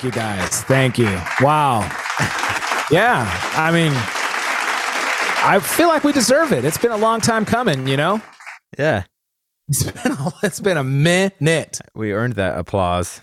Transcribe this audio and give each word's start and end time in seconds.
Thank 0.00 0.14
you 0.14 0.20
guys. 0.20 0.62
Thank 0.62 0.96
you. 0.96 1.20
Wow. 1.40 1.80
Yeah. 2.88 3.26
I 3.56 3.72
mean, 3.72 3.90
I 5.44 5.58
feel 5.60 5.88
like 5.88 6.04
we 6.04 6.12
deserve 6.12 6.52
it. 6.52 6.64
It's 6.64 6.78
been 6.78 6.92
a 6.92 6.96
long 6.96 7.20
time 7.20 7.44
coming, 7.44 7.88
you 7.88 7.96
know? 7.96 8.22
Yeah, 8.78 9.02
It's 9.68 9.82
been 9.90 10.12
a, 10.12 10.32
it's 10.44 10.60
been 10.60 10.76
a 10.76 10.84
minute. 10.84 11.80
we 11.96 12.12
earned 12.12 12.34
that 12.34 12.56
applause. 12.56 13.22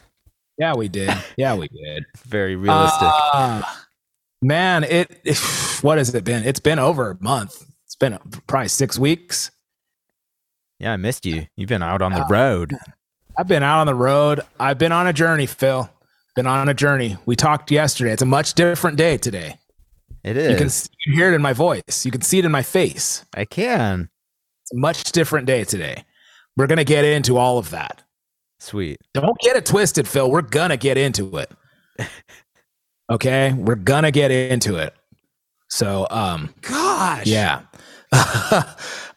Yeah, 0.57 0.73
we 0.75 0.89
did. 0.89 1.11
Yeah, 1.37 1.55
we 1.55 1.69
did. 1.69 2.03
Very 2.25 2.57
realistic. 2.57 3.07
Ah, 3.07 3.85
man, 4.41 4.83
it, 4.83 5.21
it 5.23 5.37
what 5.81 5.97
has 5.97 6.13
it 6.13 6.25
been? 6.25 6.43
It's 6.43 6.59
been 6.59 6.79
over 6.79 7.11
a 7.11 7.17
month. 7.23 7.65
It's 7.85 7.95
been 7.95 8.17
probably 8.47 8.67
6 8.67 8.99
weeks. 8.99 9.49
yeah, 10.79 10.91
I 10.91 10.97
missed 10.97 11.25
you. 11.25 11.47
You've 11.55 11.69
been 11.69 11.83
out 11.83 12.01
on 12.01 12.11
the 12.11 12.23
Ah. 12.23 12.27
road. 12.29 12.73
I've 13.37 13.47
been 13.47 13.63
out 13.63 13.79
on 13.79 13.87
the 13.87 13.95
road. 13.95 14.41
I've 14.59 14.77
been 14.77 14.91
on 14.91 15.07
a 15.07 15.13
journey, 15.13 15.45
Phil. 15.45 15.89
Been 16.35 16.47
on 16.47 16.67
a 16.67 16.73
journey. 16.73 17.17
We 17.25 17.35
talked 17.35 17.71
yesterday. 17.71 18.11
It's 18.11 18.21
a 18.21 18.25
much 18.25 18.53
different 18.55 18.97
day 18.97 19.17
today. 19.17 19.57
It 20.23 20.35
is. 20.35 20.51
You 20.51 20.57
can, 20.57 20.67
is. 20.67 20.89
you 20.91 21.11
can 21.11 21.19
hear 21.19 21.31
it 21.31 21.35
in 21.35 21.41
my 21.41 21.53
voice. 21.53 22.05
You 22.05 22.11
can 22.11 22.21
see 22.21 22.39
it 22.39 22.45
in 22.45 22.51
my 22.51 22.63
face. 22.63 23.23
I 23.33 23.45
can. 23.45 24.09
It's 24.63 24.73
a 24.73 24.77
much 24.77 25.11
different 25.13 25.47
day 25.47 25.63
today. 25.63 26.03
We're 26.57 26.67
going 26.67 26.77
to 26.77 26.83
get 26.83 27.05
into 27.05 27.37
all 27.37 27.57
of 27.57 27.69
that. 27.69 28.03
Sweet. 28.59 28.97
Don't 29.13 29.37
get 29.39 29.55
it 29.55 29.65
twisted, 29.65 30.07
Phil. 30.07 30.29
We're 30.29 30.41
going 30.41 30.71
to 30.71 30.77
get 30.77 30.97
into 30.97 31.37
it. 31.37 31.51
Okay? 33.07 33.53
We're 33.53 33.75
going 33.75 34.01
to 34.01 34.09
get 34.09 34.31
into 34.31 34.77
it. 34.77 34.93
So, 35.69 36.07
um, 36.09 36.53
Gosh. 36.61 37.27
yeah. 37.27 37.61
uh, 38.11 38.65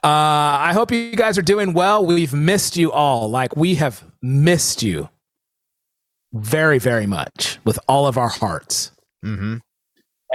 I 0.03 0.73
hope 0.75 0.91
you 0.91 1.17
guys 1.17 1.39
are 1.39 1.43
doing 1.43 1.73
well. 1.73 2.05
We've 2.05 2.35
missed 2.35 2.77
you 2.77 2.93
all. 2.93 3.31
Like, 3.31 3.57
we 3.57 3.77
have 3.77 4.05
missed 4.21 4.83
you 4.83 5.09
very, 6.33 6.79
very 6.79 7.07
much 7.07 7.59
with 7.65 7.79
all 7.89 8.07
of 8.07 8.19
our 8.19 8.29
hearts. 8.29 8.93
Mm-hmm. 9.25 9.57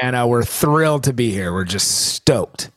and 0.01 0.15
uh, 0.15 0.25
we're 0.27 0.43
thrilled 0.43 1.05
to 1.05 1.13
be 1.13 1.31
here. 1.31 1.53
We're 1.53 1.63
just 1.63 2.13
stoked. 2.13 2.69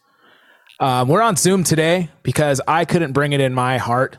Um, 0.78 1.09
we're 1.09 1.22
on 1.22 1.34
Zoom 1.34 1.64
today 1.64 2.11
because 2.22 2.61
I 2.69 2.84
couldn't 2.84 3.12
bring 3.12 3.33
it 3.33 3.41
in 3.41 3.55
my 3.55 3.78
heart 3.78 4.19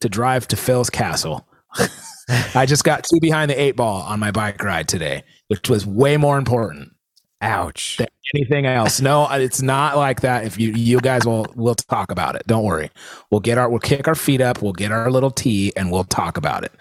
to 0.00 0.08
drive 0.08 0.46
to 0.48 0.56
Phil's 0.56 0.90
castle. 0.90 1.46
I 2.54 2.66
just 2.66 2.84
got 2.84 3.04
too 3.04 3.18
behind 3.20 3.50
the 3.50 3.60
eight 3.60 3.74
ball 3.74 4.02
on 4.02 4.20
my 4.20 4.30
bike 4.30 4.62
ride 4.62 4.86
today, 4.86 5.24
which 5.48 5.68
was 5.68 5.86
way 5.86 6.16
more 6.16 6.38
important 6.38 6.92
Ouch. 7.40 7.96
than 7.96 8.08
anything 8.34 8.66
else. 8.66 9.00
No, 9.00 9.28
it's 9.30 9.62
not 9.62 9.96
like 9.96 10.20
that. 10.20 10.44
If 10.44 10.58
you 10.58 10.72
you 10.72 11.00
guys 11.00 11.24
will 11.24 11.46
we'll 11.56 11.74
talk 11.74 12.10
about 12.12 12.36
it. 12.36 12.42
Don't 12.46 12.64
worry. 12.64 12.90
We'll 13.30 13.40
get 13.40 13.58
our 13.58 13.68
we'll 13.68 13.80
kick 13.80 14.06
our 14.06 14.14
feet 14.14 14.40
up. 14.40 14.60
We'll 14.62 14.72
get 14.72 14.92
our 14.92 15.10
little 15.10 15.30
tea 15.30 15.72
and 15.76 15.90
we'll 15.90 16.04
talk 16.04 16.36
about 16.36 16.64
it. 16.64 16.72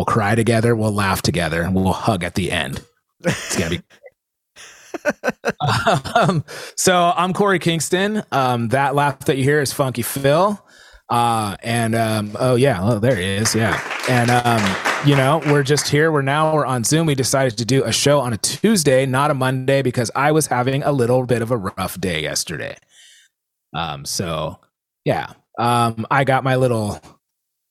We'll 0.00 0.06
cry 0.06 0.34
together. 0.34 0.74
We'll 0.74 0.94
laugh 0.94 1.20
together. 1.20 1.60
and 1.60 1.74
We'll 1.74 1.92
hug 1.92 2.24
at 2.24 2.34
the 2.34 2.50
end. 2.50 2.82
It's 3.22 3.54
gonna 3.54 3.68
be. 3.68 3.82
um, 6.14 6.42
so 6.74 7.12
I'm 7.14 7.34
Korey 7.34 7.60
Kingston. 7.60 8.22
Um, 8.32 8.68
that 8.68 8.94
laugh 8.94 9.18
that 9.26 9.36
you 9.36 9.44
hear 9.44 9.60
is 9.60 9.74
Funky 9.74 10.00
Phil. 10.00 10.58
Uh, 11.10 11.54
and 11.62 11.94
um, 11.94 12.34
oh 12.40 12.54
yeah, 12.54 12.78
oh 12.82 12.98
there 12.98 13.14
he 13.14 13.24
is. 13.24 13.54
Yeah, 13.54 13.78
and 14.08 14.30
um, 14.30 15.06
you 15.06 15.16
know 15.16 15.42
we're 15.52 15.64
just 15.64 15.88
here. 15.88 16.10
We're 16.10 16.22
now 16.22 16.54
we're 16.54 16.64
on 16.64 16.82
Zoom. 16.82 17.06
We 17.06 17.14
decided 17.14 17.58
to 17.58 17.66
do 17.66 17.84
a 17.84 17.92
show 17.92 18.20
on 18.20 18.32
a 18.32 18.38
Tuesday, 18.38 19.04
not 19.04 19.30
a 19.30 19.34
Monday, 19.34 19.82
because 19.82 20.10
I 20.16 20.32
was 20.32 20.46
having 20.46 20.82
a 20.82 20.92
little 20.92 21.26
bit 21.26 21.42
of 21.42 21.50
a 21.50 21.58
rough 21.58 22.00
day 22.00 22.22
yesterday. 22.22 22.78
Um, 23.76 24.06
so 24.06 24.60
yeah, 25.04 25.34
um, 25.58 26.06
I 26.10 26.24
got 26.24 26.42
my 26.42 26.56
little 26.56 27.02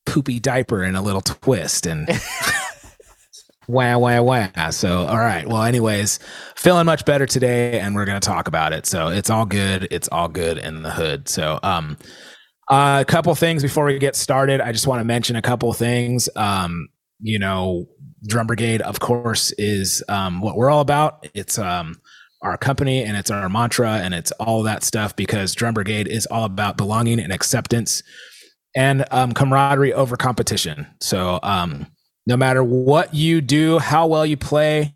poopy 0.09 0.39
diaper 0.39 0.83
in 0.83 0.95
a 0.95 1.01
little 1.01 1.21
twist 1.21 1.85
and 1.85 2.09
wah 3.67 3.97
wah 3.97 4.21
wah. 4.21 4.69
So 4.71 5.05
all 5.05 5.17
right. 5.17 5.47
Well, 5.47 5.63
anyways, 5.63 6.19
feeling 6.55 6.87
much 6.87 7.05
better 7.05 7.25
today, 7.25 7.79
and 7.79 7.93
we're 7.93 8.05
gonna 8.05 8.19
talk 8.19 8.47
about 8.47 8.73
it. 8.73 8.85
So 8.85 9.09
it's 9.09 9.29
all 9.29 9.45
good. 9.45 9.87
It's 9.91 10.07
all 10.07 10.27
good 10.27 10.57
in 10.57 10.81
the 10.81 10.89
hood. 10.89 11.29
So 11.29 11.59
um, 11.61 11.97
uh, 12.69 12.99
a 13.01 13.05
couple 13.05 13.33
things 13.35 13.61
before 13.61 13.85
we 13.85 13.99
get 13.99 14.15
started. 14.15 14.61
I 14.61 14.71
just 14.71 14.87
want 14.87 14.99
to 14.99 15.05
mention 15.05 15.35
a 15.35 15.41
couple 15.41 15.71
things. 15.73 16.27
Um, 16.35 16.89
you 17.19 17.37
know, 17.37 17.87
Drum 18.25 18.47
Brigade, 18.47 18.81
of 18.81 18.99
course, 18.99 19.51
is 19.53 20.03
um, 20.09 20.41
what 20.41 20.55
we're 20.55 20.69
all 20.69 20.81
about. 20.81 21.27
It's 21.33 21.59
um, 21.59 22.01
our 22.41 22.57
company 22.57 23.03
and 23.03 23.17
it's 23.17 23.29
our 23.29 23.49
mantra 23.49 23.93
and 23.93 24.13
it's 24.13 24.31
all 24.33 24.63
that 24.63 24.83
stuff 24.83 25.15
because 25.15 25.53
Drum 25.53 25.73
Brigade 25.73 26.07
is 26.07 26.25
all 26.27 26.45
about 26.45 26.77
belonging 26.77 27.19
and 27.19 27.33
acceptance 27.33 28.01
and 28.75 29.05
um, 29.11 29.33
camaraderie 29.33 29.93
over 29.93 30.17
competition. 30.17 30.87
So, 31.01 31.39
um, 31.43 31.87
no 32.27 32.37
matter 32.37 32.63
what 32.63 33.13
you 33.15 33.41
do, 33.41 33.79
how 33.79 34.05
well 34.05 34.25
you 34.25 34.37
play, 34.37 34.93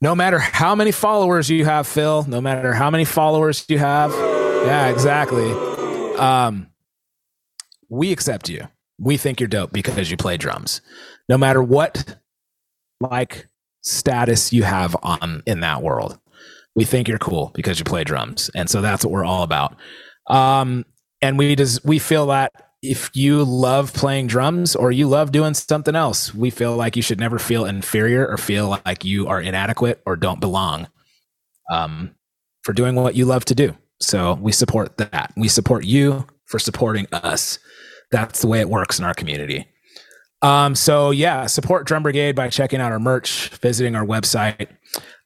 no 0.00 0.16
matter 0.16 0.40
how 0.40 0.74
many 0.74 0.90
followers 0.90 1.48
you 1.48 1.64
have, 1.64 1.86
Phil, 1.86 2.24
no 2.28 2.40
matter 2.40 2.72
how 2.72 2.90
many 2.90 3.04
followers 3.04 3.64
you 3.68 3.78
have, 3.78 4.10
yeah, 4.12 4.88
exactly. 4.88 5.52
Um, 6.16 6.68
we 7.88 8.10
accept 8.10 8.48
you. 8.48 8.66
We 8.98 9.16
think 9.16 9.38
you're 9.38 9.48
dope 9.48 9.72
because 9.72 10.10
you 10.10 10.16
play 10.16 10.36
drums. 10.36 10.80
No 11.28 11.38
matter 11.38 11.62
what 11.62 12.16
like 13.00 13.48
status 13.82 14.52
you 14.52 14.62
have 14.62 14.96
on 15.02 15.42
in 15.46 15.60
that 15.60 15.82
world. 15.82 16.18
We 16.74 16.84
think 16.84 17.08
you're 17.08 17.18
cool 17.18 17.50
because 17.54 17.78
you 17.78 17.84
play 17.84 18.04
drums. 18.04 18.50
And 18.54 18.70
so 18.70 18.80
that's 18.80 19.04
what 19.04 19.12
we're 19.12 19.24
all 19.24 19.42
about. 19.42 19.76
Um 20.28 20.86
and 21.20 21.36
we 21.36 21.54
just 21.56 21.84
we 21.84 21.98
feel 21.98 22.26
that 22.26 22.52
if 22.82 23.14
you 23.14 23.44
love 23.44 23.94
playing 23.94 24.26
drums 24.26 24.74
or 24.74 24.90
you 24.90 25.06
love 25.08 25.30
doing 25.30 25.54
something 25.54 25.94
else, 25.94 26.34
we 26.34 26.50
feel 26.50 26.74
like 26.74 26.96
you 26.96 27.02
should 27.02 27.20
never 27.20 27.38
feel 27.38 27.64
inferior 27.64 28.26
or 28.26 28.36
feel 28.36 28.76
like 28.84 29.04
you 29.04 29.28
are 29.28 29.40
inadequate 29.40 30.02
or 30.04 30.16
don't 30.16 30.40
belong 30.40 30.88
um, 31.70 32.14
for 32.62 32.72
doing 32.72 32.96
what 32.96 33.14
you 33.14 33.24
love 33.24 33.44
to 33.44 33.54
do. 33.54 33.76
So 34.00 34.34
we 34.34 34.50
support 34.50 34.96
that. 34.98 35.32
We 35.36 35.46
support 35.46 35.84
you 35.84 36.26
for 36.46 36.58
supporting 36.58 37.06
us. 37.12 37.60
That's 38.10 38.40
the 38.40 38.48
way 38.48 38.58
it 38.58 38.68
works 38.68 38.98
in 38.98 39.04
our 39.04 39.14
community. 39.14 39.66
Um, 40.42 40.74
so 40.74 41.12
yeah, 41.12 41.46
support 41.46 41.86
Drum 41.86 42.02
Brigade 42.02 42.34
by 42.34 42.48
checking 42.48 42.80
out 42.80 42.90
our 42.90 42.98
merch, 42.98 43.48
visiting 43.50 43.94
our 43.94 44.04
website. 44.04 44.66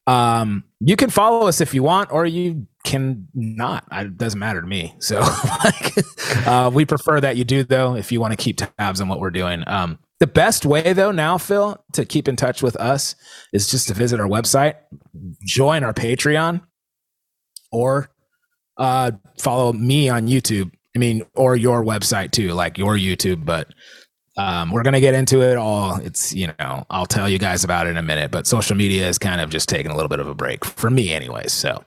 Um, 0.07 0.65
you 0.81 0.97
can 0.97 1.11
follow 1.11 1.47
us 1.47 1.61
if 1.61 1.73
you 1.75 1.83
want, 1.83 2.13
or 2.13 2.27
you 2.27 2.67
can 2.85 3.29
not. 3.35 3.85
It 3.91 4.17
doesn't 4.17 4.39
matter 4.39 4.61
to 4.61 4.67
me. 4.67 4.95
So 4.99 5.21
like, 5.65 6.47
uh, 6.47 6.71
we 6.73 6.85
prefer 6.85 7.21
that 7.21 7.37
you 7.37 7.45
do 7.45 7.65
though, 7.65 7.97
if 7.97 8.13
you 8.13 8.21
want 8.21 8.33
to 8.33 8.37
keep 8.37 8.59
tabs 8.59 9.01
on 9.01 9.09
what 9.09 9.21
we're 9.21 9.31
doing. 9.31 9.65
Um, 9.67 9.99
the 10.19 10.27
best 10.27 10.65
way 10.65 10.93
though 10.93 11.13
now, 11.13 11.39
Phil, 11.39 11.83
to 11.93 12.05
keep 12.05 12.29
in 12.29 12.37
touch 12.37 12.63
with 12.63 12.77
us 12.77 13.15
is 13.53 13.71
just 13.71 13.89
to 13.89 13.95
visit 13.95 14.21
our 14.21 14.29
website, 14.29 14.77
join 15.45 15.83
our 15.83 15.93
Patreon, 15.93 16.63
or 17.73 18.11
uh, 18.77 19.13
follow 19.39 19.73
me 19.73 20.09
on 20.09 20.29
YouTube. 20.29 20.71
I 20.95 20.99
mean, 20.99 21.23
or 21.35 21.57
your 21.57 21.85
website 21.85 22.31
too, 22.31 22.53
like 22.53 22.79
your 22.79 22.97
YouTube. 22.97 23.45
But 23.45 23.69
um, 24.37 24.71
we're 24.71 24.83
gonna 24.83 25.01
get 25.01 25.15
into 25.15 25.43
it 25.43 25.57
all. 25.57 25.97
It's 25.97 26.35
you 26.35 26.53
know, 26.59 26.87
I'll 26.91 27.07
tell 27.07 27.29
you 27.29 27.39
guys 27.39 27.65
about 27.65 27.87
it 27.87 27.91
in 27.91 27.97
a 27.97 28.03
minute. 28.03 28.31
But 28.31 28.47
social 28.47 28.77
media 28.77 29.09
is 29.09 29.19
kind 29.19 29.41
of 29.41 29.51
just 29.51 29.69
taking 29.69 29.91
a 29.91 29.95
little 29.95 30.09
bit 30.09 30.21
of 30.21 30.29
a 30.29 30.35
break 30.35 30.65
for 30.65 30.91
me, 30.91 31.13
anyways. 31.13 31.53
So, 31.53 31.85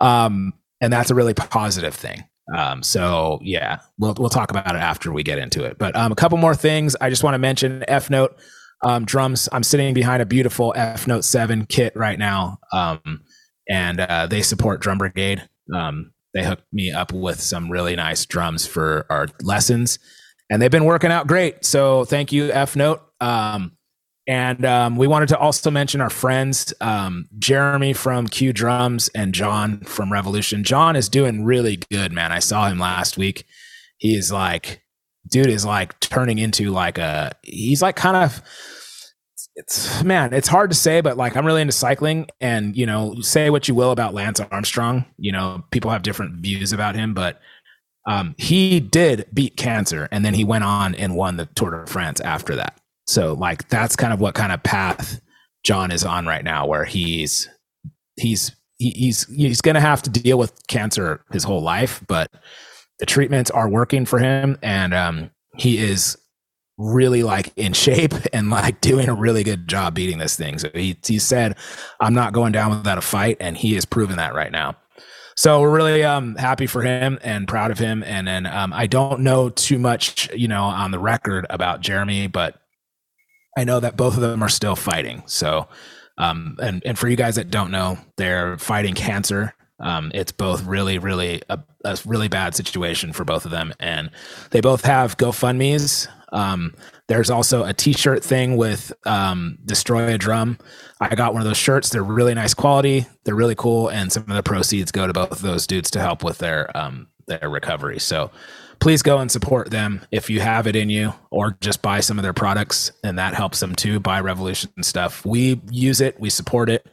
um, 0.00 0.52
and 0.80 0.92
that's 0.92 1.10
a 1.10 1.14
really 1.14 1.34
positive 1.34 1.94
thing. 1.94 2.24
Um, 2.54 2.82
so 2.82 3.38
yeah, 3.42 3.80
we'll 3.98 4.14
we'll 4.18 4.28
talk 4.28 4.50
about 4.50 4.74
it 4.74 4.78
after 4.78 5.10
we 5.12 5.22
get 5.22 5.38
into 5.38 5.64
it. 5.64 5.78
But 5.78 5.96
um, 5.96 6.12
a 6.12 6.16
couple 6.16 6.38
more 6.38 6.54
things 6.54 6.96
I 7.00 7.10
just 7.10 7.24
want 7.24 7.34
to 7.34 7.38
mention. 7.38 7.84
F 7.88 8.10
note 8.10 8.36
um, 8.84 9.04
drums. 9.04 9.48
I'm 9.52 9.62
sitting 9.62 9.94
behind 9.94 10.22
a 10.22 10.26
beautiful 10.26 10.72
F 10.76 11.06
Note 11.06 11.24
Seven 11.24 11.66
kit 11.66 11.94
right 11.96 12.18
now, 12.18 12.58
um, 12.72 13.22
and 13.68 14.00
uh, 14.00 14.26
they 14.26 14.42
support 14.42 14.80
Drum 14.80 14.98
Brigade. 14.98 15.48
Um, 15.74 16.12
they 16.34 16.44
hooked 16.44 16.66
me 16.72 16.92
up 16.92 17.12
with 17.12 17.40
some 17.40 17.70
really 17.70 17.96
nice 17.96 18.26
drums 18.26 18.66
for 18.66 19.06
our 19.10 19.28
lessons, 19.42 19.98
and 20.50 20.60
they've 20.60 20.70
been 20.70 20.84
working 20.84 21.10
out 21.10 21.26
great. 21.26 21.64
So 21.64 22.04
thank 22.04 22.32
you, 22.32 22.50
F 22.52 22.76
Note. 22.76 23.02
Um, 23.20 23.72
and 24.28 24.64
um, 24.64 24.96
we 24.96 25.06
wanted 25.06 25.28
to 25.28 25.38
also 25.38 25.70
mention 25.70 26.00
our 26.00 26.10
friends, 26.10 26.74
um, 26.80 27.28
Jeremy 27.38 27.92
from 27.92 28.26
Q 28.26 28.52
Drums 28.52 29.08
and 29.14 29.32
John 29.32 29.80
from 29.82 30.12
Revolution. 30.12 30.64
John 30.64 30.96
is 30.96 31.08
doing 31.08 31.44
really 31.44 31.78
good, 31.90 32.12
man. 32.12 32.32
I 32.32 32.40
saw 32.40 32.68
him 32.68 32.78
last 32.78 33.16
week. 33.16 33.44
He 33.98 34.16
is 34.16 34.32
like, 34.32 34.82
dude 35.30 35.46
is 35.46 35.64
like 35.64 35.98
turning 36.00 36.38
into 36.38 36.70
like 36.70 36.98
a, 36.98 37.32
he's 37.42 37.82
like 37.82 37.96
kind 37.96 38.16
of, 38.16 38.42
it's 39.54 40.02
man, 40.02 40.34
it's 40.34 40.48
hard 40.48 40.70
to 40.70 40.76
say, 40.76 41.00
but 41.00 41.16
like 41.16 41.36
I'm 41.36 41.46
really 41.46 41.62
into 41.62 41.72
cycling 41.72 42.26
and, 42.40 42.76
you 42.76 42.84
know, 42.84 43.14
say 43.20 43.48
what 43.48 43.68
you 43.68 43.74
will 43.74 43.90
about 43.90 44.12
Lance 44.12 44.40
Armstrong. 44.40 45.06
You 45.18 45.32
know, 45.32 45.64
people 45.70 45.90
have 45.92 46.02
different 46.02 46.40
views 46.40 46.72
about 46.72 46.94
him, 46.94 47.14
but 47.14 47.40
um, 48.06 48.34
he 48.38 48.80
did 48.80 49.26
beat 49.34 49.56
cancer 49.56 50.08
and 50.12 50.24
then 50.24 50.34
he 50.34 50.44
went 50.44 50.64
on 50.64 50.94
and 50.94 51.16
won 51.16 51.36
the 51.36 51.46
Tour 51.46 51.84
de 51.84 51.86
France 51.90 52.20
after 52.20 52.54
that. 52.56 52.80
So 53.06 53.34
like 53.34 53.68
that's 53.68 53.96
kind 53.96 54.12
of 54.12 54.20
what 54.20 54.34
kind 54.34 54.52
of 54.52 54.62
path 54.62 55.20
John 55.64 55.90
is 55.90 56.04
on 56.04 56.26
right 56.26 56.44
now, 56.44 56.66
where 56.66 56.84
he's 56.84 57.48
he's 58.16 58.52
he's 58.78 59.26
he's 59.26 59.60
going 59.60 59.74
to 59.74 59.80
have 59.80 60.02
to 60.02 60.10
deal 60.10 60.38
with 60.38 60.66
cancer 60.68 61.24
his 61.32 61.44
whole 61.44 61.62
life, 61.62 62.02
but 62.06 62.30
the 62.98 63.06
treatments 63.06 63.50
are 63.50 63.68
working 63.68 64.06
for 64.06 64.18
him, 64.18 64.58
and 64.62 64.94
um, 64.94 65.30
he 65.56 65.78
is 65.78 66.16
really 66.78 67.22
like 67.22 67.52
in 67.56 67.72
shape 67.72 68.14
and 68.32 68.50
like 68.50 68.80
doing 68.80 69.08
a 69.08 69.14
really 69.14 69.42
good 69.42 69.68
job 69.68 69.94
beating 69.94 70.18
this 70.18 70.36
thing. 70.36 70.58
So 70.58 70.70
he 70.72 70.96
he 71.04 71.18
said, 71.18 71.56
"I'm 72.00 72.14
not 72.14 72.32
going 72.32 72.52
down 72.52 72.70
without 72.70 72.98
a 72.98 73.02
fight," 73.02 73.36
and 73.40 73.56
he 73.56 73.76
is 73.76 73.84
proving 73.84 74.16
that 74.16 74.34
right 74.34 74.52
now. 74.52 74.76
So 75.36 75.60
we're 75.60 75.74
really 75.74 76.02
um, 76.02 76.34
happy 76.36 76.66
for 76.66 76.82
him 76.82 77.18
and 77.22 77.46
proud 77.46 77.70
of 77.70 77.78
him. 77.78 78.02
And 78.02 78.26
then 78.26 78.46
um, 78.46 78.72
I 78.72 78.86
don't 78.86 79.20
know 79.20 79.50
too 79.50 79.78
much, 79.78 80.32
you 80.32 80.48
know, 80.48 80.64
on 80.64 80.90
the 80.92 80.98
record 80.98 81.46
about 81.50 81.82
Jeremy, 81.82 82.26
but 82.26 82.58
I 83.56 83.64
know 83.64 83.78
that 83.80 83.96
both 83.96 84.14
of 84.14 84.22
them 84.22 84.42
are 84.42 84.48
still 84.48 84.76
fighting. 84.76 85.22
So, 85.26 85.68
um, 86.18 86.56
and 86.62 86.82
and 86.86 86.98
for 86.98 87.08
you 87.08 87.16
guys 87.16 87.36
that 87.36 87.50
don't 87.50 87.70
know, 87.70 87.98
they're 88.16 88.56
fighting 88.56 88.94
cancer. 88.94 89.54
Um, 89.78 90.10
it's 90.14 90.32
both 90.32 90.64
really, 90.64 90.98
really 90.98 91.42
a, 91.50 91.58
a 91.84 91.98
really 92.06 92.28
bad 92.28 92.54
situation 92.54 93.12
for 93.12 93.24
both 93.24 93.44
of 93.44 93.50
them, 93.50 93.74
and 93.78 94.10
they 94.50 94.62
both 94.62 94.84
have 94.86 95.18
GoFundmes. 95.18 96.08
Um, 96.32 96.74
there's 97.08 97.30
also 97.30 97.64
a 97.64 97.72
T-shirt 97.72 98.24
thing 98.24 98.56
with 98.56 98.92
um, 99.04 99.58
"Destroy 99.64 100.14
a 100.14 100.18
Drum." 100.18 100.58
I 101.00 101.14
got 101.14 101.32
one 101.32 101.42
of 101.42 101.46
those 101.48 101.56
shirts. 101.56 101.90
They're 101.90 102.02
really 102.02 102.34
nice 102.34 102.54
quality. 102.54 103.06
They're 103.24 103.34
really 103.34 103.54
cool, 103.54 103.88
and 103.88 104.12
some 104.12 104.24
of 104.24 104.34
the 104.34 104.42
proceeds 104.42 104.90
go 104.90 105.06
to 105.06 105.12
both 105.12 105.32
of 105.32 105.42
those 105.42 105.66
dudes 105.66 105.90
to 105.92 106.00
help 106.00 106.24
with 106.24 106.38
their 106.38 106.74
um, 106.76 107.08
their 107.26 107.48
recovery. 107.48 107.98
So 107.98 108.30
please 108.78 109.02
go 109.02 109.18
and 109.18 109.30
support 109.30 109.70
them 109.70 110.04
if 110.10 110.28
you 110.28 110.40
have 110.40 110.66
it 110.66 110.76
in 110.76 110.90
you 110.90 111.12
or 111.30 111.56
just 111.60 111.82
buy 111.82 112.00
some 112.00 112.18
of 112.18 112.22
their 112.22 112.32
products 112.32 112.92
and 113.02 113.18
that 113.18 113.34
helps 113.34 113.60
them 113.60 113.74
too 113.74 113.98
buy 113.98 114.20
revolution 114.20 114.70
stuff 114.82 115.24
we 115.24 115.60
use 115.70 116.00
it 116.00 116.18
we 116.20 116.30
support 116.30 116.68
it 116.68 116.86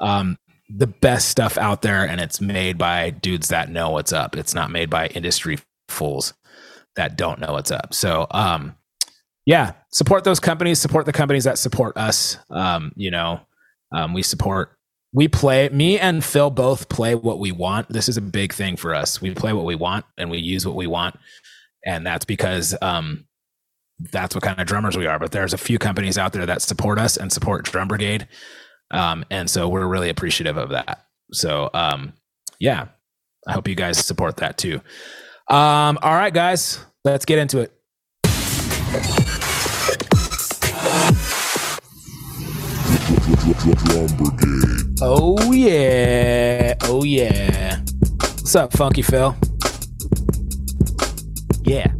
um, 0.00 0.36
the 0.68 0.86
best 0.86 1.28
stuff 1.28 1.56
out 1.58 1.82
there 1.82 2.06
and 2.06 2.20
it's 2.20 2.40
made 2.40 2.76
by 2.76 3.10
dudes 3.10 3.48
that 3.48 3.70
know 3.70 3.90
what's 3.90 4.12
up 4.12 4.36
it's 4.36 4.54
not 4.54 4.70
made 4.70 4.90
by 4.90 5.06
industry 5.08 5.58
fools 5.88 6.34
that 6.96 7.16
don't 7.16 7.40
know 7.40 7.52
what's 7.52 7.70
up 7.70 7.94
so 7.94 8.26
um, 8.30 8.74
yeah 9.46 9.72
support 9.90 10.24
those 10.24 10.40
companies 10.40 10.80
support 10.80 11.06
the 11.06 11.12
companies 11.12 11.44
that 11.44 11.58
support 11.58 11.96
us 11.96 12.38
um, 12.50 12.92
you 12.96 13.10
know 13.10 13.40
um, 13.92 14.14
we 14.14 14.22
support 14.22 14.76
we 15.12 15.28
play 15.28 15.68
me 15.68 15.98
and 15.98 16.24
phil 16.24 16.50
both 16.50 16.88
play 16.88 17.14
what 17.14 17.38
we 17.38 17.52
want. 17.52 17.88
This 17.90 18.08
is 18.08 18.16
a 18.16 18.22
big 18.22 18.52
thing 18.52 18.76
for 18.76 18.94
us. 18.94 19.20
We 19.20 19.34
play 19.34 19.52
what 19.52 19.66
we 19.66 19.74
want 19.74 20.06
and 20.16 20.30
we 20.30 20.38
use 20.38 20.66
what 20.66 20.74
we 20.74 20.86
want. 20.86 21.18
And 21.84 22.06
that's 22.06 22.24
because 22.24 22.74
um, 22.80 23.26
that's 23.98 24.34
what 24.34 24.42
kind 24.42 24.58
of 24.58 24.66
drummers 24.66 24.96
we 24.96 25.06
are. 25.06 25.18
But 25.18 25.32
there's 25.32 25.52
a 25.52 25.58
few 25.58 25.78
companies 25.78 26.16
out 26.16 26.32
there 26.32 26.46
that 26.46 26.62
support 26.62 26.98
us 26.98 27.16
and 27.16 27.30
support 27.30 27.64
drum 27.64 27.88
brigade 27.88 28.26
um, 28.90 29.24
and 29.30 29.48
so 29.48 29.68
we're 29.68 29.86
really 29.86 30.10
appreciative 30.10 30.56
of 30.56 30.70
that. 30.70 31.06
So 31.32 31.70
um, 31.74 32.14
yeah 32.58 32.88
i 33.48 33.52
hope 33.52 33.66
you 33.66 33.74
guys 33.74 33.98
support 33.98 34.36
that 34.36 34.56
too. 34.56 34.80
Um, 35.48 35.98
all 36.00 36.14
right 36.14 36.32
guys 36.32 36.84
let's 37.04 37.24
get 37.24 37.38
into 37.38 37.58
it 37.58 37.72
Drum 43.62 44.08
Brigade. 44.16 44.98
Oh 45.00 45.52
yeah. 45.52 46.74
Oh 46.82 47.04
yeah. 47.04 47.78
What's 48.18 48.56
up, 48.56 48.72
Funky 48.72 49.02
Phil? 49.02 49.36
Yeah. 51.64 51.92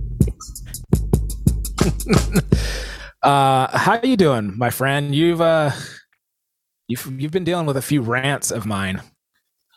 Uh 3.23 3.79
how 3.79 4.01
you 4.03 4.17
doing, 4.17 4.59
my 4.59 4.71
friend? 4.71 5.15
You've 5.15 5.41
uh 5.41 5.71
you've 6.89 7.07
you've 7.21 7.31
been 7.31 7.45
dealing 7.45 7.67
with 7.67 7.77
a 7.77 7.83
few 7.83 8.03
rants 8.03 8.51
of 8.51 8.67
mine. 8.67 9.01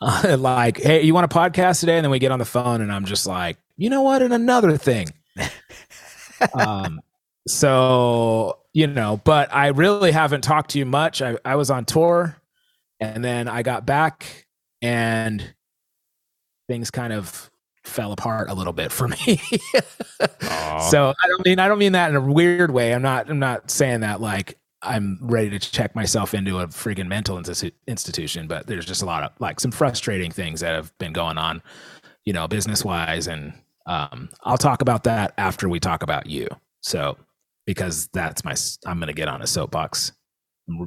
Like, 0.00 0.78
hey, 0.78 1.02
you 1.02 1.14
want 1.14 1.32
a 1.32 1.38
podcast 1.38 1.78
today? 1.78 1.96
And 1.96 2.04
then 2.04 2.10
we 2.10 2.18
get 2.18 2.32
on 2.32 2.40
the 2.40 2.44
phone 2.44 2.80
and 2.80 2.92
I'm 2.92 3.04
just 3.04 3.24
like, 3.24 3.56
you 3.76 3.88
know 3.88 4.02
what? 4.02 4.20
And 4.20 4.34
another 4.34 4.76
thing. 4.76 5.06
um 6.54 7.00
so 7.46 8.58
you 8.76 8.86
know, 8.86 9.18
but 9.24 9.48
I 9.54 9.68
really 9.68 10.12
haven't 10.12 10.42
talked 10.42 10.72
to 10.72 10.78
you 10.78 10.84
much. 10.84 11.22
I, 11.22 11.38
I 11.46 11.56
was 11.56 11.70
on 11.70 11.86
tour 11.86 12.36
and 13.00 13.24
then 13.24 13.48
I 13.48 13.62
got 13.62 13.86
back 13.86 14.46
and 14.82 15.54
things 16.68 16.90
kind 16.90 17.14
of 17.14 17.50
fell 17.84 18.12
apart 18.12 18.50
a 18.50 18.54
little 18.54 18.74
bit 18.74 18.92
for 18.92 19.08
me. 19.08 19.16
so 20.90 21.14
I 21.24 21.26
don't 21.26 21.46
mean 21.46 21.58
I 21.58 21.68
don't 21.68 21.78
mean 21.78 21.92
that 21.92 22.10
in 22.10 22.16
a 22.16 22.20
weird 22.20 22.70
way. 22.70 22.92
I'm 22.92 23.00
not 23.00 23.30
I'm 23.30 23.38
not 23.38 23.70
saying 23.70 24.00
that 24.00 24.20
like 24.20 24.58
I'm 24.82 25.20
ready 25.22 25.48
to 25.48 25.58
check 25.58 25.96
myself 25.96 26.34
into 26.34 26.58
a 26.58 26.66
freaking 26.66 27.06
mental 27.06 27.38
institu- 27.38 27.72
institution, 27.86 28.46
but 28.46 28.66
there's 28.66 28.84
just 28.84 29.00
a 29.00 29.06
lot 29.06 29.22
of 29.22 29.32
like 29.38 29.58
some 29.58 29.70
frustrating 29.70 30.30
things 30.30 30.60
that 30.60 30.74
have 30.74 30.92
been 30.98 31.14
going 31.14 31.38
on, 31.38 31.62
you 32.26 32.34
know, 32.34 32.46
business 32.46 32.84
wise. 32.84 33.26
And 33.26 33.54
um, 33.86 34.28
I'll 34.42 34.58
talk 34.58 34.82
about 34.82 35.04
that 35.04 35.32
after 35.38 35.66
we 35.66 35.80
talk 35.80 36.02
about 36.02 36.26
you. 36.26 36.46
So 36.82 37.16
because 37.66 38.08
that's 38.12 38.44
my 38.44 38.54
i'm 38.86 38.98
going 38.98 39.08
to 39.08 39.14
get 39.14 39.28
on 39.28 39.42
a 39.42 39.46
soapbox 39.46 40.12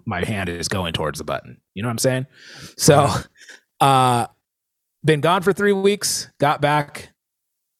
my 0.05 0.23
hand 0.25 0.49
is 0.49 0.67
going 0.67 0.93
towards 0.93 1.19
the 1.19 1.23
button 1.23 1.59
you 1.73 1.81
know 1.81 1.87
what 1.87 1.93
i'm 1.93 1.97
saying 1.97 2.25
so 2.77 3.09
uh 3.79 4.25
been 5.03 5.21
gone 5.21 5.41
for 5.41 5.53
three 5.53 5.73
weeks 5.73 6.29
got 6.39 6.61
back 6.61 7.09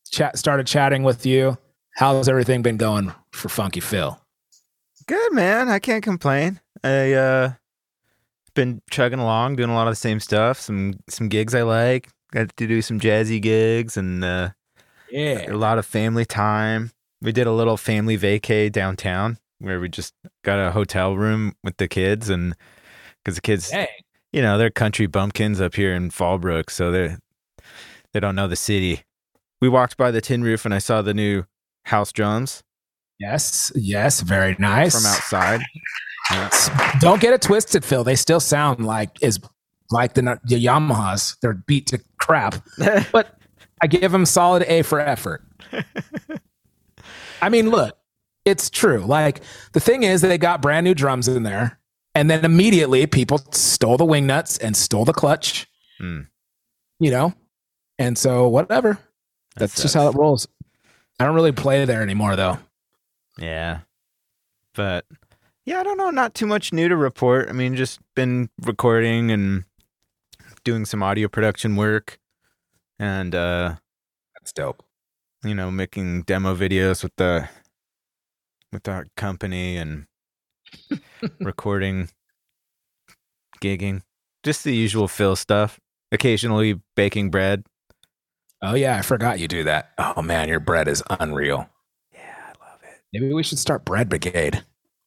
chat 0.10 0.38
started 0.38 0.66
chatting 0.66 1.04
with 1.04 1.26
you 1.26 1.58
how's 1.96 2.30
everything 2.30 2.62
been 2.62 2.78
going 2.78 3.14
for 3.32 3.50
funky 3.50 3.80
phil 3.80 4.20
Good 5.10 5.34
man. 5.34 5.70
I 5.70 5.80
can't 5.80 6.04
complain. 6.04 6.60
I 6.84 7.14
uh 7.14 7.54
been 8.54 8.80
chugging 8.92 9.18
along, 9.18 9.56
doing 9.56 9.72
a 9.72 9.74
lot 9.74 9.88
of 9.88 9.92
the 9.94 9.96
same 9.96 10.20
stuff. 10.20 10.60
Some 10.60 11.00
some 11.10 11.30
gigs 11.30 11.56
I 11.56 11.64
like. 11.64 12.10
Got 12.32 12.56
to 12.56 12.68
do 12.68 12.80
some 12.84 13.00
jazzy 13.00 13.42
gigs 13.42 13.98
and 13.98 14.24
uh, 14.24 14.50
yeah 15.10 15.52
a 15.52 15.58
lot 15.58 15.80
of 15.80 15.88
family 15.88 16.26
time. 16.26 16.92
We 17.22 17.32
did 17.32 17.48
a 17.48 17.52
little 17.52 17.78
family 17.78 18.18
vacay 18.18 18.72
downtown 18.72 19.38
where 19.60 19.80
we 19.80 19.90
just 19.90 20.14
got 20.44 20.60
a 20.60 20.72
hotel 20.72 21.16
room 21.18 21.54
with 21.64 21.78
the 21.78 21.88
kids 21.88 22.30
and 22.30 22.56
because 23.24 23.36
the 23.36 23.42
kids, 23.42 23.70
Dang. 23.70 23.88
you 24.32 24.42
know, 24.42 24.58
they're 24.58 24.70
country 24.70 25.06
bumpkins 25.06 25.60
up 25.60 25.76
here 25.76 25.94
in 25.94 26.10
Fallbrook, 26.12 26.70
so 26.70 26.92
they 26.92 27.18
they 28.14 28.20
don't 28.20 28.36
know 28.36 28.48
the 28.48 28.56
city. 28.56 29.04
We 29.62 29.68
walked 29.68 29.98
by 29.98 30.12
the 30.12 30.22
tin 30.22 30.44
roof 30.44 30.64
and 30.66 30.74
I 30.74 30.80
saw 30.80 31.02
the 31.02 31.14
new 31.14 31.44
house 31.86 32.12
drums 32.12 32.64
yes 33.20 33.72
yes 33.76 34.22
very 34.22 34.56
nice 34.60 34.96
from 34.96 35.06
outside. 35.06 35.62
don't 37.00 37.20
get 37.20 37.34
it 37.34 37.42
twisted 37.42 37.84
phil 37.84 38.04
they 38.04 38.16
still 38.16 38.40
sound 38.40 38.86
like 38.86 39.22
is 39.22 39.40
like 39.92 40.14
the, 40.14 40.22
the 40.44 40.64
yamahas 40.64 41.36
they're 41.42 41.54
beat 41.54 41.88
to 41.88 42.00
crap 42.20 42.64
but 43.12 43.40
I 43.82 43.88
give 43.88 44.12
them 44.12 44.26
solid 44.26 44.64
A 44.68 44.82
for 44.82 45.00
effort. 45.00 45.44
I 47.42 47.50
mean, 47.50 47.70
look, 47.70 47.98
it's 48.46 48.70
true. 48.70 49.00
Like 49.00 49.42
the 49.74 49.80
thing 49.80 50.04
is, 50.04 50.22
they 50.22 50.38
got 50.38 50.62
brand 50.62 50.84
new 50.84 50.94
drums 50.94 51.28
in 51.28 51.44
there, 51.44 51.80
and 52.16 52.30
then 52.30 52.46
immediately 52.46 53.06
people 53.08 53.40
stole 53.52 53.98
the 53.98 54.06
wing 54.06 54.28
nuts 54.28 54.58
and 54.58 54.76
stole 54.76 55.06
the 55.06 55.14
clutch. 55.14 55.68
Hmm. 55.98 56.22
You 57.00 57.12
know, 57.12 57.34
and 57.98 58.18
so 58.18 58.48
whatever. 58.48 59.00
That 59.56 59.72
That's 59.72 59.82
just 59.82 59.96
how 59.96 60.08
it 60.10 60.16
rolls. 60.16 60.48
I 61.20 61.26
don't 61.26 61.36
really 61.36 61.52
play 61.52 61.84
there 61.86 62.02
anymore, 62.02 62.36
though. 62.36 62.60
Yeah. 63.38 63.80
But 64.74 65.06
yeah, 65.66 65.80
I 65.80 65.84
don't 65.84 65.98
know. 65.98 66.10
Not 66.10 66.34
too 66.34 66.46
much 66.46 66.72
new 66.72 66.88
to 66.88 66.96
report. 66.96 67.50
I 67.50 67.52
mean, 67.52 67.76
just 67.76 68.00
been 68.16 68.50
recording 68.62 69.32
and 69.32 69.66
doing 70.64 70.86
some 70.86 71.04
audio 71.04 71.28
production 71.28 71.76
work 71.76 72.20
and, 72.98 73.36
uh, 73.36 73.76
That's 74.36 74.54
dope. 74.54 74.84
You 75.44 75.56
know, 75.56 75.72
making 75.72 76.24
demo 76.24 76.56
videos 76.56 77.04
with 77.04 77.16
the, 77.18 77.48
with 78.72 78.88
our 78.88 79.06
company 79.16 79.78
and 79.78 80.06
recording, 81.40 82.10
gigging, 83.62 84.02
just 84.44 84.64
the 84.64 84.76
usual 84.76 85.08
Phil 85.08 85.36
stuff. 85.36 85.80
Occasionally 86.12 86.82
baking 86.96 87.30
bread. 87.30 87.64
Oh 88.62 88.74
yeah, 88.74 88.98
I 88.98 89.04
forgot 89.04 89.40
you 89.40 89.48
do 89.48 89.64
that. 89.66 89.92
Oh 89.98 90.22
man, 90.22 90.50
your 90.50 90.60
bread 90.60 90.88
is 90.88 91.04
unreal. 91.20 91.70
Yeah, 92.12 92.20
I 92.46 92.50
love 92.66 92.80
it. 92.84 93.02
Maybe 93.14 93.32
we 93.32 93.44
should 93.44 93.60
start 93.60 93.86
bread 93.86 94.10
brigade. 94.10 94.64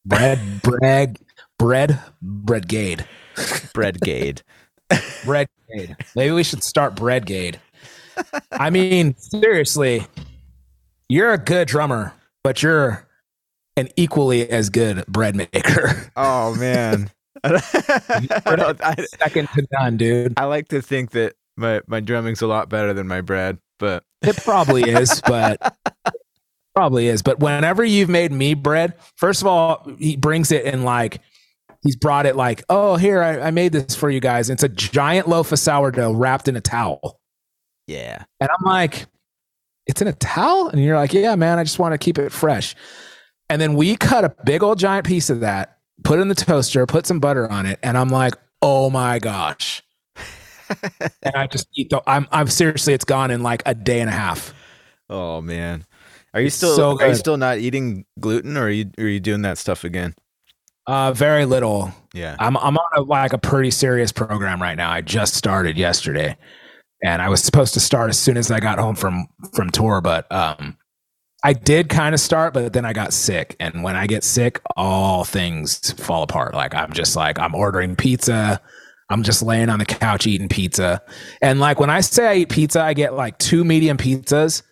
Bread, 0.07 0.63
bread, 0.63 1.19
bread, 1.59 2.01
breadgade. 2.25 3.05
Breadgade. 3.35 4.43
Breadgade. 4.91 5.97
Maybe 6.15 6.31
we 6.33 6.45
should 6.45 6.63
start 6.63 6.95
breadgade. 6.95 7.57
I 8.53 8.71
mean, 8.71 9.15
seriously, 9.17 10.07
you're 11.09 11.33
a 11.33 11.39
good 11.39 11.69
drummer, 11.69 12.13
but 12.45 12.63
you're 12.63 13.07
an 13.77 13.89
equally 13.97 14.49
as 14.49 14.71
good 14.71 15.05
bread 15.07 15.37
maker. 15.37 16.11
oh 16.17 16.55
man. 16.57 17.11
I, 17.45 19.07
Second 19.19 19.49
to 19.55 19.67
none, 19.73 19.97
dude. 19.97 20.35
I 20.37 20.45
like 20.45 20.69
to 20.69 20.81
think 20.83 21.11
that 21.13 21.35
my 21.57 21.81
my 21.87 22.01
drumming's 22.01 22.43
a 22.43 22.47
lot 22.47 22.69
better 22.69 22.93
than 22.93 23.09
my 23.09 23.21
bread, 23.21 23.59
but 23.79 24.05
It 24.23 24.37
probably 24.37 24.89
is, 24.89 25.21
but 25.27 25.77
probably 26.75 27.09
is. 27.09 27.23
But 27.23 27.41
whenever 27.41 27.85
you've 27.85 28.09
made 28.09 28.33
me 28.33 28.55
bread, 28.55 28.95
first 29.17 29.41
of 29.41 29.47
all, 29.47 29.91
he 29.99 30.17
brings 30.17 30.53
it 30.53 30.65
in 30.65 30.85
like 30.85 31.21
he's 31.83 31.97
brought 31.97 32.27
it 32.27 32.37
like, 32.37 32.63
oh, 32.69 32.97
here, 32.97 33.23
I, 33.23 33.41
I 33.41 33.51
made 33.51 33.73
this 33.73 33.95
for 33.95 34.11
you 34.11 34.21
guys. 34.21 34.51
It's 34.51 34.63
a 34.63 34.69
giant 34.69 35.29
loaf 35.29 35.53
of 35.53 35.59
sourdough 35.59 36.13
wrapped 36.13 36.49
in 36.49 36.57
a 36.57 36.61
towel. 36.61 37.19
Yeah. 37.87 38.25
And 38.41 38.51
I'm 38.51 38.65
like, 38.65 39.07
it's 39.87 40.01
in 40.01 40.09
a 40.09 40.13
towel? 40.13 40.69
And 40.69 40.83
you're 40.83 40.97
like, 40.97 41.13
yeah, 41.13 41.35
man, 41.37 41.59
I 41.59 41.65
just 41.65 41.79
want 41.79 41.93
to 41.93 41.99
keep 41.99 42.19
it 42.19 42.31
fresh. 42.31 42.75
And 43.49 43.61
then 43.61 43.75
we 43.75 43.97
cut 43.97 44.25
a 44.25 44.35
big 44.45 44.63
old 44.63 44.79
giant 44.79 45.07
piece 45.07 45.31
of 45.31 45.41
that, 45.41 45.79
put 46.05 46.19
it 46.19 46.23
in 46.23 46.29
the 46.29 46.35
toaster, 46.35 46.87
put 46.87 47.07
some 47.07 47.21
butter 47.21 47.51
on 47.51 47.67
it. 47.67 47.79
And 47.83 47.99
I'm 47.99 48.09
like, 48.09 48.35
oh 48.63 48.91
my 48.91 49.19
gosh. 49.19 49.83
and 51.23 51.35
I 51.35 51.47
just 51.47 51.69
eat 51.75 51.91
the, 51.91 52.03
I'm, 52.07 52.27
I'm 52.33 52.47
seriously, 52.47 52.95
it's 52.95 53.05
gone 53.05 53.31
in 53.31 53.43
like 53.43 53.63
a 53.67 53.75
day 53.75 54.01
and 54.01 54.09
a 54.09 54.13
half. 54.13 54.55
Oh 55.11 55.41
man. 55.41 55.85
Are 56.35 56.41
you 56.41 56.49
still 56.49 56.75
so 56.75 56.99
are 56.99 57.09
you 57.09 57.15
still 57.15 57.37
not 57.37 57.59
eating 57.59 58.07
gluten 58.19 58.57
or 58.57 58.63
are 58.63 58.71
you 58.71 58.91
are 58.97 59.07
you 59.07 59.21
doing 59.21 59.43
that 59.43 59.59
stuff 59.59 59.85
again? 59.85 60.15
Uh, 60.87 61.13
very 61.13 61.45
little. 61.45 61.93
Yeah. 62.15 62.37
I'm 62.39 62.57
I'm 62.57 62.77
on 62.79 62.89
a, 62.97 63.03
like 63.03 63.35
a 63.35 63.39
pretty 63.39 63.71
serious 63.71 64.13
program 64.13 64.61
right 64.61 64.77
now. 64.77 64.91
I 64.91 65.03
just 65.03 65.35
started 65.35 65.77
yesterday, 65.77 66.37
and 67.03 67.21
I 67.21 67.29
was 67.29 67.43
supposed 67.43 67.75
to 67.75 67.81
start 67.81 68.11
as 68.11 68.19
soon 68.19 68.37
as 68.37 68.51
I 68.51 68.61
got 68.61 68.79
home 68.79 68.95
from 68.95 69.27
from 69.55 69.71
tour, 69.71 70.01
but 70.01 70.31
um, 70.33 70.77
I 71.45 71.53
did 71.53 71.89
kind 71.89 72.15
of 72.15 72.21
start, 72.21 72.55
but 72.55 72.73
then 72.73 72.85
I 72.85 72.93
got 72.93 73.13
sick, 73.13 73.57
and 73.59 73.83
when 73.83 73.97
I 73.97 74.07
get 74.07 74.25
sick, 74.25 74.61
all 74.77 75.25
things 75.25 75.93
fall 75.95 76.23
apart. 76.23 76.55
Like 76.55 76.75
I'm 76.75 76.93
just 76.93 77.17
like 77.17 77.39
I'm 77.39 77.55
ordering 77.55 77.97
pizza. 77.97 78.61
I'm 79.11 79.23
just 79.23 79.43
laying 79.43 79.69
on 79.69 79.79
the 79.79 79.85
couch 79.85 80.27
eating 80.27 80.49
pizza, 80.49 81.03
and 81.43 81.61
like 81.61 81.81
when 81.81 81.91
I 81.91 82.01
say 82.01 82.27
I 82.27 82.35
eat 82.37 82.49
pizza, 82.49 82.81
I 82.83 82.95
get 82.95 83.15
like 83.15 83.39
two 83.39 83.65
medium 83.65 83.97
pizzas, 83.99 84.63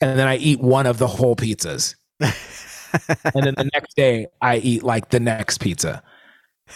and 0.00 0.18
then 0.18 0.28
I 0.28 0.36
eat 0.36 0.60
one 0.60 0.86
of 0.86 0.98
the 0.98 1.08
whole 1.08 1.36
pizzas, 1.36 1.96
and 2.20 3.44
then 3.44 3.54
the 3.56 3.68
next 3.74 3.96
day 3.96 4.28
I 4.40 4.56
eat 4.58 4.82
like 4.82 5.10
the 5.10 5.20
next 5.20 5.58
pizza 5.58 6.02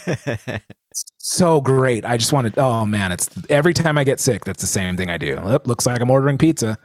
so 1.18 1.60
great. 1.60 2.04
I 2.04 2.16
just 2.16 2.32
wanted. 2.32 2.58
Oh 2.58 2.84
man, 2.86 3.12
it's 3.12 3.28
every 3.48 3.74
time 3.74 3.98
I 3.98 4.04
get 4.04 4.20
sick, 4.20 4.44
that's 4.44 4.60
the 4.60 4.68
same 4.68 4.96
thing 4.96 5.10
I 5.10 5.18
do. 5.18 5.38
Oop, 5.46 5.66
looks 5.66 5.86
like 5.86 6.00
I'm 6.00 6.10
ordering 6.10 6.38
pizza, 6.38 6.78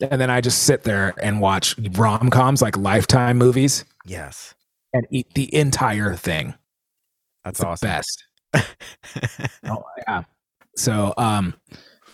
and 0.00 0.20
then 0.20 0.30
I 0.30 0.40
just 0.40 0.64
sit 0.64 0.82
there 0.82 1.14
and 1.22 1.40
watch 1.40 1.76
rom 1.92 2.30
coms 2.30 2.62
like 2.62 2.76
Lifetime 2.76 3.38
movies 3.38 3.84
yes. 4.04 4.54
and 4.92 5.06
eat 5.10 5.34
the 5.34 5.54
entire 5.54 6.14
thing. 6.14 6.54
That's 7.44 7.60
It's 7.60 7.80
the 7.80 7.88
awesome. 7.88 7.88
best. 7.88 8.24
oh 9.64 9.84
yeah. 10.06 10.22
So 10.76 11.14
um, 11.16 11.54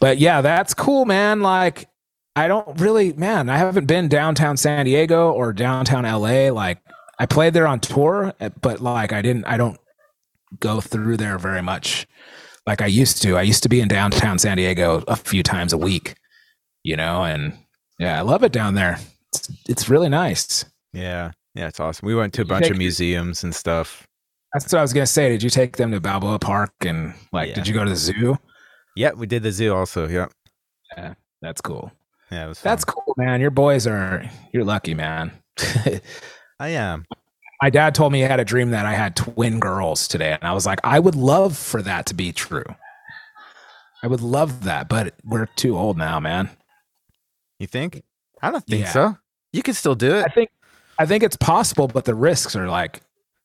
but 0.01 0.19
yeah, 0.19 0.41
that's 0.41 0.75
cool, 0.75 1.05
man. 1.05 1.41
Like 1.41 1.89
I 2.35 2.49
don't 2.49 2.81
really, 2.81 3.13
man. 3.15 3.49
I 3.49 3.57
haven't 3.57 3.87
been 3.87 4.09
downtown 4.09 4.57
San 4.57 4.85
Diego 4.85 5.33
or 5.33 5.53
downtown 5.53 6.05
LA. 6.05 6.51
Like 6.53 6.79
I 7.19 7.27
played 7.27 7.55
there 7.55 7.67
on 7.67 7.81
tour, 7.81 8.35
eh, 8.41 8.51
but 8.61 8.81
like 8.81 9.13
I 9.13 9.23
didn't. 9.23 9.47
I 9.47 9.57
don't 9.57 9.79
go 10.61 10.81
through 10.81 11.17
there 11.17 11.39
very 11.39 11.63
much 11.63 12.07
like 12.67 12.83
I 12.83 12.87
used 12.87 13.23
to. 13.23 13.37
I 13.37 13.43
used 13.43 13.63
to 13.63 13.69
be 13.69 13.81
in 13.81 13.89
downtown 13.89 14.39
San 14.39 14.57
Diego 14.57 15.05
a 15.09 15.17
few 15.17 15.43
times 15.43 15.73
a 15.73 15.79
week, 15.79 16.15
you 16.83 16.97
know, 16.97 17.25
and 17.25 17.57
yeah, 17.99 18.19
I 18.19 18.23
love 18.23 18.43
it 18.43 18.53
down 18.53 18.75
there. 18.75 18.99
It's, 19.33 19.51
it's 19.69 19.89
really 19.89 20.09
nice. 20.09 20.65
Yeah. 20.93 21.33
Yeah, 21.55 21.69
it's 21.69 21.81
awesome. 21.81 22.07
We 22.07 22.15
went 22.15 22.35
to 22.35 22.43
a 22.43 22.45
You 22.45 22.49
bunch 22.49 22.69
of 22.69 22.77
museums 22.77 23.43
and 23.43 23.55
stuff. 23.55 24.07
That's 24.53 24.71
what 24.73 24.79
I 24.79 24.83
was 24.83 24.93
gonna 24.93 25.07
say. 25.07 25.31
Did 25.31 25.43
you 25.43 25.51
take 25.51 25.77
them 25.77 25.91
to 25.93 26.01
Balboa 26.01 26.39
Park 26.39 26.73
and 26.81 27.15
like? 27.33 27.49
Yeah. 27.49 27.55
Did 27.55 27.69
you 27.69 27.75
go 27.75 27.85
to 27.85 27.91
the 27.91 27.97
zoo? 27.97 28.37
Yeah, 28.95 29.13
we 29.13 29.27
did 29.27 29.43
the 29.43 29.53
zoo 29.53 29.75
also. 29.75 30.07
Yeah. 30.09 30.29
That's 31.43 31.61
cool. 31.61 31.93
Yeah, 32.31 32.47
it 32.47 32.49
was. 32.49 32.61
That's 32.61 32.85
cool, 32.85 33.15
man. 33.17 33.41
Your 33.41 33.51
boys 33.51 33.87
are. 33.87 34.29
You're 34.53 34.65
lucky, 34.65 34.95
man. 34.95 35.33
I 36.59 36.69
am. 36.69 37.07
My 37.63 37.71
dad 37.71 37.95
told 37.95 38.13
me 38.13 38.19
he 38.19 38.25
had 38.25 38.41
a 38.41 38.45
dream 38.45 38.71
that 38.71 38.85
I 38.87 38.93
had 38.95 39.17
twin 39.17 39.61
girls 39.61 40.07
today, 40.09 40.33
and 40.33 40.45
I 40.45 40.53
was 40.53 40.67
like, 40.67 40.81
I 40.85 40.99
would 40.99 41.15
love 41.15 41.57
for 41.57 41.81
that 41.83 42.07
to 42.07 42.15
be 42.15 42.33
true. 42.33 42.65
I 44.03 44.09
would 44.09 44.21
love 44.21 44.65
that, 44.65 44.89
but 44.89 45.15
we're 45.25 45.47
too 45.57 45.77
old 45.77 45.97
now, 45.97 46.21
man. 46.21 46.51
You 47.59 47.67
think? 47.67 48.03
I 48.43 48.51
don't 48.51 48.65
think 48.67 48.83
Yeah. 48.83 48.93
so. 48.93 49.19
You 49.53 49.63
could 49.63 49.77
still 49.77 49.95
do 49.95 50.15
it. 50.17 50.25
I 50.27 50.29
think 50.29 50.51
I 50.99 51.07
think 51.07 51.23
it's 51.23 51.37
possible, 51.37 51.89
but 51.89 52.05
the 52.07 52.15
risks 52.15 52.55
are 52.57 52.69
like 52.69 53.01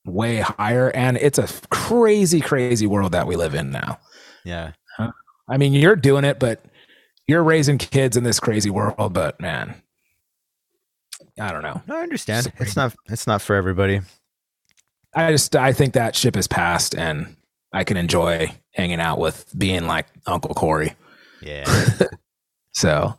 way 0.05 0.37
higher, 0.37 0.89
and 0.91 1.17
it's 1.17 1.37
a 1.39 1.47
crazy, 1.69 2.41
crazy 2.41 2.87
world 2.87 3.13
that 3.13 3.27
we 3.27 3.35
live 3.35 3.53
in 3.55 3.71
now. 3.71 3.99
Yeah. 4.43 4.71
I 5.49 5.57
mean, 5.57 5.73
you're 5.73 5.95
doing 5.97 6.23
it, 6.23 6.39
but 6.39 6.63
you're 7.27 7.43
raising 7.43 7.77
kids 7.77 8.15
in 8.17 8.23
this 8.23 8.39
crazy 8.39 8.69
world. 8.69 9.13
But 9.13 9.39
man, 9.39 9.81
I 11.39 11.51
don't 11.51 11.63
know. 11.63 11.81
No, 11.88 11.97
I 11.97 12.01
understand. 12.01 12.45
Sorry. 12.45 12.55
It's 12.59 12.75
not 12.75 12.95
it's 13.09 13.27
not 13.27 13.41
for 13.41 13.55
everybody. 13.55 14.01
I 15.13 15.31
just 15.31 15.55
I 15.55 15.73
think 15.73 15.93
that 15.93 16.15
ship 16.15 16.35
has 16.35 16.47
passed, 16.47 16.95
and 16.95 17.35
I 17.73 17.83
can 17.83 17.97
enjoy 17.97 18.53
hanging 18.73 19.00
out 19.00 19.19
with 19.19 19.45
being 19.57 19.88
like 19.88 20.07
Uncle 20.25 20.55
Korey. 20.55 20.95
Yeah. 21.41 21.65
So, 22.73 23.17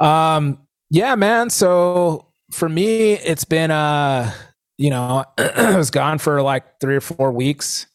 um, 0.00 0.58
yeah, 0.90 1.14
man. 1.14 1.50
So 1.50 2.26
for 2.50 2.68
me, 2.68 3.12
it's 3.12 3.44
been 3.44 3.70
uh, 3.70 4.32
you 4.78 4.90
know, 4.90 5.24
I 5.38 5.76
was 5.76 5.90
gone 5.90 6.18
for 6.18 6.42
like 6.42 6.80
three 6.80 6.96
or 6.96 7.00
four 7.00 7.32
weeks. 7.32 7.86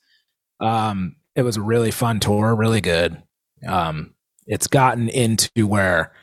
Um, 0.59 1.15
it 1.35 1.41
was 1.41 1.57
a 1.57 1.61
really 1.61 1.91
fun 1.91 2.19
tour, 2.19 2.55
really 2.55 2.81
good. 2.81 3.21
Um, 3.67 4.13
it's 4.47 4.67
gotten 4.67 5.09
into 5.09 5.67
where 5.67 6.13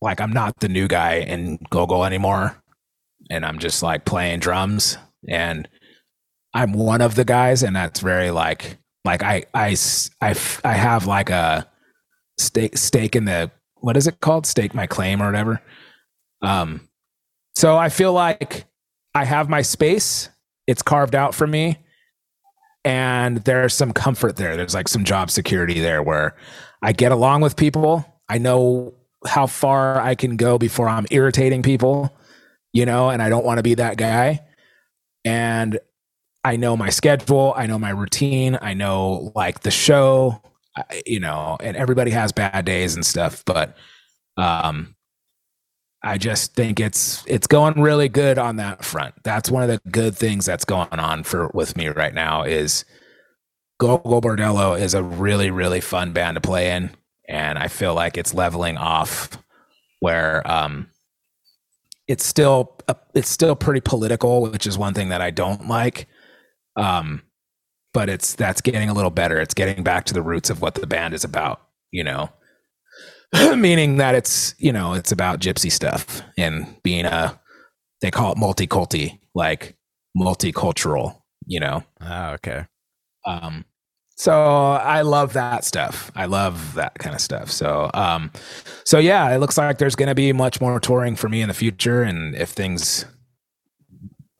like 0.00 0.20
I'm 0.20 0.32
not 0.32 0.60
the 0.60 0.68
new 0.68 0.88
guy 0.88 1.16
in 1.16 1.58
Gogol 1.70 2.04
anymore, 2.04 2.56
and 3.30 3.44
I'm 3.44 3.58
just 3.58 3.82
like 3.82 4.04
playing 4.04 4.40
drums, 4.40 4.98
and 5.28 5.68
I'm 6.54 6.72
one 6.72 7.00
of 7.00 7.14
the 7.14 7.24
guys, 7.24 7.62
and 7.62 7.76
that's 7.76 8.00
very 8.00 8.30
like 8.30 8.78
like 9.04 9.22
I, 9.22 9.44
I, 9.54 9.76
I, 10.20 10.34
I 10.64 10.72
have 10.72 11.06
like 11.06 11.30
a 11.30 11.66
stake 12.38 12.76
stake 12.76 13.16
in 13.16 13.24
the 13.24 13.50
what 13.76 13.96
is 13.96 14.06
it 14.06 14.20
called? 14.20 14.46
Stake 14.46 14.74
my 14.74 14.86
claim 14.86 15.22
or 15.22 15.26
whatever. 15.26 15.60
Um 16.42 16.88
so 17.56 17.76
i 17.76 17.88
feel 17.88 18.12
like 18.12 18.64
i 19.14 19.24
have 19.24 19.48
my 19.48 19.62
space. 19.62 20.28
It's 20.66 20.82
carved 20.82 21.14
out 21.14 21.34
for 21.34 21.46
me. 21.46 21.78
And 22.84 23.38
there's 23.38 23.74
some 23.74 23.92
comfort 23.92 24.36
there. 24.36 24.56
There's 24.56 24.74
like 24.74 24.88
some 24.88 25.04
job 25.04 25.30
security 25.30 25.80
there 25.80 26.02
where 26.02 26.36
i 26.82 26.92
get 26.92 27.12
along 27.12 27.42
with 27.42 27.56
people. 27.56 28.06
I 28.28 28.38
know 28.38 28.94
how 29.26 29.46
far 29.46 30.00
i 30.00 30.14
can 30.14 30.36
go 30.36 30.58
before 30.58 30.88
i'm 30.88 31.06
irritating 31.10 31.62
people 31.62 32.14
you 32.72 32.86
know 32.86 33.10
and 33.10 33.22
i 33.22 33.28
don't 33.28 33.44
want 33.44 33.58
to 33.58 33.62
be 33.62 33.74
that 33.74 33.96
guy 33.96 34.40
and 35.24 35.78
i 36.44 36.56
know 36.56 36.76
my 36.76 36.88
schedule 36.88 37.52
i 37.56 37.66
know 37.66 37.78
my 37.78 37.90
routine 37.90 38.58
i 38.62 38.72
know 38.72 39.32
like 39.34 39.60
the 39.60 39.70
show 39.70 40.40
you 41.06 41.20
know, 41.20 41.56
and 41.60 41.76
everybody 41.76 42.10
has 42.10 42.32
bad 42.32 42.64
days 42.64 42.94
and 42.94 43.04
stuff, 43.04 43.44
but 43.44 43.76
um 44.36 44.94
I 46.02 46.16
just 46.16 46.54
think 46.54 46.80
it's 46.80 47.22
it's 47.26 47.46
going 47.46 47.80
really 47.80 48.08
good 48.08 48.38
on 48.38 48.56
that 48.56 48.84
front. 48.84 49.14
That's 49.22 49.50
one 49.50 49.62
of 49.62 49.68
the 49.68 49.90
good 49.90 50.16
things 50.16 50.46
that's 50.46 50.64
going 50.64 50.98
on 50.98 51.24
for 51.24 51.48
with 51.52 51.76
me 51.76 51.88
right 51.88 52.14
now 52.14 52.42
is 52.42 52.84
Gogol 53.78 54.22
Bordello 54.22 54.80
is 54.80 54.94
a 54.94 55.02
really 55.02 55.50
really 55.50 55.80
fun 55.80 56.12
band 56.12 56.36
to 56.36 56.40
play 56.40 56.70
in 56.70 56.90
and 57.30 57.58
I 57.58 57.68
feel 57.68 57.94
like 57.94 58.18
it's 58.18 58.34
leveling 58.34 58.76
off 58.76 59.38
where 60.00 60.48
um 60.50 60.88
it's 62.08 62.26
still 62.26 62.76
it's 63.14 63.28
still 63.28 63.54
pretty 63.54 63.80
political, 63.80 64.42
which 64.42 64.66
is 64.66 64.76
one 64.76 64.94
thing 64.94 65.10
that 65.10 65.20
I 65.20 65.30
don't 65.30 65.68
like. 65.68 66.06
Um 66.76 67.22
but 67.94 68.08
it's 68.08 68.34
that's 68.34 68.60
getting 68.60 68.88
a 68.88 68.94
little 68.94 69.10
better. 69.10 69.40
It's 69.40 69.54
getting 69.54 69.82
back 69.84 70.04
to 70.06 70.14
the 70.14 70.22
roots 70.22 70.50
of 70.50 70.60
what 70.60 70.74
the 70.74 70.86
band 70.86 71.14
is 71.14 71.24
about, 71.24 71.62
you 71.92 72.04
know. 72.04 72.30
Meaning 73.56 73.98
that 73.98 74.16
it's, 74.16 74.54
you 74.58 74.72
know, 74.72 74.94
it's 74.94 75.12
about 75.12 75.40
gypsy 75.40 75.70
stuff 75.70 76.22
and 76.36 76.76
being 76.82 77.04
a 77.04 77.38
they 78.00 78.10
call 78.10 78.32
it 78.32 78.38
multiculti, 78.38 79.20
like 79.34 79.76
multicultural, 80.18 81.20
you 81.46 81.60
know. 81.60 81.84
Ah, 82.00 82.32
okay. 82.32 82.66
Um 83.24 83.64
so 84.20 84.34
I 84.34 85.00
love 85.00 85.32
that 85.32 85.64
stuff. 85.64 86.12
I 86.14 86.26
love 86.26 86.74
that 86.74 86.98
kind 86.98 87.14
of 87.14 87.22
stuff. 87.22 87.50
So 87.50 87.90
um 87.94 88.30
so 88.84 88.98
yeah, 88.98 89.34
it 89.34 89.38
looks 89.38 89.56
like 89.56 89.78
there's 89.78 89.96
going 89.96 90.10
to 90.10 90.14
be 90.14 90.34
much 90.34 90.60
more 90.60 90.78
touring 90.78 91.16
for 91.16 91.30
me 91.30 91.40
in 91.40 91.48
the 91.48 91.54
future 91.54 92.02
and 92.02 92.34
if 92.34 92.50
things 92.50 93.06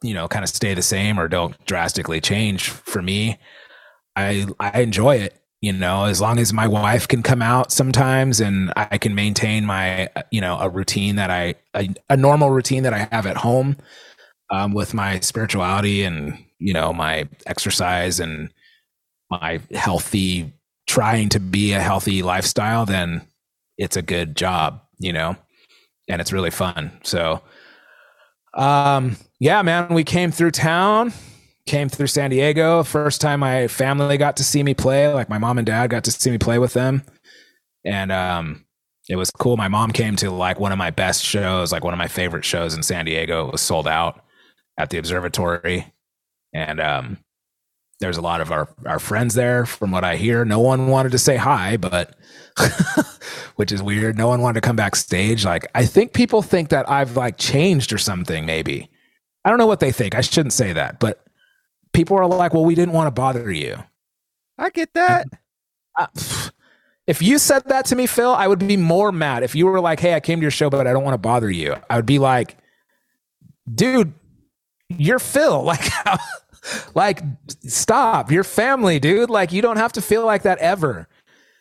you 0.03 0.13
know 0.13 0.29
kind 0.29 0.45
of 0.45 0.51
stay 0.51 0.75
the 0.75 0.83
same 0.83 1.19
or 1.19 1.29
don't 1.29 1.57
drastically 1.65 2.21
change 2.21 2.69
for 2.69 3.01
me, 3.01 3.39
I 4.17 4.49
I 4.61 4.83
enjoy 4.83 5.17
it, 5.17 5.41
you 5.63 5.73
know, 5.73 6.05
as 6.05 6.21
long 6.21 6.39
as 6.39 6.53
my 6.53 6.69
wife 6.69 7.09
can 7.09 7.23
come 7.23 7.41
out 7.41 7.73
sometimes 7.73 8.39
and 8.39 8.75
I 8.77 8.99
can 8.99 9.15
maintain 9.15 9.65
my 9.65 10.11
you 10.31 10.43
know, 10.43 10.59
a 10.61 10.69
routine 10.69 11.17
that 11.17 11.31
I 11.31 11.55
a, 11.75 11.89
a 12.11 12.19
normal 12.19 12.51
routine 12.51 12.83
that 12.83 12.93
I 12.93 13.09
have 13.11 13.25
at 13.25 13.39
home 13.39 13.79
um 14.51 14.75
with 14.75 14.93
my 14.93 15.21
spirituality 15.21 16.03
and 16.03 16.37
you 16.59 16.75
know, 16.75 16.93
my 16.93 17.27
exercise 17.47 18.21
and 18.21 18.53
my 19.31 19.61
healthy 19.73 20.53
trying 20.87 21.29
to 21.29 21.41
be 21.41 21.73
a 21.73 21.81
healthy 21.81 22.23
lifestyle 22.23 22.85
then 22.85 23.23
it's 23.79 23.97
a 23.97 24.03
good 24.03 24.37
job 24.37 24.83
you 24.99 25.13
know 25.13 25.37
and 26.09 26.21
it's 26.21 26.33
really 26.33 26.51
fun 26.51 26.91
so 27.03 27.41
um 28.55 29.17
yeah 29.39 29.63
man 29.63 29.93
we 29.95 30.05
came 30.05 30.31
through 30.31 30.51
town 30.51 31.13
came 31.71 31.89
through 31.89 32.09
San 32.09 32.31
Diego. 32.31 32.83
First 32.83 33.21
time 33.21 33.41
my 33.41 33.69
family 33.69 34.19
got 34.19 34.37
to 34.39 34.45
see 34.45 34.63
me 34.63 34.75
play, 34.75 35.13
like 35.13 35.29
my 35.29 35.39
mom 35.39 35.57
and 35.57 35.67
dad 35.67 35.89
got 35.89 36.05
to 36.05 36.11
see 36.11 36.31
me 36.31 36.39
play 36.39 36.59
with 36.59 36.73
them. 36.73 37.03
And 37.85 38.11
um, 38.11 38.65
it 39.09 39.17
was 39.17 39.31
cool. 39.31 39.57
My 39.57 39.69
mom 39.69 39.93
came 39.93 40.17
to 40.17 40.31
like 40.31 40.59
one 40.59 40.73
of 40.73 40.79
my 40.79 40.91
best 40.91 41.25
shows, 41.25 41.73
like 41.73 41.85
one 41.85 41.95
of 41.95 41.99
my 41.99 42.09
favorite 42.09 42.45
shows 42.45 42.75
in 42.75 42.83
San 42.83 43.05
Diego. 43.05 43.47
It 43.47 43.53
was 43.53 43.61
sold 43.61 43.87
out 43.87 44.25
at 44.79 44.91
the 44.91 44.99
observatory. 44.99 45.93
And 46.53 46.81
um, 46.81 47.19
there's 48.00 48.16
a 48.16 48.23
lot 48.23 48.40
of 48.40 48.50
our, 48.50 48.69
our 48.87 48.99
friends 48.99 49.35
there 49.35 49.66
from 49.66 49.90
what 49.90 50.04
I 50.04 50.16
hear. 50.16 50.45
No 50.45 50.61
one 50.61 50.88
wanted 50.88 51.12
to 51.12 51.19
say 51.19 51.37
hi, 51.37 51.76
but 51.76 52.16
which 53.57 53.73
is 53.73 53.83
weird. 53.83 54.16
No 54.16 54.28
one 54.28 54.40
wanted 54.40 54.61
to 54.61 54.66
come 54.66 54.76
backstage. 54.76 55.45
Like 55.45 55.66
I 55.75 55.85
think 55.85 56.12
people 56.12 56.42
think 56.42 56.71
that 56.71 56.90
I've 56.90 57.16
like 57.16 57.38
changed 57.38 57.92
or 57.92 57.99
something, 57.99 58.47
maybe. 58.47 58.90
I 59.45 59.50
don't 59.50 59.59
know 59.59 59.66
what 59.66 59.80
they 59.80 59.92
think. 59.92 60.14
I 60.14 60.21
shouldn't 60.21 60.52
say 60.52 60.73
that, 60.73 60.99
but 60.99 61.25
people 61.92 62.16
are 62.16 62.26
like, 62.26 62.54
well, 62.54 62.64
we 62.64 62.75
didn't 62.75 62.95
want 62.95 63.07
to 63.07 63.11
bother 63.11 63.50
you. 63.50 63.76
I 64.59 64.71
get 64.71 64.92
that. 64.95 65.28
Uh, 65.97 66.07
if 67.07 67.23
you 67.23 67.38
said 67.38 67.64
that 67.66 67.87
to 67.87 67.97
me, 67.97 68.07
Phil, 68.07 68.33
I 68.33 68.47
would 68.47 68.66
be 68.66 68.76
more 68.76 69.12
mad. 69.12 69.42
If 69.42 69.54
you 69.54 69.66
were 69.66 69.80
like, 69.80 70.00
hey, 70.00 70.14
I 70.14 70.21
came 70.21 70.38
to 70.40 70.42
your 70.42 70.50
show, 70.50 70.71
but 70.71 70.87
I 70.87 70.92
don't 70.92 71.02
want 71.02 71.14
to 71.14 71.19
bother 71.19 71.50
you, 71.50 71.75
I 71.88 71.97
would 71.97 72.07
be 72.07 72.19
like, 72.19 72.57
dude, 73.73 74.14
you're 74.88 75.19
Phil. 75.19 75.62
Like, 75.71 75.80
like, 76.95 77.23
stop. 77.67 78.31
You're 78.31 78.45
family, 78.45 78.99
dude. 78.99 79.31
Like, 79.31 79.52
you 79.52 79.62
don't 79.62 79.76
have 79.76 79.93
to 79.93 80.02
feel 80.02 80.25
like 80.25 80.43
that 80.43 80.59
ever. 80.59 81.09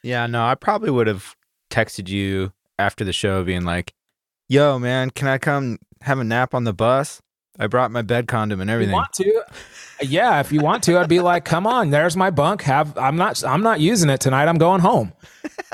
Yeah, 0.03 0.27
no, 0.27 0.46
I 0.46 0.56
probably 0.56 0.91
would 0.91 1.08
have 1.08 1.36
texted 1.70 2.08
you 2.08 2.53
after 2.77 3.03
the 3.03 3.13
show 3.13 3.44
being 3.44 3.63
like, 3.63 3.94
yo, 4.48 4.79
man, 4.79 5.10
can 5.10 5.27
I 5.27 5.38
come 5.38 5.79
have 6.01 6.20
a 6.20 6.24
nap 6.24 6.53
on 6.53 6.63
the 6.63 6.74
bus? 6.74 7.22
I 7.60 7.68
brought 7.68 7.91
my 7.91 8.01
bed 8.01 8.27
condom 8.27 8.62
and 8.62 8.70
everything. 8.70 8.94
want 8.94 9.12
to? 9.13 9.44
Yeah, 10.01 10.39
if 10.39 10.50
you 10.50 10.62
want 10.62 10.82
to, 10.84 10.98
I'd 10.98 11.10
be 11.10 11.20
like, 11.20 11.44
"Come 11.44 11.68
on, 11.68 11.89
there's 11.89 12.15
my 12.15 12.29
bunk. 12.29 12.62
Have 12.62 12.98
I'm 12.98 13.18
not 13.18 13.44
I'm 13.44 13.62
not 13.62 13.82
using 13.82 14.10
it 14.10 14.22
tonight. 14.22 14.48
I'm 14.48 14.58
going 14.58 14.79
home." 14.79 15.12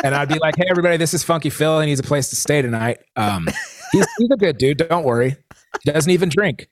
And 0.03 0.15
I'd 0.15 0.27
be 0.27 0.39
like, 0.39 0.55
"Hey, 0.57 0.65
everybody, 0.67 0.97
this 0.97 1.13
is 1.13 1.23
Funky 1.23 1.51
Phil. 1.51 1.79
He 1.79 1.85
needs 1.85 1.99
a 1.99 2.03
place 2.03 2.29
to 2.29 2.35
stay 2.35 2.63
tonight. 2.63 2.99
Um, 3.15 3.47
he's, 3.91 4.07
he's 4.17 4.29
a 4.31 4.37
good 4.37 4.57
dude. 4.57 4.77
Don't 4.77 5.03
worry. 5.03 5.37
He 5.83 5.91
doesn't 5.91 6.11
even 6.11 6.29
drink. 6.29 6.67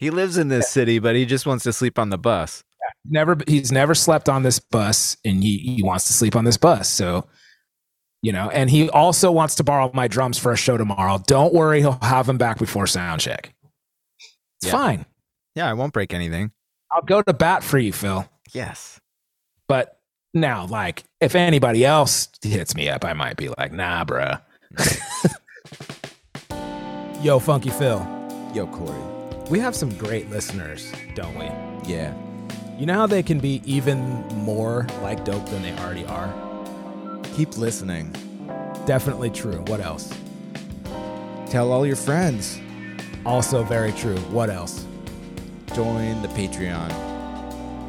He 0.00 0.10
lives 0.10 0.36
in 0.36 0.48
this 0.48 0.68
city, 0.68 0.98
but 0.98 1.14
he 1.14 1.24
just 1.26 1.46
wants 1.46 1.62
to 1.64 1.72
sleep 1.72 1.98
on 1.98 2.10
the 2.10 2.18
bus. 2.18 2.64
Never, 3.04 3.36
he's 3.46 3.70
never 3.70 3.94
slept 3.94 4.28
on 4.28 4.42
this 4.42 4.58
bus, 4.58 5.16
and 5.24 5.42
he 5.44 5.58
he 5.76 5.82
wants 5.84 6.06
to 6.08 6.12
sleep 6.12 6.34
on 6.34 6.44
this 6.44 6.56
bus. 6.56 6.88
So." 6.88 7.28
You 8.22 8.32
know, 8.32 8.50
and 8.50 8.68
he 8.68 8.90
also 8.90 9.32
wants 9.32 9.54
to 9.54 9.64
borrow 9.64 9.90
my 9.94 10.06
drums 10.06 10.36
for 10.36 10.52
a 10.52 10.56
show 10.56 10.76
tomorrow. 10.76 11.22
Don't 11.26 11.54
worry, 11.54 11.80
he'll 11.80 11.98
have 12.02 12.26
them 12.26 12.36
back 12.36 12.58
before 12.58 12.86
sound 12.86 13.22
check. 13.22 13.54
It's 14.60 14.66
Yeah. 14.66 14.72
fine. 14.72 15.06
Yeah, 15.54 15.70
I 15.70 15.72
won't 15.72 15.94
break 15.94 16.12
anything. 16.12 16.52
I'll 16.92 17.00
go 17.00 17.22
to 17.22 17.32
bat 17.32 17.64
for 17.64 17.78
you, 17.78 17.94
Phil. 17.94 18.28
Yes. 18.52 19.00
But 19.68 19.98
now, 20.34 20.66
like, 20.66 21.04
if 21.22 21.34
anybody 21.34 21.82
else 21.82 22.28
hits 22.42 22.74
me 22.74 22.90
up, 22.90 23.06
I 23.06 23.14
might 23.14 23.38
be 23.38 23.48
like, 23.56 23.72
nah, 23.72 24.04
bruh. 24.04 24.42
Mm. 24.74 25.36
Yo, 27.24 27.38
Funky 27.38 27.70
Phil, 27.70 28.06
Yo, 28.54 28.66
Korey. 28.66 29.09
We 29.50 29.58
have 29.58 29.74
some 29.74 29.90
great 29.98 30.30
listeners, 30.30 30.92
don't 31.14 31.36
we? 31.38 31.46
Yeah. 31.90 32.14
You 32.78 32.86
know 32.86 32.94
how 32.94 33.06
they 33.06 33.22
can 33.22 33.40
be 33.40 33.60
even 33.64 33.98
more 34.28 34.86
like 35.02 35.24
dope 35.24 35.46
than 35.50 35.62
they 35.62 35.72
already 35.78 36.06
are? 36.06 36.32
Keep 37.34 37.58
listening. 37.58 38.14
Definitely 38.86 39.30
true. 39.30 39.62
What 39.66 39.80
else? 39.80 40.12
Tell 41.50 41.72
all 41.72 41.84
your 41.86 41.96
friends. 41.96 42.58
Also, 43.26 43.62
very 43.64 43.92
true. 43.92 44.16
What 44.30 44.50
else? 44.50 44.86
Join 45.74 46.22
the 46.22 46.28
Patreon. 46.28 46.90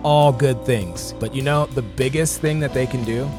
all 0.04 0.32
good 0.32 0.66
things. 0.66 1.14
But 1.20 1.36
you 1.36 1.44
know, 1.44 1.68
the 1.68 1.82
biggest 1.84 2.42
thing 2.42 2.60
that 2.62 2.74
they 2.74 2.88
can 2.88 3.04
do 3.04 3.30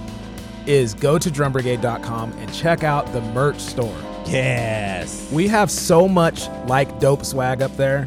is 0.67 0.95
go 0.95 1.19
to 1.19 1.29
drumbrigade.com 1.29 2.33
and 2.33 2.55
check 2.55 2.85
out 2.85 3.13
the 3.13 3.21
merch 3.21 3.59
store. 3.59 3.97
Yes. 4.27 5.31
We 5.33 5.49
have 5.49 5.71
so 5.71 6.09
much 6.09 6.49
like 6.67 6.99
dope 7.01 7.25
swag 7.25 7.63
up 7.63 7.77
there. 7.77 8.07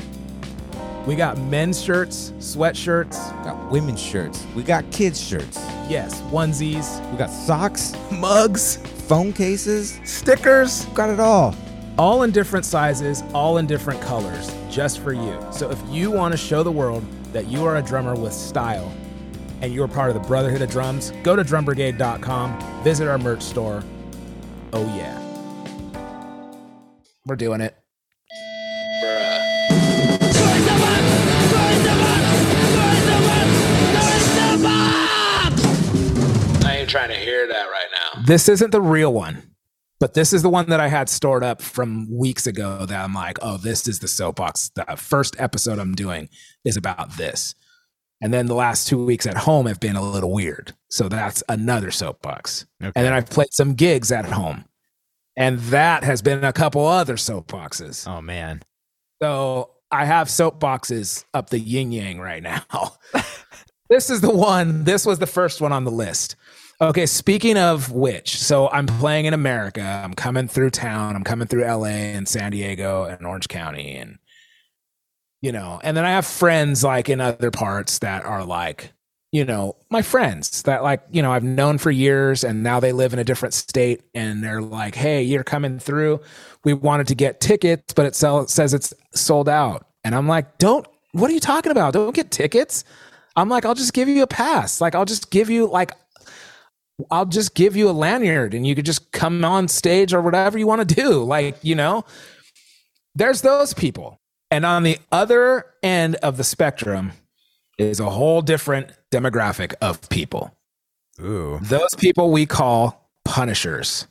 We 1.05 1.15
got 1.15 1.37
men's 1.37 1.79
shirts, 1.79 2.31
sweatshirts, 2.39 3.11
Got 3.43 3.71
women's 3.71 4.01
shirts. 4.01 4.43
We 4.55 4.63
got 4.63 4.89
kids' 4.91 5.21
shirts. 5.21 5.57
yes, 5.87 6.19
onesies, 6.31 6.99
We 7.11 7.17
got 7.17 7.29
socks, 7.29 7.93
mugs, 8.11 8.77
phone 9.07 9.31
cases. 9.31 9.99
stickers, 10.03 10.85
Got 10.95 11.11
it 11.11 11.19
all. 11.19 11.53
all 11.99 12.23
in 12.23 12.31
different 12.31 12.65
sizes, 12.65 13.23
all 13.35 13.57
in 13.59 13.67
different 13.67 14.01
colors, 14.01 14.51
just 14.71 14.99
for 14.99 15.13
you. 15.13 15.37
So 15.51 15.69
if 15.69 15.79
you 15.89 16.09
want 16.09 16.31
to 16.31 16.37
show 16.37 16.63
the 16.63 16.71
world 16.71 17.03
that 17.33 17.45
you 17.47 17.63
are 17.65 17.75
a 17.75 17.83
drummer 17.83 18.15
with 18.15 18.33
style 18.33 18.91
and 19.61 19.71
you're 19.71 19.87
part 19.87 20.09
of 20.09 20.15
the 20.19 20.27
Brotherhood 20.27 20.63
of 20.63 20.71
Drums, 20.71 21.11
go 21.21 21.35
to 21.35 21.43
drumbrigade.com, 21.43 22.83
visit 22.83 23.07
our 23.07 23.19
merch 23.19 23.43
store. 23.43 23.83
Oh, 24.73 24.83
yeah. 24.97 25.21
We're 27.25 27.35
doing 27.35 27.59
it. 27.61 27.75
I 36.63 36.77
ain't 36.79 36.89
trying 36.89 37.09
to 37.09 37.15
hear 37.15 37.47
that 37.47 37.65
right 37.65 37.87
now. 37.91 38.21
This 38.25 38.47
isn't 38.47 38.69
the 38.71 38.81
real 38.81 39.11
one, 39.11 39.41
but 39.99 40.13
this 40.13 40.33
is 40.33 40.43
the 40.43 40.49
one 40.49 40.69
that 40.69 40.79
I 40.79 40.87
had 40.87 41.09
stored 41.09 41.43
up 41.43 41.63
from 41.63 42.15
weeks 42.15 42.45
ago 42.45 42.85
that 42.85 43.03
I'm 43.03 43.15
like, 43.15 43.39
oh, 43.41 43.57
this 43.57 43.87
is 43.87 43.99
the 43.99 44.07
soapbox. 44.07 44.69
The 44.75 44.85
first 44.95 45.35
episode 45.39 45.79
I'm 45.79 45.95
doing 45.95 46.29
is 46.63 46.77
about 46.77 47.17
this. 47.17 47.55
And 48.21 48.31
then 48.31 48.45
the 48.45 48.55
last 48.55 48.87
two 48.87 49.03
weeks 49.03 49.25
at 49.25 49.35
home 49.35 49.65
have 49.65 49.79
been 49.79 49.95
a 49.95 50.01
little 50.01 50.31
weird. 50.31 50.73
So 50.89 51.09
that's 51.09 51.43
another 51.49 51.89
soapbox. 51.89 52.67
Okay. 52.81 52.91
And 52.95 53.05
then 53.05 53.13
I've 53.13 53.29
played 53.29 53.51
some 53.51 53.73
gigs 53.73 54.11
at 54.11 54.25
home. 54.25 54.65
And 55.37 55.59
that 55.59 56.03
has 56.03 56.21
been 56.21 56.43
a 56.43 56.53
couple 56.53 56.85
other 56.85 57.15
soapboxes. 57.15 58.07
Oh 58.07 58.21
man. 58.21 58.61
So 59.21 59.71
I 59.91 60.05
have 60.05 60.27
soapboxes 60.27 61.25
up 61.33 61.49
the 61.49 61.59
yin 61.59 61.91
yang 61.91 62.19
right 62.19 62.43
now. 62.43 62.63
this 63.89 64.09
is 64.09 64.21
the 64.21 64.33
one, 64.33 64.83
this 64.83 65.05
was 65.05 65.19
the 65.19 65.27
first 65.27 65.61
one 65.61 65.71
on 65.71 65.83
the 65.83 65.91
list. 65.91 66.35
Okay, 66.81 67.05
speaking 67.05 67.57
of 67.57 67.91
which, 67.93 68.37
so 68.37 68.69
I'm 68.69 68.85
playing 68.85 69.25
in 69.25 69.33
America. 69.33 69.81
I'm 69.81 70.13
coming 70.13 70.49
through 70.49 70.71
town. 70.71 71.15
I'm 71.15 71.23
coming 71.23 71.47
through 71.47 71.63
LA 71.63 71.85
and 71.85 72.27
San 72.27 72.51
Diego 72.51 73.05
and 73.05 73.25
Orange 73.25 73.47
County 73.47 73.95
and 73.95 74.17
you 75.41 75.51
know, 75.51 75.79
and 75.83 75.95
then 75.95 76.05
I 76.05 76.11
have 76.11 76.25
friends 76.25 76.83
like 76.83 77.07
in 77.07 77.21
other 77.21 77.51
parts 77.51 77.99
that 77.99 78.25
are 78.25 78.43
like, 78.43 78.93
you 79.35 79.43
know, 79.43 79.75
my 79.89 80.01
friends 80.01 80.61
that 80.63 80.81
like, 80.81 81.01
you 81.11 81.21
know, 81.21 81.33
I've 81.33 81.43
known 81.43 81.77
for 81.77 81.91
years 81.91 82.45
and 82.45 82.63
now 82.63 82.79
they 82.79 82.93
live 82.93 83.11
in 83.11 83.19
a 83.19 83.23
different 83.25 83.53
state 83.53 84.01
and 84.13 84.41
they're 84.41 84.61
like, 84.61 84.95
"Hey, 84.95 85.23
you're 85.23 85.43
coming 85.43 85.77
through. 85.77 86.21
We 86.63 86.73
wanted 86.73 87.07
to 87.07 87.15
get 87.15 87.41
tickets, 87.41 87.93
but 87.93 88.05
it 88.05 88.15
sell- 88.15 88.47
says 88.47 88.73
it's 88.73 88.93
sold 89.13 89.49
out." 89.49 89.87
And 90.05 90.15
I'm 90.15 90.25
like, 90.25 90.57
"Don't 90.57 90.87
what 91.11 91.29
are 91.29 91.33
you 91.33 91.41
talking 91.41 91.73
about? 91.73 91.93
Don't 91.93 92.15
get 92.15 92.31
tickets." 92.31 92.85
I'm 93.35 93.49
like, 93.49 93.65
"I'll 93.65 93.75
just 93.75 93.93
give 93.93 94.07
you 94.07 94.23
a 94.23 94.27
pass. 94.27 94.79
Like 94.79 94.95
I'll 94.95 95.03
just 95.03 95.31
give 95.31 95.49
you 95.49 95.67
like 95.67 95.91
I'll 97.11 97.25
just 97.25 97.55
give 97.55 97.75
you 97.75 97.89
a 97.89 97.91
lanyard 97.91 98.53
and 98.53 98.65
you 98.65 98.73
could 98.73 98.85
just 98.85 99.11
come 99.11 99.43
on 99.43 99.67
stage 99.67 100.13
or 100.13 100.21
whatever 100.21 100.57
you 100.57 100.65
want 100.65 100.87
to 100.87 100.95
do. 100.95 101.23
Like, 101.23 101.57
you 101.61 101.75
know, 101.75 102.05
there's 103.15 103.41
those 103.41 103.73
people. 103.73 104.21
And 104.49 104.65
on 104.65 104.83
the 104.83 104.97
other 105.11 105.65
end 105.83 106.15
of 106.23 106.37
the 106.37 106.45
spectrum 106.45 107.11
is 107.77 107.99
a 107.99 108.09
whole 108.09 108.41
different 108.41 108.91
demographic 109.11 109.73
of 109.81 110.07
people. 110.09 110.55
Ooh. 111.21 111.59
Those 111.61 111.95
people 111.95 112.31
we 112.31 112.45
call 112.45 113.09
punishers. 113.23 114.07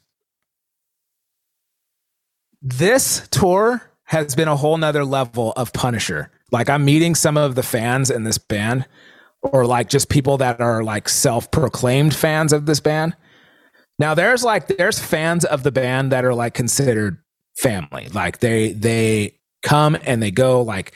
This 2.63 3.29
tour 3.31 3.83
has 4.05 4.35
been 4.35 4.49
a 4.49 4.57
whole 4.57 4.77
nother 4.77 5.05
level 5.05 5.53
of 5.57 5.73
punisher. 5.73 6.31
Like 6.51 6.71
I'm 6.71 6.85
meeting 6.85 7.15
some 7.15 7.37
of 7.37 7.55
the 7.55 7.63
fans 7.63 8.11
in 8.11 8.25
this 8.25 8.39
band, 8.39 8.87
or 9.43 9.67
like 9.67 9.89
just 9.89 10.09
people 10.09 10.39
that 10.39 10.61
are 10.61 10.83
like 10.83 11.09
self-proclaimed 11.09 12.15
fans 12.15 12.53
of 12.53 12.67
this 12.67 12.81
band. 12.81 13.17
Now 13.99 14.15
there's 14.15 14.45
like 14.45 14.69
there's 14.69 14.99
fans 14.99 15.45
of 15.45 15.63
the 15.63 15.73
band 15.73 16.13
that 16.13 16.25
are 16.25 16.35
like 16.35 16.55
considered 16.55 17.19
family. 17.57 18.09
Like 18.09 18.39
they 18.39 18.73
they 18.73 19.39
come 19.63 19.97
and 20.03 20.23
they 20.23 20.31
go 20.31 20.63
like 20.63 20.93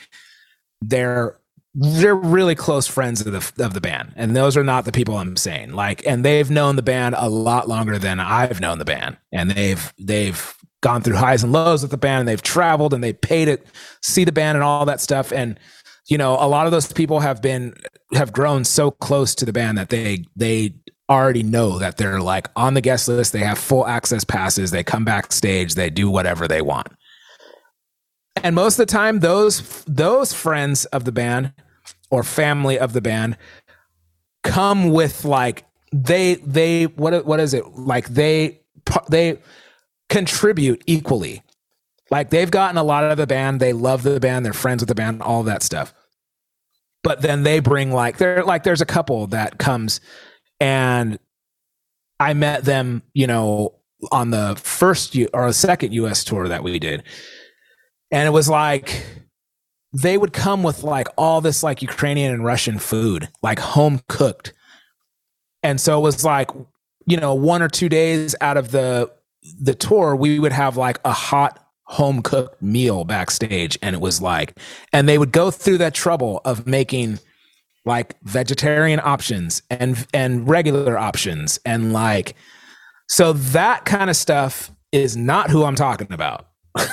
they're 0.81 1.38
they're 1.81 2.13
really 2.13 2.55
close 2.55 2.87
friends 2.87 3.25
of 3.25 3.31
the 3.31 3.63
of 3.63 3.73
the 3.73 3.79
band. 3.79 4.11
And 4.17 4.35
those 4.35 4.57
are 4.57 4.63
not 4.65 4.83
the 4.83 4.91
people 4.91 5.17
i'm 5.17 5.37
saying. 5.37 5.71
Like 5.71 6.05
and 6.05 6.25
they've 6.25 6.49
known 6.49 6.75
the 6.75 6.81
band 6.81 7.15
a 7.17 7.29
lot 7.29 7.69
longer 7.69 7.97
than 7.97 8.19
i've 8.19 8.59
known 8.59 8.79
the 8.79 8.85
band. 8.85 9.17
And 9.31 9.51
they've 9.51 9.93
they've 9.97 10.55
gone 10.81 11.01
through 11.01 11.15
highs 11.15 11.41
and 11.41 11.53
lows 11.53 11.81
with 11.81 11.91
the 11.91 11.97
band 11.97 12.21
and 12.21 12.27
they've 12.27 12.41
traveled 12.41 12.93
and 12.93 13.01
they 13.01 13.13
paid 13.13 13.47
it 13.47 13.65
see 14.01 14.25
the 14.25 14.31
band 14.33 14.57
and 14.57 14.63
all 14.63 14.85
that 14.85 14.99
stuff. 14.99 15.31
And 15.31 15.57
you 16.09 16.17
know 16.17 16.33
a 16.33 16.47
lot 16.47 16.65
of 16.65 16.71
those 16.71 16.91
people 16.91 17.21
have 17.21 17.41
been 17.41 17.73
have 18.13 18.33
grown 18.33 18.65
so 18.65 18.91
close 18.91 19.33
to 19.35 19.45
the 19.45 19.53
band 19.53 19.77
that 19.77 19.87
they 19.87 20.25
they 20.35 20.73
already 21.09 21.43
know 21.43 21.79
that 21.79 21.95
they're 21.95 22.21
like 22.21 22.49
on 22.57 22.73
the 22.73 22.81
guest 22.81 23.07
list. 23.07 23.31
They 23.31 23.39
have 23.39 23.57
full 23.57 23.87
access 23.87 24.25
passes. 24.25 24.71
They 24.71 24.83
come 24.83 25.05
backstage. 25.05 25.75
They 25.75 25.89
do 25.89 26.09
whatever 26.09 26.45
they 26.45 26.61
want. 26.61 26.87
And 28.43 28.53
most 28.53 28.77
of 28.77 28.85
the 28.85 28.91
time 28.91 29.19
those 29.19 29.85
those 29.85 30.33
friends 30.33 30.83
of 30.87 31.05
the 31.05 31.13
band 31.13 31.53
or 32.11 32.23
family 32.23 32.79
of 32.79 32.93
the 32.93 33.01
band 33.01 33.37
come 34.43 34.89
with 34.89 35.25
like 35.25 35.65
they 35.91 36.35
they 36.35 36.85
what 36.85 37.25
what 37.25 37.39
is 37.39 37.53
it? 37.53 37.65
Like 37.75 38.07
they 38.09 38.61
they 39.09 39.39
contribute 40.09 40.83
equally. 40.85 41.43
Like 42.11 42.29
they've 42.29 42.49
gotten 42.49 42.77
a 42.77 42.83
lot 42.83 43.03
out 43.03 43.11
of 43.11 43.17
the 43.17 43.27
band 43.27 43.59
they 43.59 43.73
love 43.73 44.03
the 44.03 44.19
band 44.19 44.45
they're 44.45 44.53
friends 44.53 44.81
with 44.81 44.89
the 44.89 44.95
band 44.95 45.21
all 45.21 45.43
that 45.43 45.63
stuff. 45.63 45.93
But 47.03 47.21
then 47.21 47.43
they 47.43 47.59
bring 47.59 47.91
like 47.91 48.17
they're 48.17 48.43
like 48.43 48.63
there's 48.63 48.81
a 48.81 48.85
couple 48.85 49.27
that 49.27 49.57
comes 49.57 50.01
and 50.59 51.19
i 52.19 52.33
met 52.33 52.65
them 52.65 53.01
you 53.13 53.25
know 53.25 53.79
on 54.11 54.31
the 54.31 54.55
first 54.61 55.15
U- 55.15 55.29
or 55.33 55.47
the 55.47 55.53
second 55.53 55.93
us 55.93 56.23
tour 56.23 56.47
that 56.47 56.63
we 56.63 56.79
did. 56.79 57.03
And 58.11 58.27
it 58.27 58.31
was 58.31 58.49
like 58.49 59.05
they 59.93 60.17
would 60.17 60.33
come 60.33 60.63
with 60.63 60.83
like 60.83 61.07
all 61.17 61.41
this 61.41 61.63
like 61.63 61.81
Ukrainian 61.81 62.33
and 62.33 62.45
Russian 62.45 62.79
food, 62.79 63.29
like 63.41 63.59
home 63.59 64.01
cooked. 64.07 64.53
And 65.63 65.81
so 65.81 65.97
it 65.97 66.01
was 66.01 66.23
like, 66.23 66.49
you 67.05 67.17
know, 67.17 67.33
one 67.33 67.61
or 67.61 67.67
two 67.67 67.89
days 67.89 68.35
out 68.41 68.57
of 68.57 68.71
the 68.71 69.11
the 69.59 69.73
tour, 69.73 70.15
we 70.15 70.37
would 70.39 70.51
have 70.51 70.77
like 70.77 70.99
a 71.05 71.13
hot 71.13 71.65
home 71.83 72.21
cooked 72.21 72.61
meal 72.61 73.03
backstage. 73.03 73.79
And 73.81 73.95
it 73.95 74.01
was 74.01 74.21
like, 74.21 74.57
and 74.93 75.09
they 75.09 75.17
would 75.17 75.31
go 75.31 75.49
through 75.49 75.79
that 75.79 75.93
trouble 75.93 76.41
of 76.45 76.67
making 76.67 77.19
like 77.85 78.15
vegetarian 78.23 78.99
options 79.03 79.63
and 79.69 80.05
and 80.13 80.47
regular 80.47 80.97
options 80.97 81.59
and 81.65 81.93
like 81.93 82.35
so 83.07 83.33
that 83.33 83.85
kind 83.85 84.09
of 84.09 84.15
stuff 84.15 84.69
is 84.91 85.17
not 85.17 85.49
who 85.49 85.63
I'm 85.63 85.75
talking 85.75 86.11
about. 86.11 86.47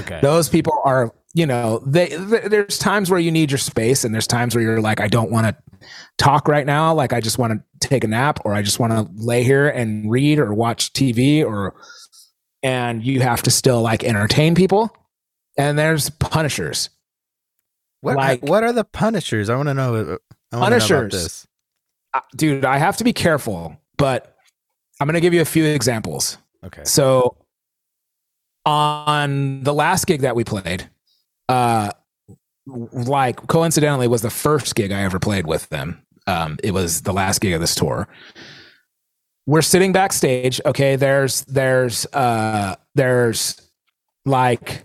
Okay. 0.00 0.20
Those 0.20 0.50
people 0.50 0.80
are, 0.84 1.14
you 1.38 1.46
know, 1.46 1.80
they 1.86 2.06
th- 2.08 2.44
there's 2.50 2.78
times 2.78 3.10
where 3.10 3.20
you 3.20 3.30
need 3.30 3.50
your 3.50 3.58
space 3.58 4.02
and 4.04 4.12
there's 4.12 4.26
times 4.26 4.54
where 4.54 4.62
you're 4.64 4.80
like 4.80 5.00
I 5.00 5.06
don't 5.08 5.30
want 5.30 5.46
to 5.46 5.86
talk 6.18 6.48
right 6.48 6.66
now, 6.66 6.92
like 6.92 7.12
I 7.12 7.20
just 7.20 7.38
want 7.38 7.52
to 7.52 7.88
take 7.88 8.02
a 8.02 8.08
nap 8.08 8.40
or 8.44 8.52
I 8.54 8.62
just 8.62 8.80
want 8.80 8.92
to 8.92 9.08
lay 9.24 9.44
here 9.44 9.68
and 9.68 10.10
read 10.10 10.40
or 10.40 10.52
watch 10.52 10.92
TV 10.92 11.44
or 11.44 11.74
and 12.64 13.04
you 13.04 13.20
have 13.20 13.42
to 13.44 13.50
still 13.52 13.80
like 13.82 14.02
entertain 14.02 14.54
people. 14.56 14.90
And 15.56 15.78
there's 15.78 16.10
punishers. 16.10 16.90
What 18.00 18.16
like- 18.16 18.42
what 18.42 18.64
are 18.64 18.72
the 18.72 18.84
punishers? 18.84 19.48
I 19.48 19.54
want 19.56 19.68
to 19.68 19.74
know. 19.74 19.94
uh, 19.94 19.98
I 19.98 20.00
wanna 20.00 20.08
know 20.10 20.16
about 20.56 20.60
Punishers. 20.60 21.12
this. 21.12 21.46
Uh, 22.14 22.20
Dude, 22.36 22.64
I 22.64 22.78
have 22.78 22.96
to 22.96 23.04
be 23.04 23.12
careful, 23.12 23.76
but 23.96 24.34
I'm 25.00 25.06
going 25.06 25.14
to 25.14 25.20
give 25.20 25.34
you 25.34 25.42
a 25.42 25.44
few 25.44 25.64
examples. 25.64 26.38
Okay. 26.64 26.82
So 26.84 27.36
on 28.66 29.62
the 29.62 29.72
last 29.74 30.06
gig 30.06 30.22
that 30.22 30.34
we 30.34 30.44
played, 30.44 30.88
uh 31.48 31.90
like 32.66 33.46
coincidentally 33.46 34.08
was 34.08 34.22
the 34.22 34.30
first 34.30 34.74
gig 34.74 34.92
I 34.92 35.02
ever 35.02 35.18
played 35.18 35.46
with 35.46 35.68
them. 35.68 36.02
Um 36.26 36.58
it 36.62 36.72
was 36.72 37.02
the 37.02 37.12
last 37.12 37.40
gig 37.40 37.52
of 37.52 37.60
this 37.60 37.74
tour. 37.74 38.08
We're 39.46 39.62
sitting 39.62 39.92
backstage, 39.92 40.60
okay, 40.66 40.96
there's 40.96 41.42
there's 41.42 42.06
uh 42.12 42.76
there's 42.94 43.60
like 44.26 44.84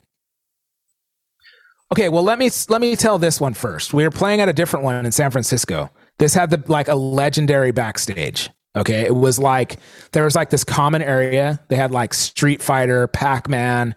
Okay, 1.94 2.10
well 2.10 2.24
let 2.24 2.40
me 2.40 2.50
let 2.70 2.82
me 2.82 2.96
tell 2.96 3.20
this 3.20 3.40
one 3.40 3.54
first. 3.54 3.94
We 3.94 4.04
were 4.04 4.10
playing 4.10 4.42
at 4.42 4.50
a 4.50 4.54
different 4.54 4.84
one 4.84 5.06
in 5.06 5.12
San 5.12 5.30
Francisco. 5.30 5.92
This 6.18 6.34
had 6.34 6.50
the 6.50 6.64
like 6.68 6.88
a 6.88 6.96
legendary 6.96 7.72
backstage. 7.72 8.50
Okay, 8.76 9.02
it 9.02 9.16
was 9.16 9.38
like 9.38 9.78
there 10.12 10.24
was 10.24 10.36
like 10.36 10.50
this 10.50 10.64
common 10.64 11.04
area. 11.04 11.60
They 11.68 11.76
had 11.76 11.92
like 11.92 12.16
Street 12.16 12.64
Fighter, 12.64 13.08
Pac 13.08 13.48
Man, 13.48 13.94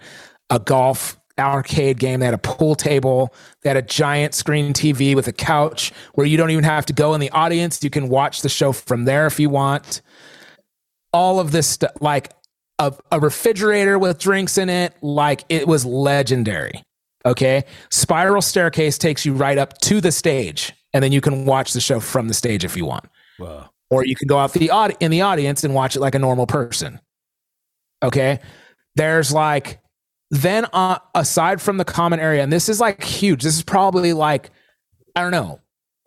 a 0.51 0.59
golf 0.59 1.19
arcade 1.39 1.99
game. 1.99 2.21
They 2.21 2.27
had 2.27 2.35
a 2.35 2.39
pool 2.39 2.75
table. 2.75 3.35
They 3.63 3.71
had 3.71 3.77
a 3.77 3.83
giant 3.83 4.35
screen 4.35 4.73
TV 4.73 5.15
with 5.15 5.29
a 5.29 5.33
couch 5.33 5.93
where 6.15 6.27
you 6.27 6.37
don't 6.37 6.51
even 6.51 6.65
have 6.65 6.87
to 6.87 6.93
go 6.93 7.15
in 7.15 7.21
the 7.21 7.31
audience. 7.31 7.83
You 7.83 7.91
can 7.91 8.09
watch 8.09 8.43
the 8.43 8.49
show 8.49 8.73
from 8.73 9.05
there 9.05 9.27
if 9.27 9.39
you 9.39 9.51
want. 9.51 10.03
All 11.13 11.41
of 11.41 11.53
this 11.53 11.67
stuff, 11.67 11.93
like 12.01 12.33
a, 12.79 12.93
a 13.11 13.21
refrigerator 13.21 13.99
with 13.99 14.19
drinks 14.19 14.59
in 14.59 14.69
it, 14.69 14.95
like 15.03 15.45
it 15.49 15.67
was 15.67 15.85
legendary. 15.85 16.83
Okay. 17.25 17.65
Spiral 17.91 18.43
staircase 18.43 18.99
takes 18.99 19.27
you 19.27 19.35
right 19.35 19.59
up 19.59 19.79
to 19.79 20.01
the 20.01 20.13
stage, 20.13 20.73
and 20.93 21.03
then 21.03 21.13
you 21.13 21.21
can 21.21 21.45
watch 21.45 21.73
the 21.73 21.81
show 21.81 22.01
from 22.01 22.29
the 22.29 22.35
stage 22.35 22.65
if 22.65 22.77
you 22.77 22.87
want 22.87 23.07
Whoa. 23.39 23.65
or 23.91 24.05
you 24.05 24.15
can 24.15 24.29
go 24.29 24.39
out 24.39 24.53
the 24.53 24.71
aud- 24.71 24.97
in 25.01 25.11
the 25.11 25.23
audience 25.23 25.65
and 25.65 25.75
watch 25.75 25.97
it 25.97 26.01
like 26.01 26.15
a 26.15 26.19
normal 26.19 26.47
person. 26.47 27.01
Okay, 28.03 28.41
there's 28.95 29.33
like 29.33 29.81
then 30.31 30.67
uh, 30.73 30.99
aside 31.15 31.61
from 31.61 31.77
the 31.77 31.85
common 31.85 32.21
area, 32.21 32.43
and 32.43 32.53
this 32.53 32.69
is 32.69 32.81
like 32.81 33.03
huge. 33.03 33.43
This 33.43 33.57
is 33.57 33.63
probably 33.63 34.13
like 34.13 34.51
I 35.15 35.23
don't 35.23 35.31
know 35.31 35.61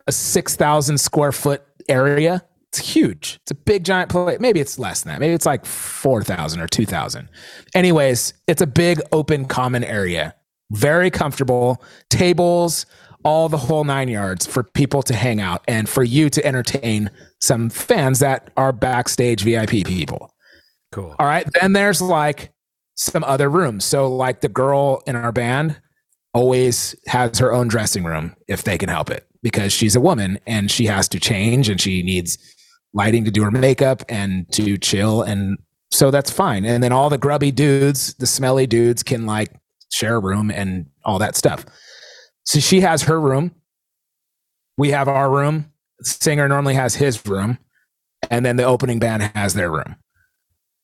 a 0.06 0.12
six 0.12 0.56
thousand 0.56 0.98
square 0.98 1.32
foot 1.32 1.62
area. 1.88 2.44
It's 2.68 2.78
huge. 2.78 3.40
It's 3.42 3.50
a 3.50 3.56
big 3.56 3.84
giant 3.84 4.10
place. 4.10 4.38
Maybe 4.38 4.60
it's 4.60 4.78
less 4.78 5.02
than 5.02 5.12
that. 5.12 5.20
Maybe 5.20 5.34
it's 5.34 5.46
like 5.46 5.64
four 5.64 6.22
thousand 6.22 6.60
or 6.60 6.68
two 6.68 6.86
thousand. 6.86 7.28
Anyways, 7.74 8.34
it's 8.46 8.62
a 8.62 8.66
big 8.66 9.00
open 9.12 9.46
common 9.46 9.84
area. 9.84 10.34
Very 10.70 11.10
comfortable 11.10 11.82
tables, 12.10 12.86
all 13.24 13.48
the 13.48 13.56
whole 13.56 13.84
nine 13.84 14.08
yards 14.08 14.46
for 14.46 14.62
people 14.62 15.02
to 15.02 15.14
hang 15.14 15.40
out 15.40 15.64
and 15.66 15.88
for 15.88 16.04
you 16.04 16.30
to 16.30 16.44
entertain 16.46 17.10
some 17.40 17.70
fans 17.70 18.20
that 18.20 18.50
are 18.56 18.72
backstage 18.72 19.42
VIP 19.42 19.84
people. 19.84 20.32
Cool. 20.92 21.14
All 21.18 21.26
right. 21.26 21.46
Then 21.60 21.72
there's 21.72 22.00
like 22.00 22.52
some 23.00 23.24
other 23.24 23.48
rooms. 23.48 23.84
So, 23.84 24.14
like 24.14 24.40
the 24.40 24.48
girl 24.48 25.02
in 25.06 25.16
our 25.16 25.32
band 25.32 25.80
always 26.34 26.94
has 27.06 27.38
her 27.38 27.52
own 27.52 27.66
dressing 27.66 28.04
room 28.04 28.36
if 28.46 28.62
they 28.62 28.78
can 28.78 28.88
help 28.88 29.10
it 29.10 29.26
because 29.42 29.72
she's 29.72 29.96
a 29.96 30.00
woman 30.00 30.38
and 30.46 30.70
she 30.70 30.86
has 30.86 31.08
to 31.08 31.18
change 31.18 31.68
and 31.68 31.80
she 31.80 32.02
needs 32.02 32.38
lighting 32.92 33.24
to 33.24 33.30
do 33.30 33.42
her 33.42 33.50
makeup 33.50 34.02
and 34.08 34.50
to 34.52 34.76
chill. 34.76 35.22
And 35.22 35.58
so 35.90 36.10
that's 36.10 36.30
fine. 36.30 36.64
And 36.64 36.82
then 36.82 36.92
all 36.92 37.08
the 37.08 37.18
grubby 37.18 37.50
dudes, 37.50 38.14
the 38.14 38.26
smelly 38.26 38.66
dudes 38.66 39.02
can 39.02 39.26
like 39.26 39.50
share 39.90 40.16
a 40.16 40.20
room 40.20 40.50
and 40.50 40.86
all 41.04 41.18
that 41.18 41.36
stuff. 41.36 41.64
So 42.44 42.60
she 42.60 42.80
has 42.80 43.02
her 43.02 43.20
room. 43.20 43.54
We 44.76 44.90
have 44.90 45.08
our 45.08 45.30
room. 45.30 45.72
Singer 46.02 46.48
normally 46.48 46.74
has 46.74 46.96
his 46.96 47.24
room. 47.26 47.58
And 48.30 48.44
then 48.44 48.56
the 48.56 48.64
opening 48.64 48.98
band 48.98 49.22
has 49.34 49.54
their 49.54 49.70
room. 49.70 49.96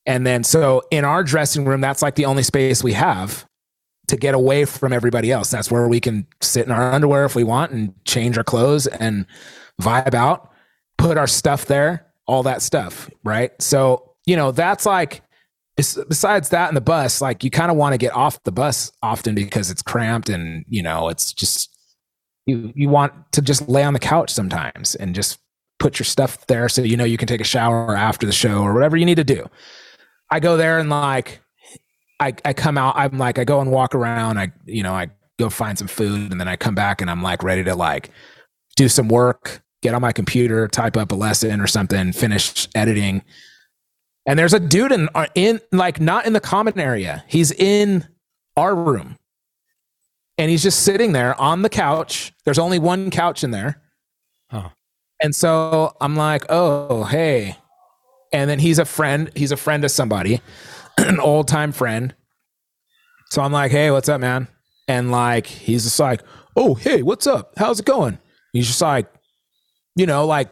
And 0.07 0.25
then 0.25 0.43
so 0.43 0.81
in 0.89 1.05
our 1.05 1.23
dressing 1.23 1.65
room, 1.65 1.81
that's 1.81 2.01
like 2.01 2.15
the 2.15 2.25
only 2.25 2.41
space 2.41 2.83
we 2.83 2.93
have 2.93 3.45
to 4.07 4.15
get 4.15 4.33
away 4.33 4.63
from 4.63 4.93
everybody 4.93 5.31
else. 5.31 5.51
That's 5.51 5.69
where 5.69 5.87
we 5.87 5.99
can 5.99 6.25
sit 6.41 6.65
in 6.65 6.71
our 6.71 6.93
underwear 6.93 7.25
if 7.25 7.35
we 7.35 7.43
want 7.43 7.73
and 7.73 7.93
change 8.05 8.37
our 8.37 8.43
clothes 8.43 8.87
and 8.87 9.25
vibe 9.81 10.13
out, 10.13 10.49
put 10.97 11.17
our 11.17 11.27
stuff 11.27 11.65
there, 11.65 12.07
all 12.25 12.41
that 12.43 12.61
stuff. 12.61 13.09
Right. 13.25 13.51
So, 13.61 14.13
you 14.25 14.37
know, 14.37 14.51
that's 14.51 14.85
like, 14.85 15.21
besides 15.75 16.49
that 16.49 16.69
and 16.69 16.77
the 16.77 16.81
bus, 16.81 17.21
like 17.21 17.43
you 17.43 17.51
kind 17.51 17.69
of 17.69 17.75
want 17.75 17.93
to 17.93 17.97
get 17.97 18.15
off 18.15 18.41
the 18.43 18.51
bus 18.51 18.91
often 19.03 19.35
because 19.35 19.69
it's 19.69 19.81
cramped 19.81 20.29
and, 20.29 20.65
you 20.69 20.81
know, 20.81 21.09
it's 21.09 21.33
just, 21.33 21.69
you, 22.45 22.71
you 22.75 22.87
want 22.87 23.13
to 23.33 23.41
just 23.41 23.67
lay 23.67 23.83
on 23.83 23.93
the 23.93 23.99
couch 23.99 24.31
sometimes 24.31 24.95
and 24.95 25.13
just 25.13 25.37
put 25.79 25.99
your 25.99 26.05
stuff 26.05 26.47
there 26.47 26.69
so 26.69 26.81
you 26.81 26.97
know 26.97 27.03
you 27.03 27.17
can 27.17 27.27
take 27.27 27.41
a 27.41 27.43
shower 27.45 27.95
after 27.95 28.25
the 28.25 28.31
show 28.31 28.63
or 28.63 28.73
whatever 28.73 28.97
you 28.97 29.05
need 29.05 29.15
to 29.15 29.23
do. 29.23 29.45
I 30.29 30.39
go 30.39 30.57
there 30.57 30.79
and 30.79 30.89
like 30.89 31.41
I, 32.19 32.33
I 32.43 32.53
come 32.53 32.77
out, 32.77 32.95
I'm 32.97 33.17
like, 33.17 33.37
I 33.37 33.43
go 33.43 33.61
and 33.61 33.71
walk 33.71 33.93
around. 33.93 34.37
I, 34.39 34.51
you 34.65 34.83
know, 34.83 34.93
I 34.93 35.09
go 35.37 35.49
find 35.49 35.77
some 35.77 35.87
food 35.87 36.31
and 36.31 36.39
then 36.39 36.47
I 36.47 36.55
come 36.55 36.75
back 36.75 37.01
and 37.01 37.09
I'm 37.11 37.21
like 37.21 37.43
ready 37.43 37.63
to 37.65 37.75
like 37.75 38.09
do 38.75 38.89
some 38.89 39.07
work, 39.07 39.61
get 39.81 39.93
on 39.93 40.01
my 40.01 40.11
computer, 40.11 40.67
type 40.67 40.97
up 40.97 41.11
a 41.11 41.15
lesson 41.15 41.61
or 41.61 41.67
something, 41.67 42.11
finish 42.11 42.67
editing. 42.73 43.23
And 44.25 44.37
there's 44.37 44.53
a 44.53 44.59
dude 44.59 44.91
in, 44.91 45.09
uh, 45.15 45.27
in 45.35 45.61
like, 45.71 46.01
not 46.01 46.25
in 46.25 46.33
the 46.33 46.39
common 46.39 46.79
area. 46.79 47.23
He's 47.27 47.51
in 47.51 48.07
our 48.55 48.75
room 48.75 49.17
and 50.37 50.49
he's 50.49 50.63
just 50.63 50.81
sitting 50.83 51.11
there 51.11 51.39
on 51.39 51.61
the 51.61 51.69
couch. 51.69 52.33
There's 52.45 52.59
only 52.59 52.79
one 52.79 53.11
couch 53.11 53.43
in 53.43 53.51
there. 53.51 53.81
Huh. 54.49 54.69
And 55.21 55.35
so 55.35 55.95
I'm 56.01 56.15
like, 56.15 56.45
oh, 56.49 57.03
hey. 57.03 57.57
And 58.33 58.49
then 58.49 58.59
he's 58.59 58.79
a 58.79 58.85
friend. 58.85 59.31
He's 59.35 59.51
a 59.51 59.57
friend 59.57 59.83
of 59.83 59.91
somebody, 59.91 60.41
an 60.97 61.19
old 61.19 61.47
time 61.47 61.71
friend. 61.71 62.13
So 63.29 63.41
I'm 63.41 63.51
like, 63.51 63.71
hey, 63.71 63.91
what's 63.91 64.09
up, 64.09 64.21
man? 64.21 64.47
And 64.87 65.11
like, 65.11 65.47
he's 65.47 65.83
just 65.83 65.99
like, 65.99 66.21
oh, 66.55 66.75
hey, 66.75 67.01
what's 67.01 67.27
up? 67.27 67.53
How's 67.57 67.79
it 67.79 67.85
going? 67.85 68.19
He's 68.53 68.67
just 68.67 68.81
like, 68.81 69.07
you 69.95 70.05
know, 70.05 70.25
like 70.25 70.49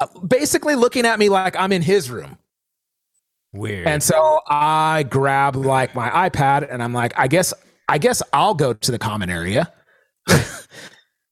uh, 0.00 0.06
basically 0.20 0.74
looking 0.74 1.06
at 1.06 1.18
me 1.18 1.28
like 1.28 1.56
I'm 1.56 1.72
in 1.72 1.82
his 1.82 2.10
room. 2.10 2.38
Weird. 3.52 3.86
And 3.86 4.02
so 4.02 4.40
I 4.46 5.04
grab 5.04 5.56
like 5.56 5.94
my 5.94 6.28
iPad 6.28 6.70
and 6.70 6.82
I'm 6.82 6.92
like, 6.92 7.12
I 7.16 7.28
guess, 7.28 7.54
I 7.88 7.98
guess 7.98 8.22
I'll 8.32 8.54
go 8.54 8.72
to 8.72 8.90
the 8.90 8.98
common 8.98 9.30
area. 9.30 9.72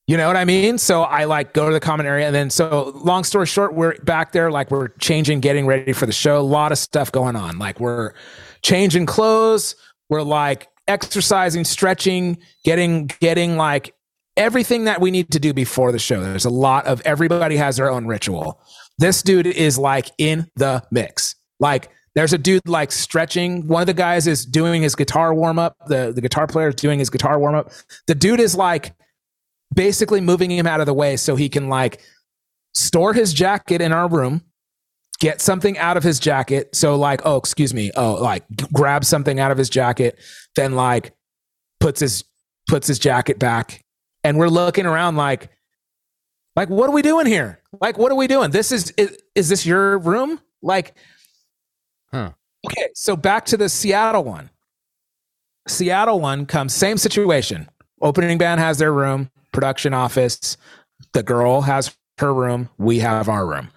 you 0.07 0.17
know 0.17 0.27
what 0.27 0.37
I 0.37 0.45
mean? 0.45 0.79
So 0.79 1.03
I 1.03 1.25
like 1.25 1.55
go 1.55 1.69
to 1.69 1.73
the 1.73 1.81
common 1.81 2.07
area. 2.07 2.27
And 2.27 2.35
then, 2.35 2.51
so 2.51 2.93
long 3.05 3.25
story 3.25 3.47
short, 3.47 3.75
we're 3.75 3.97
back 4.01 4.33
there, 4.33 4.51
like 4.51 4.71
we're 4.71 4.89
changing, 5.01 5.41
getting 5.41 5.67
ready 5.67 5.93
for 5.93 6.07
the 6.07 6.13
show. 6.13 6.39
A 6.39 6.43
lot 6.43 6.73
of 6.73 6.79
stuff 6.79 7.11
going 7.11 7.37
on. 7.37 7.59
Like 7.59 7.81
we're 7.81 8.13
changing 8.63 9.07
clothes. 9.07 9.77
We're 10.11 10.23
like 10.23 10.69
exercising, 10.87 11.65
stretching, 11.65 12.39
getting, 12.65 13.07
getting 13.21 13.57
like 13.57 13.95
everything 14.37 14.85
that 14.85 15.01
we 15.01 15.11
need 15.11 15.31
to 15.31 15.41
do 15.41 15.55
before 15.55 15.93
the 15.93 15.99
show. 15.99 16.23
There's 16.23 16.45
a 16.45 16.51
lot 16.51 16.87
of 16.87 17.01
everybody 17.03 17.57
has 17.57 17.77
their 17.77 17.91
own 17.91 18.07
ritual. 18.07 18.61
This 18.99 19.23
dude 19.23 19.47
is 19.47 19.79
like 19.79 20.11
in 20.19 20.49
the 20.57 20.85
mix. 20.91 21.35
Like 21.61 21.91
there's 22.15 22.33
a 22.33 22.39
dude 22.39 22.69
like 22.69 22.93
stretching. 22.93 23.67
One 23.67 23.81
of 23.83 23.87
the 23.87 23.95
guys 23.95 24.27
is 24.27 24.45
doing 24.45 24.83
his 24.83 24.95
guitar 24.95 25.35
warm 25.35 25.59
up. 25.59 25.77
The 25.89 26.13
the 26.15 26.21
guitar 26.21 26.47
player 26.47 26.69
is 26.69 26.75
doing 26.75 26.99
his 26.99 27.11
guitar 27.11 27.39
warm 27.39 27.55
up. 27.55 27.73
The 28.07 28.15
dude 28.15 28.41
is 28.41 28.55
like 28.55 28.95
basically 29.75 30.21
moving 30.21 30.51
him 30.51 30.67
out 30.67 30.81
of 30.81 30.87
the 30.87 30.95
way 30.95 31.17
so 31.17 31.37
he 31.37 31.49
can 31.49 31.69
like 31.69 32.01
store 32.75 33.13
his 33.13 33.33
jacket 33.33 33.81
in 33.81 33.93
our 33.93 34.09
room, 34.09 34.43
get 35.21 35.41
something 35.41 35.79
out 35.79 35.97
of 35.97 36.03
his 36.03 36.19
jacket. 36.19 36.75
So 36.75 36.97
like, 36.97 37.23
oh, 37.25 37.37
excuse 37.37 37.75
me. 37.75 37.91
Oh, 37.97 38.15
like 38.15 38.45
grab 38.73 39.05
something 39.05 39.41
out 39.41 39.51
of 39.51 39.59
his 39.59 39.71
jacket, 39.71 40.19
then 40.57 40.75
like 40.75 41.15
puts 41.81 42.01
his 42.01 42.25
puts 42.69 42.87
his 42.87 42.99
jacket 42.99 43.39
back. 43.39 43.85
And 44.23 44.39
we're 44.39 44.49
looking 44.49 44.87
around 44.87 45.17
like 45.17 45.51
like 46.57 46.69
what 46.69 46.89
are 46.89 46.93
we 46.95 47.03
doing 47.03 47.27
here? 47.27 47.61
Like 47.81 47.99
what 47.99 48.13
are 48.13 48.17
we 48.17 48.27
doing? 48.27 48.51
This 48.51 48.73
is 48.73 48.93
is, 48.97 49.19
is 49.35 49.49
this 49.49 49.67
your 49.67 49.99
room? 49.99 50.41
Like 50.63 50.95
Huh. 52.15 52.31
Okay, 52.65 52.89
so 52.95 53.17
back 53.17 53.45
to 53.47 53.57
the 53.57 53.69
Seattle 53.69 54.23
one. 54.23 54.49
Seattle 55.67 56.21
one 56.21 56.47
comes 56.47 56.73
same 56.73 56.97
situation. 56.97 57.69
Opening 58.01 58.39
band 58.39 58.61
has 58.61 58.79
their 58.79 58.93
room, 58.93 59.31
production 59.55 59.95
office. 59.95 60.59
The 61.15 61.23
girl 61.23 61.63
has 61.63 61.97
her 62.19 62.35
room. 62.35 62.69
We 62.77 62.99
have 62.99 63.29
our 63.29 63.47
room. 63.47 63.71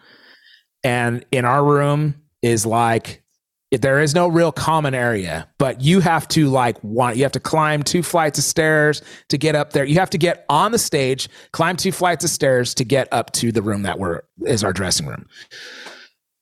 And 0.84 1.26
in 1.32 1.46
our 1.46 1.64
room 1.64 2.22
is 2.42 2.66
like 2.66 3.24
there 3.72 4.00
is 4.00 4.16
no 4.16 4.28
real 4.28 4.52
common 4.52 4.94
area, 4.94 5.50
but 5.58 5.82
you 5.82 6.00
have 6.00 6.28
to 6.30 6.48
like 6.48 6.82
want 6.84 7.18
you 7.18 7.24
have 7.24 7.34
to 7.34 7.40
climb 7.40 7.84
two 7.84 8.02
flights 8.02 8.40
of 8.40 8.46
stairs 8.46 9.02
to 9.30 9.38
get 9.38 9.56
up 9.56 9.74
there. 9.74 9.84
You 9.84 9.96
have 9.96 10.10
to 10.12 10.18
get 10.18 10.46
on 10.50 10.72
the 10.72 10.80
stage, 10.80 11.28
climb 11.52 11.76
two 11.76 11.92
flights 11.92 12.24
of 12.24 12.30
stairs 12.30 12.74
to 12.76 12.86
get 12.86 13.12
up 13.12 13.32
to 13.34 13.52
the 13.52 13.62
room 13.62 13.82
that 13.84 14.00
we're 14.00 14.22
is 14.46 14.64
our 14.64 14.72
dressing 14.72 15.06
room. 15.06 15.28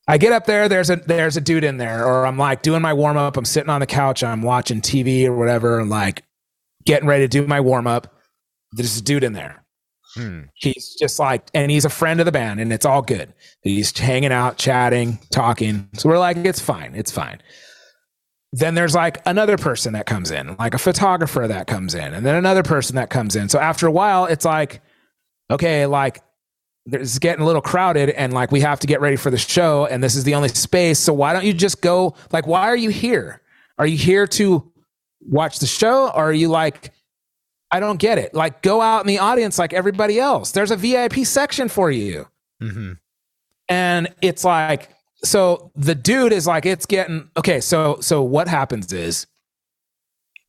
I 0.08 0.20
get 0.20 0.34
up 0.34 0.46
there, 0.46 0.70
there's 0.70 0.92
a 0.92 0.98
there's 0.98 1.36
a 1.36 1.42
dude 1.42 1.64
in 1.64 1.78
there, 1.78 2.06
or 2.06 2.28
I'm 2.28 2.38
like 2.38 2.62
doing 2.62 2.84
my 2.84 2.94
warm 2.94 3.18
up. 3.18 3.38
I'm 3.38 3.46
sitting 3.46 3.72
on 3.72 3.80
the 3.80 3.88
couch, 3.88 4.24
I'm 4.24 4.44
watching 4.44 4.82
TV 4.82 5.26
or 5.26 5.36
whatever, 5.36 5.80
and 5.80 5.90
like 5.90 6.24
getting 6.86 7.08
ready 7.08 7.24
to 7.24 7.28
do 7.28 7.48
my 7.48 7.60
warm 7.60 7.88
up. 7.88 8.15
There's 8.72 8.98
a 8.98 9.02
dude 9.02 9.24
in 9.24 9.34
there. 9.34 9.64
Hmm. 10.16 10.44
He's 10.54 10.96
just 10.96 11.20
like, 11.20 11.48
and 11.54 11.70
he's 11.70 11.86
a 11.86 11.90
friend 11.90 12.20
of 12.20 12.26
the 12.26 12.32
band, 12.32 12.60
and 12.60 12.72
it's 12.72 12.86
all 12.86 13.02
good. 13.02 13.34
He's 13.62 13.98
hanging 13.98 14.32
out, 14.32 14.58
chatting, 14.58 15.20
talking. 15.32 15.90
So 15.94 16.10
we're 16.10 16.20
like, 16.20 16.38
it's 16.38 16.60
fine, 16.60 16.96
it's 16.96 17.12
fine. 17.12 17.42
Then 18.54 18.76
there's 18.76 18.96
like 18.96 19.22
another 19.26 19.58
person 19.58 19.94
that 19.94 20.06
comes 20.06 20.32
in, 20.32 20.56
like 20.58 20.74
a 20.74 20.78
photographer 20.78 21.48
that 21.48 21.68
comes 21.68 21.94
in, 21.94 22.14
and 22.14 22.26
then 22.26 22.36
another 22.36 22.64
person 22.64 22.96
that 22.96 23.10
comes 23.10 23.36
in. 23.36 23.50
So 23.50 23.60
after 23.60 23.88
a 23.88 23.92
while, 23.92 24.26
it's 24.26 24.46
like, 24.46 24.82
okay, 25.52 25.86
like 25.86 26.22
it's 26.92 27.20
getting 27.20 27.42
a 27.42 27.46
little 27.46 27.62
crowded 27.62 28.12
and 28.12 28.32
like 28.34 28.52
we 28.52 28.62
have 28.62 28.80
to 28.80 28.88
get 28.88 29.02
ready 29.02 29.16
for 29.16 29.32
the 29.32 29.38
show 29.38 29.86
and 29.88 30.04
this 30.04 30.16
is 30.16 30.24
the 30.24 30.36
only 30.36 30.50
space 30.50 31.00
so 31.00 31.14
why 31.14 31.34
don't 31.34 31.46
you 31.46 31.54
just 31.54 31.82
go 31.82 32.16
like 32.32 32.46
why 32.46 32.62
are 32.68 32.76
you 32.76 32.90
here 32.90 33.42
are 33.80 33.88
you 33.88 33.98
here 33.98 34.28
to 34.28 34.72
watch 35.22 35.60
the 35.60 35.66
show 35.66 36.06
or 36.10 36.26
are 36.30 36.34
you 36.34 36.48
like 36.48 36.92
i 37.72 37.80
don't 37.80 37.98
get 37.98 38.18
it. 38.18 38.34
Like 38.34 38.62
go 38.62 38.82
out 38.82 39.02
in 39.02 39.08
the 39.08 39.20
audience 39.20 39.60
like 39.60 39.74
everybody 39.74 40.20
else. 40.20 40.52
There's 40.52 40.72
a 40.72 40.78
vip 40.78 41.14
section 41.26 41.70
for 41.70 41.92
you. 41.92 42.28
Hmm 42.62 42.94
and 43.68 44.14
it's 44.22 44.44
like 44.44 44.90
so 45.24 45.72
the 45.76 45.96
dude 45.96 46.32
is 46.32 46.46
like 46.46 46.66
it's 46.66 46.86
getting 46.86 47.30
okay 47.36 47.60
so 47.60 47.98
so 48.00 48.22
what 48.22 48.48
happens 48.48 48.94
is 48.94 49.26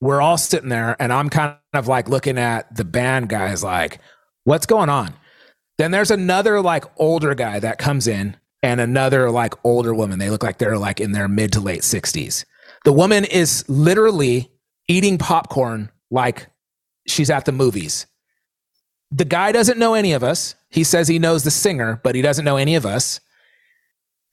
we're 0.00 0.20
all 0.20 0.37
sitting 0.37 0.68
there 0.68 0.96
and 1.00 1.12
i'm 1.12 1.31
kind 1.31 1.57
of 1.72 1.88
like 1.88 2.09
looking 2.09 2.37
at 2.38 2.74
the 2.74 2.85
band 2.85 3.29
guys 3.29 3.64
like 3.64 3.98
what's 4.44 4.66
going 4.66 4.88
on? 4.88 5.12
Then 5.76 5.90
there's 5.90 6.11
another 6.11 6.62
like 6.62 6.85
older 6.98 7.35
guy 7.35 7.59
that 7.59 7.79
comes 7.79 8.07
in 8.07 8.37
and 8.62 8.81
another 8.81 9.31
like 9.31 9.55
older 9.64 9.92
woman. 9.92 10.18
They 10.18 10.31
look 10.31 10.42
like 10.42 10.59
they're 10.59 10.79
like 10.79 11.00
in 11.00 11.12
their 11.12 11.29
mid 11.29 11.52
to 11.52 11.61
late 11.61 11.83
60s 11.83 12.44
the 12.85 12.92
woman 12.92 13.24
is 13.24 13.64
literally 13.68 14.50
eating 14.88 15.18
popcorn 15.18 15.90
like 16.11 16.48
she's 17.06 17.30
at 17.30 17.44
the 17.44 17.52
movies. 17.52 18.06
The 19.10 19.24
guy 19.24 19.52
doesn't 19.52 19.78
know 19.78 19.94
any 19.94 20.12
of 20.12 20.24
us. 20.24 20.54
He 20.70 20.84
says 20.84 21.08
he 21.08 21.18
knows 21.18 21.44
the 21.44 21.50
singer 21.50 22.00
but 22.02 22.14
he 22.14 22.22
doesn't 22.22 22.44
know 22.44 22.56
any 22.56 22.74
of 22.74 22.84
us. 22.84 23.20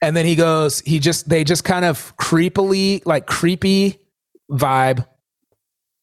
And 0.02 0.18
then 0.18 0.26
he 0.26 0.36
goes 0.36 0.80
he 0.82 1.00
just 1.00 1.30
they 1.30 1.44
just 1.44 1.64
kind 1.64 1.86
of 1.86 2.16
creepily 2.18 3.06
like 3.06 3.28
creepy 3.28 4.00
vibe 4.52 5.06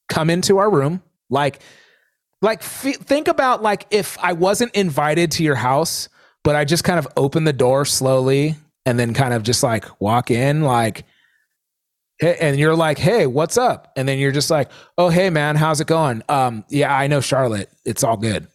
come 0.08 0.30
into 0.30 0.58
our 0.58 0.70
room. 0.70 1.02
Like 1.28 1.60
like 2.42 2.60
f- 2.60 2.96
think 2.96 3.28
about 3.28 3.62
like 3.62 3.86
if 3.90 4.18
i 4.20 4.32
wasn't 4.32 4.74
invited 4.74 5.30
to 5.30 5.42
your 5.42 5.54
house 5.54 6.08
but 6.42 6.56
i 6.56 6.64
just 6.64 6.84
kind 6.84 6.98
of 6.98 7.06
open 7.16 7.44
the 7.44 7.52
door 7.52 7.84
slowly 7.84 8.56
and 8.86 8.98
then 8.98 9.14
kind 9.14 9.34
of 9.34 9.42
just 9.42 9.62
like 9.62 9.84
walk 10.00 10.30
in 10.30 10.62
like 10.62 11.04
hey, 12.20 12.36
and 12.40 12.58
you're 12.58 12.76
like 12.76 12.98
hey 12.98 13.26
what's 13.26 13.58
up? 13.58 13.92
And 13.96 14.08
then 14.08 14.18
you're 14.18 14.32
just 14.32 14.50
like 14.50 14.70
oh 14.98 15.08
hey 15.08 15.30
man 15.30 15.56
how's 15.56 15.80
it 15.80 15.86
going? 15.86 16.22
Um 16.28 16.64
yeah 16.68 16.94
i 16.94 17.06
know 17.06 17.20
charlotte. 17.20 17.70
It's 17.84 18.04
all 18.04 18.16
good. 18.16 18.46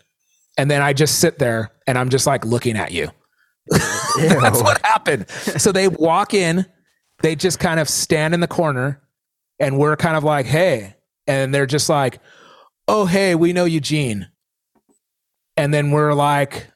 And 0.58 0.72
then 0.72 0.82
i 0.82 0.94
just 0.94 1.20
sit 1.20 1.40
there 1.40 1.72
and 1.88 1.98
i'm 1.98 2.10
just 2.10 2.26
like 2.28 2.46
looking 2.46 2.78
at 2.78 2.92
you. 2.92 3.10
That's 3.70 4.62
what 4.62 4.86
happened. 4.86 5.30
So 5.30 5.72
they 5.72 5.88
walk 5.88 6.34
in 6.34 6.66
they 7.22 7.36
just 7.36 7.60
kind 7.60 7.80
of 7.80 7.90
stand 7.90 8.34
in 8.34 8.40
the 8.40 8.48
corner 8.48 9.02
and 9.60 9.80
we're 9.80 9.96
kind 9.96 10.18
of 10.18 10.24
like 10.24 10.46
hey 10.46 10.96
and 11.28 11.54
they're 11.54 11.66
just 11.66 11.90
like 11.90 12.20
oh 12.88 13.06
hey 13.06 13.36
we 13.36 13.52
know 13.52 13.66
eugene. 13.66 14.28
And 15.58 15.74
then 15.74 15.92
we're 15.92 16.14
like 16.14 16.68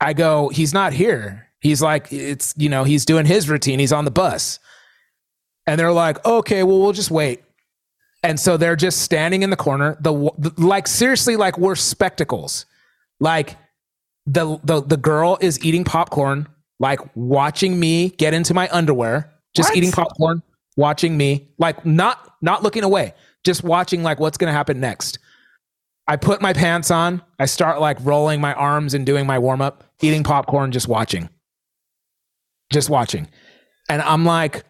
i 0.00 0.12
go 0.12 0.48
he's 0.48 0.72
not 0.72 0.92
here. 0.92 1.48
He's 1.60 1.82
like 1.82 2.12
it's 2.12 2.54
you 2.56 2.68
know 2.68 2.84
he's 2.84 3.04
doing 3.04 3.26
his 3.26 3.50
routine. 3.50 3.80
He's 3.80 3.92
on 3.92 4.04
the 4.04 4.12
bus 4.12 4.60
and 5.68 5.78
they're 5.78 5.92
like 5.92 6.24
okay 6.26 6.64
well 6.64 6.80
we'll 6.80 6.92
just 6.92 7.10
wait. 7.12 7.42
And 8.24 8.40
so 8.40 8.56
they're 8.56 8.74
just 8.74 9.02
standing 9.02 9.44
in 9.44 9.50
the 9.50 9.56
corner. 9.56 9.96
The, 10.00 10.12
the 10.38 10.52
like 10.56 10.88
seriously 10.88 11.36
like 11.36 11.56
we're 11.56 11.76
spectacles. 11.76 12.66
Like 13.20 13.56
the, 14.26 14.58
the 14.64 14.82
the 14.82 14.96
girl 14.96 15.38
is 15.40 15.64
eating 15.64 15.84
popcorn 15.84 16.48
like 16.80 17.00
watching 17.14 17.78
me 17.78 18.10
get 18.10 18.34
into 18.34 18.54
my 18.54 18.68
underwear 18.72 19.32
just 19.54 19.70
What? 19.70 19.78
eating 19.78 19.92
popcorn 19.92 20.42
watching 20.76 21.16
me 21.16 21.48
like 21.58 21.84
not 21.86 22.34
not 22.42 22.62
looking 22.62 22.82
away 22.84 23.14
just 23.44 23.62
watching 23.64 24.02
like 24.02 24.18
what's 24.20 24.36
going 24.36 24.48
to 24.48 24.56
happen 24.56 24.80
next. 24.80 25.18
I 26.06 26.16
put 26.16 26.40
my 26.42 26.52
pants 26.52 26.90
on. 26.90 27.22
I 27.38 27.46
start 27.46 27.80
like 27.80 27.98
rolling 28.00 28.40
my 28.40 28.54
arms 28.54 28.94
and 28.94 29.06
doing 29.06 29.26
my 29.26 29.38
warm 29.38 29.60
up 29.62 29.84
eating 30.02 30.24
popcorn 30.24 30.72
just 30.72 30.88
watching. 30.88 31.28
Just 32.72 32.90
watching. 32.90 33.28
And 33.88 34.02
i'm 34.02 34.24
like 34.24 34.64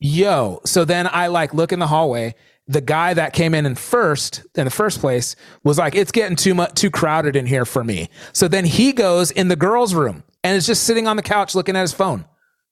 yo 0.00 0.60
so 0.64 0.84
then 0.84 1.08
i 1.12 1.26
like 1.26 1.54
look 1.54 1.72
in 1.72 1.78
the 1.78 1.86
hallway. 1.86 2.34
The 2.66 2.80
guy 2.80 3.14
that 3.14 3.32
came 3.32 3.52
in 3.54 3.66
in 3.66 3.74
first 3.74 4.44
in 4.54 4.64
the 4.64 4.70
first 4.70 5.00
place 5.00 5.34
was 5.64 5.76
like 5.76 5.96
it's 5.96 6.12
getting 6.12 6.36
too 6.36 6.54
much 6.54 6.74
too 6.74 6.88
crowded 6.90 7.34
in 7.34 7.44
here 7.44 7.64
for 7.64 7.82
me. 7.82 8.08
So 8.32 8.46
then 8.46 8.64
he 8.64 8.92
goes 8.92 9.32
in 9.32 9.48
the 9.48 9.56
girls 9.56 9.92
room 9.92 10.22
and 10.44 10.56
is 10.56 10.66
just 10.66 10.84
sitting 10.84 11.08
on 11.08 11.16
the 11.16 11.22
couch 11.22 11.56
looking 11.56 11.74
at 11.74 11.80
his 11.80 11.92
phone. 11.92 12.24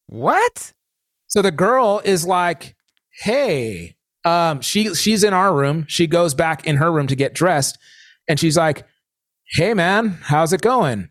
What? 0.06 0.72
so 1.26 1.42
the 1.42 1.50
girl 1.50 2.00
is 2.04 2.24
like 2.26 2.74
hey 3.22 3.96
um 4.24 4.60
she 4.60 4.94
she's 4.94 5.24
in 5.24 5.32
our 5.32 5.52
room. 5.54 5.84
She 5.88 6.06
goes 6.06 6.32
back 6.32 6.66
in 6.66 6.76
her 6.76 6.92
room 6.92 7.08
to 7.08 7.16
get 7.16 7.34
dressed 7.34 7.76
and 8.28 8.38
she's 8.38 8.56
like 8.56 8.86
hey 9.52 9.74
man 9.74 10.18
how's 10.22 10.52
it 10.52 10.60
going? 10.60 11.08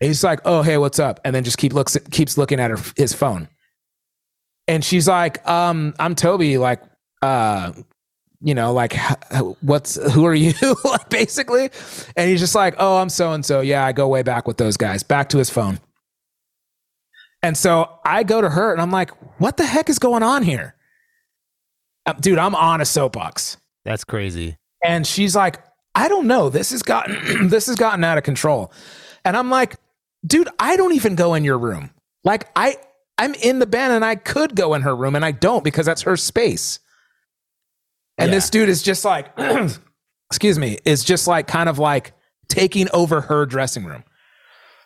And 0.00 0.08
he's 0.08 0.22
like 0.22 0.40
oh 0.44 0.62
hey 0.62 0.76
what's 0.76 0.98
up? 0.98 1.18
And 1.24 1.34
then 1.34 1.44
just 1.44 1.58
keep 1.58 1.72
looks 1.72 1.96
keeps 2.10 2.36
looking 2.36 2.60
at 2.60 2.70
her 2.70 2.78
his 2.96 3.14
phone 3.14 3.48
and 4.68 4.84
she's 4.84 5.08
like 5.08 5.46
um 5.48 5.94
i'm 5.98 6.14
toby 6.14 6.58
like 6.58 6.82
uh 7.22 7.72
you 8.40 8.54
know 8.54 8.72
like 8.72 8.96
what's 9.60 9.94
who 10.12 10.24
are 10.26 10.34
you? 10.34 10.52
Like 10.84 11.08
basically. 11.08 11.70
And 12.16 12.28
he's 12.28 12.40
just 12.40 12.54
like 12.56 12.74
oh 12.78 12.96
i'm 12.98 13.08
so 13.08 13.32
and 13.32 13.44
so 13.44 13.60
yeah 13.60 13.84
i 13.86 13.92
go 13.92 14.08
way 14.08 14.22
back 14.22 14.48
with 14.48 14.56
those 14.56 14.76
guys 14.76 15.02
back 15.04 15.28
to 15.28 15.38
his 15.38 15.48
phone. 15.48 15.78
And 17.42 17.56
so 17.56 17.88
i 18.04 18.22
go 18.24 18.40
to 18.40 18.50
her 18.50 18.72
and 18.72 18.80
i'm 18.80 18.90
like 18.90 19.10
what 19.38 19.56
the 19.56 19.64
heck 19.64 19.88
is 19.88 19.98
going 20.00 20.22
on 20.24 20.42
here? 20.42 20.74
Uh, 22.04 22.14
dude 22.14 22.38
i'm 22.38 22.54
on 22.56 22.80
a 22.80 22.84
soapbox. 22.84 23.58
That's 23.84 24.02
crazy. 24.04 24.56
and 24.84 25.06
she's 25.06 25.36
like 25.36 25.60
i 25.94 26.08
don't 26.08 26.26
know. 26.26 26.48
This 26.48 26.70
has 26.70 26.82
gotten 26.82 27.48
this 27.48 27.66
has 27.66 27.76
gotten 27.76 28.02
out 28.02 28.18
of 28.18 28.24
control. 28.24 28.72
And 29.24 29.36
i'm 29.36 29.50
like 29.50 29.76
dude 30.26 30.48
i 30.58 30.74
don't 30.76 30.94
even 30.94 31.14
go 31.14 31.34
in 31.34 31.44
your 31.44 31.58
room. 31.58 31.90
Like 32.24 32.48
i 32.56 32.76
i'm 33.22 33.34
in 33.34 33.58
the 33.58 33.66
band 33.66 33.92
and 33.92 34.04
i 34.04 34.14
could 34.14 34.54
go 34.56 34.74
in 34.74 34.82
her 34.82 34.94
room 34.94 35.14
and 35.14 35.24
i 35.24 35.30
don't 35.30 35.64
because 35.64 35.86
that's 35.86 36.02
her 36.02 36.16
space 36.16 36.78
and 38.18 38.28
Yeah. 38.30 38.36
this 38.36 38.50
dude 38.50 38.68
is 38.68 38.82
just 38.82 39.04
like 39.04 39.32
excuse 40.30 40.58
me 40.58 40.78
is 40.84 41.04
just 41.04 41.26
like 41.26 41.46
kind 41.46 41.68
of 41.68 41.78
like 41.78 42.12
taking 42.48 42.88
over 42.92 43.20
her 43.22 43.46
dressing 43.46 43.84
room 43.84 44.04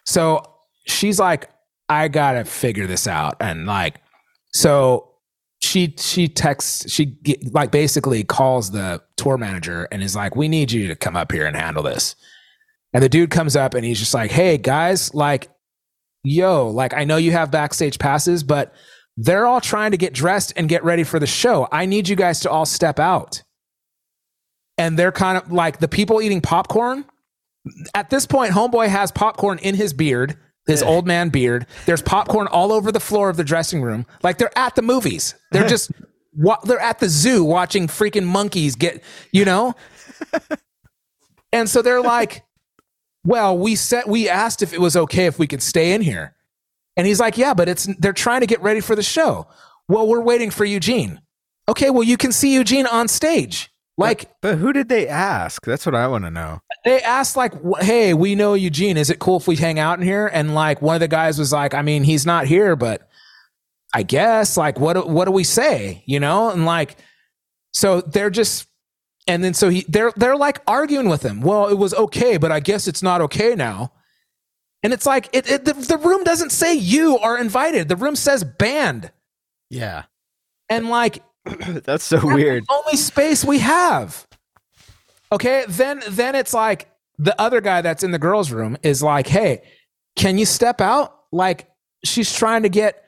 so 0.04 0.42
she's 0.86 1.18
like 1.18 1.50
i 1.88 2.08
gotta 2.08 2.44
figure 2.44 2.86
this 2.86 3.06
out 3.06 3.36
and 3.40 3.66
like 3.66 4.00
so 4.52 5.12
she 5.62 5.94
she 5.98 6.28
texts 6.28 6.90
she 6.90 7.16
like 7.50 7.70
basically 7.70 8.22
calls 8.22 8.70
the 8.70 9.02
tour 9.16 9.36
manager 9.38 9.88
and 9.90 10.02
is 10.02 10.14
like, 10.14 10.36
"We 10.36 10.48
need 10.48 10.70
you 10.70 10.86
to 10.88 10.94
come 10.94 11.16
up 11.16 11.32
here 11.32 11.46
and 11.46 11.56
handle 11.56 11.82
this." 11.82 12.14
And 12.92 13.02
the 13.02 13.08
dude 13.08 13.30
comes 13.30 13.56
up 13.56 13.74
and 13.74 13.84
he's 13.84 13.98
just 13.98 14.12
like, 14.14 14.30
"Hey 14.30 14.58
guys, 14.58 15.12
like, 15.14 15.48
yo, 16.26 16.68
like 16.68 16.94
I 16.94 17.04
know 17.04 17.16
you 17.16 17.32
have 17.32 17.50
backstage 17.50 17.98
passes, 17.98 18.42
but 18.42 18.74
they're 19.16 19.46
all 19.46 19.60
trying 19.60 19.92
to 19.92 19.96
get 19.96 20.12
dressed 20.12 20.52
and 20.56 20.68
get 20.68 20.84
ready 20.84 21.04
for 21.04 21.18
the 21.18 21.26
show. 21.26 21.68
I 21.72 21.86
need 21.86 22.08
you 22.08 22.16
guys 22.16 22.40
to 22.40 22.50
all 22.50 22.66
step 22.66 22.98
out." 22.98 23.42
And 24.78 24.98
they're 24.98 25.12
kind 25.12 25.38
of 25.38 25.50
like 25.50 25.78
the 25.78 25.88
people 25.88 26.20
eating 26.20 26.40
popcorn. 26.42 27.06
At 27.94 28.10
this 28.10 28.26
point, 28.26 28.52
Homeboy 28.52 28.88
has 28.88 29.10
popcorn 29.10 29.58
in 29.58 29.74
his 29.74 29.92
beard, 29.92 30.36
his 30.66 30.82
old 30.82 31.06
man 31.06 31.30
beard. 31.30 31.66
There's 31.86 32.02
popcorn 32.02 32.46
all 32.48 32.72
over 32.72 32.92
the 32.92 33.00
floor 33.00 33.30
of 33.30 33.36
the 33.36 33.44
dressing 33.44 33.82
room. 33.82 34.04
Like 34.22 34.38
they're 34.38 34.56
at 34.58 34.74
the 34.74 34.82
movies. 34.82 35.34
They're 35.50 35.66
just 35.66 35.90
wa- 36.34 36.60
they're 36.64 36.78
at 36.78 36.98
the 36.98 37.08
zoo 37.08 37.42
watching 37.42 37.86
freaking 37.86 38.26
monkeys 38.26 38.76
get, 38.76 39.02
you 39.32 39.44
know? 39.44 39.74
and 41.52 41.68
so 41.68 41.82
they're 41.82 42.02
like, 42.02 42.44
"Well, 43.26 43.58
we 43.58 43.74
said 43.76 44.04
we 44.06 44.28
asked 44.28 44.62
if 44.62 44.72
it 44.72 44.80
was 44.80 44.96
okay 44.96 45.26
if 45.26 45.38
we 45.38 45.46
could 45.46 45.62
stay 45.62 45.92
in 45.92 46.00
here." 46.00 46.34
And 46.96 47.06
he's 47.06 47.20
like, 47.20 47.36
"Yeah, 47.36 47.52
but 47.54 47.68
it's 47.68 47.86
they're 47.98 48.12
trying 48.12 48.40
to 48.40 48.46
get 48.46 48.62
ready 48.62 48.80
for 48.80 48.96
the 48.96 49.02
show." 49.02 49.46
Well, 49.88 50.06
we're 50.06 50.20
waiting 50.20 50.50
for 50.50 50.64
Eugene. 50.64 51.20
Okay, 51.68 51.90
well, 51.90 52.02
you 52.02 52.16
can 52.16 52.32
see 52.32 52.54
Eugene 52.54 52.86
on 52.86 53.08
stage. 53.08 53.70
Like 53.98 54.30
But 54.42 54.58
who 54.58 54.72
did 54.72 54.88
they 54.88 55.08
ask? 55.08 55.64
That's 55.64 55.86
what 55.86 55.94
I 55.94 56.06
want 56.06 56.24
to 56.24 56.30
know. 56.30 56.60
they 56.84 57.00
asked 57.02 57.34
like 57.36 57.54
hey 57.80 58.12
we 58.14 58.34
know 58.34 58.52
eugene 58.54 58.96
is 58.98 59.08
it 59.10 59.18
cool 59.18 59.38
if 59.38 59.48
we 59.48 59.56
hang 59.56 59.78
out 59.78 59.98
in 59.98 60.04
here 60.04 60.26
and 60.26 60.54
like 60.54 60.82
one 60.82 60.94
of 60.94 61.00
the 61.00 61.08
guys 61.08 61.38
was 61.38 61.50
like 61.50 61.72
i 61.74 61.80
mean 61.82 62.04
he's 62.04 62.26
not 62.26 62.46
here 62.46 62.76
but 62.76 63.08
i 63.94 64.02
guess 64.02 64.56
like 64.58 64.78
what 64.78 65.08
what 65.08 65.24
do 65.24 65.30
we 65.32 65.42
say 65.42 66.02
you 66.06 66.20
know 66.20 66.50
and 66.50 66.66
like 66.66 66.96
so 67.72 68.02
they're 68.02 68.28
just 68.30 68.68
and 69.26 69.42
then 69.42 69.54
so 69.54 69.68
he 69.68 69.84
they're 69.88 70.12
they're 70.16 70.36
like 70.36 70.60
arguing 70.66 71.08
with 71.08 71.22
him 71.22 71.40
well 71.40 71.68
it 71.68 71.74
was 71.74 71.92
okay 71.94 72.36
but 72.36 72.50
i 72.52 72.60
guess 72.60 72.86
it's 72.86 73.02
not 73.02 73.20
okay 73.20 73.54
now 73.54 73.92
and 74.82 74.92
it's 74.92 75.06
like 75.06 75.28
it, 75.32 75.50
it 75.50 75.64
the, 75.64 75.72
the 75.74 75.98
room 75.98 76.22
doesn't 76.24 76.50
say 76.50 76.74
you 76.74 77.18
are 77.18 77.38
invited 77.38 77.88
the 77.88 77.96
room 77.96 78.14
says 78.16 78.44
banned 78.44 79.10
Yeah. 79.70 80.04
and 80.68 80.88
like 80.88 81.22
That's 81.84 82.04
so 82.04 82.20
weird. 82.24 82.64
the 82.64 82.74
only 82.74 82.96
space 82.96 83.44
we 83.44 83.60
have. 83.60 84.26
Okay, 85.30 85.64
then 85.68 86.02
then 86.08 86.34
it's 86.34 86.52
like 86.52 86.88
the 87.18 87.40
other 87.40 87.60
guy 87.60 87.82
that's 87.82 88.02
in 88.02 88.10
the 88.10 88.18
girls' 88.18 88.50
room 88.50 88.76
is 88.82 89.00
like, 89.00 89.28
"Hey, 89.28 89.62
can 90.16 90.38
you 90.38 90.44
step 90.44 90.80
out? 90.80 91.16
Like 91.30 91.68
she's 92.04 92.34
trying 92.34 92.64
to 92.64 92.68
get 92.68 93.04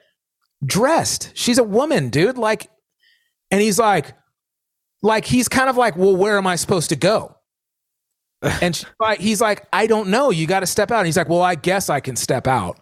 dressed. 0.65 1.33
She's 1.35 1.59
a 1.59 1.65
woman, 1.65 2.11
dude. 2.11 2.39
Like, 2.39 2.69
and 3.51 3.61
he's 3.61 3.79
like, 3.79 4.15
like 5.03 5.25
he's 5.25 5.49
kind 5.49 5.69
of 5.71 5.77
like, 5.77 5.97
well, 5.97 6.17
where 6.17 6.39
am 6.39 6.47
I 6.47 6.57
supposed 6.57 6.91
to 6.91 6.97
go? 6.97 7.35
And 8.63 8.81
like, 9.01 9.19
he's 9.19 9.41
like, 9.41 9.67
I 9.73 9.89
don't 9.89 10.11
know. 10.11 10.31
You 10.31 10.47
got 10.47 10.61
to 10.61 10.67
step 10.67 10.93
out. 10.93 10.99
And 10.99 11.07
he's 11.07 11.17
like, 11.17 11.29
well, 11.29 11.43
I 11.43 11.57
guess 11.57 11.91
I 11.91 11.99
can 11.99 12.15
step 12.15 12.47
out. 12.47 12.79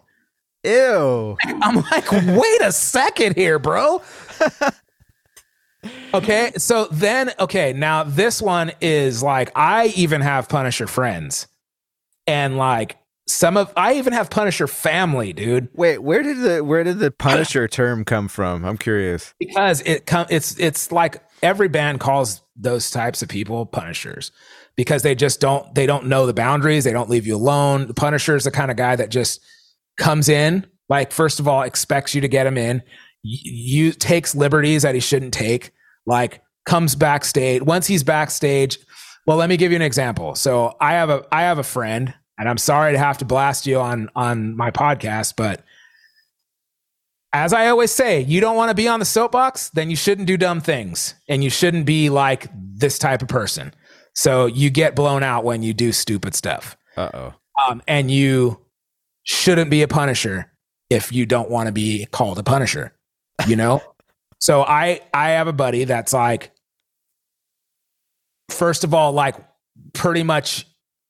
Ew. 0.63 1.37
I'm 1.45 1.75
like, 1.91 2.11
wait 2.11 2.61
a 2.61 2.71
second 2.71 3.35
here, 3.35 3.57
bro. 3.57 4.01
okay, 6.13 6.51
so 6.57 6.85
then, 6.91 7.31
okay, 7.39 7.73
now 7.73 8.03
this 8.03 8.41
one 8.41 8.71
is 8.81 9.23
like, 9.23 9.51
I 9.55 9.87
even 9.95 10.21
have 10.21 10.49
Punisher 10.49 10.87
friends, 10.87 11.47
and 12.25 12.57
like 12.57 12.97
some 13.27 13.57
of, 13.57 13.71
I 13.77 13.95
even 13.95 14.13
have 14.13 14.29
Punisher 14.29 14.67
family, 14.67 15.33
dude, 15.33 15.69
Wait, 15.73 15.99
where 15.99 16.21
did 16.23 16.39
the 16.39 16.63
where 16.63 16.83
did 16.83 16.99
the 16.99 17.11
Punisher 17.17 17.67
term 17.67 18.03
come 18.03 18.27
from? 18.27 18.65
I'm 18.65 18.77
curious. 18.77 19.33
because 19.39 19.81
it 19.81 20.05
come, 20.05 20.27
it's 20.29 20.59
it's 20.59 20.91
like 20.91 21.21
every 21.41 21.67
band 21.67 21.99
calls 21.99 22.41
those 22.55 22.89
types 22.89 23.21
of 23.21 23.29
people 23.29 23.65
Punishers 23.65 24.31
because 24.75 25.03
they 25.03 25.15
just 25.15 25.39
don't 25.39 25.73
they 25.75 25.85
don't 25.85 26.07
know 26.07 26.25
the 26.25 26.33
boundaries, 26.33 26.83
they 26.83 26.93
don't 26.93 27.09
leave 27.09 27.27
you 27.27 27.35
alone. 27.35 27.87
The 27.87 27.93
Punisher 27.93 28.35
is 28.35 28.43
the 28.43 28.51
kind 28.51 28.71
of 28.71 28.77
guy 28.77 28.95
that 28.95 29.09
just 29.09 29.41
comes 29.97 30.29
in, 30.29 30.65
like 30.89 31.11
first 31.11 31.39
of 31.39 31.47
all, 31.47 31.63
expects 31.63 32.15
you 32.15 32.21
to 32.21 32.27
get 32.27 32.47
him 32.47 32.57
in, 32.57 32.81
you, 33.23 33.91
takes 33.91 34.35
liberties 34.35 34.83
that 34.83 34.95
he 34.95 35.01
shouldn't 35.01 35.33
take, 35.33 35.71
like 36.05 36.41
comes 36.65 36.95
backstage. 36.95 37.61
Once 37.61 37.87
he's 37.87 38.03
backstage, 38.03 38.77
well, 39.25 39.37
let 39.37 39.49
me 39.49 39.57
give 39.57 39.71
you 39.71 39.75
an 39.75 39.81
example. 39.81 40.35
So 40.35 40.75
I 40.79 40.93
have 40.93 41.09
a 41.09 41.25
I 41.31 41.41
have 41.41 41.59
a 41.59 41.63
friend, 41.63 42.13
and 42.37 42.47
I'm 42.47 42.57
sorry 42.57 42.93
to 42.93 42.99
have 42.99 43.17
to 43.19 43.25
blast 43.25 43.67
you 43.67 43.79
on 43.79 44.09
on 44.15 44.55
my 44.55 44.71
podcast, 44.71 45.33
but 45.35 45.63
as 47.43 47.53
I 47.53 47.67
always 47.67 47.91
say, 47.91 48.21
you 48.21 48.41
don't 48.41 48.55
want 48.55 48.69
to 48.69 48.75
be 48.75 48.87
on 48.87 48.99
the 48.99 49.05
soapbox, 49.05 49.69
then 49.69 49.89
you 49.89 49.95
shouldn't 49.95 50.27
do 50.27 50.37
dumb 50.37 50.59
things, 50.59 51.13
and 51.29 51.43
you 51.43 51.49
shouldn't 51.49 51.85
be 51.85 52.09
like 52.09 52.47
this 52.53 52.97
type 52.97 53.21
of 53.21 53.27
person. 53.27 53.73
So 54.15 54.47
you 54.47 54.71
get 54.71 54.95
blown 54.95 55.21
out 55.21 55.43
when 55.43 55.61
you 55.61 55.73
do 55.75 55.91
stupid 55.91 56.33
stuff 56.33 56.75
Uh 56.95 57.09
oh. 57.13 57.33
um, 57.67 57.83
and 57.87 58.09
you 58.09 58.59
shouldn't 59.23 59.69
be 59.69 59.83
a 59.83 59.87
punisher 59.87 60.51
if 60.89 61.11
you 61.11 61.27
don't 61.27 61.51
want 61.51 61.67
to 61.67 61.71
be 61.71 62.07
called 62.11 62.39
a 62.39 62.43
punisher 62.43 62.93
you 63.45 63.55
know 63.55 63.81
so 64.39 64.63
i 64.63 65.01
i 65.13 65.29
have 65.31 65.47
a 65.47 65.53
buddy 65.53 65.83
that's 65.83 66.13
like 66.13 66.51
first 68.49 68.83
of 68.85 68.93
all 68.93 69.11
like 69.11 69.35
pretty 69.93 70.23
much 70.23 70.65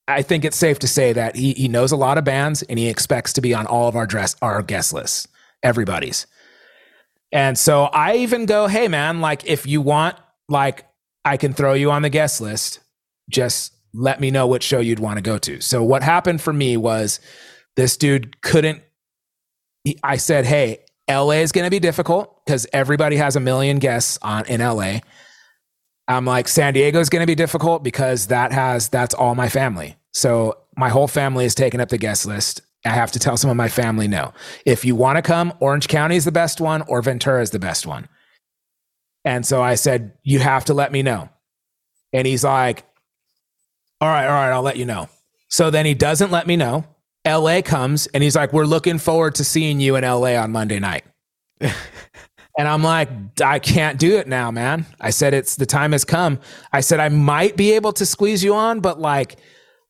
i 0.08 0.22
think 0.24 0.44
it's 0.44 0.58
safe 0.58 0.80
to 0.80 0.88
say 0.88 1.13
that 1.13 1.36
he, 1.36 1.54
he 1.54 1.68
knows 1.68 1.92
a 1.92 1.96
lot 1.96 2.18
of 2.18 2.24
bands 2.26 2.63
and 2.63 2.80
he 2.80 2.90
expects 2.90 3.32
to 3.34 3.40
be 3.40 3.54
on 3.54 3.68
all 3.68 3.88
of 3.88 3.96
our 3.96 4.08
dress 4.08 4.36
our 4.42 4.62
guest 4.63 4.92
lists 4.94 5.28
everybody's 5.63 6.28
and 7.32 7.58
so 7.58 7.86
i 7.86 8.15
even 8.17 8.46
go 8.46 8.67
hey 8.67 8.88
man 8.88 9.22
like 9.22 9.46
if 9.46 9.65
you 9.65 9.82
want 9.82 10.15
like 10.48 10.86
i 11.26 11.36
can 11.38 11.54
throw 11.54 11.74
you 11.74 11.91
on 11.91 12.02
the 12.02 12.10
guest 12.10 12.39
list 12.41 12.80
just 13.30 13.74
let 13.93 14.20
me 14.22 14.32
know 14.32 14.48
which 14.48 14.63
show 14.63 14.80
you'd 14.80 15.00
want 15.00 15.17
to 15.17 15.22
go 15.22 15.38
to. 15.39 15.60
So 15.60 15.84
what 15.84 16.04
happened 16.04 16.41
for 16.41 16.54
me 16.54 16.78
was 16.78 17.20
this 17.76 17.98
dude 17.98 18.41
couldn't 18.41 18.82
he- 19.84 19.98
I 20.04 20.17
said, 20.17 20.46
"Hey, 20.46 20.80
LA 21.10 21.41
is 21.41 21.52
going 21.52 21.65
to 21.65 21.72
be 21.72 21.80
difficult 21.80 22.46
cuz 22.48 22.67
everybody 22.74 23.15
has 23.17 23.36
a 23.36 23.39
million 23.39 23.80
guests 23.80 24.20
on 24.22 24.46
in 24.46 24.62
LA." 24.62 25.00
I'm 26.08 26.26
like, 26.26 26.48
"San 26.48 26.74
Diego 26.74 27.00
is 27.00 27.10
going 27.10 27.22
to 27.22 27.28
be 27.28 27.36
difficult 27.36 27.84
because 27.84 28.28
that 28.28 28.52
has 28.52 28.89
that's 28.89 29.15
all 29.15 29.36
my 29.36 29.50
family." 29.50 29.98
So 30.13 30.58
my 30.76 30.89
whole 30.89 31.08
family 31.08 31.46
is 31.46 31.56
taking 31.56 31.80
up 31.80 31.89
the 31.89 31.98
guest 31.98 32.26
list. 32.26 32.62
I 32.88 32.93
have 32.93 33.12
to 33.13 33.19
tell 33.19 33.38
some 33.38 33.50
of 33.50 33.58
my 33.58 33.69
family 33.69 34.08
no. 34.08 34.34
If 34.65 34.86
you 34.86 34.95
want 34.95 35.17
to 35.17 35.21
come, 35.21 35.54
Orange 35.60 35.88
County 35.88 36.15
is 36.15 36.26
the 36.26 36.32
best 36.32 36.62
one 36.62 36.82
or 36.84 37.02
Ventura 37.02 37.41
is 37.41 37.52
the 37.52 37.60
best 37.60 37.86
one. 37.86 38.08
And 39.26 39.45
so 39.45 39.62
I 39.62 39.76
said, 39.76 40.13
"You 40.23 40.39
have 40.39 40.65
to 40.65 40.73
let 40.73 40.91
me 40.91 41.04
know." 41.04 41.30
And 42.13 42.26
he's 42.26 42.43
like, 42.43 42.86
all 44.00 44.10
right, 44.10 44.26
all 44.26 44.32
right, 44.32 44.52
I'll 44.52 44.62
let 44.62 44.78
you 44.78 44.86
know. 44.86 45.10
So 45.50 45.71
then 45.71 45.86
he 45.86 45.93
doesn't 45.93 46.32
let 46.32 46.45
me 46.45 46.56
know. 46.56 46.86
LA 47.26 47.62
comes 47.62 48.08
and 48.08 48.23
he's 48.23 48.36
like, 48.36 48.54
We're 48.54 48.65
looking 48.65 49.00
forward 49.00 49.36
to 49.36 49.43
seeing 49.43 49.80
you 49.80 49.95
in 49.95 50.04
LA 50.04 50.36
on 50.36 50.52
Monday 50.52 50.80
night. 50.80 51.04
and 51.60 51.73
I'm 52.58 52.84
like, 52.84 53.10
I 53.43 53.60
can't 53.60 54.00
do 54.00 54.17
it 54.17 54.28
now, 54.28 54.52
man. 54.52 54.86
I 55.02 55.10
said, 55.10 55.34
It's 55.34 55.56
the 55.56 55.65
time 55.65 55.93
has 55.93 56.06
come. 56.06 56.39
I 56.71 56.82
said, 56.82 57.00
I 57.00 57.10
might 57.10 57.58
be 57.58 57.71
able 57.73 57.91
to 57.93 58.06
squeeze 58.06 58.43
you 58.43 58.54
on, 58.54 58.82
but 58.82 59.00
like, 59.00 59.38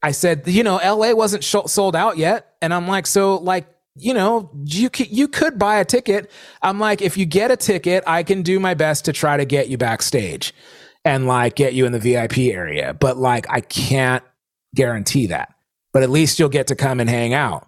I 0.02 0.12
said, 0.12 0.44
you 0.48 0.64
know, 0.64 0.78
LA 0.78 1.14
wasn't 1.14 1.44
sold 1.44 1.96
out 1.96 2.18
yet. 2.18 2.56
And 2.62 2.74
I'm 2.74 2.88
like, 2.88 3.08
So, 3.08 3.38
like, 3.38 3.68
you 3.96 4.14
know, 4.14 4.52
you 4.66 4.90
could, 4.90 5.10
you 5.10 5.28
could 5.28 5.58
buy 5.58 5.80
a 5.80 5.86
ticket. 5.86 6.30
I'm 6.62 6.80
like, 6.80 7.02
if 7.02 7.18
you 7.18 7.26
get 7.26 7.50
a 7.50 7.58
ticket, 7.58 8.04
I 8.06 8.22
can 8.24 8.44
do 8.44 8.60
my 8.60 8.76
best 8.76 9.06
to 9.06 9.14
try 9.14 9.38
to 9.38 9.46
get 9.46 9.70
you 9.70 9.78
backstage 9.78 10.54
and 11.04 11.26
like 11.26 11.56
get 11.56 11.74
you 11.74 11.86
in 11.86 11.94
the 11.94 12.00
VIP 12.00 12.38
area. 12.38 12.94
But 12.94 13.18
like, 13.18 13.48
I 13.50 13.62
can't 13.62 14.24
guarantee 14.76 15.28
that. 15.28 15.56
But 15.94 16.04
at 16.04 16.12
least 16.12 16.38
you'll 16.38 16.50
get 16.50 16.68
to 16.68 16.76
come 16.76 17.00
and 17.00 17.10
hang 17.10 17.34
out. 17.34 17.68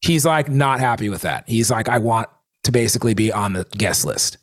He's 0.00 0.24
like 0.24 0.48
not 0.48 0.80
happy 0.80 1.10
with 1.10 1.22
that. 1.22 1.44
He's 1.46 1.70
like, 1.70 1.88
I 1.88 1.98
want 1.98 2.28
to 2.64 2.72
basically 2.72 3.12
be 3.12 3.32
on 3.32 3.52
the 3.52 3.64
guest 3.76 4.04
list. 4.04 4.38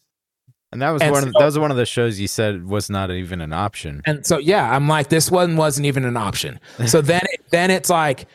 And 0.76 0.82
that 0.82 0.92
was 0.92 1.02
And 1.02 1.14
one. 1.14 1.24
Of, 1.24 1.30
so- 1.30 1.40
that 1.40 1.46
was 1.46 1.58
one 1.58 1.72
of 1.72 1.78
the 1.78 1.86
shows 1.86 2.20
you 2.20 2.28
said 2.28 2.68
was 2.68 2.90
not 2.90 3.10
even 3.10 3.40
an 3.40 3.54
option. 3.54 4.02
And 4.06 4.26
so 4.26 4.40
yeah, 4.40 4.76
I'm 4.76 4.90
like, 4.90 5.08
this 5.08 5.32
one 5.32 5.56
wasn't 5.56 5.86
even 5.86 6.04
an 6.04 6.18
option. 6.18 6.60
So 6.86 7.00
then 7.00 7.22
then 7.50 7.72
it's 7.72 7.90
like, 7.90 8.28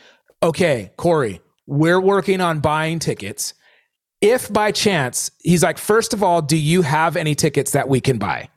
okay, 0.42 0.90
Korey, 0.96 1.40
we're 1.66 2.00
working 2.00 2.40
on 2.40 2.60
buying 2.60 2.98
tickets. 2.98 3.52
If 4.22 4.50
by 4.50 4.72
chance, 4.72 5.30
he's 5.40 5.62
like, 5.62 5.76
first 5.76 6.14
of 6.14 6.22
all, 6.22 6.40
do 6.40 6.56
you 6.56 6.80
have 6.80 7.14
any 7.14 7.34
tickets 7.34 7.72
that 7.72 7.90
we 7.90 8.00
can 8.00 8.16
buy? 8.16 8.48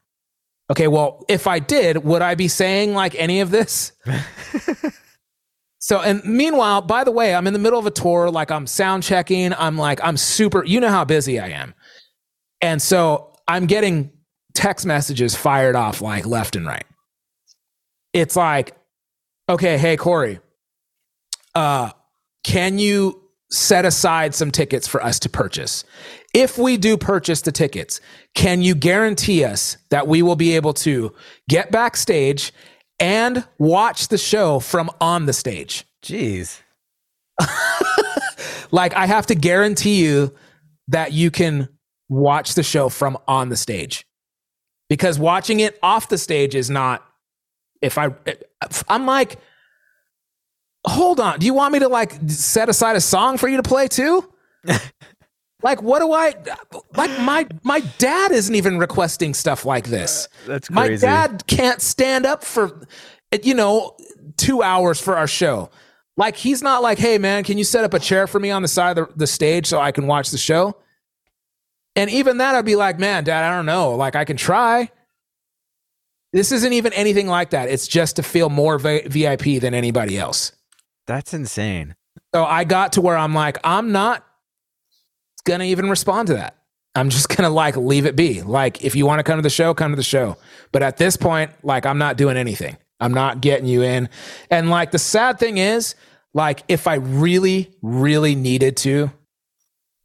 Okay, 0.72 0.88
well, 0.88 1.26
if 1.28 1.46
I 1.46 1.60
did, 1.60 2.06
would 2.06 2.22
I 2.22 2.36
be 2.36 2.48
saying 2.48 2.94
like 2.94 3.16
any 3.16 3.42
of 3.42 3.52
this? 3.52 3.92
so, 5.80 6.00
and 6.00 6.24
meanwhile, 6.24 6.80
by 6.80 7.04
the 7.04 7.12
way, 7.12 7.36
I'm 7.36 7.48
in 7.48 7.54
the 7.54 7.60
middle 7.60 7.80
of 7.80 7.86
a 7.86 7.92
tour, 7.92 8.32
like 8.32 8.50
I'm 8.50 8.66
sound 8.66 9.04
checking. 9.04 9.54
I'm 9.54 9.78
like, 9.78 10.00
I'm 10.02 10.16
super, 10.16 10.64
you 10.64 10.80
know 10.80 10.88
how 10.88 11.04
busy 11.04 11.38
I 11.38 11.50
am. 11.50 11.74
And 12.62 12.82
so 12.82 13.33
I'm 13.48 13.66
getting 13.66 14.12
text 14.54 14.86
messages 14.86 15.36
fired 15.36 15.76
off 15.76 16.02
like 16.02 16.26
left 16.26 16.56
and 16.56 16.66
right. 16.66 16.86
It's 18.14 18.36
like, 18.36 18.76
okay, 19.50 19.78
hey, 19.78 19.98
Korey, 19.98 20.40
uh, 21.56 21.92
can 22.44 22.78
you 22.78 23.22
set 23.52 23.86
aside 23.86 24.36
some 24.36 24.52
tickets 24.52 24.88
for 24.88 25.04
us 25.04 25.20
to 25.20 25.30
purchase? 25.30 25.84
if 26.34 26.58
we 26.58 26.78
do 26.78 26.98
purchase 26.98 27.42
the 27.42 27.52
tickets, 27.52 28.02
can 28.34 28.64
you 28.64 28.74
guarantee 28.74 29.44
us 29.44 29.78
that 29.92 30.08
we 30.08 30.24
will 30.24 30.36
be 30.36 30.56
able 30.56 30.74
to 30.74 31.14
get 31.48 31.72
backstage 31.72 32.52
and 33.00 33.46
watch 33.60 34.08
the 34.08 34.18
show 34.18 34.60
from 34.60 34.90
on 35.00 35.28
the 35.28 35.34
stage? 35.34 35.86
Jeez. 36.04 36.60
Like 38.72 38.96
I 38.96 39.06
have 39.06 39.28
to 39.28 39.36
guarantee 39.36 40.04
you 40.04 40.34
that 40.88 41.14
you 41.14 41.30
can 41.30 41.70
watch 42.10 42.56
the 42.56 42.64
show 42.64 42.90
from 42.90 43.18
on 43.28 43.50
the 43.50 43.58
stage. 43.58 44.06
Because 44.90 45.18
watching 45.18 45.60
it 45.60 45.80
off 45.82 46.10
the 46.10 46.18
stage 46.18 46.56
is 46.56 46.70
not 46.70 47.04
if 47.82 47.98
I 47.98 48.10
I'm 48.88 49.06
like 49.06 49.40
hold 50.86 51.20
on, 51.20 51.40
do 51.40 51.46
you 51.46 51.54
want 51.54 51.74
me 51.74 51.80
to 51.80 51.88
like 51.88 52.14
set 52.28 52.70
aside 52.70 52.96
a 52.96 53.02
song 53.02 53.38
for 53.38 53.48
you 53.48 53.58
to 53.58 53.64
play 53.64 53.88
too? 53.88 54.30
like 55.64 55.82
what 55.82 56.00
do 56.00 56.12
I 56.12 56.36
like 56.96 57.20
my 57.22 57.48
my 57.64 57.80
dad 57.98 58.32
isn't 58.32 58.54
even 58.54 58.78
requesting 58.78 59.34
stuff 59.34 59.66
like 59.66 59.88
this. 59.88 60.28
Uh, 60.44 60.48
that's 60.48 60.70
My 60.70 60.96
dad 60.96 61.44
can't 61.48 61.82
stand 61.82 62.26
up 62.26 62.44
for, 62.44 62.86
you 63.42 63.54
know, 63.54 63.96
two 64.38 64.62
hours 64.62 65.00
for 65.00 65.18
our 65.18 65.28
show. 65.28 65.70
Like 66.16 66.36
he's 66.36 66.62
not 66.62 66.82
like, 66.84 67.00
hey 67.00 67.18
man, 67.18 67.44
can 67.44 67.58
you 67.58 67.64
set 67.64 67.84
up 67.84 67.94
a 67.94 68.00
chair 68.00 68.28
for 68.28 68.40
me 68.40 68.52
on 68.52 68.62
the 68.62 68.68
side 68.68 68.98
of 68.98 69.08
the, 69.08 69.20
the 69.20 69.28
stage 69.28 69.66
so 69.66 69.80
I 69.80 69.92
can 69.92 70.06
watch 70.06 70.30
the 70.32 70.38
show? 70.38 70.76
And 71.96 72.10
even 72.10 72.38
that, 72.38 72.56
I'd 72.56 72.66
be 72.66 72.76
like, 72.76 73.00
man, 73.00 73.24
dad, 73.24 73.44
I 73.44 73.56
don't 73.56 73.66
know. 73.66 73.92
Like 73.96 74.16
I 74.16 74.26
can 74.26 74.38
try. 74.38 74.90
This 76.32 76.52
isn't 76.52 76.74
even 76.74 76.94
anything 76.94 77.28
like 77.28 77.52
that. 77.52 77.70
It's 77.70 77.88
just 77.88 78.16
to 78.16 78.24
feel 78.24 78.50
more 78.50 78.80
v- 78.80 79.08
VIP 79.08 79.62
than 79.62 79.76
anybody 79.76 80.18
else. 80.18 80.52
That's 81.06 81.34
insane. 81.34 81.96
So 82.34 82.44
I 82.44 82.64
got 82.64 82.94
to 82.94 83.02
where 83.02 83.16
I'm 83.16 83.36
like, 83.36 83.60
I'm 83.64 83.92
not 83.92 84.26
gonna 85.46 85.66
even 85.66 85.90
respond 85.90 86.28
to 86.30 86.34
that. 86.36 86.58
I'm 86.96 87.10
just 87.10 87.30
gonna 87.30 87.50
like 87.50 87.78
leave 87.78 88.06
it 88.06 88.16
be. 88.16 88.42
Like, 88.42 88.84
if 88.84 88.96
you 88.96 89.06
want 89.06 89.20
to 89.20 89.24
come 89.24 89.38
to 89.38 89.44
the 89.44 89.50
show, 89.50 89.74
come 89.74 89.92
to 89.92 89.96
the 89.96 90.04
show. 90.04 90.38
But 90.72 90.82
at 90.82 90.98
this 90.98 91.16
point, 91.18 91.52
like, 91.64 91.86
I'm 91.86 92.00
not 92.00 92.18
doing 92.18 92.38
anything. 92.38 92.78
I'm 93.00 93.14
not 93.14 93.42
getting 93.42 93.68
you 93.68 93.84
in. 93.84 94.10
And 94.50 94.70
like, 94.70 94.92
the 94.92 95.00
sad 95.00 95.38
thing 95.38 95.58
is, 95.58 95.96
like, 96.34 96.64
if 96.68 96.88
I 96.88 96.96
really, 96.96 97.72
really 97.84 98.34
needed 98.34 98.78
to, 98.78 99.12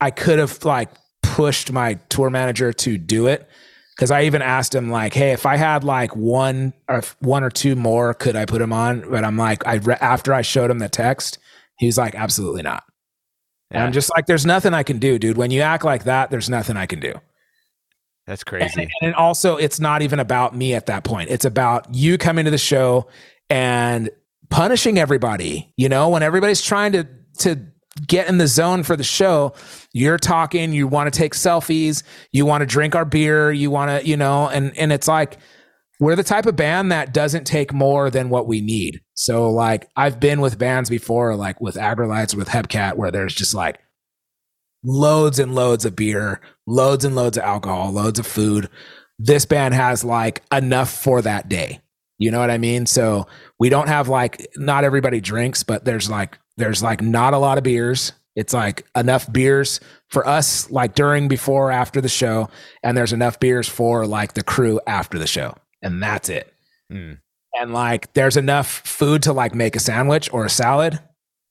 I 0.01 0.11
could 0.11 0.39
have 0.39 0.62
like 0.64 0.91
pushed 1.39 1.70
my 1.70 1.95
tour 2.09 2.30
manager 2.30 2.72
to 2.72 2.99
do 2.99 3.28
it. 3.28 3.49
Cause 3.97 4.11
I 4.11 4.24
even 4.24 4.43
asked 4.43 4.74
him 4.74 4.91
like, 4.91 5.14
Hey, 5.14 5.30
if 5.30 5.47
I 5.47 5.57
had 5.57 5.84
like 5.84 6.16
one 6.16 6.72
or 6.89 7.03
one 7.20 7.45
or 7.45 7.51
two 7.51 7.76
more, 7.76 8.12
could 8.12 8.34
I 8.34 8.45
put 8.45 8.61
him 8.61 8.72
on? 8.72 9.09
But 9.09 9.22
I'm 9.22 9.36
like, 9.36 9.64
I 9.64 9.74
re- 9.74 9.97
after 10.01 10.34
I 10.34 10.43
showed 10.43 10.68
him 10.68 10.80
the 10.80 10.89
text, 10.89 11.39
he's 11.78 11.97
like, 11.97 12.16
absolutely 12.16 12.62
not. 12.62 12.82
And 13.70 13.84
I'm 13.84 13.93
just 13.93 14.11
like, 14.16 14.26
there's 14.26 14.47
nothing 14.47 14.74
I 14.74 14.82
can 14.82 14.99
do, 14.99 15.16
dude. 15.16 15.36
When 15.36 15.53
you 15.53 15.61
act 15.61 15.84
like 15.84 16.05
that, 16.05 16.30
there's 16.30 16.51
nothing 16.51 16.76
I 16.76 16.86
can 16.86 16.99
do. 16.99 17.14
That's 18.26 18.43
crazy. 18.43 18.89
And 19.01 19.14
also, 19.14 19.57
it's 19.57 19.78
not 19.78 20.03
even 20.03 20.18
about 20.18 20.57
me 20.57 20.74
at 20.74 20.86
that 20.86 21.05
point. 21.05 21.30
It's 21.30 21.45
about 21.45 21.95
you 21.95 22.18
coming 22.18 22.47
to 22.47 22.51
the 22.51 22.59
show 22.59 23.07
and 23.49 24.11
punishing 24.51 24.99
everybody. 24.99 25.72
You 25.76 25.89
know, 25.89 26.09
when 26.09 26.24
everybody's 26.24 26.62
trying 26.62 26.93
to 26.93 27.07
to 27.39 27.61
get 28.07 28.28
in 28.28 28.39
the 28.39 28.47
zone 28.47 28.82
for 28.82 28.97
the 28.97 29.05
show, 29.05 29.55
you're 29.93 30.18
talking, 30.18 30.72
you 30.72 30.86
want 30.86 31.12
to 31.12 31.16
take 31.16 31.34
selfies, 31.34 32.03
you 32.32 32.45
want 32.45 32.62
to 32.62 32.66
drink 32.66 32.95
our 32.95 33.05
beer, 33.05 33.51
you 33.51 33.70
want 33.70 33.91
to, 33.91 34.07
you 34.09 34.16
know, 34.16 34.49
and 34.49 34.76
and 34.76 34.93
it's 34.93 35.09
like 35.09 35.39
we're 36.01 36.16
the 36.16 36.22
type 36.22 36.47
of 36.47 36.57
band 36.57 36.93
that 36.93 37.12
doesn't 37.12 37.45
take 37.45 37.72
more 37.72 38.09
than 38.11 38.28
what 38.28 38.47
we 38.47 38.61
need. 38.61 39.01
So 39.14 39.51
like 39.51 39.89
I've 39.97 40.20
been 40.20 40.41
with 40.41 40.59
bands 40.59 40.89
before, 40.89 41.34
like 41.34 41.61
with 41.61 41.74
Aggrolites, 41.74 42.34
with 42.34 42.49
Hepcat, 42.49 42.97
where 42.97 43.11
there's 43.11 43.34
just 43.34 43.55
like 43.55 43.80
loads 44.84 45.39
and 45.39 45.55
loads 45.55 45.84
of 45.84 45.97
beer, 45.97 46.41
loads 46.66 47.05
and 47.05 47.16
loads 47.16 47.36
of 47.36 47.45
alcohol, 47.45 47.91
loads 47.91 48.18
of 48.18 48.26
food. 48.26 48.68
This 49.18 49.45
band 49.45 49.74
has 49.74 50.05
like 50.05 50.43
enough 50.53 50.91
for 50.91 51.20
that 51.22 51.49
day. 51.49 51.80
You 52.18 52.30
know 52.30 52.41
what 52.41 52.51
I 52.51 52.59
mean? 52.59 52.86
So 52.86 53.26
we 53.59 53.68
don't 53.68 53.89
have 53.89 54.09
like 54.09 54.47
not 54.57 54.84
everybody 54.84 55.20
drinks, 55.20 55.62
but 55.62 55.84
there's 55.84 56.11
like 56.11 56.39
there's 56.57 56.82
like 56.82 57.01
not 57.01 57.34
a 57.34 57.39
lot 57.39 57.59
of 57.59 57.64
beers. 57.64 58.12
It's 58.39 58.55
like 58.55 58.86
enough 58.95 59.30
beers 59.32 59.80
for 60.11 60.24
us 60.24 60.70
like 60.70 60.95
during, 60.95 61.26
before, 61.26 61.72
after 61.72 62.01
the 62.01 62.09
show, 62.09 62.49
and 62.84 62.97
there's 62.97 63.12
enough 63.12 63.41
beers 63.41 63.68
for 63.68 64.07
like 64.07 64.34
the 64.34 64.45
crew 64.45 64.80
after 64.86 65.18
the 65.18 65.26
show. 65.26 65.57
And 65.82 66.01
that's 66.01 66.28
it. 66.28 66.55
Mm. 66.93 67.18
And 67.55 67.72
like 67.72 68.12
there's 68.12 68.36
enough 68.36 68.68
food 68.68 69.24
to 69.24 69.32
like 69.32 69.57
make 69.57 69.74
a 69.74 69.80
sandwich 69.80 70.32
or 70.32 70.45
a 70.45 70.49
salad, 70.51 71.01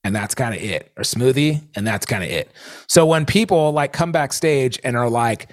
and 0.02 0.16
that's 0.16 0.34
kind 0.34 0.54
of 0.54 0.62
it. 0.62 0.90
Or 0.96 1.02
smoothie, 1.02 1.60
and 1.76 1.86
that's 1.86 2.06
kind 2.06 2.24
of 2.24 2.30
it. 2.30 2.50
So 2.86 3.04
when 3.04 3.26
people 3.26 3.72
like 3.72 3.92
come 3.92 4.10
backstage 4.10 4.80
and 4.82 4.96
are 4.96 5.10
like 5.10 5.50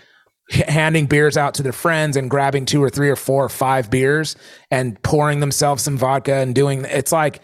handing 0.52 1.06
beers 1.06 1.36
out 1.36 1.54
to 1.56 1.64
their 1.64 1.74
friends 1.74 2.16
and 2.16 2.30
grabbing 2.30 2.66
two 2.66 2.82
or 2.82 2.90
three 2.90 3.10
or 3.10 3.18
four 3.18 3.44
or 3.44 3.50
five 3.50 3.92
beers 3.92 4.38
and 4.72 5.02
pouring 5.04 5.42
themselves 5.42 5.84
some 5.84 5.98
vodka 5.98 6.36
and 6.36 6.56
doing 6.56 6.86
it's 6.86 7.12
like 7.12 7.42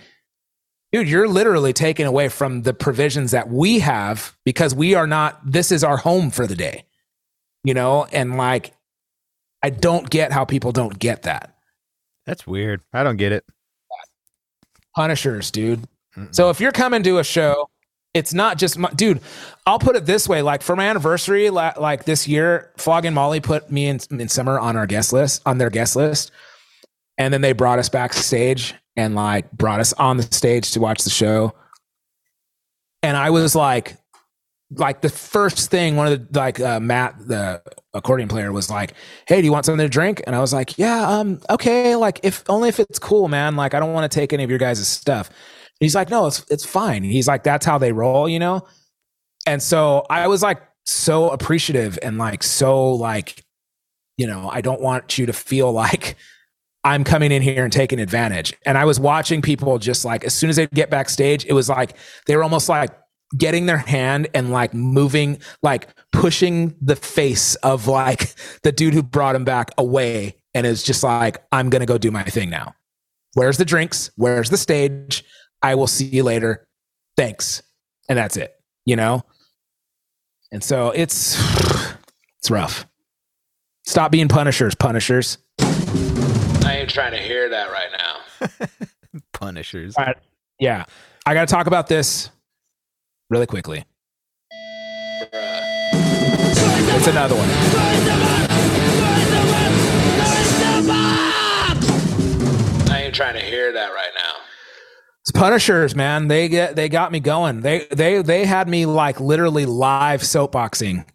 dude 0.92 1.08
you're 1.10 1.28
literally 1.28 1.74
taken 1.74 2.06
away 2.06 2.28
from 2.30 2.64
the 2.64 2.74
provisions 2.74 3.32
that 3.32 3.50
we 3.50 3.80
have 3.80 4.36
because 4.46 4.74
we 4.76 4.94
are 4.96 5.08
not 5.08 5.40
this 5.46 5.72
is 5.72 5.84
our 5.84 5.98
home 5.98 6.30
for 6.32 6.46
the 6.48 6.56
day 6.56 6.84
you 7.64 7.74
know 7.74 8.06
and 8.12 8.38
like 8.38 8.74
i 9.64 9.70
don't 9.70 10.10
get 10.10 10.32
how 10.32 10.44
people 10.46 10.72
don't 10.72 10.98
get 11.00 11.24
that 11.24 11.56
That's 12.26 12.46
weird. 12.48 12.82
I 12.94 13.04
don't 13.04 13.18
get 13.18 13.32
it. 13.32 13.46
punishers 14.96 15.52
dude 15.52 15.88
Mm-mm. 16.18 16.34
So 16.36 16.50
if 16.50 16.60
you're 16.60 16.74
coming 16.74 17.04
to 17.04 17.20
a 17.20 17.24
show, 17.24 17.70
it's 18.14 18.34
not 18.34 18.58
just 18.58 18.78
my 18.78 18.90
dude. 18.90 19.22
I'll 19.66 19.80
put 19.80 19.96
it 19.96 20.06
this 20.06 20.28
way: 20.28 20.42
like 20.42 20.62
for 20.62 20.76
my 20.76 20.90
anniversary, 20.90 21.50
la- 21.50 21.72
like 21.80 22.04
this 22.04 22.28
year, 22.28 22.70
Flogging 22.76 23.14
Molly 23.14 23.40
put 23.40 23.72
me 23.72 23.86
in, 23.86 24.02
in 24.10 24.28
summer 24.28 24.60
on 24.60 24.76
our 24.76 24.86
guest 24.86 25.14
list, 25.14 25.42
on 25.46 25.58
their 25.58 25.70
guest 25.70 25.96
list, 25.96 26.32
and 27.18 27.34
then 27.34 27.40
they 27.40 27.54
brought 27.54 27.80
us 27.80 27.88
backstage 27.88 28.76
and 28.96 29.16
like 29.16 29.52
brought 29.52 29.80
us 29.80 29.94
on 29.94 30.18
the 30.18 30.24
stage 30.24 30.72
to 30.72 30.80
watch 30.80 31.04
the 31.04 31.10
show. 31.10 31.54
And 33.04 33.18
I 33.18 33.30
was 33.30 33.56
like, 33.56 33.98
like 34.76 35.02
the 35.02 35.10
first 35.10 35.70
thing, 35.70 35.96
one 35.96 36.08
of 36.08 36.32
the 36.32 36.40
like 36.40 36.60
uh, 36.60 36.80
Matt, 36.80 37.16
the 37.28 37.62
accordion 37.94 38.30
player, 38.30 38.52
was 38.52 38.70
like, 38.70 38.94
"Hey, 39.28 39.42
do 39.42 39.46
you 39.46 39.52
want 39.52 39.66
something 39.66 39.84
to 39.86 39.90
drink?" 39.90 40.22
And 40.26 40.36
I 40.36 40.40
was 40.40 40.54
like, 40.54 40.78
"Yeah, 40.78 41.08
um, 41.10 41.42
okay, 41.50 41.96
like 41.96 42.22
if 42.24 42.44
only 42.48 42.70
if 42.70 42.80
it's 42.80 43.00
cool, 43.00 43.28
man. 43.28 43.58
Like 43.58 43.74
I 43.74 43.80
don't 43.80 43.92
want 43.92 44.10
to 44.10 44.20
take 44.20 44.32
any 44.32 44.44
of 44.44 44.50
your 44.50 44.60
guys' 44.60 44.88
stuff." 44.88 45.30
He's 45.82 45.96
like, 45.96 46.12
no, 46.12 46.28
it's 46.28 46.46
it's 46.50 46.64
fine. 46.64 47.04
He's 47.04 47.28
like, 47.28 47.44
that's 47.44 47.66
how 47.66 47.80
they 47.80 47.92
roll, 47.92 48.30
you 48.30 48.38
know. 48.38 48.68
And 49.48 49.62
so 49.62 50.06
I 50.12 50.28
was 50.28 50.44
like 50.44 50.62
so 50.86 51.32
appreciative 51.32 51.98
and 52.04 52.20
like 52.20 52.44
so 52.44 52.94
like, 52.94 53.44
you 54.16 54.28
know, 54.28 54.48
I 54.48 54.62
don't 54.62 54.80
want 54.80 55.18
you 55.18 55.26
to 55.26 55.34
feel 55.34 55.72
like 55.86 56.18
I'm 56.84 57.04
coming 57.04 57.32
in 57.32 57.42
here 57.42 57.64
and 57.64 57.72
taking 57.72 58.00
advantage. 58.00 58.54
And 58.66 58.78
I 58.78 58.86
was 58.86 59.00
watching 59.00 59.42
people 59.42 59.78
just 59.78 60.04
like 60.04 60.24
as 60.24 60.34
soon 60.34 60.50
as 60.50 60.56
they 60.56 60.68
get 60.68 60.90
backstage, 60.90 61.46
it 61.46 61.54
was 61.54 61.70
like 61.70 61.96
they 62.26 62.36
were 62.36 62.44
almost 62.44 62.70
like 62.70 62.92
getting 63.38 63.66
their 63.66 63.78
hand 63.78 64.28
and 64.34 64.52
like 64.52 64.74
moving, 64.74 65.40
like 65.62 65.90
pushing 66.12 66.76
the 66.82 66.96
face 66.96 67.56
of 67.56 67.88
like 67.88 68.34
the 68.64 68.72
dude 68.72 68.94
who 68.94 69.04
brought 69.04 69.36
him 69.36 69.46
back 69.46 69.72
away. 69.78 70.36
And 70.54 70.68
it's 70.68 70.84
just 70.84 71.04
like, 71.04 71.44
I'm 71.52 71.70
gonna 71.70 71.86
go 71.86 71.98
do 71.98 72.12
my 72.12 72.24
thing 72.24 72.50
now. 72.50 72.76
Where's 73.34 73.58
the 73.58 73.66
drinks? 73.66 74.12
Where's 74.16 74.50
the 74.50 74.58
stage? 74.58 75.24
I 75.62 75.76
will 75.76 75.88
see 75.88 76.06
you 76.06 76.24
later. 76.24 76.68
Thanks. 77.16 77.62
And 78.10 78.18
that's 78.18 78.36
it, 78.36 78.54
you 78.86 78.96
know? 78.96 79.24
And 80.52 80.64
so 80.64 80.90
it's 80.90 81.38
it's 82.40 82.50
rough. 82.50 82.86
Stop 83.86 84.12
being 84.12 84.28
punishers, 84.28 84.76
punishers. 84.76 85.38
I 86.92 86.94
ain't 86.94 87.12
trying 87.12 87.12
to 87.14 87.26
hear 87.26 87.48
that 87.48 87.72
right 87.72 87.90
now. 87.98 89.20
Punishers. 89.34 89.96
All 89.96 90.04
right. 90.04 90.18
Yeah. 90.60 90.84
I 91.26 91.34
got 91.34 91.48
to 91.48 91.54
talk 91.54 91.68
about 91.68 91.88
this 91.88 92.30
really 93.30 93.46
quickly. 93.46 93.86
It's 96.92 97.08
another 97.08 97.36
one. 97.36 97.48
I 102.90 103.04
ain't 103.06 103.16
trying 103.16 103.36
to 103.36 103.46
hear 103.46 103.72
that 103.72 103.94
right 103.94 104.12
now. 104.18 104.34
It's 105.22 105.32
Punishers, 105.32 105.96
man. 105.96 106.28
They 106.28 106.50
get 106.50 106.76
they 106.76 106.90
got 106.90 107.14
me 107.14 107.22
going. 107.22 107.62
They 107.62 107.88
they 107.92 108.22
they 108.22 108.44
had 108.44 108.68
me 108.68 108.86
like 108.86 109.22
literally 109.22 109.66
live 109.66 110.24
soapboxing. 110.24 111.06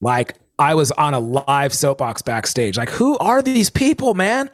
Like 0.00 0.34
I 0.58 0.74
was 0.74 0.90
on 0.90 1.14
a 1.14 1.20
live 1.20 1.72
soapbox 1.72 2.22
backstage. 2.22 2.76
Like 2.76 2.90
who 2.90 3.16
are 3.18 3.40
these 3.40 3.70
people, 3.70 4.14
man? 4.14 4.50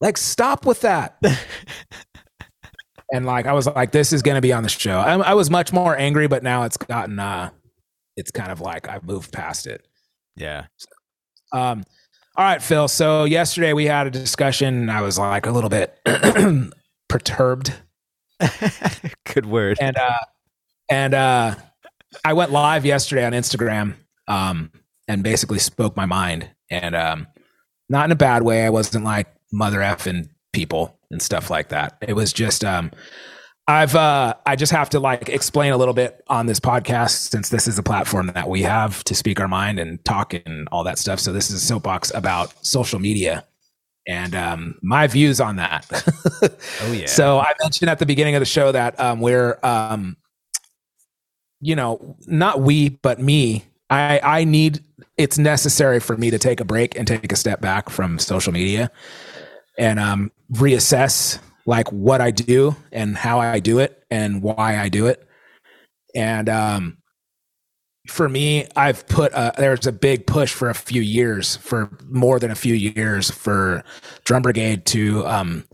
Like 0.00 0.16
stop 0.16 0.64
with 0.64 0.80
that. 0.82 1.18
and 3.12 3.26
like 3.26 3.46
I 3.46 3.52
was 3.52 3.66
like 3.66 3.92
this 3.92 4.12
is 4.12 4.22
going 4.22 4.36
to 4.36 4.40
be 4.40 4.52
on 4.52 4.62
the 4.62 4.68
show. 4.68 4.98
I, 4.98 5.14
I 5.16 5.34
was 5.34 5.50
much 5.50 5.72
more 5.72 5.96
angry, 5.96 6.28
but 6.28 6.42
now 6.42 6.62
it's 6.64 6.76
gotten 6.76 7.18
uh 7.18 7.50
it's 8.16 8.30
kind 8.30 8.50
of 8.50 8.60
like 8.60 8.88
I've 8.88 9.04
moved 9.04 9.32
past 9.32 9.66
it. 9.66 9.86
Yeah. 10.36 10.66
Um, 11.52 11.84
all 12.36 12.44
right, 12.44 12.62
Phil. 12.62 12.86
So 12.88 13.24
yesterday 13.24 13.72
we 13.72 13.86
had 13.86 14.06
a 14.06 14.10
discussion. 14.10 14.74
And 14.74 14.90
I 14.90 15.02
was 15.02 15.18
like 15.18 15.46
a 15.46 15.50
little 15.50 15.70
bit 15.70 15.98
perturbed, 17.08 17.72
Good 19.34 19.46
word. 19.46 19.78
and 19.80 19.96
uh, 19.96 20.18
and 20.88 21.14
uh, 21.14 21.54
I 22.24 22.32
went 22.34 22.52
live 22.52 22.84
yesterday 22.86 23.24
on 23.24 23.32
Instagram. 23.32 23.94
Um, 24.28 24.70
and 25.08 25.22
basically 25.22 25.58
spoke 25.58 25.96
my 25.96 26.04
mind. 26.06 26.50
And 26.70 26.94
um, 26.94 27.26
not 27.88 28.04
in 28.04 28.12
a 28.12 28.16
bad 28.16 28.42
way. 28.42 28.64
I 28.64 28.70
wasn't 28.70 29.04
like 29.04 29.26
mother 29.52 29.78
effing 29.78 30.28
people 30.52 30.98
and 31.10 31.22
stuff 31.22 31.50
like 31.50 31.68
that. 31.68 31.96
It 32.00 32.14
was 32.14 32.32
just 32.32 32.64
um, 32.64 32.90
I've 33.66 33.94
uh, 33.94 34.34
I 34.46 34.56
just 34.56 34.72
have 34.72 34.90
to 34.90 35.00
like 35.00 35.28
explain 35.28 35.72
a 35.72 35.76
little 35.76 35.94
bit 35.94 36.24
on 36.28 36.46
this 36.46 36.58
podcast 36.58 37.30
since 37.30 37.50
this 37.50 37.68
is 37.68 37.78
a 37.78 37.82
platform 37.82 38.28
that 38.28 38.48
we 38.48 38.62
have 38.62 39.04
to 39.04 39.14
speak 39.14 39.40
our 39.40 39.48
mind 39.48 39.78
and 39.78 40.02
talk 40.04 40.32
and 40.34 40.68
all 40.72 40.84
that 40.84 40.98
stuff. 40.98 41.20
So 41.20 41.32
this 41.32 41.50
is 41.50 41.62
a 41.62 41.66
soapbox 41.66 42.10
about 42.14 42.54
social 42.64 42.98
media 42.98 43.44
and 44.08 44.34
um, 44.34 44.74
my 44.82 45.06
views 45.06 45.38
on 45.38 45.56
that. 45.56 45.86
Oh 46.82 46.92
yeah. 46.92 47.04
So 47.06 47.38
I 47.38 47.52
mentioned 47.62 47.90
at 47.90 47.98
the 47.98 48.06
beginning 48.06 48.34
of 48.34 48.40
the 48.40 48.46
show 48.46 48.72
that 48.72 48.98
um, 48.98 49.20
we're, 49.20 49.58
um, 49.62 50.16
you 51.60 51.76
know, 51.76 52.16
not 52.26 52.62
we, 52.62 52.88
but 52.88 53.20
me. 53.20 53.64
I 53.90 54.20
I 54.22 54.44
need. 54.44 54.82
It's 55.16 55.36
necessary 55.36 56.00
for 56.00 56.16
me 56.16 56.30
to 56.30 56.38
take 56.38 56.60
a 56.60 56.64
break 56.64 56.96
and 56.96 57.06
take 57.06 57.32
a 57.32 57.36
step 57.36 57.60
back 57.60 57.90
from 57.90 58.18
social 58.18 58.52
media, 58.52 58.90
and 59.78 59.98
um, 59.98 60.32
reassess 60.52 61.38
like 61.64 61.90
what 61.92 62.20
I 62.20 62.30
do 62.30 62.76
and 62.92 63.16
how 63.16 63.40
I 63.40 63.60
do 63.60 63.78
it 63.78 64.04
and 64.10 64.42
why 64.42 64.78
I 64.78 64.88
do 64.88 65.06
it. 65.06 65.26
And 66.14 66.48
um, 66.48 66.98
for 68.08 68.28
me, 68.28 68.66
I've 68.74 69.06
put 69.06 69.32
a, 69.32 69.52
there's 69.56 69.86
a 69.86 69.92
big 69.92 70.26
push 70.26 70.52
for 70.52 70.70
a 70.70 70.74
few 70.74 71.02
years, 71.02 71.56
for 71.56 71.96
more 72.08 72.38
than 72.38 72.50
a 72.50 72.54
few 72.54 72.74
years, 72.74 73.30
for 73.30 73.84
Drum 74.24 74.42
Brigade 74.42 74.86
to 74.86 75.26
um, 75.26 75.64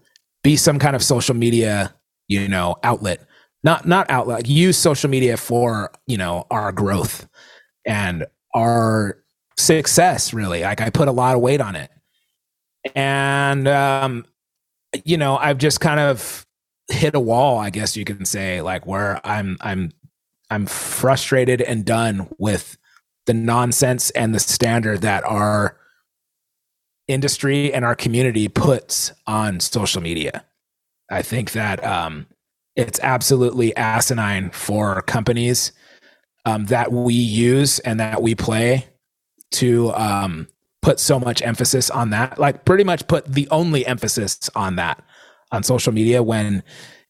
be 0.42 0.56
some 0.56 0.78
kind 0.78 0.96
of 0.96 1.02
social 1.02 1.34
media, 1.34 1.94
you 2.28 2.48
know, 2.48 2.76
outlet. 2.82 3.26
Not 3.62 3.86
not 3.86 4.10
outlet. 4.10 4.46
Use 4.46 4.76
social 4.76 5.08
media 5.08 5.38
for 5.38 5.90
you 6.06 6.18
know 6.18 6.46
our 6.50 6.70
growth 6.70 7.26
and 7.86 8.26
our 8.54 9.22
success. 9.56 10.34
Really, 10.34 10.62
like 10.62 10.82
I 10.82 10.90
put 10.90 11.08
a 11.08 11.12
lot 11.12 11.34
of 11.34 11.40
weight 11.40 11.62
on 11.62 11.74
it, 11.76 11.90
and 12.94 13.68
um, 13.68 14.24
you 15.04 15.16
know, 15.16 15.36
I've 15.36 15.58
just 15.58 15.80
kind 15.80 16.00
of 16.00 16.46
hit 16.88 17.14
a 17.14 17.20
wall, 17.20 17.58
I 17.58 17.70
guess 17.70 17.96
you 17.96 18.04
can 18.04 18.24
say, 18.24 18.60
like 18.60 18.86
where 18.86 19.20
I'm 19.24 19.56
I'm 19.60 19.92
I'm 20.50 20.66
frustrated 20.66 21.60
and 21.62 21.84
done 21.84 22.28
with 22.38 22.76
the 23.26 23.34
nonsense 23.34 24.10
and 24.10 24.34
the 24.34 24.38
standard 24.38 25.00
that 25.00 25.24
our 25.24 25.76
industry 27.08 27.72
and 27.72 27.84
our 27.84 27.94
community 27.94 28.48
puts 28.48 29.12
on 29.26 29.60
social 29.60 30.02
media. 30.02 30.44
I 31.10 31.22
think 31.22 31.52
that 31.52 31.84
um, 31.84 32.26
it's 32.76 33.00
absolutely 33.00 33.76
asinine 33.76 34.50
for 34.50 35.02
companies 35.02 35.72
um, 36.44 36.66
that 36.66 36.92
we 36.92 37.14
use 37.14 37.78
and 37.80 38.00
that 38.00 38.22
we 38.22 38.34
play 38.34 38.86
to 39.52 39.92
um, 39.94 40.48
put 40.84 41.00
so 41.00 41.18
much 41.18 41.40
emphasis 41.40 41.88
on 41.88 42.10
that. 42.10 42.38
Like, 42.38 42.66
pretty 42.66 42.84
much 42.84 43.08
put 43.08 43.24
the 43.24 43.48
only 43.50 43.86
emphasis 43.86 44.50
on 44.54 44.76
that 44.76 45.02
on 45.50 45.62
social 45.62 45.94
media 45.94 46.22
when 46.22 46.62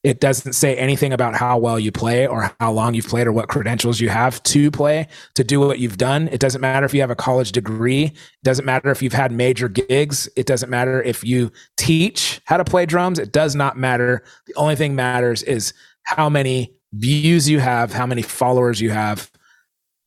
it 0.05 0.21
doesn't 0.21 0.53
say 0.53 0.77
anything 0.77 1.13
about 1.13 1.35
how 1.35 1.59
well 1.59 1.79
you 1.79 1.91
play 1.91 2.27
or 2.27 2.55
how 2.61 2.71
long 2.71 2.95
you've 2.95 3.09
played 3.09 3.27
or 3.27 3.33
what 3.33 3.49
credentials 3.49 4.01
you 4.01 4.11
have 4.11 4.41
to 4.45 4.71
play 4.71 5.09
to 5.35 5.43
do 5.43 5.59
what 5.59 5.81
you've 5.81 5.97
done. 5.97 6.29
It 6.29 6.39
doesn't 6.39 6.61
matter 6.61 6.87
if 6.87 6.95
you 6.95 7.01
have 7.01 7.11
a 7.11 7.17
college 7.17 7.51
degree. 7.51 8.05
It 8.05 8.45
doesn't 8.45 8.65
matter 8.65 8.91
if 8.91 9.03
you've 9.03 9.13
had 9.13 9.33
major 9.33 9.69
gigs. 9.69 10.29
It 10.37 10.47
doesn't 10.47 10.71
matter 10.71 11.03
if 11.03 11.25
you 11.25 11.51
teach 11.77 12.41
how 12.45 12.59
to 12.59 12.65
play 12.65 12.87
drums. 12.87 13.19
It 13.19 13.33
does 13.33 13.57
not 13.57 13.77
matter. 13.77 14.23
The 14.47 14.55
only 14.55 14.77
thing 14.77 14.95
matters 14.95 15.43
is 15.43 15.73
how 16.05 16.29
many 16.29 16.77
views 16.93 17.49
you 17.49 17.59
have, 17.59 17.93
how 17.93 18.07
many 18.07 18.23
followers 18.23 18.81
you 18.81 18.91
have, 18.91 19.33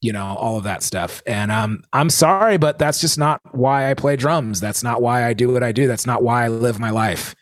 you 0.02 0.14
know, 0.14 0.36
all 0.38 0.58
of 0.58 0.64
that 0.64 0.84
stuff. 0.84 1.24
And 1.26 1.52
um, 1.52 1.84
I'm 1.94 2.10
sorry, 2.10 2.58
but 2.58 2.78
that's 2.78 3.02
just 3.02 3.18
not 3.18 3.42
why 3.52 3.90
I 3.90 3.94
play 3.94 4.16
drums. 4.16 4.60
That's 4.60 4.84
not 4.84 5.02
why 5.02 5.26
I 5.26 5.34
do 5.34 5.52
what 5.52 5.64
I 5.64 5.72
do. 5.72 5.88
That's 5.88 6.06
not 6.06 6.22
why 6.24 6.46
I 6.46 6.48
live 6.50 6.80
my 6.80 6.92
life 6.92 7.36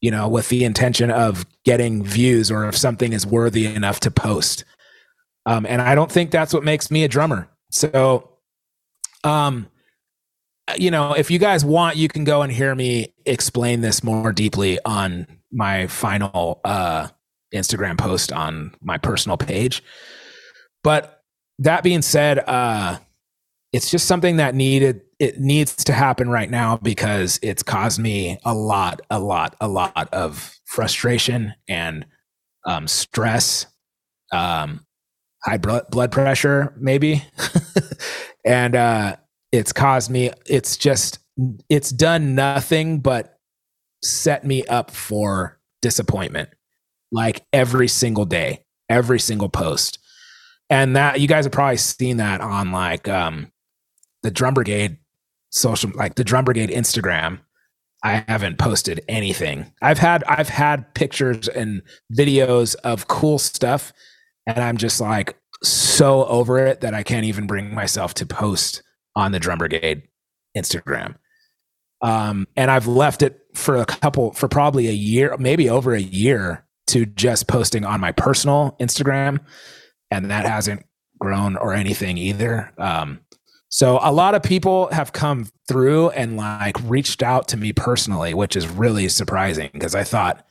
you 0.00 0.10
know, 0.10 0.28
with 0.28 0.48
the 0.48 0.64
intention 0.64 1.10
of 1.10 1.44
getting 1.64 2.04
views 2.04 2.50
or 2.50 2.66
if 2.68 2.76
something 2.76 3.12
is 3.12 3.26
worthy 3.26 3.66
enough 3.66 4.00
to 4.00 4.10
post. 4.10 4.64
Um, 5.46 5.66
and 5.66 5.82
I 5.82 5.94
don't 5.94 6.10
think 6.10 6.30
that's 6.30 6.52
what 6.52 6.62
makes 6.62 6.90
me 6.90 7.04
a 7.04 7.08
drummer. 7.08 7.48
So, 7.70 8.30
um, 9.24 9.68
you 10.76 10.90
know, 10.90 11.14
if 11.14 11.30
you 11.30 11.38
guys 11.38 11.64
want, 11.64 11.96
you 11.96 12.08
can 12.08 12.24
go 12.24 12.42
and 12.42 12.52
hear 12.52 12.74
me 12.74 13.14
explain 13.24 13.80
this 13.80 14.04
more 14.04 14.32
deeply 14.32 14.78
on 14.84 15.26
my 15.50 15.86
final 15.86 16.60
uh, 16.64 17.08
Instagram 17.52 17.98
post 17.98 18.32
on 18.32 18.74
my 18.80 18.98
personal 18.98 19.36
page. 19.36 19.82
But 20.84 21.17
that 21.60 21.82
being 21.82 22.02
said, 22.02 22.38
uh, 22.38 22.98
it's 23.72 23.90
just 23.90 24.06
something 24.06 24.36
that 24.36 24.54
needed 24.54 25.02
it 25.18 25.40
needs 25.40 25.74
to 25.74 25.92
happen 25.92 26.30
right 26.30 26.48
now 26.48 26.76
because 26.76 27.40
it's 27.42 27.62
caused 27.62 27.98
me 27.98 28.38
a 28.44 28.54
lot 28.54 29.00
a 29.10 29.18
lot 29.18 29.56
a 29.60 29.66
lot 29.68 30.08
of 30.12 30.56
frustration 30.64 31.52
and 31.68 32.06
um, 32.66 32.86
stress 32.86 33.66
um, 34.32 34.86
high 35.44 35.58
blood 35.58 36.12
pressure 36.12 36.74
maybe. 36.78 37.24
And 38.44 38.74
uh, 38.76 39.16
it's 39.52 39.72
caused 39.72 40.10
me 40.10 40.30
it's 40.46 40.76
just 40.76 41.18
it's 41.68 41.90
done 41.90 42.34
nothing 42.34 43.00
but 43.00 43.38
set 44.02 44.44
me 44.44 44.64
up 44.66 44.90
for 44.90 45.60
disappointment 45.82 46.48
like 47.12 47.44
every 47.52 47.88
single 47.88 48.24
day 48.24 48.64
every 48.88 49.20
single 49.20 49.48
post 49.48 49.98
and 50.70 50.96
that 50.96 51.20
you 51.20 51.28
guys 51.28 51.44
have 51.44 51.52
probably 51.52 51.76
seen 51.76 52.18
that 52.18 52.40
on 52.40 52.72
like 52.72 53.08
um 53.08 53.50
the 54.22 54.30
drum 54.30 54.54
brigade 54.54 54.98
social 55.50 55.90
like 55.94 56.14
the 56.14 56.24
drum 56.24 56.44
brigade 56.44 56.70
instagram. 56.70 57.40
I 58.04 58.24
haven't 58.28 58.58
posted 58.58 59.04
anything. 59.08 59.72
I've 59.82 59.98
had 59.98 60.24
i've 60.24 60.48
had 60.48 60.94
pictures 60.94 61.48
and 61.48 61.82
videos 62.12 62.74
of 62.84 63.08
cool 63.08 63.38
stuff 63.38 63.92
and 64.46 64.58
i'm 64.58 64.76
just 64.76 65.00
like 65.00 65.36
so 65.62 66.24
over 66.26 66.58
it 66.58 66.80
that 66.82 66.94
i 66.94 67.02
can't 67.02 67.24
even 67.24 67.46
bring 67.46 67.74
myself 67.74 68.14
to 68.14 68.26
post 68.26 68.82
on 69.16 69.32
the 69.32 69.40
drum 69.40 69.58
brigade 69.58 70.02
instagram. 70.56 71.16
Um, 72.00 72.46
and 72.56 72.70
i've 72.70 72.86
left 72.86 73.22
it 73.22 73.40
for 73.54 73.76
a 73.76 73.84
couple 73.84 74.32
for 74.32 74.46
probably 74.48 74.86
a 74.86 74.92
year 74.92 75.36
maybe 75.38 75.68
over 75.68 75.94
a 75.94 76.00
year 76.00 76.64
to 76.86 77.04
just 77.04 77.48
posting 77.48 77.84
on 77.84 78.00
my 78.00 78.12
personal 78.12 78.76
instagram 78.80 79.40
and 80.10 80.30
that 80.30 80.46
hasn't 80.46 80.84
grown 81.18 81.56
or 81.56 81.72
anything 81.72 82.16
either 82.16 82.72
um, 82.78 83.20
so 83.70 83.98
a 84.02 84.12
lot 84.12 84.34
of 84.34 84.42
people 84.42 84.88
have 84.92 85.12
come 85.12 85.48
through 85.66 86.10
and 86.10 86.36
like 86.36 86.76
reached 86.84 87.22
out 87.22 87.48
to 87.48 87.56
me 87.56 87.72
personally, 87.72 88.32
which 88.32 88.56
is 88.56 88.66
really 88.66 89.08
surprising 89.08 89.70
because 89.72 89.94
I 89.94 90.04
thought 90.04 90.44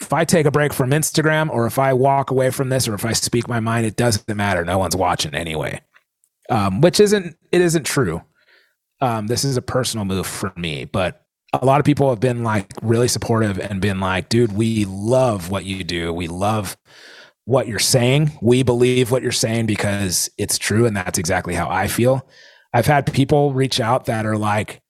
if 0.00 0.12
I 0.12 0.24
take 0.24 0.46
a 0.46 0.50
break 0.50 0.72
from 0.72 0.90
Instagram 0.90 1.50
or 1.50 1.66
if 1.66 1.78
I 1.78 1.92
walk 1.92 2.30
away 2.30 2.50
from 2.50 2.70
this 2.70 2.88
or 2.88 2.94
if 2.94 3.04
I 3.04 3.12
speak 3.12 3.46
my 3.46 3.60
mind, 3.60 3.86
it 3.86 3.96
doesn't 3.96 4.34
matter. 4.34 4.64
No 4.64 4.78
one's 4.78 4.96
watching 4.96 5.34
anyway. 5.34 5.80
Um, 6.48 6.80
which 6.80 6.98
isn't 6.98 7.36
it 7.52 7.60
isn't 7.60 7.84
true. 7.84 8.22
Um, 9.00 9.26
this 9.26 9.44
is 9.44 9.56
a 9.56 9.62
personal 9.62 10.04
move 10.04 10.26
for 10.26 10.52
me, 10.56 10.86
but 10.86 11.26
a 11.52 11.64
lot 11.64 11.78
of 11.78 11.84
people 11.84 12.08
have 12.08 12.20
been 12.20 12.42
like 12.42 12.72
really 12.82 13.08
supportive 13.08 13.58
and 13.58 13.80
been 13.80 14.00
like, 14.00 14.28
dude, 14.28 14.52
we 14.52 14.86
love 14.86 15.50
what 15.50 15.64
you 15.64 15.84
do. 15.84 16.12
We 16.12 16.26
love 16.26 16.76
what 17.44 17.66
you're 17.66 17.78
saying. 17.78 18.32
We 18.40 18.62
believe 18.62 19.10
what 19.10 19.22
you're 19.22 19.32
saying 19.32 19.66
because 19.66 20.30
it's 20.38 20.58
true. 20.58 20.86
And 20.86 20.96
that's 20.96 21.18
exactly 21.18 21.54
how 21.54 21.68
I 21.68 21.88
feel. 21.88 22.28
I've 22.72 22.86
had 22.86 23.12
people 23.12 23.52
reach 23.52 23.80
out 23.80 24.06
that 24.06 24.26
are 24.26 24.38
like, 24.38 24.80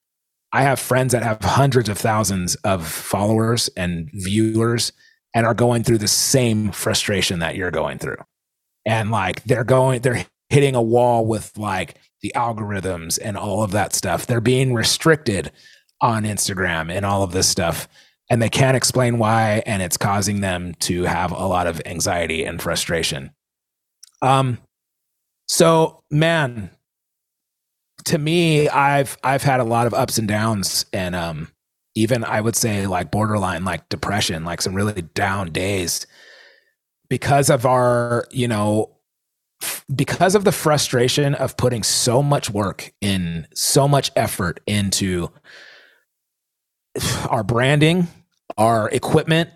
I 0.53 0.63
have 0.63 0.79
friends 0.79 1.13
that 1.13 1.23
have 1.23 1.41
hundreds 1.41 1.89
of 1.89 1.99
thousands 1.99 2.55
of 2.57 2.87
followers 2.87 3.71
and 3.77 4.11
viewers 4.13 4.93
and 5.35 5.47
are 5.47 5.55
going 5.55 5.83
through 5.83 5.99
the 5.99 6.09
same 6.09 6.73
frustration 6.73 7.39
that 7.39 7.57
you're 7.57 7.71
going 7.71 7.99
through. 7.99 8.19
And 8.85 9.11
like 9.11 9.43
they're 9.45 9.65
going, 9.65 10.03
they're 10.03 10.27
hitting 10.51 10.75
a 10.75 10.83
wall 10.83 11.25
with 11.25 11.57
like 11.57 11.95
the 12.21 12.33
algorithms 12.37 13.19
and 13.23 13.37
all 13.37 13.63
of 13.63 13.71
that 13.71 13.95
stuff. 13.95 14.27
They're 14.27 14.43
being 14.43 14.75
restricted 14.75 15.51
on 16.03 16.25
Instagram 16.25 16.93
and 16.93 17.07
all 17.07 17.23
of 17.23 17.33
this 17.33 17.49
stuff 17.49 17.89
and 18.33 18.41
they 18.41 18.49
can't 18.49 18.79
explain 18.79 19.19
why 19.19 19.63
and 19.67 19.83
it's 19.83 19.99
causing 19.99 20.41
them 20.41 20.75
to 20.81 21.03
have 21.03 21.33
a 21.33 21.47
lot 21.47 21.67
of 21.67 21.83
anxiety 21.85 22.45
and 22.45 22.63
frustration. 22.63 23.31
Um 24.23 24.57
so 25.47 26.03
man 26.11 26.71
to 28.05 28.17
me 28.17 28.71
i've 28.71 29.19
i've 29.23 29.43
had 29.43 29.61
a 29.61 29.65
lot 29.65 29.87
of 29.87 29.93
ups 29.93 30.17
and 30.17 30.27
downs 30.27 30.87
and 30.95 31.15
um 31.15 31.53
even 31.95 32.25
i 32.25 32.41
would 32.41 32.57
say 32.57 32.87
like 32.87 33.11
borderline 33.11 33.65
like 33.67 33.87
depression 33.91 34.45
like 34.45 34.63
some 34.63 34.75
really 34.75 35.03
down 35.03 35.51
days 35.51 36.07
because 37.11 37.51
of 37.51 37.67
our 37.67 38.27
you 38.31 38.49
know 38.49 38.91
because 39.95 40.35
of 40.35 40.45
the 40.45 40.53
frustration 40.53 41.35
of 41.35 41.57
putting 41.59 41.83
so 41.83 42.23
much 42.23 42.49
work 42.49 42.91
in 43.03 43.47
so 43.53 43.87
much 43.87 44.11
effort 44.17 44.59
into 44.67 45.31
our 47.29 47.45
branding 47.45 48.09
our 48.57 48.89
equipment, 48.91 49.51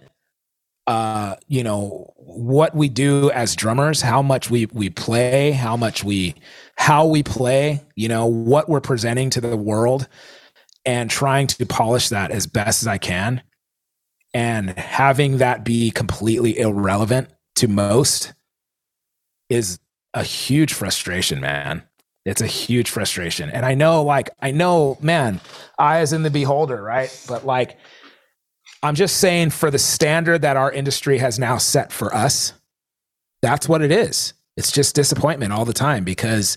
uh, 0.86 1.36
you 1.48 1.62
know, 1.64 2.12
what 2.16 2.74
we 2.74 2.88
do 2.88 3.30
as 3.30 3.56
drummers, 3.56 4.02
how 4.02 4.22
much 4.22 4.50
we 4.50 4.66
we 4.66 4.90
play, 4.90 5.52
how 5.52 5.76
much 5.76 6.04
we 6.04 6.34
how 6.76 7.06
we 7.06 7.22
play, 7.22 7.80
you 7.94 8.08
know, 8.08 8.26
what 8.26 8.68
we're 8.68 8.80
presenting 8.80 9.30
to 9.30 9.40
the 9.40 9.56
world 9.56 10.08
and 10.84 11.10
trying 11.10 11.46
to 11.48 11.66
polish 11.66 12.10
that 12.10 12.30
as 12.30 12.46
best 12.46 12.82
as 12.82 12.86
I 12.86 12.98
can 12.98 13.42
and 14.36 14.70
having 14.78 15.38
that 15.38 15.64
be 15.64 15.90
completely 15.90 16.58
irrelevant 16.58 17.30
to 17.54 17.68
most 17.68 18.34
is 19.48 19.78
a 20.12 20.22
huge 20.22 20.74
frustration, 20.74 21.40
man. 21.40 21.82
It's 22.26 22.42
a 22.42 22.46
huge 22.46 22.90
frustration. 22.90 23.48
And 23.48 23.64
I 23.64 23.74
know, 23.74 24.02
like, 24.02 24.28
I 24.40 24.50
know, 24.50 24.98
man, 25.00 25.40
eye 25.78 26.00
is 26.00 26.12
in 26.12 26.22
the 26.22 26.30
beholder, 26.30 26.82
right? 26.82 27.10
But 27.26 27.46
like, 27.46 27.78
I'm 28.86 28.94
just 28.94 29.16
saying 29.16 29.50
for 29.50 29.70
the 29.70 29.78
standard 29.78 30.42
that 30.42 30.56
our 30.56 30.70
industry 30.70 31.18
has 31.18 31.38
now 31.38 31.58
set 31.58 31.92
for 31.92 32.14
us, 32.14 32.52
that's 33.42 33.68
what 33.68 33.82
it 33.82 33.90
is. 33.90 34.32
It's 34.56 34.70
just 34.70 34.94
disappointment 34.94 35.52
all 35.52 35.64
the 35.64 35.72
time 35.72 36.04
because 36.04 36.56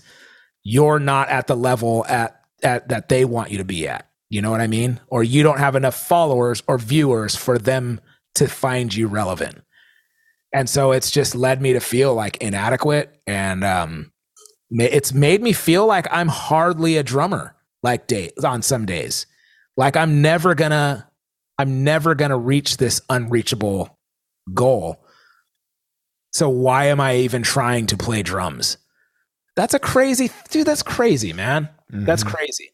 you're 0.62 1.00
not 1.00 1.28
at 1.28 1.48
the 1.48 1.56
level 1.56 2.06
at, 2.06 2.40
at 2.62 2.88
that 2.88 3.08
they 3.08 3.24
want 3.24 3.50
you 3.50 3.58
to 3.58 3.64
be 3.64 3.88
at. 3.88 4.08
You 4.28 4.42
know 4.42 4.50
what 4.52 4.60
I 4.60 4.68
mean? 4.68 5.00
Or 5.08 5.24
you 5.24 5.42
don't 5.42 5.58
have 5.58 5.74
enough 5.74 5.96
followers 5.96 6.62
or 6.68 6.78
viewers 6.78 7.34
for 7.34 7.58
them 7.58 8.00
to 8.36 8.46
find 8.46 8.94
you 8.94 9.08
relevant. 9.08 9.62
And 10.52 10.68
so 10.68 10.92
it's 10.92 11.10
just 11.10 11.34
led 11.34 11.60
me 11.60 11.72
to 11.72 11.80
feel 11.80 12.14
like 12.14 12.36
inadequate 12.36 13.20
and 13.26 13.64
um 13.64 14.12
it's 14.70 15.12
made 15.12 15.42
me 15.42 15.52
feel 15.52 15.84
like 15.84 16.06
I'm 16.12 16.28
hardly 16.28 16.96
a 16.96 17.02
drummer 17.02 17.56
like 17.82 18.06
day 18.06 18.30
on 18.44 18.62
some 18.62 18.86
days. 18.86 19.26
Like 19.76 19.96
I'm 19.96 20.22
never 20.22 20.54
gonna 20.54 21.09
I'm 21.60 21.84
never 21.84 22.14
gonna 22.14 22.38
reach 22.38 22.78
this 22.78 23.02
unreachable 23.10 23.98
goal. 24.54 25.04
So 26.32 26.48
why 26.48 26.86
am 26.86 27.00
I 27.00 27.16
even 27.16 27.42
trying 27.42 27.84
to 27.88 27.98
play 27.98 28.22
drums? 28.22 28.78
That's 29.56 29.74
a 29.74 29.78
crazy 29.78 30.30
dude, 30.48 30.66
that's 30.66 30.82
crazy, 30.82 31.34
man. 31.34 31.68
Mm-hmm. 31.92 32.06
That's 32.06 32.24
crazy. 32.24 32.70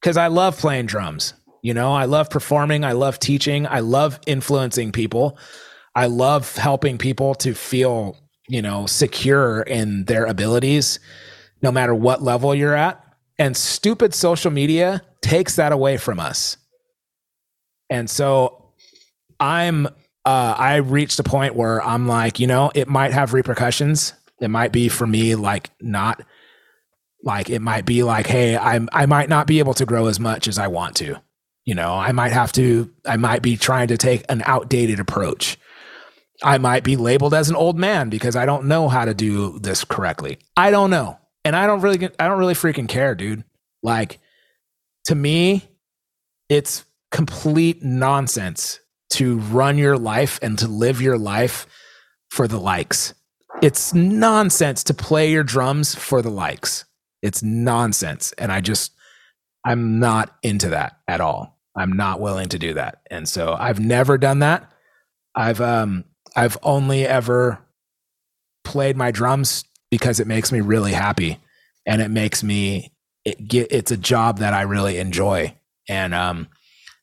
Cause 0.00 0.16
I 0.16 0.28
love 0.28 0.56
playing 0.56 0.86
drums. 0.86 1.34
You 1.60 1.74
know, 1.74 1.92
I 1.92 2.06
love 2.06 2.30
performing, 2.30 2.84
I 2.84 2.92
love 2.92 3.18
teaching, 3.18 3.66
I 3.66 3.80
love 3.80 4.18
influencing 4.26 4.92
people. 4.92 5.36
I 5.94 6.06
love 6.06 6.56
helping 6.56 6.96
people 6.96 7.34
to 7.34 7.52
feel, 7.52 8.16
you 8.48 8.62
know, 8.62 8.86
secure 8.86 9.60
in 9.60 10.06
their 10.06 10.24
abilities 10.24 11.00
no 11.60 11.70
matter 11.70 11.94
what 11.94 12.22
level 12.22 12.54
you're 12.54 12.74
at. 12.74 13.04
And 13.38 13.54
stupid 13.54 14.14
social 14.14 14.50
media 14.50 15.02
takes 15.20 15.56
that 15.56 15.70
away 15.70 15.98
from 15.98 16.18
us. 16.18 16.56
And 17.92 18.08
so 18.08 18.70
I'm, 19.38 19.86
uh, 20.24 20.54
I 20.56 20.76
reached 20.76 21.18
a 21.18 21.22
point 21.22 21.54
where 21.54 21.82
I'm 21.82 22.08
like, 22.08 22.40
you 22.40 22.46
know, 22.46 22.72
it 22.74 22.88
might 22.88 23.12
have 23.12 23.34
repercussions. 23.34 24.14
It 24.40 24.48
might 24.48 24.72
be 24.72 24.88
for 24.88 25.06
me, 25.06 25.34
like, 25.34 25.70
not 25.78 26.22
like 27.22 27.50
it 27.50 27.60
might 27.60 27.84
be 27.84 28.02
like, 28.02 28.26
hey, 28.26 28.56
I'm, 28.56 28.88
I 28.92 29.04
might 29.04 29.28
not 29.28 29.46
be 29.46 29.58
able 29.58 29.74
to 29.74 29.84
grow 29.84 30.06
as 30.06 30.18
much 30.18 30.48
as 30.48 30.58
I 30.58 30.68
want 30.68 30.96
to. 30.96 31.20
You 31.66 31.74
know, 31.74 31.92
I 31.92 32.12
might 32.12 32.32
have 32.32 32.50
to, 32.52 32.90
I 33.06 33.18
might 33.18 33.42
be 33.42 33.58
trying 33.58 33.88
to 33.88 33.98
take 33.98 34.24
an 34.30 34.42
outdated 34.46 34.98
approach. 34.98 35.58
I 36.42 36.56
might 36.56 36.84
be 36.84 36.96
labeled 36.96 37.34
as 37.34 37.50
an 37.50 37.56
old 37.56 37.78
man 37.78 38.08
because 38.08 38.36
I 38.36 38.46
don't 38.46 38.64
know 38.64 38.88
how 38.88 39.04
to 39.04 39.12
do 39.12 39.58
this 39.58 39.84
correctly. 39.84 40.38
I 40.56 40.70
don't 40.70 40.90
know 40.90 41.18
and 41.44 41.54
I 41.54 41.66
don't 41.66 41.80
really 41.80 42.08
I 42.18 42.26
don't 42.26 42.38
really 42.38 42.54
freaking 42.54 42.88
care, 42.88 43.14
dude. 43.14 43.44
Like 43.82 44.18
to 45.04 45.14
me, 45.14 45.68
it's 46.48 46.84
complete 47.12 47.84
nonsense 47.84 48.80
to 49.10 49.38
run 49.38 49.78
your 49.78 49.96
life 49.96 50.38
and 50.42 50.58
to 50.58 50.66
live 50.66 51.00
your 51.00 51.18
life 51.18 51.66
for 52.30 52.48
the 52.48 52.58
likes. 52.58 53.14
It's 53.62 53.94
nonsense 53.94 54.82
to 54.84 54.94
play 54.94 55.30
your 55.30 55.44
drums 55.44 55.94
for 55.94 56.22
the 56.22 56.30
likes. 56.30 56.84
It's 57.20 57.42
nonsense. 57.42 58.32
And 58.38 58.50
I 58.50 58.60
just, 58.60 58.92
I'm 59.64 60.00
not 60.00 60.34
into 60.42 60.70
that 60.70 60.96
at 61.06 61.20
all. 61.20 61.60
I'm 61.76 61.92
not 61.92 62.20
willing 62.20 62.48
to 62.48 62.58
do 62.58 62.74
that. 62.74 63.02
And 63.10 63.28
so 63.28 63.54
I've 63.56 63.78
never 63.78 64.18
done 64.18 64.40
that. 64.40 64.72
I've, 65.34 65.60
um, 65.60 66.04
I've 66.34 66.58
only 66.62 67.06
ever 67.06 67.60
played 68.64 68.96
my 68.96 69.10
drums 69.10 69.64
because 69.90 70.18
it 70.18 70.26
makes 70.26 70.50
me 70.50 70.60
really 70.60 70.92
happy 70.92 71.38
and 71.86 72.00
it 72.00 72.10
makes 72.10 72.42
me 72.42 72.92
it 73.24 73.46
get 73.46 73.70
it's 73.70 73.90
a 73.90 73.96
job 73.96 74.38
that 74.38 74.54
I 74.54 74.62
really 74.62 74.98
enjoy. 74.98 75.54
And 75.88 76.14
um 76.14 76.48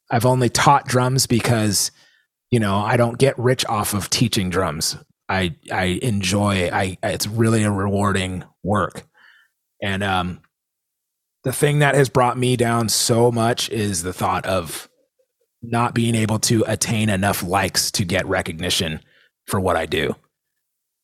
I've 0.09 0.25
only 0.25 0.49
taught 0.49 0.87
drums 0.87 1.27
because 1.27 1.91
you 2.51 2.59
know, 2.59 2.77
I 2.77 2.97
don't 2.97 3.17
get 3.17 3.37
rich 3.37 3.65
off 3.67 3.93
of 3.93 4.09
teaching 4.09 4.49
drums. 4.49 4.97
I 5.27 5.55
I 5.71 5.99
enjoy 6.01 6.69
I 6.71 6.97
it's 7.03 7.27
really 7.27 7.63
a 7.63 7.71
rewarding 7.71 8.43
work. 8.63 9.03
And 9.81 10.03
um 10.03 10.41
the 11.43 11.53
thing 11.53 11.79
that 11.79 11.95
has 11.95 12.09
brought 12.09 12.37
me 12.37 12.57
down 12.57 12.89
so 12.89 13.31
much 13.31 13.69
is 13.69 14.03
the 14.03 14.13
thought 14.13 14.45
of 14.45 14.89
not 15.61 15.93
being 15.93 16.15
able 16.15 16.39
to 16.39 16.63
attain 16.67 17.09
enough 17.09 17.43
likes 17.43 17.91
to 17.91 18.03
get 18.03 18.25
recognition 18.27 19.01
for 19.45 19.59
what 19.59 19.75
I 19.75 19.85
do 19.85 20.15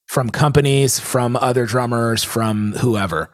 from 0.07 0.29
companies, 0.29 0.99
from 0.99 1.35
other 1.35 1.65
drummers, 1.65 2.23
from 2.23 2.73
whoever. 2.73 3.29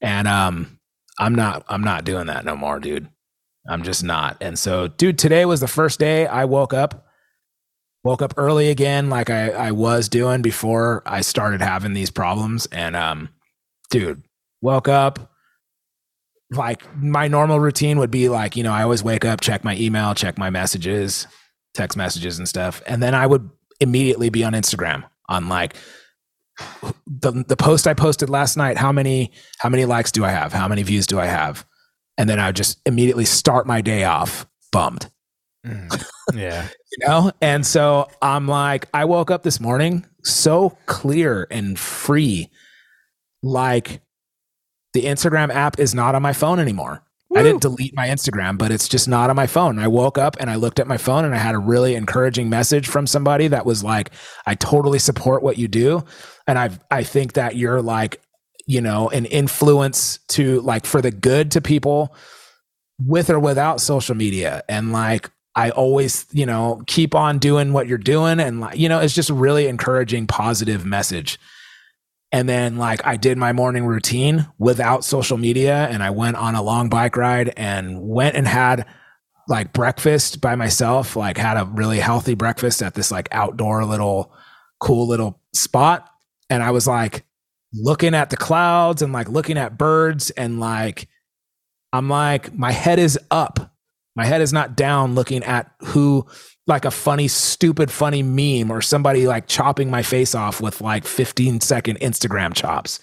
And 0.00 0.28
um 0.28 0.78
I'm 1.18 1.34
not 1.34 1.64
I'm 1.68 1.82
not 1.82 2.04
doing 2.04 2.26
that 2.26 2.44
no 2.44 2.54
more, 2.54 2.78
dude. 2.78 3.08
I'm 3.68 3.82
just 3.82 4.02
not. 4.02 4.36
And 4.40 4.58
so, 4.58 4.88
dude, 4.88 5.18
today 5.18 5.44
was 5.44 5.60
the 5.60 5.68
first 5.68 5.98
day 5.98 6.26
I 6.26 6.44
woke 6.44 6.72
up. 6.72 7.06
Woke 8.02 8.22
up 8.22 8.32
early 8.38 8.70
again 8.70 9.10
like 9.10 9.28
I 9.28 9.50
I 9.50 9.72
was 9.72 10.08
doing 10.08 10.40
before 10.40 11.02
I 11.04 11.20
started 11.20 11.60
having 11.60 11.92
these 11.92 12.10
problems 12.10 12.64
and 12.72 12.96
um 12.96 13.28
dude, 13.90 14.22
woke 14.62 14.88
up 14.88 15.30
like 16.50 16.82
my 16.96 17.28
normal 17.28 17.60
routine 17.60 17.98
would 17.98 18.10
be 18.10 18.28
like, 18.28 18.56
you 18.56 18.62
know, 18.62 18.72
I 18.72 18.82
always 18.82 19.04
wake 19.04 19.24
up, 19.24 19.40
check 19.40 19.64
my 19.64 19.76
email, 19.76 20.14
check 20.14 20.38
my 20.38 20.50
messages, 20.50 21.26
text 21.74 21.96
messages 21.96 22.38
and 22.38 22.48
stuff, 22.48 22.82
and 22.86 23.02
then 23.02 23.14
I 23.14 23.26
would 23.26 23.48
immediately 23.80 24.30
be 24.30 24.44
on 24.44 24.52
Instagram 24.54 25.04
on 25.28 25.48
like 25.48 25.76
the 27.06 27.44
the 27.46 27.56
post 27.56 27.86
I 27.86 27.94
posted 27.94 28.28
last 28.28 28.56
night, 28.56 28.76
how 28.76 28.92
many 28.92 29.32
how 29.58 29.68
many 29.68 29.84
likes 29.84 30.12
do 30.12 30.24
I 30.24 30.30
have? 30.30 30.52
How 30.52 30.68
many 30.68 30.82
views 30.82 31.06
do 31.06 31.20
I 31.20 31.26
have? 31.26 31.64
And 32.20 32.28
then 32.28 32.38
I 32.38 32.48
would 32.48 32.56
just 32.56 32.78
immediately 32.84 33.24
start 33.24 33.66
my 33.66 33.80
day 33.80 34.04
off 34.04 34.46
bummed. 34.72 35.10
Mm, 35.66 36.04
yeah. 36.34 36.68
you 36.92 37.08
know? 37.08 37.32
And 37.40 37.64
so 37.64 38.10
I'm 38.20 38.46
like, 38.46 38.88
I 38.92 39.06
woke 39.06 39.30
up 39.30 39.42
this 39.42 39.58
morning 39.58 40.04
so 40.22 40.76
clear 40.84 41.46
and 41.50 41.78
free. 41.78 42.50
Like 43.42 44.02
the 44.92 45.04
Instagram 45.04 45.48
app 45.48 45.78
is 45.78 45.94
not 45.94 46.14
on 46.14 46.20
my 46.20 46.34
phone 46.34 46.58
anymore. 46.58 47.02
Woo. 47.30 47.40
I 47.40 47.42
didn't 47.42 47.62
delete 47.62 47.96
my 47.96 48.08
Instagram, 48.08 48.58
but 48.58 48.70
it's 48.70 48.86
just 48.86 49.08
not 49.08 49.30
on 49.30 49.36
my 49.36 49.46
phone. 49.46 49.78
I 49.78 49.88
woke 49.88 50.18
up 50.18 50.36
and 50.38 50.50
I 50.50 50.56
looked 50.56 50.78
at 50.78 50.86
my 50.86 50.98
phone 50.98 51.24
and 51.24 51.34
I 51.34 51.38
had 51.38 51.54
a 51.54 51.58
really 51.58 51.94
encouraging 51.94 52.50
message 52.50 52.86
from 52.86 53.06
somebody 53.06 53.48
that 53.48 53.64
was 53.64 53.82
like, 53.82 54.10
I 54.44 54.56
totally 54.56 54.98
support 54.98 55.42
what 55.42 55.56
you 55.56 55.68
do. 55.68 56.04
And 56.46 56.58
I 56.58 56.68
I 56.90 57.02
think 57.02 57.32
that 57.32 57.56
you're 57.56 57.80
like, 57.80 58.20
you 58.70 58.80
know, 58.80 59.10
an 59.10 59.24
influence 59.24 60.20
to 60.28 60.60
like 60.60 60.86
for 60.86 61.02
the 61.02 61.10
good 61.10 61.50
to 61.50 61.60
people 61.60 62.14
with 63.04 63.28
or 63.28 63.40
without 63.40 63.80
social 63.80 64.14
media. 64.14 64.62
And 64.68 64.92
like 64.92 65.28
I 65.56 65.70
always, 65.70 66.24
you 66.30 66.46
know, 66.46 66.80
keep 66.86 67.16
on 67.16 67.40
doing 67.40 67.72
what 67.72 67.88
you're 67.88 67.98
doing. 67.98 68.38
And 68.38 68.60
like, 68.60 68.78
you 68.78 68.88
know, 68.88 69.00
it's 69.00 69.12
just 69.12 69.28
really 69.28 69.66
encouraging, 69.66 70.28
positive 70.28 70.86
message. 70.86 71.36
And 72.30 72.48
then 72.48 72.76
like 72.76 73.04
I 73.04 73.16
did 73.16 73.36
my 73.38 73.52
morning 73.52 73.86
routine 73.86 74.46
without 74.56 75.04
social 75.04 75.36
media 75.36 75.88
and 75.88 76.00
I 76.00 76.10
went 76.10 76.36
on 76.36 76.54
a 76.54 76.62
long 76.62 76.88
bike 76.88 77.16
ride 77.16 77.52
and 77.56 78.00
went 78.00 78.36
and 78.36 78.46
had 78.46 78.86
like 79.48 79.72
breakfast 79.72 80.40
by 80.40 80.54
myself, 80.54 81.16
like 81.16 81.38
had 81.38 81.56
a 81.56 81.64
really 81.64 81.98
healthy 81.98 82.34
breakfast 82.34 82.84
at 82.84 82.94
this 82.94 83.10
like 83.10 83.28
outdoor 83.32 83.84
little 83.84 84.32
cool 84.78 85.08
little 85.08 85.40
spot. 85.52 86.08
And 86.48 86.62
I 86.62 86.70
was 86.70 86.86
like 86.86 87.24
looking 87.72 88.14
at 88.14 88.30
the 88.30 88.36
clouds 88.36 89.02
and 89.02 89.12
like 89.12 89.28
looking 89.28 89.58
at 89.58 89.78
birds 89.78 90.30
and 90.30 90.60
like 90.60 91.08
I'm 91.92 92.08
like 92.08 92.54
my 92.54 92.72
head 92.72 92.98
is 92.98 93.18
up. 93.30 93.74
My 94.16 94.24
head 94.24 94.40
is 94.40 94.52
not 94.52 94.76
down 94.76 95.14
looking 95.14 95.42
at 95.44 95.70
who 95.80 96.26
like 96.66 96.84
a 96.84 96.90
funny, 96.90 97.28
stupid, 97.28 97.90
funny 97.90 98.22
meme 98.22 98.70
or 98.70 98.80
somebody 98.80 99.26
like 99.26 99.46
chopping 99.46 99.90
my 99.90 100.02
face 100.02 100.34
off 100.34 100.60
with 100.60 100.80
like 100.80 101.04
15 101.04 101.60
second 101.60 101.98
Instagram 102.00 102.54
chops. 102.54 103.00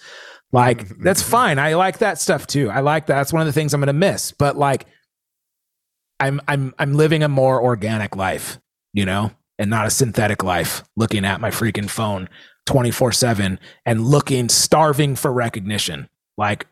Like, 0.52 0.88
that's 1.00 1.22
fine. 1.22 1.58
I 1.58 1.74
like 1.74 1.98
that 1.98 2.18
stuff 2.18 2.46
too. 2.46 2.70
I 2.70 2.80
like 2.80 3.06
that. 3.06 3.16
That's 3.16 3.32
one 3.32 3.42
of 3.42 3.46
the 3.46 3.52
things 3.52 3.74
I'm 3.74 3.80
gonna 3.80 3.92
miss. 3.92 4.32
But 4.32 4.56
like 4.56 4.86
I'm 6.20 6.40
I'm 6.48 6.74
I'm 6.78 6.94
living 6.94 7.22
a 7.22 7.28
more 7.28 7.62
organic 7.62 8.16
life, 8.16 8.58
you 8.92 9.04
know, 9.04 9.30
and 9.58 9.70
not 9.70 9.86
a 9.86 9.90
synthetic 9.90 10.42
life, 10.42 10.82
looking 10.96 11.24
at 11.24 11.40
my 11.40 11.50
freaking 11.50 11.88
phone 11.88 12.28
24-7 12.68 13.58
and 13.84 14.06
looking 14.06 14.48
starving 14.48 15.16
for 15.16 15.32
recognition. 15.32 16.08
Like, 16.36 16.66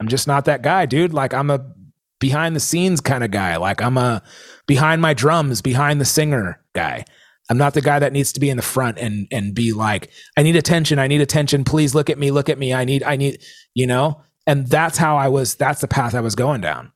I'm 0.00 0.08
just 0.08 0.26
not 0.26 0.44
that 0.44 0.62
guy, 0.62 0.86
dude. 0.86 1.12
Like 1.12 1.34
I'm 1.34 1.50
a 1.50 1.72
behind 2.20 2.56
the 2.56 2.60
scenes 2.60 3.00
kind 3.00 3.24
of 3.24 3.30
guy. 3.30 3.56
Like 3.56 3.82
I'm 3.82 3.96
a 3.96 4.22
behind 4.66 5.02
my 5.02 5.14
drums, 5.14 5.62
behind 5.62 6.00
the 6.00 6.04
singer 6.04 6.60
guy. 6.74 7.04
I'm 7.50 7.58
not 7.58 7.74
the 7.74 7.80
guy 7.80 7.98
that 7.98 8.12
needs 8.12 8.32
to 8.34 8.40
be 8.40 8.50
in 8.50 8.56
the 8.56 8.62
front 8.62 8.98
and 8.98 9.26
and 9.32 9.54
be 9.54 9.72
like, 9.72 10.10
I 10.36 10.42
need 10.42 10.56
attention, 10.56 10.98
I 10.98 11.06
need 11.06 11.20
attention, 11.20 11.64
please 11.64 11.94
look 11.94 12.10
at 12.10 12.18
me, 12.18 12.30
look 12.30 12.48
at 12.48 12.58
me. 12.58 12.74
I 12.74 12.84
need 12.84 13.02
I 13.02 13.16
need, 13.16 13.42
you 13.74 13.86
know? 13.86 14.20
And 14.46 14.66
that's 14.66 14.98
how 14.98 15.16
I 15.16 15.28
was 15.28 15.54
that's 15.54 15.80
the 15.80 15.88
path 15.88 16.14
I 16.14 16.20
was 16.20 16.34
going 16.34 16.60
down. 16.60 16.92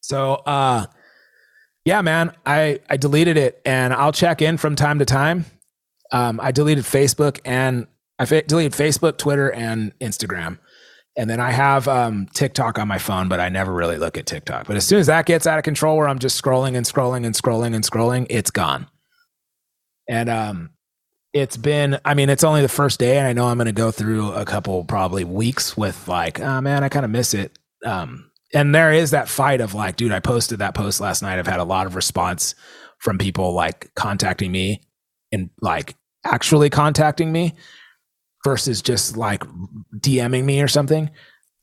So 0.00 0.34
uh 0.34 0.86
yeah, 1.84 2.02
man, 2.02 2.34
I 2.46 2.80
I 2.88 2.96
deleted 2.96 3.36
it 3.36 3.60
and 3.64 3.92
I'll 3.92 4.12
check 4.12 4.42
in 4.42 4.58
from 4.58 4.76
time 4.76 4.98
to 5.00 5.04
time. 5.04 5.46
Um 6.12 6.40
I 6.40 6.52
deleted 6.52 6.84
Facebook 6.84 7.40
and 7.44 7.86
I 8.18 8.26
fa- 8.26 8.42
deleted 8.42 8.72
Facebook, 8.72 9.18
Twitter 9.18 9.50
and 9.50 9.96
Instagram. 9.98 10.58
And 11.16 11.30
then 11.30 11.38
I 11.38 11.52
have 11.52 11.86
um, 11.86 12.26
TikTok 12.34 12.78
on 12.78 12.88
my 12.88 12.98
phone, 12.98 13.28
but 13.28 13.38
I 13.38 13.48
never 13.48 13.72
really 13.72 13.98
look 13.98 14.18
at 14.18 14.26
TikTok. 14.26 14.66
But 14.66 14.76
as 14.76 14.84
soon 14.84 14.98
as 14.98 15.06
that 15.06 15.26
gets 15.26 15.46
out 15.46 15.58
of 15.58 15.64
control, 15.64 15.96
where 15.96 16.08
I'm 16.08 16.18
just 16.18 16.42
scrolling 16.42 16.76
and 16.76 16.84
scrolling 16.84 17.24
and 17.24 17.34
scrolling 17.34 17.74
and 17.74 17.84
scrolling, 17.84 18.26
it's 18.30 18.50
gone. 18.50 18.88
And 20.08 20.28
um, 20.28 20.70
it's 21.32 21.56
been, 21.56 22.00
I 22.04 22.14
mean, 22.14 22.30
it's 22.30 22.42
only 22.42 22.62
the 22.62 22.68
first 22.68 22.98
day, 22.98 23.16
and 23.16 23.28
I 23.28 23.32
know 23.32 23.46
I'm 23.46 23.58
going 23.58 23.66
to 23.66 23.72
go 23.72 23.92
through 23.92 24.32
a 24.32 24.44
couple 24.44 24.84
probably 24.84 25.22
weeks 25.22 25.76
with 25.76 26.08
like, 26.08 26.40
oh 26.40 26.60
man, 26.60 26.82
I 26.82 26.88
kind 26.88 27.04
of 27.04 27.12
miss 27.12 27.32
it. 27.32 27.56
Um, 27.84 28.30
and 28.52 28.74
there 28.74 28.92
is 28.92 29.12
that 29.12 29.28
fight 29.28 29.60
of 29.60 29.72
like, 29.72 29.96
dude, 29.96 30.12
I 30.12 30.20
posted 30.20 30.58
that 30.58 30.74
post 30.74 31.00
last 31.00 31.22
night. 31.22 31.38
I've 31.38 31.46
had 31.46 31.60
a 31.60 31.64
lot 31.64 31.86
of 31.86 31.94
response 31.94 32.56
from 32.98 33.18
people 33.18 33.52
like 33.52 33.94
contacting 33.94 34.50
me 34.50 34.82
and 35.34 35.50
like 35.60 35.96
actually 36.24 36.70
contacting 36.70 37.30
me 37.30 37.54
versus 38.44 38.82
just 38.82 39.16
like 39.16 39.42
DMing 39.98 40.44
me 40.44 40.60
or 40.62 40.68
something. 40.68 41.10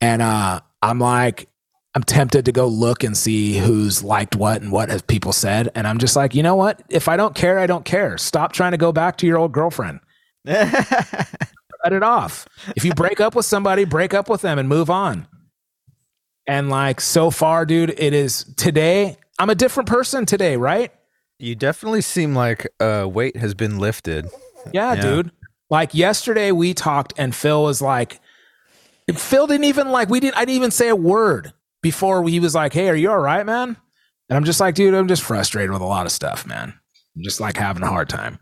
And 0.00 0.22
uh, 0.22 0.60
I'm 0.82 0.98
like, 0.98 1.48
I'm 1.94 2.02
tempted 2.02 2.46
to 2.46 2.52
go 2.52 2.66
look 2.66 3.04
and 3.04 3.16
see 3.16 3.58
who's 3.58 4.02
liked 4.02 4.34
what 4.34 4.62
and 4.62 4.72
what 4.72 4.88
has 4.88 5.02
people 5.02 5.32
said. 5.32 5.70
And 5.74 5.86
I'm 5.86 5.98
just 5.98 6.16
like, 6.16 6.34
you 6.34 6.42
know 6.42 6.56
what? 6.56 6.82
If 6.88 7.08
I 7.08 7.16
don't 7.16 7.34
care, 7.34 7.58
I 7.58 7.66
don't 7.66 7.84
care. 7.84 8.16
Stop 8.16 8.52
trying 8.52 8.72
to 8.72 8.78
go 8.78 8.92
back 8.92 9.18
to 9.18 9.26
your 9.26 9.38
old 9.38 9.52
girlfriend. 9.52 10.00
Cut 10.46 11.92
it 11.92 12.02
off. 12.02 12.46
If 12.76 12.84
you 12.84 12.94
break 12.94 13.20
up 13.20 13.34
with 13.34 13.44
somebody, 13.44 13.84
break 13.84 14.14
up 14.14 14.28
with 14.28 14.40
them 14.40 14.58
and 14.58 14.68
move 14.68 14.88
on. 14.88 15.26
And 16.46 16.70
like 16.70 17.00
so 17.00 17.30
far, 17.30 17.66
dude, 17.66 17.90
it 17.98 18.14
is 18.14 18.44
today. 18.56 19.18
I'm 19.38 19.50
a 19.50 19.54
different 19.54 19.88
person 19.88 20.26
today, 20.26 20.56
right? 20.56 20.92
You 21.42 21.54
definitely 21.54 22.00
seem 22.02 22.34
like 22.34 22.66
uh, 22.80 23.06
weight 23.10 23.36
has 23.36 23.54
been 23.54 23.78
lifted. 23.78 24.26
Yeah, 24.72 24.94
Yeah. 24.94 25.00
dude. 25.02 25.32
Like 25.70 25.94
yesterday 25.94 26.52
we 26.52 26.74
talked 26.74 27.14
and 27.16 27.34
Phil 27.34 27.62
was 27.62 27.80
like 27.80 28.20
Phil 29.16 29.46
didn't 29.46 29.64
even 29.64 29.88
like 29.90 30.08
we 30.10 30.20
didn't 30.20 30.36
I 30.36 30.40
didn't 30.44 30.56
even 30.56 30.70
say 30.70 30.88
a 30.88 30.96
word 30.96 31.52
before 31.82 32.26
he 32.28 32.40
was 32.40 32.54
like, 32.54 32.72
"Hey, 32.74 32.88
are 32.90 32.94
you 32.94 33.10
all 33.10 33.18
right, 33.18 33.44
man?" 33.44 33.76
And 34.28 34.36
I'm 34.36 34.44
just 34.44 34.60
like, 34.60 34.74
"Dude, 34.74 34.94
I'm 34.94 35.08
just 35.08 35.22
frustrated 35.22 35.70
with 35.70 35.80
a 35.82 35.86
lot 35.86 36.04
of 36.06 36.12
stuff, 36.12 36.46
man. 36.46 36.74
I'm 37.16 37.22
just 37.22 37.40
like 37.40 37.56
having 37.56 37.82
a 37.82 37.86
hard 37.88 38.08
time." 38.08 38.38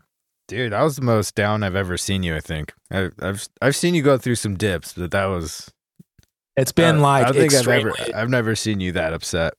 Dude, 0.49 0.73
that 0.73 0.81
was 0.81 0.97
the 0.97 1.01
most 1.01 1.33
down 1.33 1.63
I've 1.63 1.75
ever 1.77 1.97
seen 1.97 2.21
you. 2.23 2.35
I 2.35 2.41
think 2.41 2.73
I, 2.91 3.09
I've 3.21 3.47
I've 3.61 3.75
seen 3.77 3.95
you 3.95 4.03
go 4.03 4.17
through 4.17 4.35
some 4.35 4.55
dips, 4.55 4.93
but 4.93 5.11
that 5.11 5.25
was. 5.25 5.71
It's 6.57 6.73
been 6.73 6.97
uh, 6.97 7.01
like 7.01 7.27
I 7.27 7.31
think 7.31 7.53
I've 7.53 7.59
extremely 7.59 7.93
ever 7.97 8.17
I've 8.17 8.29
never 8.29 8.55
seen 8.55 8.81
you 8.81 8.91
that 8.91 9.13
upset. 9.13 9.53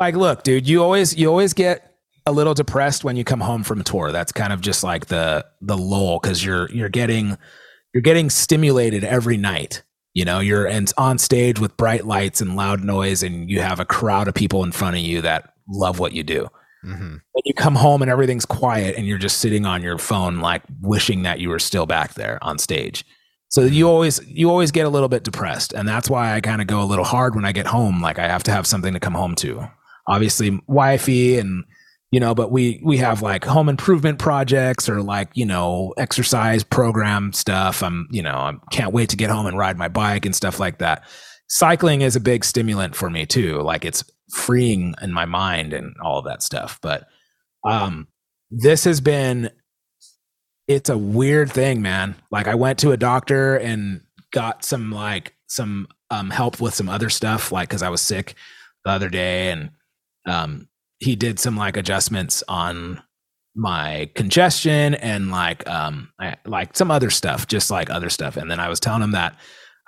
like 0.00 0.16
look 0.16 0.42
dude 0.44 0.66
you 0.66 0.82
always 0.82 1.14
you 1.14 1.28
always 1.28 1.52
get 1.52 1.89
a 2.30 2.32
little 2.32 2.54
depressed 2.54 3.04
when 3.04 3.16
you 3.16 3.24
come 3.24 3.40
home 3.40 3.62
from 3.62 3.82
tour. 3.82 4.12
That's 4.12 4.32
kind 4.32 4.52
of 4.52 4.60
just 4.60 4.82
like 4.82 5.06
the 5.06 5.44
the 5.60 5.76
lull 5.76 6.18
because 6.20 6.44
you're 6.44 6.70
you're 6.70 6.88
getting 6.88 7.36
you're 7.92 8.02
getting 8.02 8.30
stimulated 8.30 9.04
every 9.04 9.36
night 9.36 9.82
you 10.12 10.24
know? 10.24 10.40
You're 10.40 10.66
and 10.66 10.92
on 10.98 11.18
stage 11.18 11.60
with 11.60 11.76
bright 11.76 12.04
lights 12.04 12.40
and 12.40 12.56
loud 12.56 12.82
noise 12.82 13.22
and 13.22 13.48
you 13.48 13.60
have 13.60 13.78
a 13.78 13.84
crowd 13.84 14.26
of 14.26 14.34
people 14.34 14.64
in 14.64 14.72
front 14.72 14.96
of 14.96 15.02
you 15.02 15.20
that 15.22 15.54
love 15.68 16.00
what 16.00 16.12
you 16.12 16.24
do. 16.24 16.48
Hmm 16.82 17.18
and 17.40 17.46
you 17.46 17.54
come 17.54 17.74
home 17.74 18.02
and 18.02 18.10
everything's 18.10 18.44
quiet 18.44 18.96
and 18.96 19.06
you're 19.06 19.18
just 19.18 19.38
sitting 19.38 19.64
on 19.64 19.82
your 19.82 19.96
phone 19.96 20.40
like 20.40 20.62
wishing 20.82 21.22
that 21.22 21.40
you 21.40 21.48
were 21.48 21.58
still 21.58 21.86
back 21.86 22.14
there 22.14 22.38
on 22.42 22.58
stage. 22.58 23.04
So 23.48 23.62
you 23.62 23.88
always 23.88 24.20
you 24.26 24.50
always 24.50 24.70
get 24.70 24.86
a 24.86 24.90
little 24.90 25.08
bit 25.08 25.24
depressed 25.24 25.72
and 25.72 25.88
that's 25.88 26.10
why 26.10 26.34
i 26.34 26.40
kind 26.40 26.60
of 26.60 26.66
go 26.66 26.82
a 26.82 26.84
little 26.84 27.04
hard 27.04 27.34
when 27.34 27.46
i 27.46 27.52
get 27.52 27.66
home. 27.66 28.02
Like 28.02 28.18
i 28.18 28.28
have 28.28 28.42
to 28.44 28.50
have 28.50 28.66
something 28.66 28.92
to 28.92 29.00
come 29.00 29.14
home 29.14 29.34
to. 29.36 29.70
Obviously 30.06 30.60
wifey 30.66 31.38
and 31.38 31.64
you 32.10 32.20
know 32.20 32.34
but 32.34 32.50
we 32.50 32.80
we 32.82 32.96
have 32.98 33.22
like 33.22 33.44
home 33.44 33.68
improvement 33.68 34.18
projects 34.18 34.88
or 34.88 35.02
like 35.02 35.28
you 35.34 35.46
know 35.46 35.94
exercise 35.96 36.64
program 36.64 37.32
stuff. 37.32 37.82
I'm 37.82 38.08
you 38.10 38.22
know 38.22 38.34
i 38.34 38.52
can't 38.70 38.92
wait 38.92 39.10
to 39.10 39.16
get 39.16 39.30
home 39.30 39.46
and 39.46 39.56
ride 39.56 39.78
my 39.78 39.88
bike 39.88 40.26
and 40.26 40.34
stuff 40.34 40.58
like 40.58 40.78
that. 40.78 41.04
Cycling 41.48 42.02
is 42.02 42.16
a 42.16 42.20
big 42.20 42.44
stimulant 42.44 42.94
for 42.94 43.10
me 43.10 43.26
too. 43.26 43.60
Like 43.60 43.84
it's 43.84 44.04
freeing 44.32 44.94
in 45.02 45.12
my 45.12 45.24
mind 45.24 45.72
and 45.72 45.94
all 46.02 46.18
of 46.18 46.24
that 46.24 46.42
stuff. 46.42 46.78
But 46.82 47.06
um 47.64 48.08
this 48.50 48.84
has 48.84 49.00
been 49.00 49.50
it's 50.66 50.88
a 50.88 50.98
weird 50.98 51.50
thing 51.50 51.82
man. 51.82 52.16
Like 52.30 52.48
i 52.48 52.54
went 52.54 52.78
to 52.80 52.92
a 52.92 52.96
doctor 52.96 53.56
and 53.56 54.02
got 54.32 54.64
some 54.64 54.90
like 54.92 55.34
some 55.46 55.88
um 56.10 56.30
help 56.30 56.60
with 56.60 56.74
some 56.74 56.88
other 56.88 57.10
stuff 57.10 57.50
like 57.50 57.68
because 57.68 57.82
i 57.82 57.88
was 57.88 58.00
sick 58.00 58.34
the 58.84 58.90
other 58.90 59.08
day 59.08 59.50
and 59.50 59.70
um 60.26 60.68
he 61.00 61.16
did 61.16 61.40
some 61.40 61.56
like 61.56 61.76
adjustments 61.76 62.44
on 62.46 63.02
my 63.56 64.08
congestion 64.14 64.94
and 64.94 65.30
like 65.30 65.68
um 65.68 66.10
I, 66.20 66.36
like 66.46 66.76
some 66.76 66.90
other 66.90 67.10
stuff 67.10 67.48
just 67.48 67.70
like 67.70 67.90
other 67.90 68.08
stuff. 68.08 68.36
And 68.36 68.50
then 68.50 68.60
i 68.60 68.68
was 68.68 68.78
telling 68.78 69.02
him 69.02 69.10
that 69.10 69.36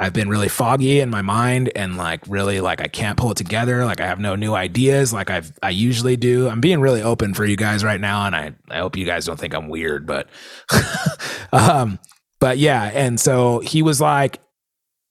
i've 0.01 0.13
been 0.13 0.29
really 0.29 0.49
foggy 0.49 0.99
in 0.99 1.11
my 1.11 1.23
mind 1.23 1.71
and 1.77 1.97
like 1.97 2.27
really 2.27 2.61
like 2.61 2.81
i 2.81 2.89
can't 2.89 3.17
pull 3.17 3.31
it 3.31 3.37
together. 3.37 3.85
Like 3.85 4.01
i 4.01 4.07
have 4.07 4.19
no 4.19 4.35
new 4.35 4.55
ideas. 4.55 5.13
Like 5.13 5.31
i've 5.31 5.53
i 5.63 5.71
usually 5.71 6.17
do. 6.17 6.49
I'm 6.49 6.61
being 6.61 6.81
really 6.81 7.03
open 7.03 7.35
for 7.35 7.45
you 7.45 7.57
guys 7.57 7.85
right 7.85 8.01
now 8.01 8.27
and 8.27 8.35
i 8.35 8.53
i 8.69 8.79
hope 8.79 8.97
you 8.97 9.07
guys 9.07 9.27
don't 9.27 9.39
think 9.39 9.55
i'm 9.55 9.69
weird 9.69 10.07
but 10.07 10.29
um 11.53 12.01
but 12.41 12.59
yeah. 12.59 12.91
And 12.93 13.21
so 13.21 13.61
he 13.61 13.83
was 13.83 14.01
like 14.01 14.41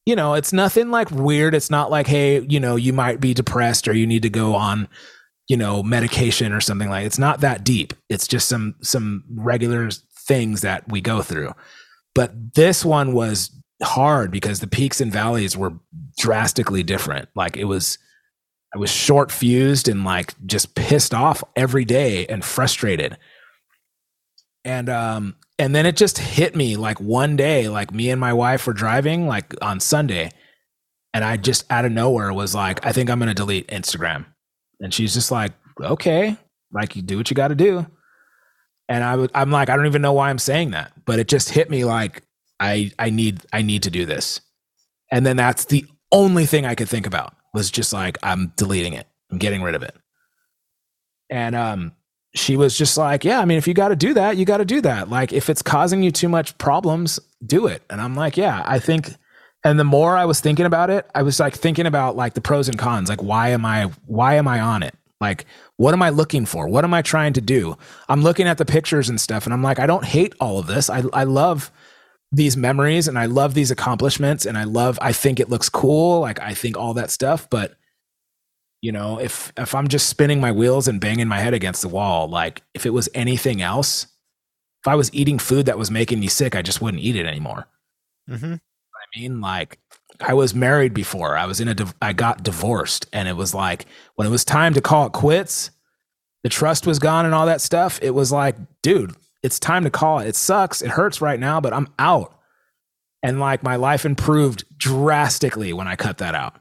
you 0.05 0.15
know 0.15 0.33
it's 0.33 0.51
nothing 0.51 0.89
like 0.89 1.09
weird. 1.09 1.55
It's 1.55 1.69
not 1.69 1.89
like 1.89 2.07
hey 2.07 2.41
you 2.41 2.59
know 2.59 2.75
you 2.75 2.91
might 2.91 3.21
be 3.21 3.33
depressed 3.33 3.87
or 3.87 3.93
you 3.93 4.05
need 4.05 4.23
to 4.23 4.29
go 4.29 4.55
on 4.55 4.89
you 5.51 5.57
know 5.57 5.83
medication 5.83 6.53
or 6.53 6.61
something 6.61 6.87
like 6.87 7.05
it's 7.05 7.19
not 7.19 7.41
that 7.41 7.65
deep. 7.65 7.93
It's 8.07 8.25
just 8.25 8.47
some 8.47 8.75
some 8.81 9.25
regular 9.35 9.89
things 10.25 10.61
that 10.61 10.89
we 10.89 11.01
go 11.01 11.21
through. 11.21 11.51
But 12.15 12.53
this 12.53 12.85
one 12.85 13.11
was 13.11 13.51
hard 13.83 14.31
because 14.31 14.61
the 14.61 14.67
peaks 14.67 15.01
and 15.01 15.11
valleys 15.11 15.57
were 15.57 15.73
drastically 16.17 16.83
different. 16.83 17.27
Like 17.35 17.57
it 17.57 17.65
was 17.65 17.97
i 18.73 18.77
was 18.77 18.89
short 18.89 19.29
fused 19.29 19.89
and 19.89 20.05
like 20.05 20.33
just 20.45 20.73
pissed 20.73 21.13
off 21.13 21.43
every 21.57 21.83
day 21.83 22.25
and 22.27 22.45
frustrated. 22.45 23.17
And 24.63 24.87
um 24.87 25.35
and 25.59 25.75
then 25.75 25.85
it 25.85 25.97
just 25.97 26.17
hit 26.17 26.55
me 26.55 26.77
like 26.77 27.01
one 27.01 27.35
day 27.35 27.67
like 27.67 27.93
me 27.93 28.09
and 28.09 28.21
my 28.21 28.31
wife 28.31 28.65
were 28.65 28.73
driving 28.73 29.27
like 29.27 29.53
on 29.61 29.81
sunday. 29.81 30.31
And 31.13 31.25
i 31.25 31.35
just 31.35 31.69
out 31.69 31.83
of 31.83 31.91
nowhere 31.91 32.31
was 32.31 32.55
like 32.55 32.85
i 32.85 32.93
think 32.93 33.09
i'm 33.09 33.19
going 33.19 33.27
to 33.27 33.33
delete 33.35 33.67
instagram 33.67 34.27
and 34.82 34.93
she's 34.93 35.13
just 35.13 35.32
like, 35.32 35.53
okay, 35.79 36.36
like 36.73 36.95
you 36.95 37.01
do 37.01 37.17
what 37.17 37.29
you 37.29 37.36
got 37.36 37.49
to 37.49 37.55
do. 37.55 37.86
And 38.89 39.29
I'm 39.34 39.51
like, 39.51 39.69
I 39.69 39.77
don't 39.77 39.86
even 39.86 40.01
know 40.01 40.11
why 40.11 40.29
I'm 40.29 40.39
saying 40.39 40.71
that, 40.71 40.91
but 41.05 41.19
it 41.19 41.29
just 41.29 41.49
hit 41.49 41.69
me 41.69 41.86
like 41.86 42.23
I, 42.59 42.91
I 42.99 43.09
need, 43.09 43.45
I 43.53 43.61
need 43.61 43.84
to 43.84 43.89
do 43.89 44.05
this. 44.05 44.41
And 45.09 45.25
then 45.25 45.38
that's 45.38 45.65
the 45.65 45.86
only 46.11 46.45
thing 46.45 46.65
I 46.65 46.75
could 46.75 46.89
think 46.89 47.07
about 47.07 47.34
was 47.53 47.71
just 47.71 47.93
like, 47.93 48.17
I'm 48.21 48.51
deleting 48.57 48.93
it. 48.93 49.07
I'm 49.32 49.38
getting 49.38 49.61
rid 49.61 49.75
of 49.75 49.84
it. 49.84 49.95
And, 51.29 51.55
um, 51.55 51.93
she 52.34 52.55
was 52.55 52.77
just 52.77 52.97
like, 52.97 53.25
yeah, 53.25 53.41
I 53.41 53.45
mean, 53.45 53.57
if 53.57 53.67
you 53.67 53.73
got 53.73 53.89
to 53.89 53.95
do 53.95 54.13
that, 54.13 54.38
you 54.38 54.45
got 54.45 54.57
to 54.57 54.65
do 54.65 54.79
that. 54.82 55.09
Like, 55.09 55.34
if 55.34 55.49
it's 55.49 55.61
causing 55.61 56.01
you 56.01 56.11
too 56.11 56.29
much 56.29 56.57
problems, 56.57 57.19
do 57.45 57.67
it. 57.67 57.84
And 57.89 57.99
I'm 57.99 58.15
like, 58.15 58.38
yeah, 58.38 58.63
I 58.65 58.79
think 58.79 59.15
and 59.64 59.80
the 59.80 59.84
more 59.84 60.18
i 60.18 60.26
was 60.26 60.39
thinking 60.39 60.66
about 60.66 60.89
it 60.89 61.09
i 61.16 61.22
was 61.22 61.39
like 61.39 61.55
thinking 61.55 61.86
about 61.86 62.16
like 62.16 62.34
the 62.34 62.41
pros 62.41 62.68
and 62.68 62.78
cons. 62.78 63.09
Like 63.09 63.22
why 63.22 63.49
am 63.49 63.66
i 63.66 63.91
why 64.05 64.36
am 64.36 64.47
i 64.47 64.59
on 64.59 64.84
it? 64.84 64.95
Like 65.20 65.45
what 65.78 65.93
am 65.93 66.01
i 66.01 66.09
looking 66.09 66.45
for? 66.45 66.68
What 66.68 66.84
am 66.84 66.93
i 66.93 67.01
trying 67.01 67.34
to 67.34 67.41
do? 67.41 67.78
I'm 68.09 68.22
looking 68.22 68.47
at 68.47 68.57
the 68.57 68.66
pictures 68.66 69.09
and 69.09 69.20
stuff 69.20 69.45
and 69.45 69.53
i'm 69.53 69.64
like 69.64 69.80
i 69.80 69.86
don't 69.86 70.05
hate 70.05 70.34
all 70.39 70.59
of 70.59 70.68
this. 70.68 70.89
I, 70.89 71.03
I 71.14 71.24
love 71.24 71.72
these 72.32 72.55
memories 72.55 73.07
and 73.07 73.20
i 73.20 73.26
love 73.26 73.53
these 73.53 73.72
accomplishments 73.72 74.45
and 74.45 74.57
i 74.57 74.64
love 74.64 74.97
i 75.01 75.12
think 75.12 75.39
it 75.39 75.49
looks 75.49 75.70
cool. 75.70 76.22
Like 76.22 76.39
i 76.39 76.53
think 76.53 76.78
all 76.78 76.93
that 76.95 77.12
stuff 77.12 77.49
but 77.49 77.76
you 78.82 78.91
know 78.91 79.20
if 79.20 79.53
if 79.57 79.76
i'm 79.76 79.88
just 79.88 80.09
spinning 80.09 80.39
my 80.39 80.51
wheels 80.51 80.88
and 80.88 80.99
banging 80.99 81.28
my 81.28 81.39
head 81.39 81.53
against 81.53 81.84
the 81.84 81.88
wall 81.88 82.28
like 82.28 82.64
if 82.74 82.86
it 82.86 82.89
was 82.89 83.07
anything 83.14 83.62
else 83.62 84.07
if 84.82 84.88
i 84.88 84.95
was 84.95 85.14
eating 85.14 85.38
food 85.38 85.68
that 85.68 85.78
was 85.78 85.91
making 85.91 86.20
me 86.20 86.28
sick 86.28 86.55
i 86.55 86.64
just 86.64 86.82
wouldn't 86.82 87.03
eat 87.03 87.16
it 87.16 87.28
anymore. 87.28 87.68
Hmm 88.28 88.55
I 89.14 89.20
mean, 89.20 89.41
like 89.41 89.80
I 90.20 90.34
was 90.34 90.53
married 90.53 90.93
before. 90.93 91.38
I 91.38 91.45
was 91.45 91.59
in 91.59 91.68
a 91.68 91.74
div- 91.74 91.95
I 92.01 92.14
got 92.14 92.43
divorced 92.43 93.07
and 93.12 93.28
it 93.28 93.36
was 93.36 93.53
like 93.53 93.86
when 94.16 94.28
it 94.28 94.32
was 94.32 94.45
time 94.45 94.74
to 94.76 94.82
call 94.82 95.07
it 95.07 95.14
quits, 95.14 95.72
the 96.43 96.49
trust 96.49 96.88
was 96.88 96.99
gone 96.99 97.26
and 97.26 97.34
all 97.34 97.45
that 97.45 97.62
stuff. 97.62 97.99
It 98.01 98.12
was 98.12 98.32
like, 98.32 98.55
dude, 98.82 99.16
it's 99.43 99.59
time 99.59 99.84
to 99.84 99.89
call 99.89 100.20
it. 100.20 100.28
It 100.28 100.36
sucks. 100.36 100.82
It 100.82 100.89
hurts 100.89 101.22
right 101.22 101.39
now, 101.39 101.59
but 101.59 101.74
I'm 101.74 101.88
out. 101.99 102.38
And 103.24 103.39
like 103.39 103.64
my 103.64 103.76
life 103.76 104.05
improved 104.05 104.64
drastically 104.78 105.74
when 105.74 105.88
I 105.88 105.95
cut 105.95 106.18
that 106.20 106.36
out. 106.36 106.59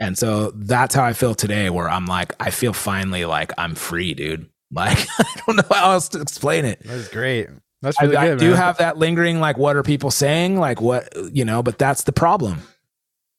And 0.00 0.16
so 0.16 0.52
that's 0.54 0.94
how 0.94 1.04
I 1.04 1.12
feel 1.12 1.34
today 1.34 1.70
where 1.70 1.88
I'm 1.88 2.06
like 2.06 2.34
I 2.40 2.50
feel 2.50 2.72
finally 2.72 3.24
like 3.24 3.52
I'm 3.58 3.74
free, 3.74 4.14
dude. 4.14 4.48
Like 4.70 4.98
I 5.18 5.24
don't 5.46 5.56
know 5.56 5.76
how 5.76 5.92
else 5.92 6.08
to 6.10 6.20
explain 6.20 6.64
it. 6.64 6.80
That's 6.84 7.08
great. 7.08 7.48
That's 7.82 8.00
I, 8.00 8.04
really 8.04 8.16
I 8.16 8.28
good. 8.28 8.38
do 8.40 8.48
man. 8.48 8.56
have 8.56 8.78
that 8.78 8.98
lingering 8.98 9.40
like 9.40 9.56
what 9.56 9.76
are 9.76 9.82
people 9.82 10.10
saying? 10.10 10.58
Like 10.58 10.80
what 10.80 11.12
you 11.32 11.44
know 11.44 11.62
but 11.62 11.78
that's 11.78 12.04
the 12.04 12.12
problem. 12.12 12.58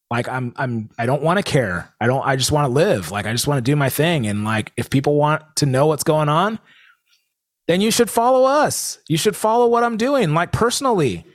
Like 0.09 0.27
i'm 0.27 0.53
i'm 0.55 0.89
i 0.97 1.05
don't 1.05 1.21
want 1.21 1.37
to 1.37 1.43
care. 1.43 1.93
I 1.99 2.07
don't 2.07 2.25
i 2.25 2.35
just 2.35 2.51
want 2.51 2.65
to 2.65 2.73
live. 2.73 3.11
Like 3.11 3.25
i 3.25 3.31
just 3.31 3.47
want 3.47 3.57
to 3.57 3.61
do 3.61 3.75
my 3.75 3.89
thing. 3.89 4.27
And 4.27 4.43
like 4.43 4.71
if 4.77 4.89
people 4.89 5.15
want 5.15 5.43
to 5.57 5.65
know 5.65 5.87
what's 5.87 6.03
going 6.03 6.29
on 6.29 6.59
then 7.67 7.81
you 7.81 7.91
should 7.91 8.09
follow 8.09 8.45
us. 8.45 8.97
You 9.07 9.17
should 9.17 9.35
follow 9.35 9.67
what 9.67 9.83
i'm 9.83 9.97
doing 9.97 10.33
like 10.33 10.51
personally. 10.51 11.25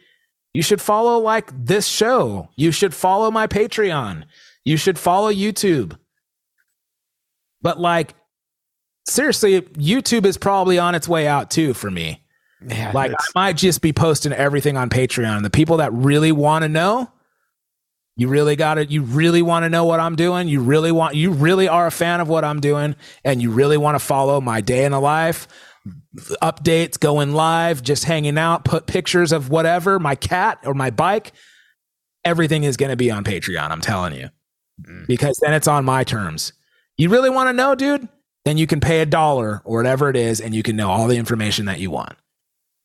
You 0.53 0.63
should 0.63 0.81
follow 0.81 1.19
like 1.19 1.51
this 1.55 1.87
show. 1.87 2.49
You 2.57 2.73
should 2.73 2.95
follow 2.95 3.31
my 3.31 3.47
patreon. 3.47 4.25
You 4.65 4.77
should 4.77 4.99
follow 4.99 5.33
youtube. 5.33 5.97
But 7.63 7.79
like 7.79 8.15
seriously 9.07 9.61
youtube 9.61 10.25
is 10.25 10.39
probably 10.39 10.79
on 10.79 10.95
its 10.95 11.07
way 11.07 11.29
out 11.29 11.51
too 11.51 11.75
for 11.75 11.91
me 11.91 12.24
yeah, 12.69 12.93
like 12.95 13.13
I 13.13 13.25
might 13.35 13.57
just 13.57 13.81
be 13.83 13.93
posting 13.93 14.33
everything 14.33 14.77
on 14.77 14.91
Patreon. 14.91 15.43
The 15.43 15.51
people 15.51 15.79
that 15.79 15.93
really 15.93 16.33
want 16.33 16.63
to 16.63 16.69
know, 16.69 17.11
you 18.17 18.29
really 18.29 18.57
got 18.57 18.79
it. 18.79 18.91
You 18.91 19.03
really 19.03 19.43
want 19.43 19.65
to 19.65 19.69
know 19.69 19.85
what 19.85 20.01
I'm 20.01 20.17
doing. 20.17 20.49
You 20.49 20.61
really 20.61 20.93
want. 20.93 21.15
You 21.17 21.31
really 21.33 21.69
are 21.69 21.87
a 21.87 21.91
fan 21.91 22.21
of 22.21 22.29
what 22.29 22.45
I'm 22.45 22.61
doing, 22.61 22.97
and 23.25 23.43
you 23.43 23.51
really 23.51 23.77
want 23.77 23.97
to 23.97 24.05
follow 24.05 24.41
my 24.41 24.61
day 24.61 24.85
in 24.85 24.93
the 24.93 25.01
life 25.01 25.49
updates, 26.43 26.99
going 26.99 27.35
live, 27.35 27.83
just 27.83 28.05
hanging 28.05 28.39
out, 28.39 28.65
put 28.65 28.87
pictures 28.87 29.33
of 29.33 29.51
whatever, 29.51 29.99
my 29.99 30.15
cat 30.15 30.59
or 30.65 30.73
my 30.75 30.91
bike. 30.91 31.33
Everything 32.25 32.65
is 32.65 32.77
going 32.79 32.91
to 32.91 32.97
be 32.97 33.11
on 33.11 33.23
Patreon. 33.25 33.71
I'm 33.71 33.81
telling 33.81 34.15
you, 34.15 34.31
Mm. 34.83 35.07
because 35.07 35.39
then 35.43 35.53
it's 35.53 35.69
on 35.69 35.85
my 35.85 36.03
terms. 36.03 36.53
You 36.97 37.09
really 37.09 37.31
want 37.31 37.49
to 37.49 37.53
know, 37.53 37.75
dude? 37.75 38.09
Then 38.45 38.57
you 38.59 38.67
can 38.67 38.81
pay 38.81 39.01
a 39.01 39.07
dollar 39.07 39.63
or 39.65 39.77
whatever 39.77 40.09
it 40.11 40.17
is, 40.17 40.41
and 40.41 40.55
you 40.55 40.63
can 40.63 40.75
know 40.75 40.91
all 40.91 41.07
the 41.07 41.17
information 41.17 41.67
that 41.67 41.79
you 41.81 41.91
want. 41.91 42.17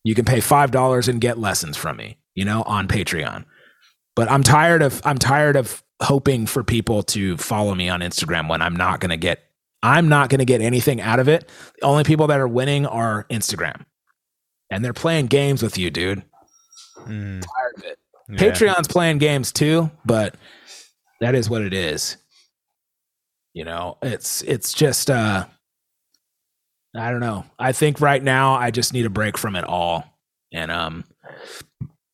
You 0.04 0.16
can 0.16 0.26
pay 0.26 0.40
five 0.40 0.72
dollars 0.72 1.08
and 1.08 1.20
get 1.22 1.38
lessons 1.38 1.78
from 1.78 1.98
me, 1.98 2.18
you 2.36 2.46
know, 2.46 2.64
on 2.64 2.88
Patreon. 2.88 3.46
But 4.16 4.30
I'm 4.32 4.44
tired 4.44 4.82
of 4.82 5.02
I'm 5.06 5.18
tired 5.18 5.56
of 5.56 5.84
hoping 6.02 6.46
for 6.46 6.64
people 6.64 7.04
to 7.04 7.38
follow 7.38 7.76
me 7.76 7.90
on 7.90 8.00
Instagram 8.00 8.50
when 8.50 8.62
I'm 8.62 8.76
not 8.76 9.00
gonna 9.02 9.18
get 9.18 9.44
I'm 9.84 10.10
not 10.10 10.30
gonna 10.30 10.46
get 10.46 10.62
anything 10.62 11.00
out 11.02 11.20
of 11.20 11.28
it. 11.28 11.50
The 11.80 11.86
only 11.86 12.04
people 12.04 12.28
that 12.28 12.40
are 12.40 12.48
winning 12.48 12.86
are 12.86 13.26
Instagram. 13.30 13.86
And 14.72 14.84
they're 14.86 14.94
playing 14.94 15.28
games 15.28 15.64
with 15.64 15.78
you, 15.78 15.90
dude. 15.90 16.24
Mm, 17.00 17.42
Tired 17.42 17.74
of 17.78 17.84
it. 17.84 18.00
yeah. 18.30 18.38
Patreon's 18.38 18.88
playing 18.88 19.18
games 19.18 19.52
too, 19.52 19.90
but 20.06 20.36
that 21.22 21.34
is 21.36 21.50
what 21.50 21.62
it 21.62 21.74
is. 21.74 22.18
You 23.54 23.66
know, 23.66 23.98
it's 24.02 24.42
it's 24.44 24.74
just 24.74 25.10
uh 25.10 25.46
I 26.96 27.12
don't 27.12 27.20
know. 27.20 27.46
I 27.58 27.72
think 27.72 28.02
right 28.02 28.22
now 28.22 28.56
I 28.56 28.72
just 28.72 28.94
need 28.94 29.06
a 29.06 29.10
break 29.10 29.38
from 29.38 29.56
it 29.56 29.64
all. 29.64 30.06
And 30.52 30.72
um 30.72 31.06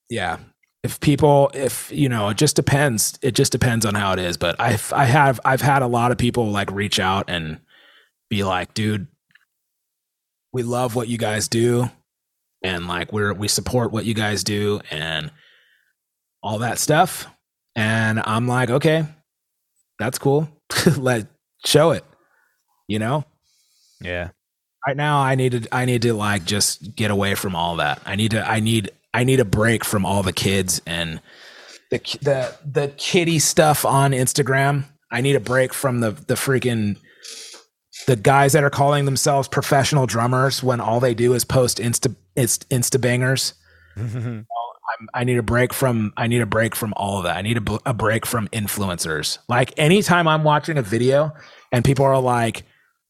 yeah, 0.10 0.38
if 0.84 1.00
people 1.00 1.50
if 1.54 1.92
you 1.92 2.10
know, 2.10 2.30
it 2.30 2.38
just 2.38 2.56
depends. 2.56 3.18
It 3.22 3.32
just 3.34 3.52
depends 3.52 3.86
on 3.86 3.96
how 3.96 4.14
it 4.14 4.20
is, 4.20 4.38
but 4.38 4.60
I've 4.60 4.92
I 4.94 5.06
have 5.06 5.40
I've 5.44 5.62
had 5.62 5.82
a 5.82 5.88
lot 5.88 6.12
of 6.12 6.18
people 6.18 6.52
like 6.52 6.72
reach 6.72 7.00
out 7.00 7.26
and 7.28 7.60
be 8.30 8.44
like, 8.44 8.74
"Dude, 8.74 9.08
we 10.54 10.64
love 10.64 10.96
what 10.96 11.08
you 11.08 11.18
guys 11.18 11.48
do 11.48 11.90
and 12.64 12.88
like 12.88 13.12
we're 13.12 13.34
we 13.34 13.48
support 13.48 13.92
what 13.92 14.06
you 14.06 14.14
guys 14.14 14.44
do 14.44 14.80
and 14.92 15.32
all 16.44 16.60
that 16.60 16.78
stuff." 16.78 17.28
And 17.76 18.22
I'm 18.24 18.48
like, 18.48 18.70
"Okay, 18.70 19.06
that's 19.98 20.20
cool. 20.20 20.50
Let 20.98 21.28
show 21.66 21.92
it." 21.92 22.04
You 22.88 23.00
know? 23.00 23.26
Yeah. 24.02 24.30
Right 24.88 24.98
now 24.98 25.20
i 25.20 25.36
need 25.36 25.52
to 25.52 25.76
i 25.76 25.86
need 25.86 26.02
to 26.02 26.14
like 26.14 26.46
just 26.46 26.96
get 26.96 27.12
away 27.12 27.36
from 27.36 27.56
all 27.56 27.78
that 27.78 28.02
i 28.06 28.16
need 28.16 28.32
to 28.32 28.50
i 28.50 28.60
need 28.60 28.90
i 29.14 29.24
need 29.24 29.40
a 29.40 29.46
break 29.46 29.84
from 29.84 30.06
all 30.06 30.24
the 30.24 30.34
kids 30.34 30.82
and 30.86 31.22
the 31.92 31.98
the 32.22 32.56
the 32.66 32.88
kitty 32.98 33.40
stuff 33.40 33.86
on 33.86 34.12
instagram 34.12 34.84
i 35.12 35.22
need 35.22 35.36
a 35.36 35.40
break 35.40 35.74
from 35.74 36.00
the 36.00 36.12
the 36.12 36.36
freaking 36.36 36.98
the 38.08 38.16
guys 38.16 38.54
that 38.54 38.64
are 38.64 38.70
calling 38.70 39.06
themselves 39.06 39.48
professional 39.48 40.06
drummers 40.06 40.62
when 40.62 40.80
all 40.80 41.00
they 41.00 41.14
do 41.14 41.34
is 41.34 41.46
post 41.46 41.78
insta 41.80 42.16
insta, 42.36 42.66
insta 42.68 43.00
bangers 43.00 43.54
I 45.14 45.24
need 45.24 45.38
a 45.38 45.44
break 45.44 45.74
from 45.74 46.14
I 46.16 46.28
need 46.28 46.42
a 46.42 46.46
break 46.46 46.76
from 46.76 46.94
all 46.96 47.18
of 47.18 47.24
that. 47.24 47.38
I 47.38 47.42
need 47.42 47.58
a, 47.58 47.80
a 47.88 47.94
break 47.94 48.26
from 48.26 48.48
influencers. 48.50 49.40
Like 49.48 49.74
anytime 49.78 50.28
I'm 50.28 50.44
watching 50.44 50.78
a 50.78 50.82
video 50.82 51.34
and 51.72 51.84
people 51.84 52.06
are 52.06 52.20
like, 52.20 52.64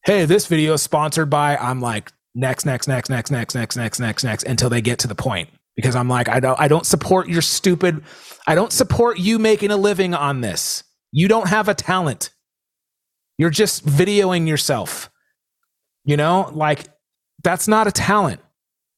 "Hey, 0.06 0.26
this 0.26 0.48
video 0.48 0.74
is 0.74 0.82
sponsored 0.82 1.30
by," 1.30 1.58
I'm 1.58 1.82
like, 1.82 2.12
"Next, 2.34 2.66
next, 2.66 2.88
next, 2.88 3.10
next, 3.10 3.32
next, 3.32 3.56
next, 3.56 3.76
next, 3.76 4.00
next, 4.00 4.24
next," 4.24 4.44
until 4.44 4.70
they 4.70 4.82
get 4.82 5.00
to 5.00 5.08
the 5.08 5.16
point. 5.16 5.50
Because 5.76 5.96
I'm 5.96 6.08
like, 6.08 6.30
I 6.30 6.40
don't 6.40 6.60
I 6.60 6.68
don't 6.68 6.86
support 6.86 7.28
your 7.28 7.42
stupid. 7.42 8.04
I 8.48 8.56
don't 8.56 8.72
support 8.72 9.20
you 9.20 9.40
making 9.40 9.72
a 9.72 9.78
living 9.78 10.14
on 10.14 10.42
this. 10.42 10.84
You 11.12 11.28
don't 11.28 11.50
have 11.50 11.68
a 11.68 11.74
talent. 11.74 12.30
You're 13.38 13.50
just 13.50 13.86
videoing 13.86 14.48
yourself. 14.48 15.10
You 16.06 16.16
know, 16.18 16.50
like 16.54 16.86
that's 17.44 17.68
not 17.68 17.88
a 17.88 17.92
talent 17.92 18.40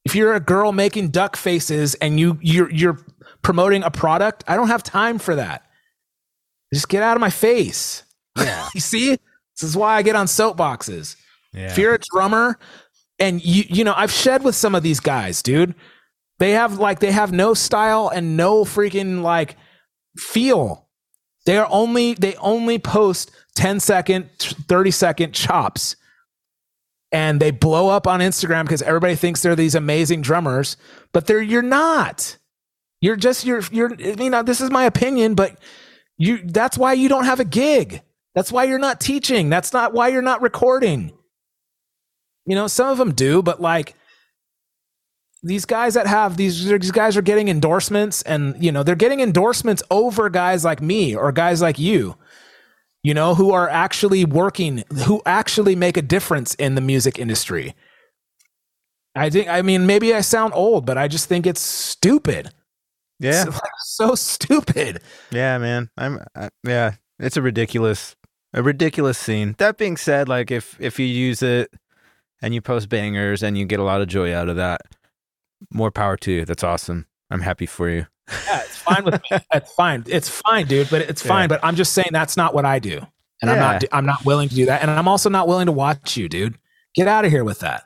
if 0.07 0.15
you're 0.15 0.35
a 0.35 0.39
girl 0.39 0.71
making 0.71 1.09
duck 1.09 1.35
faces 1.35 1.93
and 1.95 2.17
you 2.17 2.39
you're 2.41 2.71
you're 2.71 2.97
promoting 3.41 3.83
a 3.83 3.91
product, 3.91 4.41
I 4.47 4.55
don't 4.55 4.69
have 4.69 4.81
time 4.81 5.19
for 5.19 5.35
that. 5.35 5.63
Just 6.73 6.87
get 6.87 7.03
out 7.03 7.17
of 7.17 7.21
my 7.21 7.29
face. 7.29 8.03
Yeah. 8.37 8.69
You 8.73 8.79
see? 8.79 9.17
This 9.59 9.69
is 9.69 9.77
why 9.77 9.95
I 9.95 10.01
get 10.01 10.15
on 10.15 10.27
soapboxes. 10.27 11.15
Yeah. 11.53 11.71
If 11.71 11.77
you're 11.77 11.95
a 11.95 11.99
drummer 12.13 12.57
and 13.19 13.43
you 13.43 13.63
you 13.69 13.83
know, 13.83 13.93
I've 13.95 14.11
shed 14.11 14.43
with 14.43 14.55
some 14.55 14.75
of 14.75 14.83
these 14.83 14.99
guys, 14.99 15.41
dude. 15.41 15.75
They 16.39 16.51
have 16.51 16.77
like 16.77 16.99
they 16.99 17.11
have 17.11 17.31
no 17.31 17.53
style 17.53 18.09
and 18.09 18.37
no 18.37 18.63
freaking 18.63 19.23
like 19.23 19.55
feel. 20.17 20.87
They 21.45 21.57
are 21.57 21.67
only 21.71 22.13
they 22.13 22.35
only 22.35 22.77
post 22.77 23.31
10 23.55 23.79
second, 23.79 24.29
30 24.31 24.91
second 24.91 25.33
chops 25.33 25.95
and 27.11 27.39
they 27.39 27.51
blow 27.51 27.89
up 27.89 28.07
on 28.07 28.19
Instagram 28.19 28.63
because 28.63 28.81
everybody 28.81 29.15
thinks 29.15 29.41
they're 29.41 29.55
these 29.55 29.75
amazing 29.75 30.21
drummers, 30.21 30.77
but 31.13 31.25
they're 31.25 31.41
you're 31.41 31.61
not. 31.61 32.37
You're 32.99 33.15
just 33.15 33.45
you're 33.45 33.61
you're 33.71 33.93
I 33.93 34.15
mean 34.15 34.33
uh, 34.33 34.43
this 34.43 34.61
is 34.61 34.71
my 34.71 34.85
opinion, 34.85 35.35
but 35.35 35.57
you 36.17 36.39
that's 36.43 36.77
why 36.77 36.93
you 36.93 37.09
don't 37.09 37.25
have 37.25 37.39
a 37.39 37.45
gig. 37.45 38.01
That's 38.37 38.51
why 38.51 38.65
you're 38.65 38.77
not 38.77 39.01
teaching. 39.01 39.49
That's 39.49 39.73
not 39.73 39.93
why 39.93 40.09
you're 40.09 40.21
not 40.21 40.43
recording. 40.43 41.11
You 42.45 42.53
know, 42.53 42.67
some 42.67 42.89
of 42.89 42.99
them 42.99 43.15
do, 43.15 43.41
but 43.41 43.59
like 43.59 43.95
these 45.41 45.65
guys 45.65 45.95
that 45.95 46.05
have 46.05 46.37
these 46.37 46.63
these 46.63 46.91
guys 46.91 47.17
are 47.17 47.23
getting 47.23 47.47
endorsements 47.47 48.21
and 48.21 48.55
you 48.63 48.71
know, 48.71 48.83
they're 48.83 48.93
getting 48.93 49.21
endorsements 49.21 49.81
over 49.89 50.29
guys 50.29 50.63
like 50.63 50.83
me 50.83 51.15
or 51.15 51.31
guys 51.31 51.63
like 51.63 51.79
you 51.79 52.15
you 53.01 53.15
know, 53.15 53.33
who 53.33 53.51
are 53.51 53.69
actually 53.69 54.23
working, 54.23 54.83
who 55.05 55.21
actually 55.25 55.75
make 55.75 55.97
a 55.97 56.01
difference 56.01 56.53
in 56.55 56.75
the 56.75 56.81
music 56.81 57.17
industry. 57.17 57.73
I 59.15 59.29
think, 59.31 59.47
I 59.47 59.61
mean, 59.63 59.87
maybe 59.87 60.13
I 60.13 60.21
sound 60.21 60.53
old, 60.53 60.85
but 60.85 60.97
I 60.97 61.07
just 61.07 61.27
think 61.27 61.47
it's 61.47 61.61
stupid. 61.61 62.51
yeah. 63.19 63.45
So, 63.45 63.51
so 63.79 64.15
stupid. 64.15 65.01
Yeah, 65.31 65.57
man. 65.57 65.89
I'm 65.97 66.19
I, 66.35 66.49
yeah, 66.63 66.95
it's 67.17 67.37
a 67.37 67.41
ridiculous 67.41 68.16
a 68.53 68.63
ridiculous 68.63 69.17
scene. 69.17 69.55
That 69.57 69.77
being 69.77 69.97
said, 69.97 70.27
like 70.29 70.51
if 70.51 70.75
if 70.79 70.99
you 70.99 71.05
use 71.05 71.41
it 71.43 71.71
and 72.41 72.53
you 72.53 72.61
post 72.61 72.89
bangers 72.89 73.43
and 73.43 73.57
you 73.57 73.65
get 73.65 73.79
a 73.79 73.83
lot 73.83 74.01
of 74.01 74.07
joy 74.07 74.33
out 74.33 74.49
of 74.49 74.55
that, 74.57 74.81
more 75.71 75.91
power 75.91 76.17
to 76.17 76.31
you. 76.31 76.45
That's 76.45 76.63
awesome. 76.63 77.05
I'm 77.29 77.41
happy 77.41 77.65
for 77.65 77.89
you. 77.89 78.07
Yeah, 78.45 78.61
it's 78.63 78.77
fine 78.77 79.03
with 79.05 79.21
me. 79.31 79.37
It's 79.53 79.73
fine. 79.73 80.03
It's 80.07 80.29
fine, 80.29 80.65
dude, 80.67 80.89
but 80.89 81.01
it's 81.01 81.23
Yeah. 81.23 81.29
fine. 81.29 81.49
But 81.49 81.59
I'm 81.63 81.75
just 81.75 81.93
saying 81.93 82.09
that's 82.11 82.37
not 82.37 82.53
what 82.53 82.65
I 82.65 82.79
do. 82.79 83.01
And 83.41 83.51
I'm 83.51 83.59
not, 83.59 83.83
I'm 83.91 84.05
not 84.05 84.25
willing 84.25 84.49
to 84.49 84.55
do 84.55 84.65
that. 84.65 84.81
And 84.81 84.89
I'm 84.89 85.07
also 85.07 85.29
not 85.29 85.47
willing 85.47 85.67
to 85.67 85.71
watch 85.71 86.17
you, 86.17 86.27
dude. 86.27 86.57
Get 86.95 87.07
out 87.07 87.23
of 87.23 87.31
here 87.31 87.43
with 87.43 87.59
that. 87.59 87.83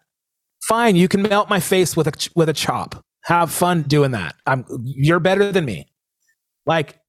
Fine. 0.63 0.95
You 0.95 1.07
can 1.09 1.23
melt 1.23 1.49
my 1.49 1.59
face 1.59 1.97
with 1.97 2.07
a, 2.07 2.29
with 2.35 2.47
a 2.47 2.53
chop. 2.53 3.03
Have 3.25 3.51
fun 3.51 3.81
doing 3.81 4.11
that. 4.11 4.35
I'm, 4.45 4.65
you're 4.83 5.19
better 5.19 5.51
than 5.51 5.65
me. 5.65 5.87
Like, 6.65 6.99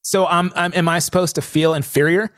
so 0.00 0.26
I'm, 0.26 0.50
I'm, 0.56 0.72
am 0.74 0.88
I 0.88 1.00
supposed 1.00 1.34
to 1.34 1.42
feel 1.42 1.74
inferior? 1.74 2.30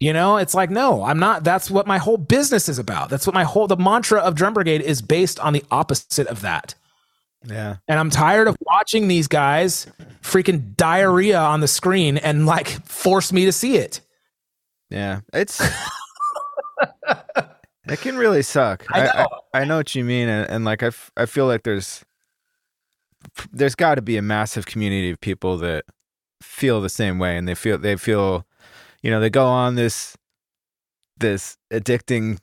You 0.00 0.14
know, 0.14 0.38
it's 0.38 0.54
like, 0.54 0.70
no, 0.70 1.04
I'm 1.04 1.18
not. 1.18 1.44
That's 1.44 1.70
what 1.70 1.86
my 1.86 1.98
whole 1.98 2.16
business 2.16 2.70
is 2.70 2.78
about. 2.78 3.10
That's 3.10 3.26
what 3.26 3.34
my 3.34 3.44
whole, 3.44 3.66
the 3.66 3.76
mantra 3.76 4.18
of 4.20 4.34
Drum 4.34 4.54
Brigade 4.54 4.80
is 4.80 5.02
based 5.02 5.38
on 5.38 5.52
the 5.52 5.62
opposite 5.70 6.26
of 6.26 6.40
that. 6.40 6.74
Yeah. 7.46 7.76
And 7.86 7.98
I'm 7.98 8.08
tired 8.08 8.48
of 8.48 8.56
watching 8.62 9.08
these 9.08 9.28
guys 9.28 9.86
freaking 10.22 10.74
diarrhea 10.76 11.38
on 11.38 11.60
the 11.60 11.68
screen 11.68 12.16
and 12.16 12.46
like 12.46 12.68
force 12.86 13.30
me 13.30 13.44
to 13.44 13.52
see 13.52 13.76
it. 13.76 14.00
Yeah. 14.88 15.20
It's 15.34 15.60
it 17.86 18.00
can 18.00 18.16
really 18.16 18.42
suck. 18.42 18.86
I 18.90 19.04
know. 19.04 19.28
I, 19.54 19.60
I 19.60 19.64
know 19.64 19.76
what 19.76 19.94
you 19.94 20.04
mean 20.04 20.28
and, 20.28 20.48
and 20.50 20.64
like 20.64 20.82
I, 20.82 20.88
f- 20.88 21.12
I 21.16 21.26
feel 21.26 21.46
like 21.46 21.62
there's 21.62 22.04
there's 23.52 23.74
got 23.74 23.96
to 23.96 24.02
be 24.02 24.16
a 24.16 24.22
massive 24.22 24.64
community 24.64 25.10
of 25.10 25.20
people 25.20 25.58
that 25.58 25.84
feel 26.42 26.80
the 26.80 26.88
same 26.88 27.18
way 27.18 27.36
and 27.36 27.46
they 27.46 27.54
feel 27.54 27.76
they 27.76 27.96
feel 27.96 28.46
you 29.02 29.10
know 29.10 29.20
they 29.20 29.30
go 29.30 29.46
on 29.46 29.74
this 29.74 30.16
this 31.18 31.56
addicting 31.72 32.38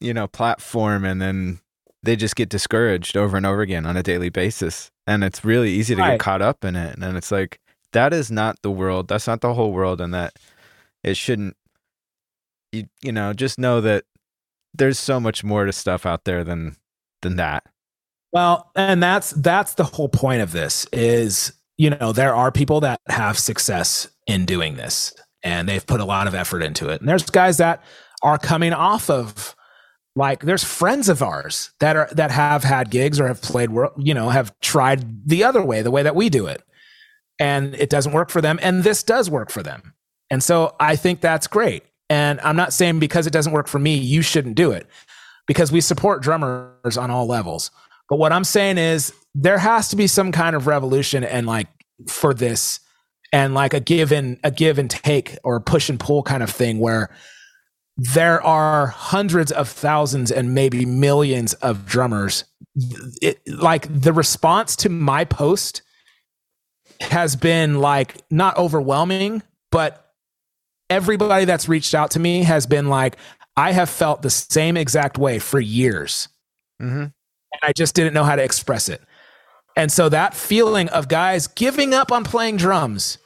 you 0.00 0.14
know, 0.14 0.26
platform 0.26 1.04
and 1.04 1.20
then 1.20 1.60
they 2.02 2.16
just 2.16 2.34
get 2.34 2.48
discouraged 2.48 3.16
over 3.16 3.36
and 3.36 3.44
over 3.44 3.60
again 3.60 3.84
on 3.86 3.96
a 3.96 4.02
daily 4.02 4.30
basis. 4.30 4.90
And 5.06 5.22
it's 5.22 5.44
really 5.44 5.70
easy 5.70 5.94
to 5.94 6.00
Right. 6.00 6.12
get 6.12 6.20
caught 6.20 6.42
up 6.42 6.64
in 6.64 6.74
it. 6.74 6.96
And 6.98 7.16
it's 7.16 7.30
like, 7.30 7.60
that 7.92 8.12
is 8.12 8.30
not 8.30 8.56
the 8.62 8.70
world. 8.70 9.08
That's 9.08 9.26
not 9.26 9.40
the 9.42 9.54
whole 9.54 9.72
world. 9.72 10.00
And 10.00 10.14
that 10.14 10.34
it 11.04 11.16
shouldn't, 11.16 11.56
you, 12.72 12.84
you 13.02 13.12
know, 13.12 13.32
just 13.32 13.58
know 13.58 13.80
that 13.82 14.04
there's 14.72 14.98
so 14.98 15.20
much 15.20 15.44
more 15.44 15.66
to 15.66 15.72
stuff 15.72 16.06
out 16.06 16.24
there 16.24 16.44
than, 16.44 16.76
than 17.22 17.36
that. 17.36 17.64
Well, 18.32 18.70
and 18.76 19.02
that's 19.02 19.32
that's 19.32 19.74
the 19.74 19.82
whole 19.84 20.08
point 20.08 20.40
of 20.40 20.52
this 20.52 20.86
is, 20.92 21.52
you 21.76 21.90
know, 21.90 22.12
there 22.12 22.34
are 22.34 22.52
people 22.52 22.80
that 22.80 23.00
have 23.08 23.36
success 23.38 24.08
in 24.28 24.46
doing 24.46 24.76
this 24.76 25.12
and 25.42 25.68
they've 25.68 25.86
put 25.86 26.00
a 26.00 26.04
lot 26.04 26.26
of 26.26 26.34
effort 26.34 26.62
into 26.62 26.88
it. 26.88 27.00
And 27.00 27.08
there's 27.08 27.24
guys 27.24 27.58
that 27.58 27.82
are 28.22 28.38
coming 28.38 28.72
off 28.72 29.08
of 29.08 29.54
like 30.16 30.40
there's 30.40 30.64
friends 30.64 31.08
of 31.08 31.22
ours 31.22 31.70
that 31.80 31.96
are 31.96 32.08
that 32.12 32.30
have 32.30 32.64
had 32.64 32.90
gigs 32.90 33.20
or 33.20 33.28
have 33.28 33.40
played 33.40 33.70
you 33.96 34.14
know, 34.14 34.28
have 34.28 34.58
tried 34.60 35.28
the 35.28 35.44
other 35.44 35.62
way, 35.62 35.82
the 35.82 35.90
way 35.90 36.02
that 36.02 36.16
we 36.16 36.28
do 36.28 36.46
it. 36.46 36.62
And 37.38 37.74
it 37.76 37.88
doesn't 37.88 38.12
work 38.12 38.28
for 38.28 38.40
them 38.40 38.58
and 38.62 38.84
this 38.84 39.02
does 39.02 39.30
work 39.30 39.50
for 39.50 39.62
them. 39.62 39.94
And 40.30 40.42
so 40.42 40.76
I 40.78 40.96
think 40.96 41.20
that's 41.20 41.46
great. 41.46 41.84
And 42.08 42.40
I'm 42.40 42.56
not 42.56 42.72
saying 42.72 42.98
because 42.98 43.26
it 43.26 43.32
doesn't 43.32 43.52
work 43.52 43.68
for 43.68 43.78
me, 43.78 43.96
you 43.96 44.20
shouldn't 44.20 44.56
do 44.56 44.72
it 44.72 44.86
because 45.46 45.72
we 45.72 45.80
support 45.80 46.22
drummers 46.22 46.96
on 46.96 47.10
all 47.10 47.26
levels. 47.26 47.70
But 48.08 48.18
what 48.18 48.32
I'm 48.32 48.44
saying 48.44 48.78
is 48.78 49.12
there 49.34 49.58
has 49.58 49.88
to 49.88 49.96
be 49.96 50.06
some 50.06 50.32
kind 50.32 50.56
of 50.56 50.66
revolution 50.66 51.24
and 51.24 51.46
like 51.46 51.68
for 52.08 52.34
this 52.34 52.80
and 53.32 53.54
like 53.54 53.74
a 53.74 53.80
give 53.80 54.12
and 54.12 54.38
a 54.44 54.50
give 54.50 54.78
and 54.78 54.90
take 54.90 55.38
or 55.44 55.60
push 55.60 55.88
and 55.88 56.00
pull 56.00 56.22
kind 56.22 56.42
of 56.42 56.50
thing 56.50 56.78
where 56.78 57.10
there 57.96 58.42
are 58.42 58.86
hundreds 58.86 59.52
of 59.52 59.68
thousands 59.68 60.30
and 60.30 60.54
maybe 60.54 60.86
millions 60.86 61.54
of 61.54 61.86
drummers. 61.86 62.44
It, 63.20 63.40
like 63.46 63.86
the 63.90 64.12
response 64.12 64.76
to 64.76 64.88
my 64.88 65.24
post 65.24 65.82
has 67.00 67.36
been 67.36 67.80
like 67.80 68.22
not 68.30 68.56
overwhelming, 68.56 69.42
but 69.70 70.12
everybody 70.88 71.44
that's 71.44 71.68
reached 71.68 71.94
out 71.94 72.12
to 72.12 72.20
me 72.20 72.42
has 72.42 72.66
been 72.66 72.88
like, 72.88 73.16
I 73.56 73.72
have 73.72 73.90
felt 73.90 74.22
the 74.22 74.30
same 74.30 74.76
exact 74.76 75.18
way 75.18 75.38
for 75.38 75.60
years 75.60 76.28
Mm-hmm. 76.80 77.02
and 77.02 77.12
I 77.62 77.72
just 77.72 77.94
didn't 77.94 78.14
know 78.14 78.24
how 78.24 78.36
to 78.36 78.42
express 78.42 78.88
it. 78.88 79.02
And 79.76 79.92
so 79.92 80.08
that 80.08 80.34
feeling 80.34 80.88
of 80.88 81.08
guys 81.08 81.46
giving 81.46 81.92
up 81.92 82.10
on 82.10 82.24
playing 82.24 82.56
drums 82.56 83.18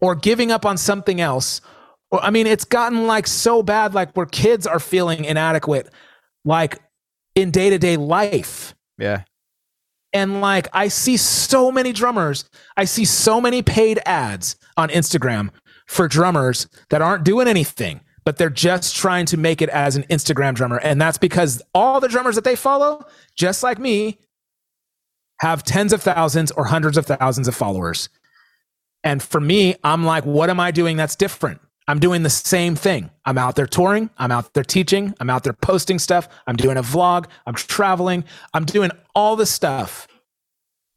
or 0.00 0.14
giving 0.14 0.50
up 0.50 0.66
on 0.66 0.76
something 0.76 1.20
else, 1.20 1.60
or 2.10 2.22
I 2.22 2.30
mean, 2.30 2.46
it's 2.46 2.64
gotten 2.64 3.06
like 3.06 3.26
so 3.26 3.62
bad, 3.62 3.94
like 3.94 4.12
where 4.12 4.26
kids 4.26 4.66
are 4.66 4.80
feeling 4.80 5.24
inadequate, 5.24 5.88
like 6.44 6.78
in 7.34 7.50
day 7.50 7.70
to 7.70 7.78
day 7.78 7.96
life. 7.96 8.74
Yeah. 8.98 9.22
And 10.12 10.40
like, 10.40 10.68
I 10.72 10.88
see 10.88 11.16
so 11.16 11.70
many 11.70 11.92
drummers, 11.92 12.48
I 12.76 12.84
see 12.84 13.04
so 13.04 13.40
many 13.40 13.62
paid 13.62 14.00
ads 14.06 14.56
on 14.76 14.88
Instagram 14.88 15.50
for 15.86 16.08
drummers 16.08 16.68
that 16.90 17.02
aren't 17.02 17.24
doing 17.24 17.48
anything, 17.48 18.00
but 18.24 18.38
they're 18.38 18.50
just 18.50 18.96
trying 18.96 19.26
to 19.26 19.36
make 19.36 19.60
it 19.60 19.68
as 19.68 19.96
an 19.96 20.04
Instagram 20.04 20.54
drummer. 20.54 20.78
And 20.78 21.00
that's 21.00 21.18
because 21.18 21.62
all 21.74 22.00
the 22.00 22.08
drummers 22.08 22.34
that 22.36 22.44
they 22.44 22.56
follow, 22.56 23.04
just 23.36 23.62
like 23.62 23.78
me, 23.78 24.18
have 25.40 25.62
tens 25.62 25.92
of 25.92 26.02
thousands 26.02 26.50
or 26.52 26.64
hundreds 26.64 26.96
of 26.96 27.06
thousands 27.06 27.46
of 27.46 27.54
followers. 27.54 28.08
And 29.06 29.22
for 29.22 29.40
me, 29.40 29.76
I'm 29.84 30.04
like, 30.04 30.26
what 30.26 30.50
am 30.50 30.58
I 30.58 30.72
doing 30.72 30.96
that's 30.96 31.14
different? 31.14 31.60
I'm 31.86 32.00
doing 32.00 32.24
the 32.24 32.30
same 32.30 32.74
thing. 32.74 33.08
I'm 33.24 33.38
out 33.38 33.54
there 33.54 33.68
touring. 33.68 34.10
I'm 34.18 34.32
out 34.32 34.52
there 34.52 34.64
teaching. 34.64 35.14
I'm 35.20 35.30
out 35.30 35.44
there 35.44 35.52
posting 35.52 36.00
stuff. 36.00 36.28
I'm 36.48 36.56
doing 36.56 36.76
a 36.76 36.82
vlog. 36.82 37.26
I'm 37.46 37.54
traveling. 37.54 38.24
I'm 38.52 38.64
doing 38.64 38.90
all 39.14 39.36
this 39.36 39.48
stuff. 39.50 40.08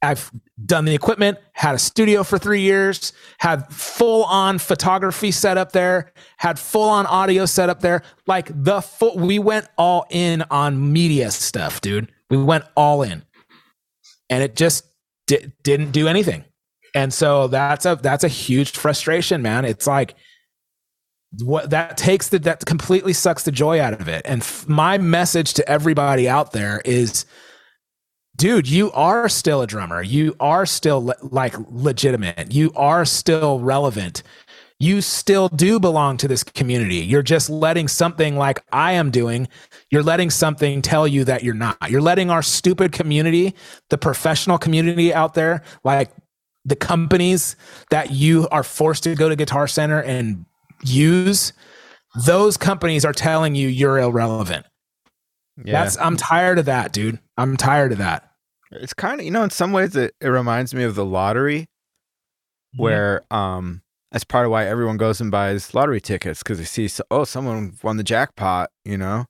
I've 0.01 0.31
done 0.65 0.85
the 0.85 0.95
equipment, 0.95 1.37
had 1.51 1.75
a 1.75 1.77
studio 1.77 2.23
for 2.23 2.39
three 2.39 2.61
years, 2.61 3.13
had 3.37 3.67
full 3.67 4.23
on 4.23 4.57
photography 4.57 5.29
set 5.29 5.57
up 5.57 5.71
there, 5.73 6.11
had 6.37 6.57
full 6.57 6.89
on 6.89 7.05
audio 7.05 7.45
set 7.45 7.69
up 7.69 7.81
there. 7.81 8.01
Like 8.25 8.49
the 8.51 8.81
full, 8.81 9.17
we 9.17 9.37
went 9.37 9.67
all 9.77 10.07
in 10.09 10.43
on 10.49 10.93
media 10.93 11.29
stuff, 11.29 11.79
dude. 11.81 12.11
We 12.31 12.37
went 12.37 12.63
all 12.75 13.03
in 13.03 13.23
and 14.31 14.41
it 14.41 14.55
just 14.55 14.85
di- 15.27 15.51
didn't 15.61 15.91
do 15.91 16.07
anything. 16.07 16.45
And 16.93 17.13
so 17.13 17.47
that's 17.47 17.85
a 17.85 17.97
that's 18.01 18.23
a 18.23 18.29
huge 18.29 18.71
frustration, 18.71 19.41
man. 19.41 19.65
It's 19.65 19.87
like 19.87 20.15
what 21.39 21.69
that 21.69 21.97
takes 21.97 22.29
the 22.29 22.39
that 22.39 22.65
completely 22.65 23.13
sucks 23.13 23.43
the 23.43 23.51
joy 23.51 23.79
out 23.79 23.99
of 23.99 24.07
it. 24.07 24.23
And 24.25 24.41
f- 24.41 24.67
my 24.67 24.97
message 24.97 25.53
to 25.55 25.69
everybody 25.69 26.27
out 26.27 26.51
there 26.53 26.81
is 26.85 27.25
dude, 28.39 28.69
you 28.69 28.91
are 28.93 29.29
still 29.29 29.61
a 29.61 29.67
drummer. 29.67 30.01
You 30.01 30.35
are 30.39 30.65
still 30.65 31.05
le- 31.05 31.15
like 31.21 31.53
legitimate. 31.69 32.53
You 32.53 32.71
are 32.75 33.05
still 33.05 33.59
relevant. 33.59 34.23
You 34.81 35.01
still 35.01 35.49
do 35.49 35.77
belong 35.77 36.15
to 36.17 36.27
this 36.29 36.41
community. 36.41 36.95
You're 36.95 37.21
just 37.21 37.49
letting 37.49 37.89
something 37.89 38.37
like 38.37 38.63
I 38.71 38.93
am 38.93 39.11
doing, 39.11 39.49
you're 39.91 40.03
letting 40.03 40.29
something 40.29 40.81
tell 40.81 41.05
you 41.05 41.25
that 41.25 41.43
you're 41.43 41.53
not. 41.53 41.91
You're 41.91 42.01
letting 42.01 42.29
our 42.29 42.41
stupid 42.41 42.93
community, 42.93 43.55
the 43.89 43.97
professional 43.97 44.57
community 44.57 45.13
out 45.13 45.33
there, 45.33 45.63
like 45.83 46.11
the 46.69 46.75
companies 46.75 47.55
that 47.89 48.11
you 48.11 48.47
are 48.51 48.63
forced 48.63 49.03
to 49.03 49.15
go 49.15 49.27
to 49.29 49.35
Guitar 49.35 49.67
Center 49.67 50.01
and 50.01 50.45
use, 50.83 51.51
those 52.25 52.57
companies 52.57 53.03
are 53.05 53.13
telling 53.13 53.55
you 53.55 53.67
you're 53.67 53.99
irrelevant. 53.99 54.65
Yeah. 55.63 55.83
That's 55.83 55.97
I'm 55.97 56.15
tired 56.15 56.57
of 56.59 56.65
that, 56.65 56.93
dude. 56.93 57.19
I'm 57.37 57.57
tired 57.57 57.91
of 57.91 57.97
that. 57.97 58.31
it's 58.71 58.93
kind 58.93 59.19
of 59.19 59.25
you 59.25 59.31
know 59.31 59.43
in 59.43 59.49
some 59.49 59.71
ways 59.73 59.95
it, 59.95 60.13
it 60.21 60.27
reminds 60.27 60.73
me 60.73 60.83
of 60.83 60.95
the 60.95 61.03
lottery 61.05 61.65
where 62.77 63.23
um 63.31 63.81
that's 64.11 64.23
part 64.23 64.45
of 64.45 64.51
why 64.51 64.65
everyone 64.65 64.97
goes 64.97 65.19
and 65.21 65.31
buys 65.31 65.73
lottery 65.73 65.99
tickets 66.01 66.41
because 66.43 66.59
they 66.59 66.63
see 66.65 66.87
so, 66.87 67.03
oh 67.11 67.23
someone 67.23 67.73
won 67.83 67.97
the 67.97 68.03
jackpot 68.03 68.69
you 68.85 68.97
know 68.97 69.25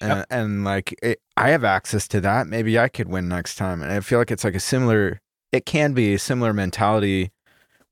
and, 0.00 0.10
Yep. 0.18 0.26
and 0.30 0.64
like 0.64 0.94
it, 1.02 1.20
i 1.36 1.50
have 1.50 1.62
access 1.64 2.08
to 2.08 2.20
that 2.22 2.46
maybe 2.46 2.78
i 2.78 2.88
could 2.88 3.08
win 3.08 3.28
next 3.28 3.56
time 3.56 3.82
and 3.82 3.92
i 3.92 4.00
feel 4.00 4.18
like 4.18 4.30
it's 4.30 4.44
like 4.44 4.54
a 4.54 4.60
similar 4.60 5.20
it 5.54 5.66
can 5.66 5.92
be 5.94 6.14
a 6.14 6.18
similar 6.18 6.52
mentality 6.52 7.30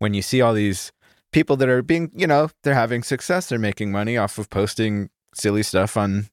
when 0.00 0.14
you 0.14 0.20
see 0.20 0.40
all 0.40 0.52
these 0.52 0.90
people 1.30 1.56
that 1.56 1.68
are 1.68 1.80
being 1.80 2.10
you 2.14 2.26
know 2.26 2.50
they're 2.64 2.74
having 2.74 3.04
success 3.04 3.48
they're 3.48 3.58
making 3.58 3.92
money 3.92 4.16
off 4.16 4.36
of 4.36 4.50
posting 4.50 5.08
silly 5.32 5.62
stuff 5.62 5.96
on 5.96 6.28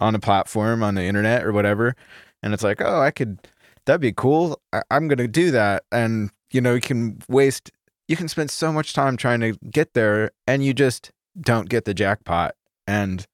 on 0.00 0.14
a 0.14 0.18
platform 0.18 0.82
on 0.82 0.94
the 0.94 1.02
internet 1.02 1.44
or 1.44 1.52
whatever. 1.52 1.94
And 2.42 2.54
it's 2.54 2.64
like 2.64 2.80
oh 2.80 3.00
i 3.00 3.10
could 3.10 3.38
that'd 3.84 4.00
be 4.00 4.12
cool. 4.12 4.60
I, 4.72 4.82
i'm 4.90 5.06
gonna 5.06 5.28
do 5.28 5.50
that. 5.50 5.84
And 5.92 6.30
you 6.50 6.62
know 6.62 6.74
you 6.74 6.80
can 6.80 7.18
waste 7.28 7.70
you 8.08 8.16
can 8.16 8.28
spend 8.28 8.50
so 8.50 8.72
much 8.72 8.94
time 8.94 9.16
trying 9.16 9.40
to 9.40 9.52
get 9.70 9.92
there 9.92 10.30
and 10.46 10.64
you 10.64 10.72
just 10.72 11.12
don't 11.38 11.68
get 11.68 11.84
the 11.84 11.94
jackpot. 11.94 12.54
And 12.86 13.26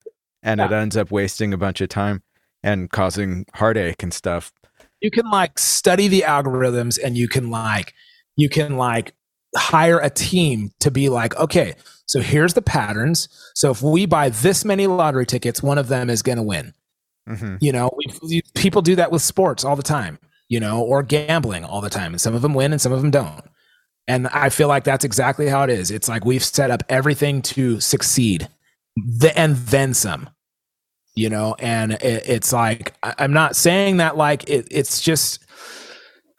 and 0.43 0.61
it 0.61 0.73
ends 0.73 0.97
up 0.97 1.13
wasting 1.13 1.53
a 1.53 1.57
bunch 1.57 1.81
of 1.81 1.89
time 1.89 2.23
and 2.63 2.91
causing 2.91 3.47
heartache 3.55 4.03
and 4.03 4.13
stuff 4.13 4.53
you 5.01 5.11
can 5.11 5.29
like 5.31 5.59
study 5.59 6.09
the 6.09 6.25
algorithms 6.27 6.99
and 7.03 7.17
you 7.17 7.29
can 7.29 7.51
like 7.51 7.95
you 8.37 8.49
can 8.49 8.77
like 8.77 9.15
hire 9.57 9.99
a 9.99 10.11
team 10.11 10.71
to 10.81 10.91
be 10.91 11.09
like 11.09 11.37
okay 11.37 11.75
so 12.09 12.21
here's 12.21 12.55
the 12.55 12.63
patterns. 12.63 13.29
So 13.57 13.73
if 13.73 13.83
we 13.83 14.07
buy 14.07 14.29
this 14.29 14.65
many 14.65 14.87
lottery 14.87 15.27
tickets 15.27 15.63
one 15.63 15.79
of 15.79 15.89
them 15.89 16.09
is 16.09 16.23
going 16.23 16.39
to 16.39 16.43
win. 16.43 16.73
Mm-hmm. 17.29 17.57
you 17.61 17.73
know 17.73 17.91
we, 18.23 18.41
people 18.55 18.83
do 18.83 18.95
that 18.95 19.11
with 19.11 19.21
sports 19.21 19.65
all 19.65 19.75
the 19.75 19.83
time 19.83 20.21
you 20.49 20.61
know 20.61 20.81
or 20.81 21.03
gambling 21.03 21.65
all 21.65 21.81
the 21.81 21.91
time 21.91 22.13
and 22.13 22.21
some 22.21 22.37
of 22.37 22.43
them 22.43 22.55
win 22.55 22.71
and 22.71 22.81
some 22.81 22.93
of 22.93 23.03
them 23.03 23.11
don't. 23.11 23.43
And 24.07 24.29
i 24.29 24.49
feel 24.49 24.69
like 24.69 24.85
that's 24.85 25.05
exactly 25.05 25.49
how 25.49 25.65
it 25.65 25.71
is. 25.71 25.91
It's 25.91 26.09
like 26.09 26.25
we've 26.25 26.45
set 26.45 26.71
up 26.71 26.85
everything 26.89 27.43
to 27.43 27.81
succeed 27.81 28.49
the, 28.97 29.37
and 29.37 29.57
then 29.57 29.93
some 29.93 30.31
you 31.17 31.29
know 31.29 31.57
and 31.59 31.93
it, 31.93 32.29
it's 32.29 32.53
like 32.53 32.95
i'm 33.19 33.33
not 33.33 33.57
saying 33.57 33.97
that 33.97 34.17
like 34.17 34.49
it, 34.49 34.69
it's 34.71 35.01
just 35.01 35.45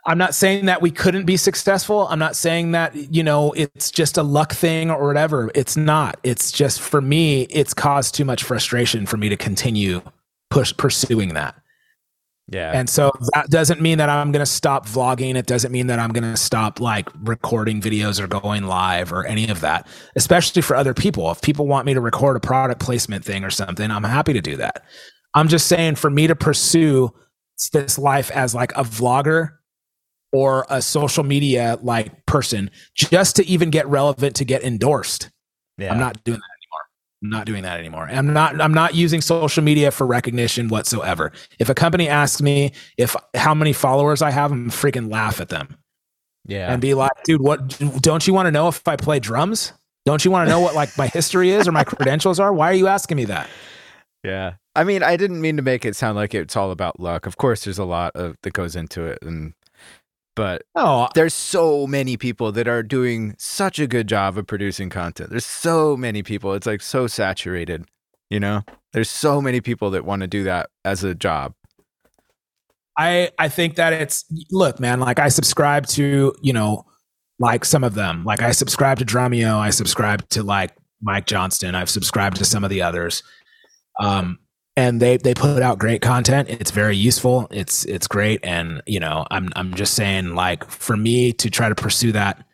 i'm 0.05 0.17
not 0.17 0.34
saying 0.34 0.65
that 0.67 0.82
we 0.82 0.89
couldn't 0.89 1.25
be 1.25 1.36
successful. 1.36 2.07
I'm 2.07 2.19
not 2.19 2.36
saying 2.36 2.71
that 2.71 2.95
you 2.95 3.23
know 3.23 3.51
it's 3.53 3.91
just 3.91 4.17
a 4.17 4.23
luck 4.23 4.53
thing 4.53 4.89
or 4.89 5.05
whatever. 5.05 5.51
It's 5.53 5.75
not. 5.75 6.17
It's 6.23 6.51
just 6.51 6.80
for 6.80 7.01
me 7.01 7.41
it's 7.43 7.73
caused 7.73 8.15
too 8.15 8.23
much 8.23 8.43
frustration 8.43 9.05
for 9.05 9.17
me 9.17 9.28
to 9.28 9.36
continue 9.36 10.01
push 10.49 10.75
pursuing 10.78 11.34
that 11.34 11.55
yeah 12.50 12.72
and 12.74 12.89
so 12.89 13.12
that 13.34 13.50
doesn't 13.50 13.82
mean 13.82 13.98
that 13.98 14.10
I'm 14.10 14.32
going 14.32 14.41
to 14.41 14.45
stop 14.45 14.86
vlogging. 14.86 15.36
It 15.36 15.45
doesn't 15.45 15.72
mean 15.72 15.88
that 15.88 16.00
I'm 16.00 16.12
going 16.12 16.24
to 16.24 16.38
stop 16.38 16.80
like 16.80 17.10
recording 17.24 17.82
videos 17.82 18.20
or 18.20 18.28
going 18.28 18.64
live 18.66 19.12
or 19.12 19.26
any 19.26 19.50
of 19.50 19.62
that, 19.62 19.88
especially 20.16 20.62
for 20.62 20.76
other 20.76 20.93
people. 20.93 21.30
If 21.32 21.41
people 21.41 21.68
want 21.68 21.86
me 21.86 21.93
to 21.93 22.02
record 22.02 22.38
a 22.38 22.39
product 22.39 22.80
placement 22.80 23.26
thing 23.26 23.43
or 23.43 23.50
something, 23.50 23.91
I'm 23.91 24.04
happy 24.04 24.34
to 24.34 24.41
do 24.41 24.56
that. 24.58 24.84
I'm 25.34 25.48
just 25.48 25.68
saying 25.68 25.95
for 25.95 26.10
me 26.10 26.28
to 26.28 26.36
pursue 26.36 27.14
this 27.74 27.98
life 27.98 28.32
as 28.32 28.56
like 28.56 28.72
a 28.74 28.84
vlogger 28.84 29.52
or 30.32 30.66
a 30.70 30.82
social 30.82 31.24
media 31.24 31.78
like 31.82 32.26
person 32.26 32.70
just 32.95 33.36
to 33.38 33.45
even 33.45 33.70
get 33.70 33.88
relevant 33.88 34.36
to 34.38 34.45
get 34.45 34.64
endorsed. 34.64 35.30
yeah 35.78 35.91
I'm 35.91 36.00
not 36.00 36.24
doing 36.24 36.39
that. 36.39 36.57
Not 37.22 37.45
doing 37.47 37.63
that 37.63 37.80
anymore. 37.80 38.07
I'm 38.11 38.32
not 38.32 38.61
I'm 38.61 38.74
not 38.74 38.93
using 38.93 39.22
social 39.22 39.63
media 39.63 39.89
for 39.89 40.05
recognition 40.05 40.68
whatsoever. 40.68 41.32
If 41.57 41.68
a 41.68 41.74
company 41.74 42.07
asks 42.07 42.41
me 42.41 42.74
if 42.97 43.15
how 43.34 43.55
many 43.55 43.74
followers 43.74 44.22
I 44.22 44.30
have, 44.30 44.51
I'm 44.51 44.70
freaking 44.70 45.11
laugh 45.11 45.41
at 45.41 45.49
them 45.49 45.76
Yeah. 46.45 46.72
and 46.72 46.80
be 46.80 46.93
like, 46.93 47.11
dude, 47.24 47.41
what 47.41 47.80
don't 48.01 48.28
you 48.28 48.34
want 48.36 48.45
to 48.45 48.51
know 48.51 48.68
if 48.68 48.88
I 48.88 48.95
play 48.97 49.20
drums? 49.20 49.74
Don't 50.05 50.24
you 50.24 50.30
want 50.30 50.47
to 50.47 50.51
know 50.51 50.59
what 50.59 50.76
like 50.76 50.95
my 50.97 51.07
history 51.07 51.49
is 51.49 51.68
or 51.68 51.72
my 51.72 51.84
credentials 51.84 52.39
are? 52.39 52.53
Why 52.53 52.70
are 52.70 52.76
you 52.76 52.88
asking 52.88 53.18
me 53.18 53.26
that? 53.26 53.49
Yeah. 54.24 54.53
I 54.76 54.84
mean, 54.84 55.01
I 55.01 55.18
didn't 55.18 55.41
mean 55.41 55.57
to 55.57 55.63
make 55.63 55.86
it 55.86 55.95
sound 55.95 56.18
like 56.18 56.36
it's 56.36 56.55
all 56.55 56.70
about 56.70 56.99
luck. 56.99 57.26
Of 57.26 57.38
course, 57.38 57.63
there's 57.65 57.80
a 57.80 57.84
lot 57.84 58.15
of 58.15 58.36
that 58.43 58.53
goes 58.53 58.76
into 58.76 59.05
it, 59.05 59.18
and 59.24 59.53
but 60.38 60.61
Oh, 60.75 61.09
there's 61.15 61.33
so 61.33 61.88
many 61.88 62.15
people 62.15 62.51
that 62.51 62.67
are 62.67 62.83
doing 62.83 63.33
such 63.39 63.79
a 63.79 63.88
good 63.88 64.07
job 64.07 64.38
of 64.38 64.45
producing 64.45 64.89
content. 64.89 65.31
There's 65.31 65.47
so 65.47 65.97
many 65.97 66.21
people. 66.21 66.53
It's 66.53 66.67
like 66.67 66.81
so 66.81 67.07
saturated. 67.07 67.85
You 68.29 68.39
know, 68.39 68.61
there's 68.93 69.09
so 69.09 69.41
many 69.41 69.61
people 69.61 69.89
that 69.91 70.05
want 70.05 70.21
to 70.21 70.27
do 70.27 70.43
that 70.43 70.69
as 70.85 71.03
a 71.03 71.15
job. 71.15 71.53
I 72.97 73.31
I 73.39 73.49
think 73.49 73.75
that 73.75 73.93
it's 73.93 74.25
look, 74.51 74.79
man, 74.79 74.99
like 74.99 75.17
I 75.17 75.29
subscribe 75.29 75.88
to, 75.88 76.35
you 76.41 76.53
know, 76.53 76.85
like 77.39 77.65
some 77.65 77.83
of 77.83 77.95
them. 77.95 78.23
Like 78.23 78.41
I 78.43 78.51
subscribe 78.51 78.99
to 78.99 79.05
Drumeo, 79.05 79.57
I 79.57 79.71
subscribe 79.71 80.29
to 80.29 80.43
like 80.43 80.71
Mike 81.01 81.25
Johnston, 81.25 81.73
I've 81.73 81.89
subscribed 81.89 82.38
to 82.38 82.45
some 82.45 82.63
of 82.63 82.69
the 82.69 82.83
others. 82.83 83.23
Um 83.99 84.38
and 84.78 85.01
they 85.01 85.17
they 85.17 85.34
put 85.34 85.63
out 85.63 85.80
great 85.80 86.01
content. 86.01 86.49
It's 86.49 86.69
very 86.69 86.95
useful. 86.95 87.47
It's 87.49 87.84
it's 87.86 88.07
great 88.07 88.39
and, 88.43 88.82
you 88.86 88.99
know, 88.99 89.25
I'm 89.32 89.49
I'm 89.55 89.73
just 89.73 89.95
saying 89.95 90.36
like 90.36 90.63
for 90.69 90.95
me 90.95 91.34
to 91.34 91.49
try 91.49 91.67
to 91.67 91.75
pursue 91.75 92.11
that 92.11 92.45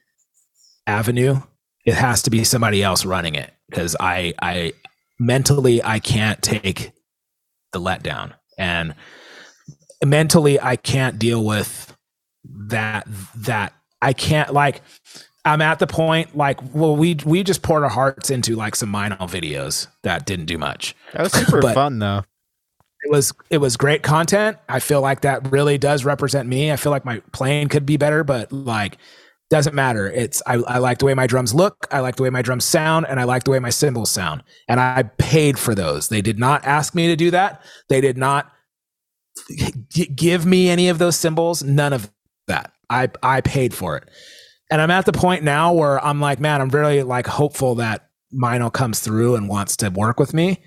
avenue, 0.87 1.41
it 1.85 1.95
has 1.95 2.23
to 2.23 2.29
be 2.29 2.45
somebody 2.45 2.81
else 2.81 3.03
running 3.03 3.35
it 3.35 3.51
because 3.69 3.97
I 3.99 4.33
I 4.41 4.71
mentally 5.19 5.83
I 5.83 5.99
can't 5.99 6.41
take 6.41 6.93
the 7.73 7.81
letdown. 7.81 8.33
And 8.57 8.95
mentally 10.03 10.61
I 10.61 10.77
can't 10.77 11.19
deal 11.19 11.43
with 11.43 11.95
that 12.45 13.05
that 13.35 13.73
I 14.01 14.13
can't 14.13 14.53
like 14.53 14.81
I'm 15.45 15.61
at 15.61 15.79
the 15.79 15.87
point 15.87 16.37
like 16.37 16.59
well 16.73 16.95
we 16.95 17.15
we 17.25 17.43
just 17.43 17.61
poured 17.63 17.83
our 17.83 17.89
hearts 17.89 18.29
into 18.29 18.55
like 18.55 18.75
some 18.75 18.89
minor 18.89 19.17
videos 19.17 19.87
that 20.03 20.25
didn't 20.25 20.45
do 20.45 20.57
much. 20.57 20.95
That 21.13 21.23
was 21.23 21.33
super 21.33 21.61
fun, 21.73 21.99
though. 21.99 22.23
It 23.03 23.11
was 23.11 23.33
it 23.49 23.57
was 23.57 23.75
great 23.75 24.03
content. 24.03 24.57
I 24.69 24.79
feel 24.79 25.01
like 25.01 25.21
that 25.21 25.51
really 25.51 25.77
does 25.77 26.05
represent 26.05 26.47
me. 26.47 26.71
I 26.71 26.77
feel 26.77 26.91
like 26.91 27.03
my 27.03 27.21
playing 27.33 27.67
could 27.67 27.85
be 27.85 27.97
better, 27.97 28.23
but 28.23 28.51
like 28.51 28.97
doesn't 29.49 29.75
matter. 29.75 30.09
It's 30.09 30.41
I, 30.47 30.55
I 30.55 30.77
like 30.77 30.99
the 30.99 31.05
way 31.05 31.13
my 31.13 31.27
drums 31.27 31.53
look, 31.53 31.85
I 31.91 31.99
like 31.99 32.15
the 32.15 32.23
way 32.23 32.29
my 32.29 32.41
drums 32.41 32.63
sound, 32.63 33.05
and 33.07 33.19
I 33.19 33.25
like 33.25 33.43
the 33.43 33.51
way 33.51 33.59
my 33.59 33.69
cymbals 33.69 34.09
sound. 34.09 34.41
And 34.67 34.79
I 34.79 35.03
paid 35.03 35.59
for 35.59 35.75
those. 35.75 36.07
They 36.07 36.21
did 36.21 36.39
not 36.39 36.65
ask 36.65 36.95
me 36.95 37.07
to 37.07 37.15
do 37.15 37.29
that. 37.31 37.61
They 37.89 37.99
did 37.99 38.17
not 38.17 38.51
give 40.15 40.45
me 40.45 40.69
any 40.69 40.87
of 40.87 40.97
those 40.97 41.17
cymbals. 41.17 41.61
None 41.61 41.91
of 41.91 42.09
that. 42.47 42.71
I 42.89 43.09
I 43.21 43.41
paid 43.41 43.73
for 43.73 43.97
it. 43.97 44.09
And 44.73 44.81
I'm 44.81 44.89
at 44.89 45.05
the 45.05 45.11
point 45.11 45.43
now 45.43 45.71
where 45.71 46.03
I'm 46.03 46.19
like, 46.19 46.39
man, 46.39 46.59
I'm 46.59 46.69
really 46.69 47.03
like 47.03 47.27
hopeful 47.27 47.75
that 47.75 48.09
Meinl 48.33 48.73
comes 48.73 49.01
through 49.01 49.35
and 49.35 49.47
wants 49.47 49.77
to 49.77 49.89
work 49.89 50.19
with 50.19 50.33
me. 50.33 50.63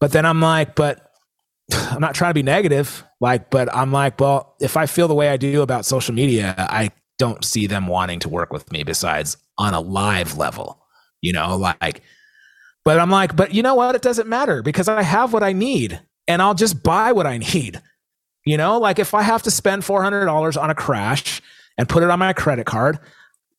But 0.00 0.12
then 0.12 0.24
I'm 0.24 0.40
like, 0.40 0.74
but 0.74 1.12
I'm 1.70 2.00
not 2.00 2.14
trying 2.14 2.30
to 2.30 2.34
be 2.34 2.42
negative. 2.42 3.04
Like, 3.20 3.50
but 3.50 3.68
I'm 3.76 3.92
like, 3.92 4.18
well, 4.18 4.56
if 4.62 4.78
I 4.78 4.86
feel 4.86 5.08
the 5.08 5.14
way 5.14 5.28
I 5.28 5.36
do 5.36 5.60
about 5.60 5.84
social 5.84 6.14
media, 6.14 6.54
I 6.56 6.90
don't 7.18 7.44
see 7.44 7.66
them 7.66 7.86
wanting 7.86 8.18
to 8.20 8.30
work 8.30 8.50
with 8.50 8.72
me 8.72 8.82
besides 8.82 9.36
on 9.58 9.74
a 9.74 9.80
live 9.80 10.38
level, 10.38 10.82
you 11.20 11.34
know, 11.34 11.54
like, 11.58 12.00
but 12.82 12.98
I'm 12.98 13.10
like, 13.10 13.36
but 13.36 13.52
you 13.52 13.62
know 13.62 13.74
what? 13.74 13.94
It 13.94 14.00
doesn't 14.00 14.26
matter 14.26 14.62
because 14.62 14.88
I 14.88 15.02
have 15.02 15.34
what 15.34 15.42
I 15.42 15.52
need 15.52 16.00
and 16.26 16.40
I'll 16.40 16.54
just 16.54 16.82
buy 16.82 17.12
what 17.12 17.26
I 17.26 17.36
need. 17.36 17.82
You 18.46 18.56
know, 18.56 18.78
like 18.78 18.98
if 18.98 19.12
I 19.12 19.20
have 19.20 19.42
to 19.42 19.50
spend 19.50 19.82
$400 19.82 20.62
on 20.62 20.70
a 20.70 20.74
crash 20.74 21.42
and 21.76 21.86
put 21.86 22.02
it 22.02 22.08
on 22.08 22.18
my 22.18 22.32
credit 22.32 22.64
card, 22.64 22.98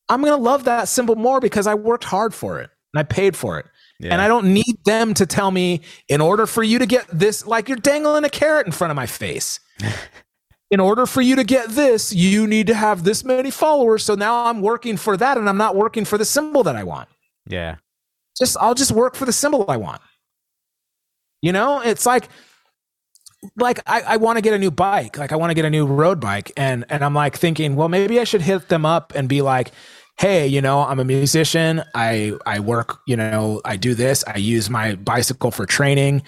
I'm 0.10 0.22
going 0.22 0.34
to 0.34 0.42
love 0.42 0.66
that 0.66 0.88
cymbal 0.88 1.16
more 1.16 1.40
because 1.40 1.68
I 1.68 1.76
worked 1.76 2.04
hard 2.04 2.34
for 2.34 2.60
it 2.60 2.70
and 2.94 3.00
I 3.00 3.04
paid 3.04 3.36
for 3.38 3.60
it. 3.60 3.66
Yeah. 4.00 4.14
And 4.14 4.22
I 4.22 4.28
don't 4.28 4.54
need 4.54 4.80
them 4.86 5.14
to 5.16 5.26
tell 5.26 5.52
me 5.52 5.82
in 6.08 6.22
order 6.22 6.46
for 6.46 6.64
you 6.64 6.80
to 6.80 6.86
get 6.86 7.06
this, 7.12 7.46
like 7.46 7.68
you're 7.68 7.78
dangling 7.78 8.24
a 8.24 8.30
carrot 8.30 8.66
in 8.66 8.72
front 8.72 8.92
of 8.92 8.96
my 8.96 9.06
face. 9.06 9.60
in 10.72 10.80
order 10.80 11.06
for 11.06 11.22
you 11.22 11.36
to 11.36 11.44
get 11.44 11.70
this, 11.70 12.14
you 12.14 12.48
need 12.48 12.68
to 12.68 12.74
have 12.74 13.04
this 13.04 13.24
many 13.24 13.52
followers. 13.52 14.04
So 14.04 14.16
now 14.16 14.46
I'm 14.46 14.62
working 14.62 14.98
for 14.98 15.18
that 15.18 15.38
and 15.38 15.50
I'm 15.50 15.58
not 15.58 15.76
working 15.76 16.06
for 16.06 16.18
the 16.18 16.26
cymbal 16.26 16.64
that 16.64 16.76
I 16.76 16.84
want. 16.84 17.10
yeah. 17.46 17.76
Just 18.38 18.56
I'll 18.62 18.76
just 18.76 18.92
work 18.92 19.16
for 19.16 19.26
the 19.26 19.34
cymbal 19.34 19.66
I 19.68 19.76
want. 19.76 20.02
You 21.42 21.52
know, 21.52 21.82
it's 21.82 22.06
like 22.06 22.30
like 23.58 23.80
I, 23.86 24.02
I 24.02 24.18
want 24.18 24.38
to 24.38 24.42
get 24.42 24.54
a 24.54 24.58
new 24.58 24.72
bike. 24.72 25.18
Like 25.18 25.34
I 25.34 25.36
want 25.36 25.52
to 25.52 25.54
get 25.56 25.66
a 25.66 25.70
new 25.70 25.86
road 25.86 26.22
bike. 26.22 26.52
And 26.56 26.86
and 26.88 27.04
I'm 27.04 27.14
like 27.14 27.36
thinking, 27.36 27.76
well, 27.76 27.90
maybe 27.90 28.18
I 28.18 28.24
should 28.24 28.42
hit 28.42 28.70
them 28.70 28.86
up 28.86 29.12
and 29.14 29.28
be 29.28 29.42
like, 29.42 29.72
hey, 30.20 30.46
you 30.46 30.62
know, 30.62 30.82
I'm 30.82 31.00
a 31.00 31.06
musician. 31.06 31.82
I 31.96 32.34
I 32.46 32.60
work, 32.60 33.00
you 33.08 33.16
know, 33.16 33.62
I 33.66 33.78
do 33.78 33.96
this. 33.96 34.24
I 34.28 34.38
use 34.38 34.70
my 34.70 34.96
bicycle 34.96 35.50
for 35.52 35.66
training. 35.66 36.24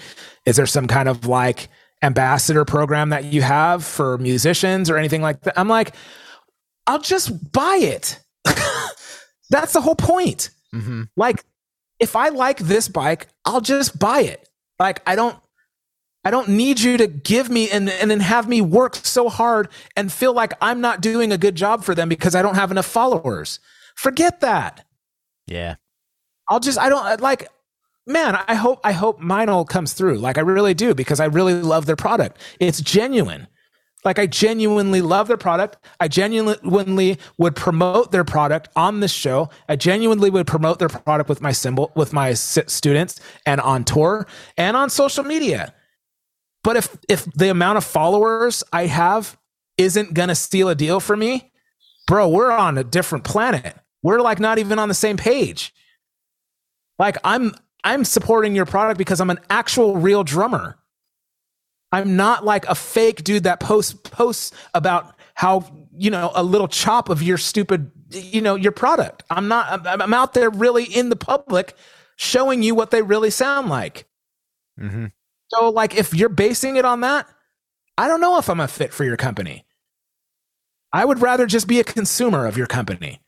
Is 0.45 0.55
there 0.55 0.65
some 0.65 0.87
kind 0.87 1.09
of 1.09 1.27
like 1.27 1.67
ambassador 2.01 2.65
program 2.65 3.09
that 3.09 3.25
you 3.25 3.41
have 3.41 3.83
for 3.83 4.17
musicians 4.17 4.89
or 4.89 4.97
anything 4.97 5.21
like 5.21 5.41
that? 5.41 5.59
I'm 5.59 5.67
like, 5.67 5.93
I'll 6.87 7.01
just 7.01 7.51
buy 7.51 7.79
it. 7.81 8.19
That's 9.49 9.73
the 9.73 9.81
whole 9.81 9.95
point. 9.95 10.49
hmm 10.71 11.03
Like, 11.17 11.43
if 11.99 12.15
I 12.15 12.29
like 12.29 12.59
this 12.59 12.87
bike, 12.87 13.27
I'll 13.45 13.61
just 13.61 13.99
buy 13.99 14.21
it. 14.21 14.47
Like, 14.79 15.01
I 15.05 15.15
don't. 15.15 15.37
I 16.23 16.29
don't 16.29 16.49
need 16.49 16.79
you 16.79 16.97
to 16.97 17.07
give 17.07 17.49
me 17.49 17.67
and, 17.71 17.89
and 17.89 18.11
then 18.11 18.19
have 18.19 18.47
me 18.47 18.61
work 18.61 18.95
so 18.95 19.27
hard 19.27 19.69
and 19.97 20.11
feel 20.13 20.33
like 20.33 20.53
I'm 20.61 20.79
not 20.79 21.01
doing 21.01 21.31
a 21.31 21.37
good 21.37 21.55
job 21.55 21.83
for 21.83 21.95
them 21.95 22.09
because 22.09 22.35
I 22.35 22.43
don't 22.43 22.53
have 22.53 22.69
enough 22.69 22.85
followers. 22.85 23.59
Forget 23.95 24.41
that. 24.41 24.85
Yeah. 25.47 25.75
I'll 26.47 26.59
just 26.59 26.79
I 26.79 26.89
don't 26.89 27.21
like 27.21 27.47
man, 28.07 28.37
I 28.47 28.55
hope 28.55 28.79
I 28.83 28.91
hope 28.91 29.21
Meinl 29.21 29.67
comes 29.67 29.93
through. 29.93 30.17
Like 30.17 30.37
I 30.37 30.41
really 30.41 30.73
do 30.73 30.93
because 30.93 31.19
I 31.19 31.25
really 31.25 31.53
love 31.53 31.85
their 31.85 31.95
product. 31.95 32.39
It's 32.59 32.81
genuine. 32.81 33.47
Like 34.03 34.17
I 34.17 34.25
genuinely 34.25 35.01
love 35.01 35.27
their 35.27 35.37
product. 35.37 35.77
I 35.99 36.07
genuinely 36.07 37.19
would 37.37 37.55
promote 37.55 38.11
their 38.11 38.23
product 38.23 38.69
on 38.75 38.99
this 38.99 39.11
show. 39.11 39.49
I 39.69 39.75
genuinely 39.75 40.29
would 40.31 40.47
promote 40.47 40.79
their 40.79 40.89
product 40.89 41.29
with 41.29 41.41
my 41.41 41.51
cymbal 41.51 41.91
with 41.95 42.11
my 42.11 42.33
students 42.33 43.19
and 43.45 43.61
on 43.61 43.83
tour 43.83 44.25
and 44.57 44.75
on 44.75 44.89
social 44.89 45.23
media. 45.23 45.73
But 46.63 46.77
if 46.77 46.97
if 47.07 47.25
the 47.33 47.49
amount 47.49 47.77
of 47.77 47.83
followers 47.83 48.63
I 48.73 48.87
have 48.87 49.37
isn't 49.77 50.13
going 50.13 50.29
to 50.29 50.35
steal 50.35 50.69
a 50.69 50.75
deal 50.75 50.99
for 50.99 51.15
me, 51.15 51.50
bro, 52.07 52.27
we're 52.29 52.51
on 52.51 52.77
a 52.77 52.83
different 52.83 53.23
planet. 53.23 53.75
We're 54.03 54.21
like 54.21 54.39
not 54.39 54.59
even 54.59 54.79
on 54.79 54.87
the 54.87 54.93
same 54.93 55.17
page. 55.17 55.73
Like 56.99 57.17
I'm 57.23 57.53
I'm 57.83 58.05
supporting 58.05 58.55
your 58.55 58.65
product 58.65 58.97
because 58.97 59.19
I'm 59.19 59.29
an 59.29 59.39
actual 59.49 59.97
real 59.97 60.23
drummer. 60.23 60.77
I'm 61.91 62.15
not 62.15 62.45
like 62.45 62.65
a 62.67 62.75
fake 62.75 63.23
dude 63.23 63.43
that 63.43 63.59
posts 63.59 63.93
posts 63.93 64.51
about 64.73 65.15
how, 65.33 65.65
you 65.97 66.09
know, 66.11 66.31
a 66.35 66.43
little 66.43 66.67
chop 66.67 67.09
of 67.09 67.21
your 67.21 67.37
stupid, 67.37 67.91
you 68.11 68.41
know, 68.41 68.55
your 68.55 68.71
product. 68.71 69.23
I'm 69.29 69.47
not 69.47 69.85
I'm, 69.87 70.01
I'm 70.01 70.13
out 70.13 70.33
there 70.33 70.49
really 70.49 70.83
in 70.85 71.09
the 71.09 71.15
public 71.15 71.75
showing 72.15 72.63
you 72.63 72.75
what 72.75 72.91
they 72.91 73.01
really 73.01 73.31
sound 73.31 73.69
like. 73.69 74.05
hmm 74.79 75.07
So 75.49 75.69
like 75.69 75.95
if 75.95 76.13
you're 76.13 76.29
basing 76.29 76.77
it 76.77 76.85
on 76.85 77.01
that, 77.01 77.27
I 77.97 78.07
don't 78.07 78.21
know 78.21 78.37
if 78.37 78.49
I'm 78.49 78.59
a 78.59 78.67
fit 78.67 78.93
for 78.93 79.03
your 79.03 79.17
company. 79.17 79.65
I 80.93 81.05
would 81.05 81.21
rather 81.21 81.45
just 81.45 81.67
be 81.67 81.79
a 81.79 81.83
consumer 81.83 82.45
of 82.45 82.57
your 82.57 82.67
company. 82.67 83.21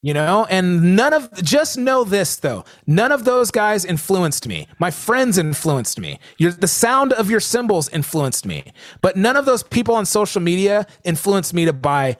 You 0.00 0.14
know, 0.14 0.46
and 0.48 0.94
none 0.94 1.12
of 1.12 1.42
just 1.42 1.76
know 1.76 2.04
this 2.04 2.36
though. 2.36 2.64
None 2.86 3.10
of 3.10 3.24
those 3.24 3.50
guys 3.50 3.84
influenced 3.84 4.46
me. 4.46 4.68
My 4.78 4.92
friends 4.92 5.38
influenced 5.38 5.98
me. 5.98 6.20
Your 6.38 6.52
the 6.52 6.68
sound 6.68 7.12
of 7.14 7.28
your 7.28 7.40
cymbals 7.40 7.88
influenced 7.88 8.46
me. 8.46 8.72
But 9.00 9.16
none 9.16 9.36
of 9.36 9.44
those 9.44 9.64
people 9.64 9.96
on 9.96 10.06
social 10.06 10.40
media 10.40 10.86
influenced 11.04 11.52
me 11.52 11.64
to 11.64 11.72
buy 11.72 12.16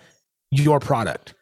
your 0.51 0.81
product. 0.81 1.35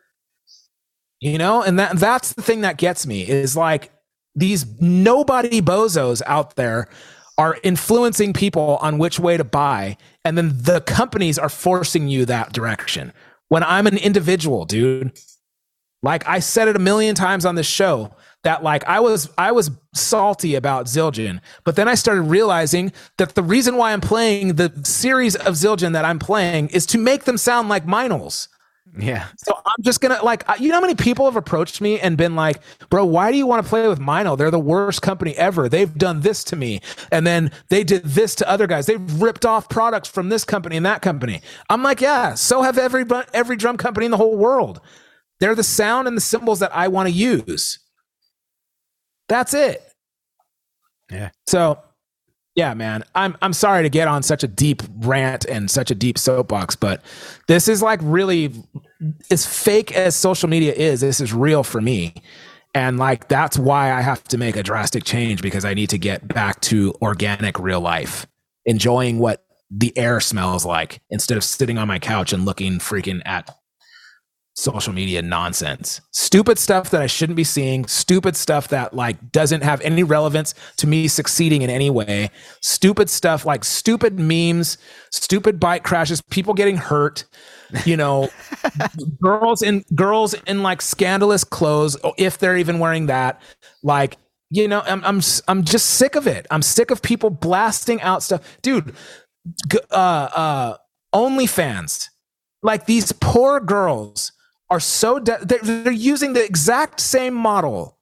You 1.20 1.39
know, 1.39 1.62
and 1.62 1.78
that 1.78 1.97
that's 1.97 2.35
the 2.35 2.43
thing 2.43 2.60
that 2.60 2.77
gets 2.77 3.06
me 3.06 3.27
is 3.27 3.56
like 3.56 3.90
these 4.35 4.66
nobody 4.78 5.62
bozos 5.62 6.20
out 6.27 6.56
there 6.56 6.89
are 7.39 7.59
influencing 7.62 8.35
people 8.35 8.78
on 8.82 8.98
which 8.98 9.18
way 9.18 9.39
to 9.39 9.44
buy 9.44 9.97
and 10.26 10.36
then 10.36 10.52
the 10.54 10.80
companies 10.82 11.38
are 11.38 11.48
forcing 11.48 12.08
you 12.08 12.24
that 12.26 12.52
direction. 12.52 13.12
When 13.48 13.62
i'm 13.62 13.86
an 13.86 13.96
individual 13.96 14.64
dude 14.64 15.12
like 16.02 16.26
i 16.26 16.38
said 16.38 16.68
it 16.68 16.76
a 16.76 16.80
million 16.80 17.14
times 17.14 17.44
on 17.44 17.54
this 17.54 17.66
show 17.66 18.14
that 18.44 18.62
like 18.62 18.84
i 18.84 19.00
was 19.00 19.30
i 19.38 19.52
was 19.52 19.70
salty 19.94 20.54
about 20.54 20.86
zildjian 20.86 21.40
but 21.64 21.76
then 21.76 21.88
i 21.88 21.94
started 21.94 22.22
realizing 22.22 22.92
that 23.18 23.34
the 23.34 23.42
reason 23.42 23.76
why 23.76 23.92
i'm 23.92 24.00
playing 24.00 24.54
the 24.54 24.72
series 24.84 25.36
of 25.36 25.54
zildjian 25.54 25.92
that 25.92 26.04
i'm 26.04 26.18
playing 26.18 26.68
is 26.68 26.86
to 26.86 26.98
make 26.98 27.24
them 27.24 27.38
sound 27.38 27.68
like 27.68 27.86
Meinls 27.86 28.48
Yeah. 28.98 29.27
So 29.36 29.52
I'm 29.55 29.82
just 29.82 30.01
gonna 30.01 30.23
like, 30.24 30.43
you 30.59 30.68
know 30.68 30.77
how 30.77 30.81
many 30.81 30.94
people 30.94 31.27
have 31.27 31.36
approached 31.36 31.81
me 31.81 32.01
and 32.01 32.16
been 32.16 32.35
like, 32.35 32.60
"Bro, 32.89 33.06
why 33.06 33.31
do 33.31 33.36
you 33.36 33.47
want 33.47 33.62
to 33.62 33.68
play 33.68 33.86
with 33.86 33.98
Meinl? 33.98 34.39
They're 34.39 34.51
the 34.51 34.59
worst 34.59 35.02
company 35.02 35.36
ever. 35.36 35.68
They've 35.68 35.93
done 35.93 36.20
this 36.23 36.43
to 36.44 36.56
me, 36.56 36.81
and 37.12 37.27
then 37.27 37.51
they 37.68 37.85
did 37.85 38.05
this 38.05 38.35
to 38.36 38.48
other 38.48 38.66
guys. 38.66 38.86
They've 38.86 39.20
ripped 39.20 39.44
off 39.44 39.68
products 39.68 40.09
from 40.09 40.31
this 40.31 40.44
company 40.44 40.77
and 40.77 40.86
that 40.86 41.02
company." 41.02 41.43
I'm 41.68 41.82
like, 41.82 42.01
"Yeah, 42.01 42.35
so 42.35 42.62
have 42.62 42.78
every 42.78 43.05
every 43.35 43.56
drum 43.56 43.77
company 43.77 44.06
in 44.06 44.12
the 44.12 44.16
whole 44.16 44.36
world. 44.36 44.81
They're 45.40 45.55
the 45.55 45.62
sound 45.62 46.09
and 46.09 46.16
the 46.16 46.23
cymbals 46.23 46.60
that 46.60 46.74
I 46.74 46.89
want 46.89 47.09
to 47.09 47.14
use. 47.14 47.78
That's 49.28 49.52
it." 49.52 49.82
Yeah. 51.10 51.31
So, 51.47 51.78
yeah, 52.55 52.73
man, 52.74 53.05
I'm 53.14 53.36
I'm 53.43 53.52
sorry 53.52 53.82
to 53.82 53.90
get 53.90 54.09
on 54.09 54.23
such 54.23 54.43
a 54.43 54.48
deep 54.48 54.82
rant 55.01 55.44
and 55.44 55.70
such 55.70 55.90
a 55.90 55.94
deep 55.94 56.16
soapbox, 56.18 56.74
but 56.77 57.02
this 57.47 57.68
is 57.68 57.82
like 57.82 58.01
really 58.02 58.55
as 59.31 59.47
fake 59.47 59.93
as 59.97 60.16
social 60.16 60.48
media 60.48 60.73
is. 60.73 61.01
This 61.01 61.20
is 61.20 61.32
real 61.32 61.62
for 61.62 61.81
me, 61.81 62.14
and 62.74 62.98
like 62.98 63.28
that's 63.28 63.59
why 63.59 63.93
I 63.93 64.01
have 64.01 64.23
to 64.24 64.39
make 64.39 64.56
a 64.56 64.62
drastic 64.62 65.05
change 65.05 65.43
because 65.43 65.64
I 65.64 65.74
need 65.74 65.90
to 65.90 65.98
get 65.98 66.27
back 66.28 66.60
to 66.62 66.94
organic 67.02 67.59
real 67.59 67.81
life, 67.81 68.27
enjoying 68.64 69.18
what 69.18 69.44
the 69.70 69.97
air 69.98 70.20
smells 70.20 70.64
like 70.64 71.01
instead 71.10 71.36
of 71.36 71.44
sitting 71.44 71.78
on 71.78 71.89
my 71.89 71.98
couch 71.98 72.32
and 72.32 72.44
looking 72.44 72.78
freaking 72.78 73.20
at 73.24 73.56
social 74.56 74.92
media 74.92 75.22
nonsense. 75.22 76.00
Stupid 76.12 76.58
stuff 76.58 76.90
that 76.90 77.02
I 77.02 77.06
shouldn't 77.06 77.36
be 77.36 77.44
seeing, 77.44 77.86
stupid 77.86 78.36
stuff 78.36 78.68
that 78.68 78.94
like 78.94 79.32
doesn't 79.32 79.62
have 79.62 79.80
any 79.82 80.02
relevance 80.02 80.54
to 80.78 80.86
me 80.86 81.08
succeeding 81.08 81.62
in 81.62 81.70
any 81.70 81.90
way. 81.90 82.30
Stupid 82.62 83.10
stuff 83.10 83.44
like 83.44 83.64
stupid 83.64 84.18
memes, 84.18 84.78
stupid 85.12 85.60
bike 85.60 85.84
crashes, 85.84 86.22
people 86.30 86.54
getting 86.54 86.76
hurt, 86.78 87.24
you 87.84 87.96
know, 87.96 88.30
girls 89.22 89.62
in 89.62 89.84
girls 89.94 90.34
in 90.46 90.62
like 90.62 90.80
scandalous 90.82 91.44
clothes 91.44 91.96
if 92.18 92.38
they're 92.38 92.56
even 92.56 92.78
wearing 92.78 93.06
that. 93.06 93.40
Like 93.82 94.16
you 94.50 94.68
know, 94.68 94.80
I'm 94.86 95.04
I'm 95.04 95.20
I'm 95.48 95.64
just 95.64 95.86
sick 95.90 96.14
of 96.14 96.26
it. 96.26 96.46
I'm 96.50 96.62
sick 96.62 96.90
of 96.90 97.02
people 97.02 97.30
blasting 97.30 98.00
out 98.02 98.22
stuff, 98.22 98.42
dude. 98.62 98.94
g- 99.70 99.78
Uh, 99.90 100.28
uh, 100.34 100.76
OnlyFans, 101.14 102.08
like 102.62 102.86
these 102.86 103.12
poor 103.12 103.60
girls 103.60 104.32
are 104.70 104.80
so 104.80 105.18
de- 105.18 105.38
they're, 105.43 105.93
using 105.93 106.32
the 106.32 106.44
exact 106.44 107.01
same 107.01 107.34
model 107.34 107.97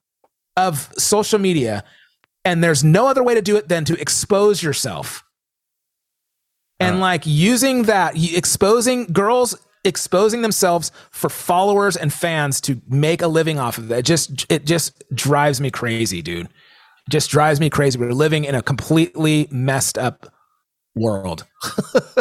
of 0.57 0.91
social 0.97 1.39
media, 1.39 1.85
and 2.45 2.62
there's 2.62 2.82
no 2.85 3.07
other 3.07 3.23
way 3.23 3.35
to 3.35 3.43
do 3.43 3.57
it 3.57 3.69
than 3.69 3.85
to 3.85 4.01
expose 4.01 4.62
yourself. 4.62 5.24
And 6.81 6.97
Uh. 6.97 7.01
like 7.01 7.23
using 7.27 7.85
that, 7.85 8.15
exposing 8.16 9.07
girls 9.07 9.57
exposing 9.86 10.41
themselves 10.41 10.91
for 11.11 11.28
followers 11.28 11.95
and 11.95 12.11
fans 12.11 12.59
to 12.62 12.81
make 12.89 13.20
a 13.20 13.27
living 13.28 13.59
off 13.59 13.77
of 13.77 13.89
that. 13.89 13.99
It 13.99 14.05
just 14.07 14.47
it 14.51 14.65
just 14.65 15.05
drives 15.15 15.61
me 15.61 15.70
crazy, 15.70 16.23
dude. 16.23 16.47
It 16.47 17.11
just 17.11 17.31
drives 17.31 17.61
me 17.61 17.69
crazy. 17.69 17.99
We're 17.99 18.12
living 18.12 18.45
in 18.45 18.55
a 18.55 18.62
completely 18.62 19.47
messed 19.51 19.99
up 19.99 20.32
world. 20.95 21.45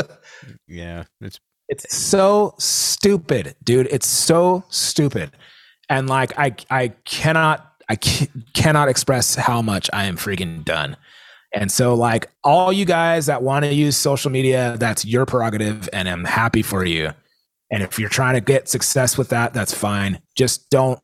Yeah. 0.67 1.03
It's 1.21 1.39
It's 1.69 1.95
so 1.95 2.55
stupid, 2.59 3.55
dude. 3.63 3.87
It's 3.89 4.07
so 4.07 4.63
stupid. 4.69 5.31
And 5.89 6.07
like 6.09 6.37
I 6.37 6.55
I 6.69 6.89
cannot 7.05 7.73
I 7.89 7.95
ca- 7.95 8.27
cannot 8.53 8.89
express 8.89 9.35
how 9.35 9.61
much 9.61 9.89
I 9.93 10.05
am 10.05 10.17
freaking 10.17 10.63
done. 10.63 10.97
And 11.53 11.71
so 11.71 11.93
like 11.93 12.29
all 12.43 12.73
you 12.73 12.85
guys 12.85 13.27
that 13.27 13.43
want 13.43 13.65
to 13.65 13.73
use 13.73 13.95
social 13.95 14.31
media, 14.31 14.75
that's 14.79 15.05
your 15.05 15.25
prerogative 15.25 15.87
and 15.93 16.09
I'm 16.09 16.25
happy 16.25 16.63
for 16.63 16.83
you. 16.85 17.11
And 17.71 17.83
if 17.83 17.99
you're 17.99 18.09
trying 18.09 18.35
to 18.35 18.41
get 18.41 18.67
success 18.67 19.17
with 19.17 19.29
that, 19.29 19.53
that's 19.53 19.73
fine. 19.73 20.21
Just 20.35 20.69
don't 20.69 20.99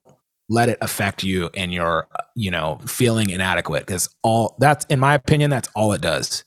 let 0.50 0.70
it 0.70 0.78
affect 0.82 1.24
you 1.24 1.50
and 1.54 1.72
your 1.72 2.08
you 2.36 2.52
know 2.52 2.80
feeling 2.86 3.30
inadequate 3.30 3.86
because 3.86 4.10
all 4.24 4.56
that's 4.60 4.86
in 4.86 5.00
my 5.00 5.14
opinion 5.14 5.50
that's 5.50 5.70
all 5.76 5.94
it 5.94 6.02
does 6.02 6.44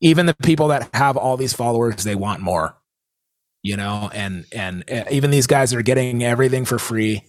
even 0.00 0.26
the 0.26 0.34
people 0.34 0.68
that 0.68 0.88
have 0.94 1.16
all 1.16 1.36
these 1.36 1.54
followers 1.54 2.04
they 2.04 2.14
want 2.14 2.40
more 2.40 2.76
you 3.62 3.76
know 3.76 4.10
and 4.14 4.46
and 4.52 4.84
even 5.10 5.30
these 5.30 5.46
guys 5.46 5.70
that 5.70 5.78
are 5.78 5.82
getting 5.82 6.22
everything 6.22 6.64
for 6.64 6.78
free 6.78 7.22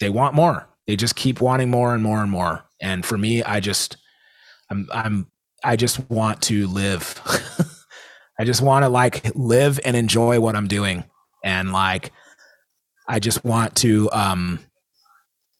they 0.00 0.08
want 0.08 0.34
more. 0.34 0.66
They 0.86 0.96
just 0.96 1.14
keep 1.14 1.42
wanting 1.42 1.70
more 1.70 1.92
and 1.94 2.02
more 2.02 2.22
and 2.22 2.30
more. 2.30 2.64
And 2.80 3.04
for 3.04 3.18
me 3.18 3.42
i 3.42 3.60
just 3.60 3.96
i'm 4.70 4.88
i'm 4.92 5.26
i 5.64 5.76
just 5.76 6.08
want 6.10 6.42
to 6.42 6.66
live. 6.66 7.20
I 8.38 8.44
just 8.44 8.62
want 8.62 8.84
to 8.84 8.88
like 8.88 9.30
live 9.34 9.78
and 9.84 9.94
enjoy 9.94 10.40
what 10.40 10.56
i'm 10.56 10.68
doing. 10.68 11.04
And 11.44 11.72
like 11.72 12.12
i 13.08 13.18
just 13.18 13.44
want 13.44 13.76
to 13.76 14.10
um 14.12 14.60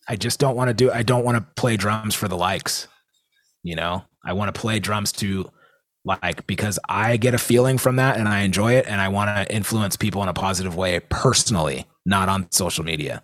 i 0.09 0.17
just 0.17 0.39
don't 0.39 0.57
want 0.57 0.69
to 0.69 0.75
do 0.75 0.91
i 0.91 1.03
don't 1.03 1.25
want 1.25 1.37
to 1.37 1.61
play 1.61 1.77
drums 1.77 2.15
for 2.15 2.29
the 2.29 2.37
likes 2.37 2.87
you 3.63 3.77
know? 3.77 4.05
I 4.25 4.33
want 4.33 4.55
to 4.55 4.61
play 4.61 4.79
drums 4.79 5.13
to 5.13 5.51
like 6.05 6.47
because 6.47 6.79
I 6.89 7.17
get 7.17 7.35
a 7.35 7.39
feeling 7.39 7.79
from 7.79 7.97
that 7.97 8.17
and 8.17 8.29
I 8.29 8.41
enjoy 8.41 8.75
it 8.75 8.87
and 8.87 9.01
I 9.01 9.09
want 9.09 9.37
to 9.37 9.55
influence 9.55 9.97
people 9.97 10.23
in 10.23 10.29
a 10.29 10.33
positive 10.33 10.77
way 10.77 11.01
personally, 11.09 11.87
not 12.07 12.29
on 12.29 12.51
social 12.51 12.85
media. 12.85 13.23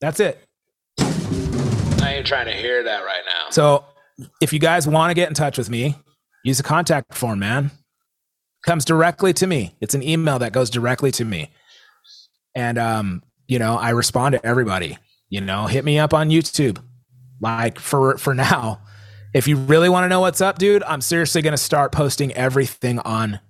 That's 0.00 0.20
it. 0.20 0.42
I 0.98 2.14
ain't 2.16 2.26
trying 2.26 2.46
to 2.46 2.52
hear 2.52 2.82
that 2.82 3.04
right 3.04 3.22
now. 3.26 3.50
So, 3.50 3.84
if 4.40 4.52
you 4.52 4.58
guys 4.58 4.86
want 4.86 5.10
to 5.10 5.14
get 5.14 5.28
in 5.28 5.34
touch 5.34 5.58
with 5.58 5.70
me, 5.70 5.96
use 6.44 6.60
a 6.60 6.62
contact 6.62 7.14
form, 7.14 7.38
man. 7.40 7.70
Comes 8.64 8.84
directly 8.84 9.32
to 9.34 9.46
me. 9.46 9.74
It's 9.80 9.94
an 9.94 10.02
email 10.02 10.38
that 10.38 10.52
goes 10.52 10.70
directly 10.70 11.10
to 11.12 11.24
me. 11.24 11.50
And 12.54 12.78
um, 12.78 13.22
you 13.48 13.58
know, 13.58 13.76
I 13.76 13.90
respond 13.90 14.34
to 14.34 14.46
everybody. 14.46 14.98
You 15.28 15.40
know, 15.40 15.66
hit 15.66 15.84
me 15.84 15.98
up 15.98 16.14
on 16.14 16.28
YouTube. 16.28 16.78
Like 17.40 17.78
for 17.78 18.18
for 18.18 18.34
now, 18.34 18.80
if 19.34 19.46
you 19.48 19.56
really 19.56 19.88
want 19.88 20.04
to 20.04 20.08
know 20.08 20.20
what's 20.20 20.40
up, 20.40 20.58
dude, 20.58 20.82
I'm 20.84 21.00
seriously 21.00 21.42
going 21.42 21.52
to 21.52 21.58
start 21.58 21.92
posting 21.92 22.32
everything 22.32 22.98
on 23.00 23.40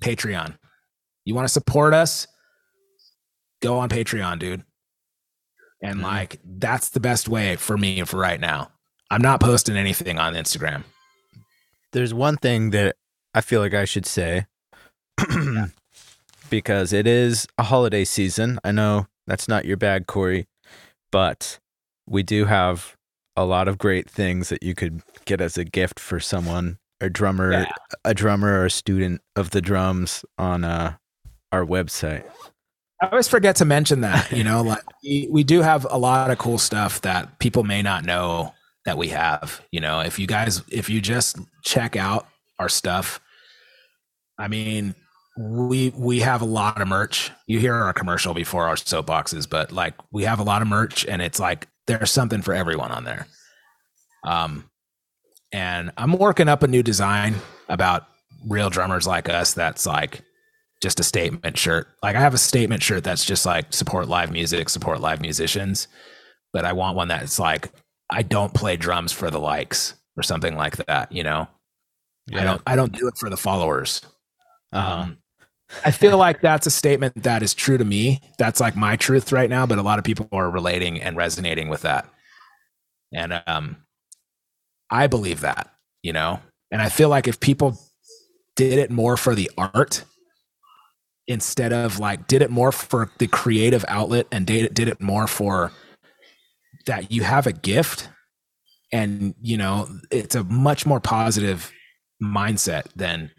Patreon. 0.00 0.56
You 1.24 1.34
want 1.34 1.46
to 1.46 1.52
support 1.52 1.94
us? 1.94 2.26
Go 3.62 3.78
on 3.78 3.88
Patreon, 3.88 4.38
dude. 4.38 4.64
And 5.82 6.00
Mhm. 6.00 6.02
like, 6.02 6.40
that's 6.44 6.88
the 6.88 7.00
best 7.00 7.28
way 7.28 7.56
for 7.56 7.76
me 7.76 8.02
for 8.04 8.16
right 8.18 8.40
now. 8.40 8.72
I'm 9.10 9.22
not 9.22 9.40
posting 9.40 9.76
anything 9.76 10.18
on 10.18 10.34
Instagram. 10.34 10.84
there's 11.92 12.12
one 12.12 12.36
thing 12.36 12.70
that 12.70 12.96
I 13.34 13.40
feel 13.40 13.60
like 13.60 13.72
I 13.72 13.84
should 13.84 14.04
say 14.04 14.46
because 16.50 16.92
it 16.92 17.06
is 17.06 17.46
a 17.56 17.62
holiday 17.62 18.04
season. 18.04 18.58
I 18.64 18.72
know 18.72 19.06
that's 19.28 19.46
not 19.46 19.64
your 19.64 19.76
bag, 19.76 20.06
Korey, 20.08 20.46
but 21.12 21.60
we 22.06 22.24
do 22.24 22.46
have 22.46 22.96
a 23.36 23.44
lot 23.44 23.68
of 23.68 23.78
great 23.78 24.08
things 24.08 24.48
that 24.48 24.62
you 24.62 24.74
could 24.74 25.02
get 25.24 25.40
as 25.40 25.56
a 25.58 25.64
gift 25.64 25.98
for 25.98 26.20
someone, 26.20 26.78
a 27.00 27.10
drummer, 27.10 27.52
Yeah. 27.52 27.72
a 28.04 28.14
drummer 28.14 28.60
or 28.60 28.66
a 28.66 28.70
student 28.70 29.20
of 29.36 29.50
the 29.50 29.60
drums 29.60 30.24
on 30.38 30.64
uh, 30.64 30.94
our 31.52 31.64
website. 31.64 32.24
I 33.02 33.08
always 33.08 33.28
forget 33.28 33.56
to 33.56 33.64
mention 33.64 34.00
that, 34.02 34.30
you 34.32 34.44
know, 34.48 34.62
like 34.62 34.82
we, 35.02 35.28
we 35.30 35.44
do 35.44 35.62
have 35.62 35.86
a 35.90 35.98
lot 35.98 36.30
of 36.30 36.38
cool 36.38 36.58
stuff 36.58 37.00
that 37.02 37.38
people 37.38 37.64
may 37.64 37.82
not 37.82 38.04
know 38.04 38.54
that 38.84 38.96
we 38.98 39.08
have. 39.08 39.60
You 39.72 39.80
know, 39.80 40.00
if 40.00 40.18
you 40.18 40.26
guys, 40.26 40.62
if 40.70 40.88
you 40.88 41.00
just 41.00 41.38
check 41.64 41.96
out 41.96 42.26
our 42.58 42.68
stuff, 42.68 43.20
I 44.38 44.48
mean, 44.48 44.94
we 45.36 45.92
we 45.96 46.20
have 46.20 46.42
a 46.42 46.46
lot 46.46 46.80
of 46.80 46.86
merch. 46.86 47.30
You 47.46 47.58
hear 47.58 47.74
our 47.74 47.92
commercial 47.92 48.34
before 48.34 48.66
our 48.68 48.76
soapboxes, 48.76 49.48
but 49.50 49.72
like 49.72 49.94
we 50.12 50.24
have 50.24 50.38
a 50.38 50.44
lot 50.44 50.62
of 50.62 50.68
merch, 50.68 51.04
and 51.06 51.20
it's 51.20 51.40
like 51.40 51.66
there's 51.86 52.10
something 52.10 52.42
for 52.42 52.54
everyone 52.54 52.90
on 52.90 53.04
there. 53.04 53.26
Um, 54.24 54.70
and 55.52 55.92
I'm 55.96 56.12
working 56.12 56.48
up 56.48 56.62
a 56.62 56.68
new 56.68 56.82
design 56.82 57.36
about 57.68 58.06
real 58.46 58.70
drummers 58.70 59.06
like 59.06 59.28
us. 59.28 59.54
That's 59.54 59.86
like 59.86 60.22
just 60.82 61.00
a 61.00 61.04
statement 61.04 61.56
shirt. 61.56 61.88
Like 62.02 62.16
I 62.16 62.20
have 62.20 62.34
a 62.34 62.38
statement 62.38 62.82
shirt 62.82 63.04
that's 63.04 63.24
just 63.24 63.46
like 63.46 63.72
support 63.72 64.08
live 64.08 64.30
music, 64.30 64.68
support 64.68 65.00
live 65.00 65.20
musicians. 65.20 65.88
But 66.52 66.64
I 66.64 66.72
want 66.72 66.96
one 66.96 67.08
that's 67.08 67.38
like 67.38 67.70
I 68.10 68.22
don't 68.22 68.52
play 68.54 68.76
drums 68.76 69.12
for 69.12 69.30
the 69.30 69.40
likes 69.40 69.94
or 70.16 70.22
something 70.22 70.56
like 70.56 70.76
that, 70.86 71.10
you 71.10 71.22
know? 71.22 71.48
I 72.32 72.44
don't 72.44 72.62
I 72.66 72.76
don't 72.76 72.92
do 72.92 73.08
it 73.08 73.16
for 73.18 73.28
the 73.28 73.36
followers. 73.36 74.00
Uh-huh. 74.72 74.92
Um 74.94 75.18
I 75.84 75.90
feel 75.90 76.18
like 76.18 76.40
that's 76.40 76.66
a 76.66 76.70
statement 76.70 77.22
that 77.22 77.42
is 77.42 77.54
true 77.54 77.78
to 77.78 77.84
me. 77.84 78.20
That's 78.38 78.60
like 78.60 78.76
my 78.76 78.96
truth 78.96 79.32
right 79.32 79.50
now, 79.50 79.66
but 79.66 79.78
a 79.78 79.82
lot 79.82 79.98
of 79.98 80.04
people 80.04 80.28
are 80.32 80.50
relating 80.50 81.00
and 81.00 81.16
resonating 81.16 81.68
with 81.68 81.82
that. 81.82 82.08
And 83.12 83.42
um 83.46 83.76
I 84.90 85.06
believe 85.06 85.40
that, 85.40 85.70
you 86.02 86.12
know? 86.12 86.40
And 86.70 86.82
I 86.82 86.88
feel 86.88 87.08
like 87.08 87.26
if 87.26 87.40
people 87.40 87.78
did 88.56 88.78
it 88.78 88.90
more 88.90 89.16
for 89.16 89.34
the 89.34 89.50
art 89.58 90.04
instead 91.26 91.72
of 91.72 91.98
like 91.98 92.26
did 92.26 92.42
it 92.42 92.50
more 92.50 92.70
for 92.70 93.10
the 93.18 93.26
creative 93.26 93.84
outlet 93.88 94.26
and 94.30 94.46
did 94.46 94.66
it, 94.66 94.74
did 94.74 94.88
it 94.88 95.00
more 95.00 95.26
for 95.26 95.72
that 96.86 97.10
you 97.10 97.22
have 97.22 97.46
a 97.46 97.52
gift 97.52 98.08
and 98.92 99.34
you 99.40 99.56
know 99.56 99.88
it's 100.10 100.34
a 100.34 100.44
much 100.44 100.84
more 100.84 101.00
positive 101.00 101.72
mindset 102.22 102.84
than 102.94 103.30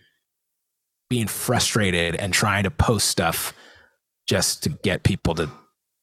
being 1.15 1.27
frustrated 1.27 2.13
and 2.15 2.33
trying 2.33 2.65
to 2.65 2.69
post 2.69 3.07
stuff 3.07 3.53
just 4.27 4.61
to 4.63 4.69
get 4.83 5.03
people 5.03 5.33
to 5.33 5.49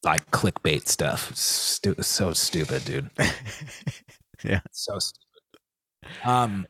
like 0.02 0.30
clickbait 0.30 0.88
stuff. 0.88 1.36
Stu- 1.36 1.96
so 2.00 2.32
stupid, 2.32 2.84
dude. 2.86 3.10
Yeah. 4.44 4.60
So 4.72 4.98
stupid. 4.98 5.20
Um 6.24 6.66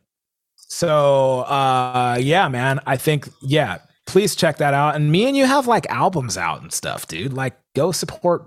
so 0.57 1.43
uh 1.43 2.19
yeah, 2.21 2.49
man, 2.49 2.81
I 2.85 2.97
think 2.97 3.29
yeah, 3.41 3.79
please 4.07 4.35
check 4.35 4.57
that 4.59 4.75
out. 4.75 4.97
And 4.97 5.11
me 5.13 5.27
and 5.27 5.37
you 5.37 5.47
have 5.47 5.69
like 5.69 5.87
albums 5.89 6.37
out 6.37 6.61
and 6.61 6.71
stuff, 6.71 7.07
dude. 7.07 7.33
Like 7.33 7.57
go 7.75 7.93
support 7.93 8.45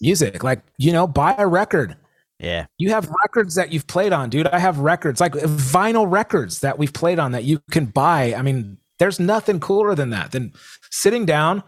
music. 0.00 0.44
Like, 0.44 0.62
you 0.76 0.92
know, 0.92 1.06
buy 1.08 1.34
a 1.38 1.46
record. 1.46 1.96
Yeah. 2.38 2.66
You 2.76 2.90
have 2.90 3.08
records 3.24 3.56
that 3.56 3.72
you've 3.72 3.86
played 3.86 4.12
on, 4.12 4.30
dude. 4.30 4.46
I 4.46 4.58
have 4.58 4.78
records, 4.78 5.20
like 5.20 5.32
vinyl 5.32 6.08
records 6.08 6.60
that 6.60 6.78
we've 6.78 6.92
played 6.92 7.18
on 7.18 7.32
that 7.32 7.44
you 7.44 7.60
can 7.72 7.86
buy. 7.86 8.34
I 8.34 8.42
mean, 8.42 8.78
there's 8.98 9.20
nothing 9.20 9.60
cooler 9.60 9.94
than 9.94 10.10
that 10.10 10.32
than 10.32 10.52
sitting 10.90 11.26
down, 11.26 11.62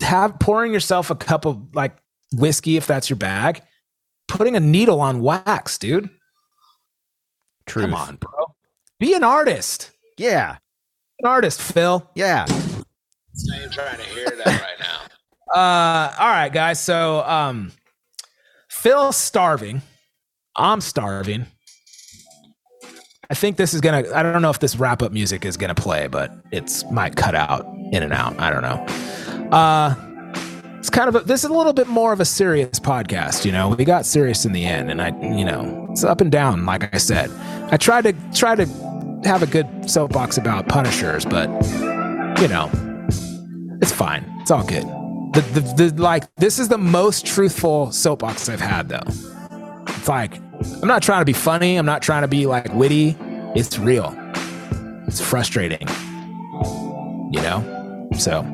have 0.00 0.38
pouring 0.38 0.72
yourself 0.72 1.10
a 1.10 1.14
cup 1.14 1.44
of 1.44 1.74
like 1.74 1.96
whiskey 2.32 2.76
if 2.76 2.86
that's 2.86 3.08
your 3.10 3.16
bag, 3.16 3.62
putting 4.28 4.56
a 4.56 4.60
needle 4.60 5.00
on 5.00 5.20
wax, 5.20 5.78
dude. 5.78 6.10
Truth. 7.66 7.84
Come 7.86 7.94
on, 7.94 8.16
bro. 8.16 8.54
Be 8.98 9.14
an 9.14 9.24
artist. 9.24 9.90
Yeah. 10.16 10.56
An 11.20 11.28
artist, 11.28 11.60
Phil. 11.60 12.08
Yeah. 12.14 12.46
I 12.48 13.62
am 13.62 13.70
trying 13.70 13.96
to 13.98 14.04
hear 14.04 14.26
that 14.26 14.46
right 14.46 14.78
now. 14.80 14.84
Uh, 15.48 16.14
all 16.18 16.28
right, 16.28 16.52
guys. 16.52 16.78
So, 16.78 17.24
um, 17.24 17.72
Phil's 18.68 19.16
starving. 19.16 19.80
I'm 20.54 20.82
starving. 20.82 21.46
I 23.30 23.34
think 23.34 23.58
this 23.58 23.74
is 23.74 23.82
gonna. 23.82 24.04
I 24.14 24.22
don't 24.22 24.40
know 24.40 24.48
if 24.48 24.58
this 24.58 24.76
wrap 24.76 25.02
up 25.02 25.12
music 25.12 25.44
is 25.44 25.58
gonna 25.58 25.74
play, 25.74 26.06
but 26.06 26.32
it's 26.50 26.90
might 26.90 27.14
cut 27.14 27.34
out 27.34 27.66
in 27.92 28.02
and 28.02 28.12
out. 28.12 28.38
I 28.40 28.50
don't 28.50 28.62
know. 28.62 29.50
Uh, 29.54 29.94
it's 30.78 30.88
kind 30.88 31.08
of 31.10 31.16
a, 31.16 31.20
this 31.20 31.44
is 31.44 31.50
a 31.50 31.52
little 31.52 31.74
bit 31.74 31.88
more 31.88 32.14
of 32.14 32.20
a 32.20 32.24
serious 32.24 32.80
podcast. 32.80 33.44
You 33.44 33.52
know, 33.52 33.68
we 33.68 33.84
got 33.84 34.06
serious 34.06 34.46
in 34.46 34.52
the 34.52 34.64
end, 34.64 34.90
and 34.90 35.02
I, 35.02 35.08
you 35.20 35.44
know, 35.44 35.88
it's 35.90 36.04
up 36.04 36.22
and 36.22 36.32
down. 36.32 36.64
Like 36.64 36.94
I 36.94 36.98
said, 36.98 37.30
I 37.70 37.76
tried 37.76 38.04
to 38.04 38.14
try 38.34 38.54
to 38.54 38.64
have 39.24 39.42
a 39.42 39.46
good 39.46 39.90
soapbox 39.90 40.38
about 40.38 40.66
Punishers, 40.68 41.26
but 41.26 41.48
you 42.40 42.48
know, 42.48 42.70
it's 43.82 43.92
fine. 43.92 44.24
It's 44.40 44.50
all 44.50 44.64
good. 44.64 44.84
The, 45.34 45.42
the, 45.52 45.90
the 45.90 46.02
like 46.02 46.34
this 46.36 46.58
is 46.58 46.68
the 46.68 46.78
most 46.78 47.26
truthful 47.26 47.92
soapbox 47.92 48.48
I've 48.48 48.62
had 48.62 48.88
though. 48.88 49.37
It's 49.98 50.08
like 50.08 50.36
I'm 50.82 50.88
not 50.88 51.02
trying 51.02 51.20
to 51.20 51.24
be 51.24 51.32
funny. 51.32 51.76
I'm 51.76 51.86
not 51.86 52.02
trying 52.02 52.22
to 52.22 52.28
be 52.28 52.46
like 52.46 52.72
witty. 52.72 53.16
It's 53.56 53.78
real. 53.78 54.14
It's 55.08 55.20
frustrating. 55.20 55.86
You 57.32 57.42
know? 57.42 58.08
So 58.16 58.44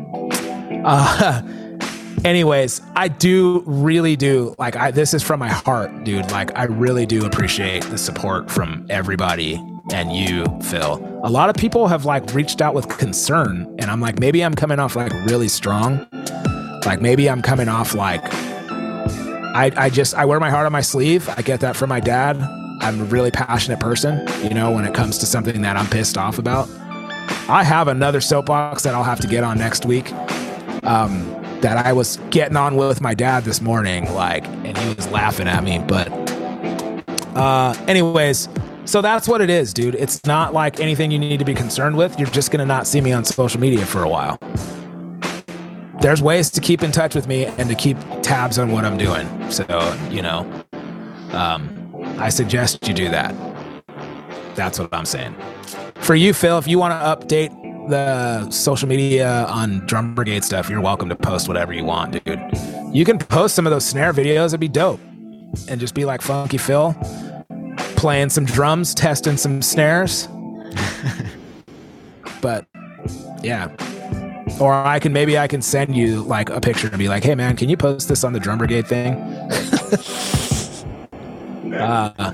uh 0.85 1.43
anyways, 2.25 2.81
I 2.97 3.09
do 3.09 3.63
really 3.67 4.17
do 4.17 4.55
like 4.59 4.75
I 4.75 4.91
this 4.91 5.13
is 5.13 5.23
from 5.23 5.39
my 5.41 5.51
heart, 5.51 6.05
dude. 6.05 6.31
Like 6.31 6.57
I 6.57 6.65
really 6.65 7.05
do 7.05 7.27
appreciate 7.27 7.83
the 7.85 7.99
support 7.99 8.51
from 8.51 8.87
everybody 8.89 9.63
and 9.93 10.17
you, 10.17 10.47
Phil. 10.63 10.95
A 11.25 11.31
lot 11.31 11.51
of 11.51 11.57
people 11.57 11.89
have 11.89 12.07
like 12.07 12.33
reached 12.33 12.63
out 12.63 12.75
with 12.75 12.89
concern 12.89 13.75
and 13.79 13.91
I'm 13.91 14.01
like 14.01 14.19
maybe 14.19 14.43
I'm 14.43 14.55
coming 14.55 14.79
off 14.79 14.97
like 14.97 15.13
really 15.27 15.49
strong. 15.49 16.07
Like 16.87 17.03
maybe 17.03 17.29
I'm 17.29 17.43
coming 17.43 17.69
off 17.69 17.95
like 17.95 18.25
I 19.55 19.71
I 19.77 19.89
just 19.89 20.15
I 20.15 20.25
wear 20.25 20.41
my 20.41 20.51
heart 20.51 20.67
on 20.67 20.73
my 20.73 20.81
sleeve. 20.81 21.29
I 21.29 21.43
get 21.43 21.61
that 21.61 21.77
from 21.77 21.89
my 21.89 22.01
dad. 22.01 22.37
I'm 22.81 23.01
a 23.01 23.05
really 23.05 23.31
passionate 23.31 23.79
person, 23.81 24.27
you 24.43 24.53
know, 24.53 24.73
when 24.73 24.85
it 24.85 24.93
comes 24.95 25.17
to 25.19 25.27
something 25.27 25.63
that 25.63 25.77
I'm 25.77 25.87
pissed 25.87 26.19
off 26.19 26.39
about. 26.39 26.69
I 27.49 27.63
have 27.63 27.89
another 27.89 28.21
soapbox 28.21 28.83
that 28.83 28.95
I'll 28.95 29.05
have 29.05 29.21
to 29.21 29.29
get 29.29 29.45
on 29.45 29.57
next 29.57 29.87
week. 29.87 30.13
Um, 30.83 31.31
that 31.61 31.79
I 31.87 31.93
was 31.95 32.19
getting 32.31 32.57
on 32.57 32.77
with 32.77 33.01
my 33.01 33.15
dad 33.15 33.45
this 33.45 33.63
morning, 33.63 34.13
like, 34.13 34.47
and 34.47 34.77
he 34.77 34.95
was 34.95 35.09
laughing 35.09 35.49
at 35.49 35.65
me. 35.65 35.79
But, 35.79 36.09
uh, 37.35 37.75
anyways, 37.89 38.51
so 38.85 39.01
that's 39.01 39.27
what 39.27 39.41
it 39.41 39.49
is, 39.49 39.73
dude. 39.73 39.95
It's 39.95 40.27
not 40.27 40.53
like 40.53 40.79
anything 40.79 41.11
you 41.11 41.19
need 41.19 41.39
to 41.39 41.45
be 41.45 41.55
concerned 41.55 41.97
with. 41.97 42.19
You're 42.19 42.29
just 42.29 42.51
gonna 42.51 42.67
not 42.67 42.87
see 42.87 43.01
me 43.01 43.13
on 43.13 43.25
social 43.25 43.61
media 43.61 43.87
for 43.87 44.03
a 44.03 44.09
while. 44.09 44.39
There's 46.05 46.21
ways 46.21 46.51
to 46.51 46.61
keep 46.61 46.83
in 46.83 46.93
touch 46.93 47.15
with 47.15 47.27
me 47.27 47.47
and 47.47 47.67
to 47.71 47.75
keep 47.75 47.97
tabs 48.21 48.59
on 48.59 48.71
what 48.73 48.85
I'm 48.85 48.99
doing. 48.99 49.27
So, 49.51 49.65
you 50.11 50.21
know, 50.21 50.41
um, 51.33 51.95
I 52.19 52.29
suggest 52.29 52.87
you 52.87 52.93
do 52.93 53.09
that. 53.09 53.35
That's 54.55 54.79
what 54.79 54.91
I'm 54.93 55.07
saying. 55.07 55.35
For 55.95 56.15
you, 56.15 56.35
Phil, 56.35 56.59
if 56.59 56.69
you 56.69 56.79
want 56.79 56.93
to 56.93 57.27
update 57.27 57.49
the 57.89 58.51
social 58.51 58.87
media 58.87 59.47
on 59.49 59.79
Drum 59.87 60.15
Brigade 60.15 60.45
stuff, 60.45 60.69
you're 60.69 60.83
welcome 60.83 61.09
to 61.09 61.17
post 61.17 61.49
whatever 61.49 61.73
you 61.73 61.85
want, 61.85 62.23
dude. 62.23 62.39
You 62.93 63.07
can 63.07 63.17
post 63.17 63.55
some 63.55 63.67
of 63.67 63.71
those 63.71 63.87
snare 63.87 64.13
videos, 64.13 64.49
it'd 64.49 64.61
be 64.61 64.69
dope. 64.69 65.01
And 65.71 65.81
just 65.81 65.95
be 65.95 66.05
like 66.05 66.21
Funky 66.21 66.59
Phil, 66.59 66.95
playing 67.97 68.29
some 68.29 68.45
drums, 68.45 68.93
testing 68.93 69.39
some 69.39 69.63
snares. 69.63 70.29
but 72.43 72.67
yeah. 73.43 73.75
Or 74.61 74.73
I 74.73 74.99
can 74.99 75.13
maybe 75.13 75.39
I 75.39 75.49
can 75.49 75.63
send 75.63 75.97
you 75.97 76.23
like 76.23 76.51
a 76.51 76.61
picture 76.61 76.89
and 76.89 76.99
be 76.99 77.09
like, 77.09 77.25
hey 77.25 77.35
man, 77.35 77.57
can 77.57 77.69
you 77.69 77.77
post 77.77 78.09
this 78.09 78.25
on 78.25 78.33
the 78.33 78.41
Drum 78.41 78.59
Brigade 78.59 78.87
thing? 78.87 79.15
uh, 81.75 82.31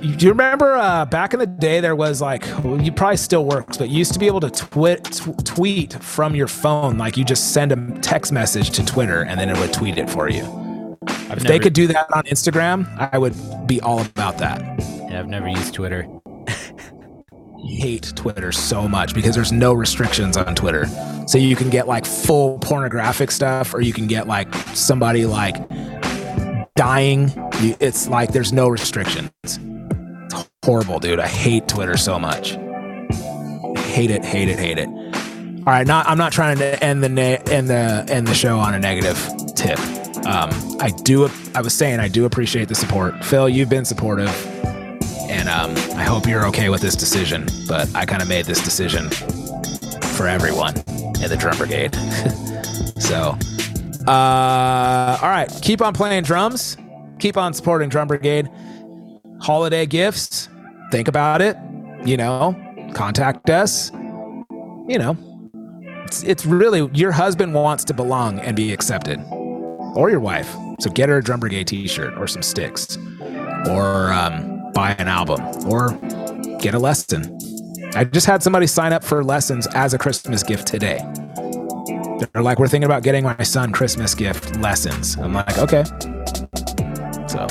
do 0.00 0.26
you 0.26 0.30
remember 0.30 0.76
uh, 0.76 1.04
back 1.04 1.34
in 1.34 1.40
the 1.40 1.46
day 1.46 1.80
there 1.80 1.94
was 1.94 2.22
like 2.22 2.42
well, 2.64 2.80
you 2.80 2.90
probably 2.90 3.18
still 3.18 3.44
works 3.44 3.76
but 3.76 3.90
you 3.90 3.98
used 3.98 4.14
to 4.14 4.18
be 4.18 4.26
able 4.26 4.40
to 4.40 4.48
twit, 4.50 5.04
tw- 5.04 5.44
tweet 5.44 5.92
from 6.02 6.34
your 6.34 6.48
phone 6.48 6.96
like 6.96 7.18
you 7.18 7.24
just 7.24 7.52
send 7.52 7.70
a 7.72 8.00
text 8.00 8.32
message 8.32 8.70
to 8.70 8.82
twitter 8.84 9.24
and 9.24 9.38
then 9.38 9.50
it 9.50 9.58
would 9.58 9.72
tweet 9.72 9.98
it 9.98 10.08
for 10.08 10.30
you 10.30 10.42
I've 11.06 11.12
if 11.12 11.28
never, 11.28 11.48
they 11.48 11.58
could 11.58 11.74
do 11.74 11.86
that 11.88 12.06
on 12.14 12.22
instagram 12.24 12.86
i 13.12 13.18
would 13.18 13.34
be 13.66 13.80
all 13.82 14.00
about 14.00 14.38
that 14.38 14.60
Yeah, 15.10 15.18
I've 15.18 15.28
never 15.28 15.48
used 15.48 15.74
Twitter. 15.74 16.06
Hate 17.66 18.12
twitter 18.16 18.52
so 18.52 18.88
much 18.88 19.14
because 19.14 19.34
there's 19.34 19.52
no 19.52 19.72
restrictions 19.72 20.36
on 20.36 20.54
twitter 20.54 20.86
so 21.26 21.38
you 21.38 21.56
can 21.56 21.70
get 21.70 21.86
like 21.86 22.04
full 22.04 22.58
pornographic 22.58 23.30
stuff 23.30 23.74
or 23.74 23.80
you 23.80 23.92
can 23.92 24.06
get 24.06 24.26
like 24.26 24.52
somebody 24.74 25.26
like 25.26 25.56
dying 26.74 27.30
it's 27.80 28.08
like 28.08 28.32
there's 28.32 28.52
no 28.52 28.68
restrictions 28.68 29.30
horrible, 30.64 30.98
dude. 30.98 31.18
I 31.18 31.26
hate 31.26 31.68
Twitter 31.68 31.96
so 31.96 32.18
much. 32.18 32.50
Hate 33.90 34.10
it, 34.10 34.24
hate 34.24 34.48
it, 34.48 34.58
hate 34.58 34.78
it. 34.78 34.88
All 34.88 35.64
right, 35.66 35.86
not 35.86 36.06
I'm 36.08 36.18
not 36.18 36.32
trying 36.32 36.58
to 36.58 36.82
end 36.82 37.02
the 37.02 37.08
na- 37.08 37.42
end 37.52 37.68
the 37.68 38.06
end 38.08 38.26
the 38.26 38.34
show 38.34 38.58
on 38.58 38.74
a 38.74 38.78
negative 38.78 39.16
tip. 39.56 39.78
Um, 40.26 40.50
I 40.80 40.90
do. 41.04 41.28
I 41.54 41.60
was 41.60 41.74
saying 41.74 42.00
I 42.00 42.08
do 42.08 42.24
appreciate 42.24 42.68
the 42.68 42.74
support, 42.74 43.24
Phil. 43.24 43.48
You've 43.48 43.68
been 43.68 43.84
supportive, 43.84 44.30
and 45.30 45.48
um, 45.48 45.70
I 45.96 46.04
hope 46.04 46.26
you're 46.26 46.46
okay 46.48 46.68
with 46.68 46.80
this 46.80 46.96
decision. 46.96 47.46
But 47.68 47.94
I 47.94 48.04
kind 48.04 48.20
of 48.20 48.28
made 48.28 48.44
this 48.44 48.62
decision 48.62 49.08
for 50.16 50.26
everyone 50.28 50.76
in 50.76 51.28
the 51.28 51.36
drum 51.38 51.56
brigade. 51.56 51.94
so, 53.00 53.38
uh, 54.06 55.18
all 55.22 55.30
right, 55.30 55.50
keep 55.62 55.80
on 55.80 55.94
playing 55.94 56.24
drums. 56.24 56.76
Keep 57.18 57.36
on 57.36 57.52
supporting 57.52 57.90
Drum 57.90 58.08
Brigade 58.08 58.48
holiday 59.40 59.86
gifts, 59.86 60.48
think 60.90 61.08
about 61.08 61.42
it. 61.42 61.56
You 62.04 62.16
know, 62.16 62.56
contact 62.94 63.50
us. 63.50 63.90
You 63.90 64.98
know, 64.98 65.16
it's, 66.04 66.22
it's 66.22 66.46
really 66.46 66.88
your 66.94 67.12
husband 67.12 67.54
wants 67.54 67.84
to 67.84 67.94
belong 67.94 68.38
and 68.40 68.56
be 68.56 68.72
accepted, 68.72 69.20
or 69.94 70.10
your 70.10 70.20
wife. 70.20 70.54
So 70.80 70.90
get 70.90 71.08
her 71.08 71.18
a 71.18 71.22
Drum 71.22 71.40
Brigade 71.40 71.66
T-shirt 71.66 72.14
or 72.16 72.26
some 72.26 72.42
sticks, 72.42 72.96
or 73.68 74.12
um, 74.12 74.49
buy 74.72 74.94
an 74.98 75.08
album, 75.08 75.40
or 75.66 75.92
get 76.58 76.74
a 76.74 76.78
lesson. 76.78 77.38
I 77.94 78.04
just 78.04 78.26
had 78.26 78.42
somebody 78.42 78.66
sign 78.66 78.92
up 78.92 79.02
for 79.02 79.24
lessons 79.24 79.66
as 79.68 79.94
a 79.94 79.98
Christmas 79.98 80.42
gift 80.42 80.66
today. 80.66 81.00
They're 82.32 82.42
like, 82.42 82.58
we're 82.58 82.68
thinking 82.68 82.84
about 82.84 83.02
getting 83.02 83.24
my 83.24 83.42
son 83.42 83.72
Christmas 83.72 84.14
gift 84.14 84.56
lessons. 84.56 85.16
I'm 85.16 85.32
like, 85.34 85.58
okay. 85.58 85.84
So. 87.26 87.46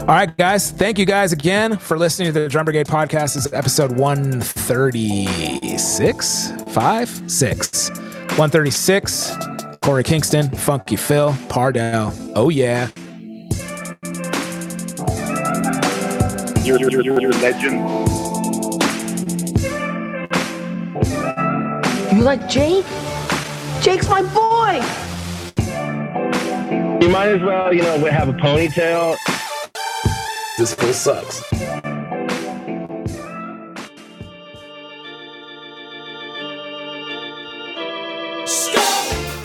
All 0.00 0.14
right, 0.14 0.36
guys. 0.36 0.70
Thank 0.70 0.98
you 0.98 1.06
guys 1.06 1.32
again 1.32 1.78
for 1.78 1.98
listening 1.98 2.32
to 2.32 2.40
the 2.40 2.48
Drum 2.48 2.64
Brigade 2.64 2.86
podcast. 2.86 3.34
This 3.34 3.46
is 3.46 3.52
episode 3.52 3.98
136, 3.98 6.52
5, 6.68 7.30
6. 7.30 7.90
136. 7.90 9.30
Korey 9.80 10.04
Kingston, 10.04 10.48
Funky 10.50 10.96
Phil, 10.96 11.34
Pardell. 11.48 12.12
Oh, 12.36 12.50
yeah. 12.50 12.88
You're, 16.66 16.80
you're, 16.80 16.90
you're, 16.90 17.20
you're 17.20 17.30
a 17.30 17.36
legend. 17.36 17.78
You 22.12 22.22
like 22.22 22.48
Jake? 22.48 22.84
Jake's 23.80 24.08
my 24.08 24.22
boy! 24.34 24.82
You 27.00 27.08
might 27.08 27.28
as 27.28 27.40
well, 27.40 27.72
you 27.72 27.82
know, 27.82 28.04
have 28.06 28.28
a 28.28 28.32
ponytail. 28.32 29.16
This 30.58 30.74
fool 30.74 30.92
sucks. 30.92 31.40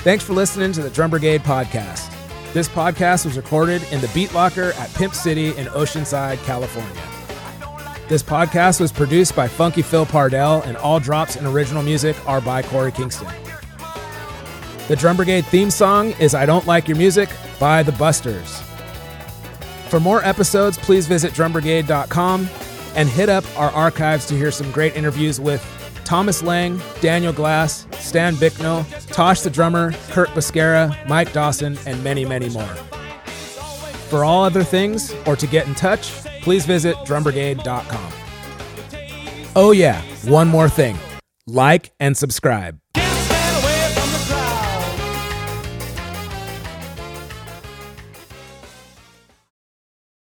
Thanks 0.04 0.24
for 0.24 0.34
listening 0.34 0.72
to 0.72 0.82
the 0.82 0.90
Drum 0.90 1.12
Brigade 1.12 1.42
podcast. 1.44 2.12
This 2.54 2.68
podcast 2.68 3.26
was 3.26 3.38
recorded 3.38 3.84
in 3.92 4.02
the 4.02 4.10
Beat 4.16 4.34
Locker 4.34 4.74
at 4.74 4.92
Pimp 4.96 5.14
City 5.14 5.50
in 5.50 5.68
Oceanside, 5.68 6.44
California. 6.46 7.11
This 8.12 8.22
podcast 8.22 8.82
was 8.82 8.92
produced 8.92 9.38
by 9.38 9.48
Funky 9.48 9.82
Phil 9.82 10.06
Pardell, 10.06 10.64
and 10.64 10.76
all 10.76 11.00
drops 11.00 11.38
and 11.38 11.48
original 11.48 11.82
music 11.82 12.18
are 12.28 12.42
by 12.42 12.62
Korey 12.62 12.94
Kingston. 12.94 13.30
The 14.90 14.98
Drum 14.98 15.16
Brigade 15.16 15.46
theme 15.46 15.72
song 15.72 16.12
is 16.20 16.36
I 16.36 16.46
Don't 16.46 16.68
Like 16.68 16.90
Your 16.90 16.98
Music 16.98 17.30
by 17.58 17.84
The 17.84 17.94
Busters. 17.94 18.62
For 19.88 20.02
more 20.02 20.22
episodes, 20.26 20.78
please 20.78 21.08
visit 21.08 21.32
drumbrigade.com 21.32 22.50
and 22.98 23.08
hit 23.08 23.30
up 23.30 23.46
our 23.58 23.72
archives 23.72 24.26
to 24.26 24.36
hear 24.36 24.52
some 24.52 24.70
great 24.74 24.98
interviews 24.98 25.40
with 25.40 25.66
Thomas 26.04 26.44
Lang, 26.44 26.82
Daniel 27.00 27.32
Glass, 27.32 27.88
Stan 27.94 28.36
Bicknell, 28.36 28.84
Tosh 29.08 29.40
the 29.40 29.50
drummer, 29.50 29.94
Kurt 30.10 30.28
Bisquera, 30.32 31.08
Mike 31.08 31.32
Dawson, 31.32 31.80
and 31.86 32.04
many, 32.04 32.26
many 32.26 32.50
more. 32.50 32.76
For 34.10 34.26
all 34.26 34.44
other 34.44 34.66
things 34.66 35.16
or 35.26 35.38
to 35.38 35.48
get 35.48 35.66
in 35.66 35.76
touch, 35.76 36.12
please 36.42 36.66
visit 36.66 36.96
drumbrigade.com. 36.98 38.14
Oh, 39.56 39.72
yeah, 39.72 40.02
one 40.26 40.48
more 40.48 40.70
thing 40.70 40.98
like 41.48 41.92
and 42.00 42.16
subscribe. 42.16 42.80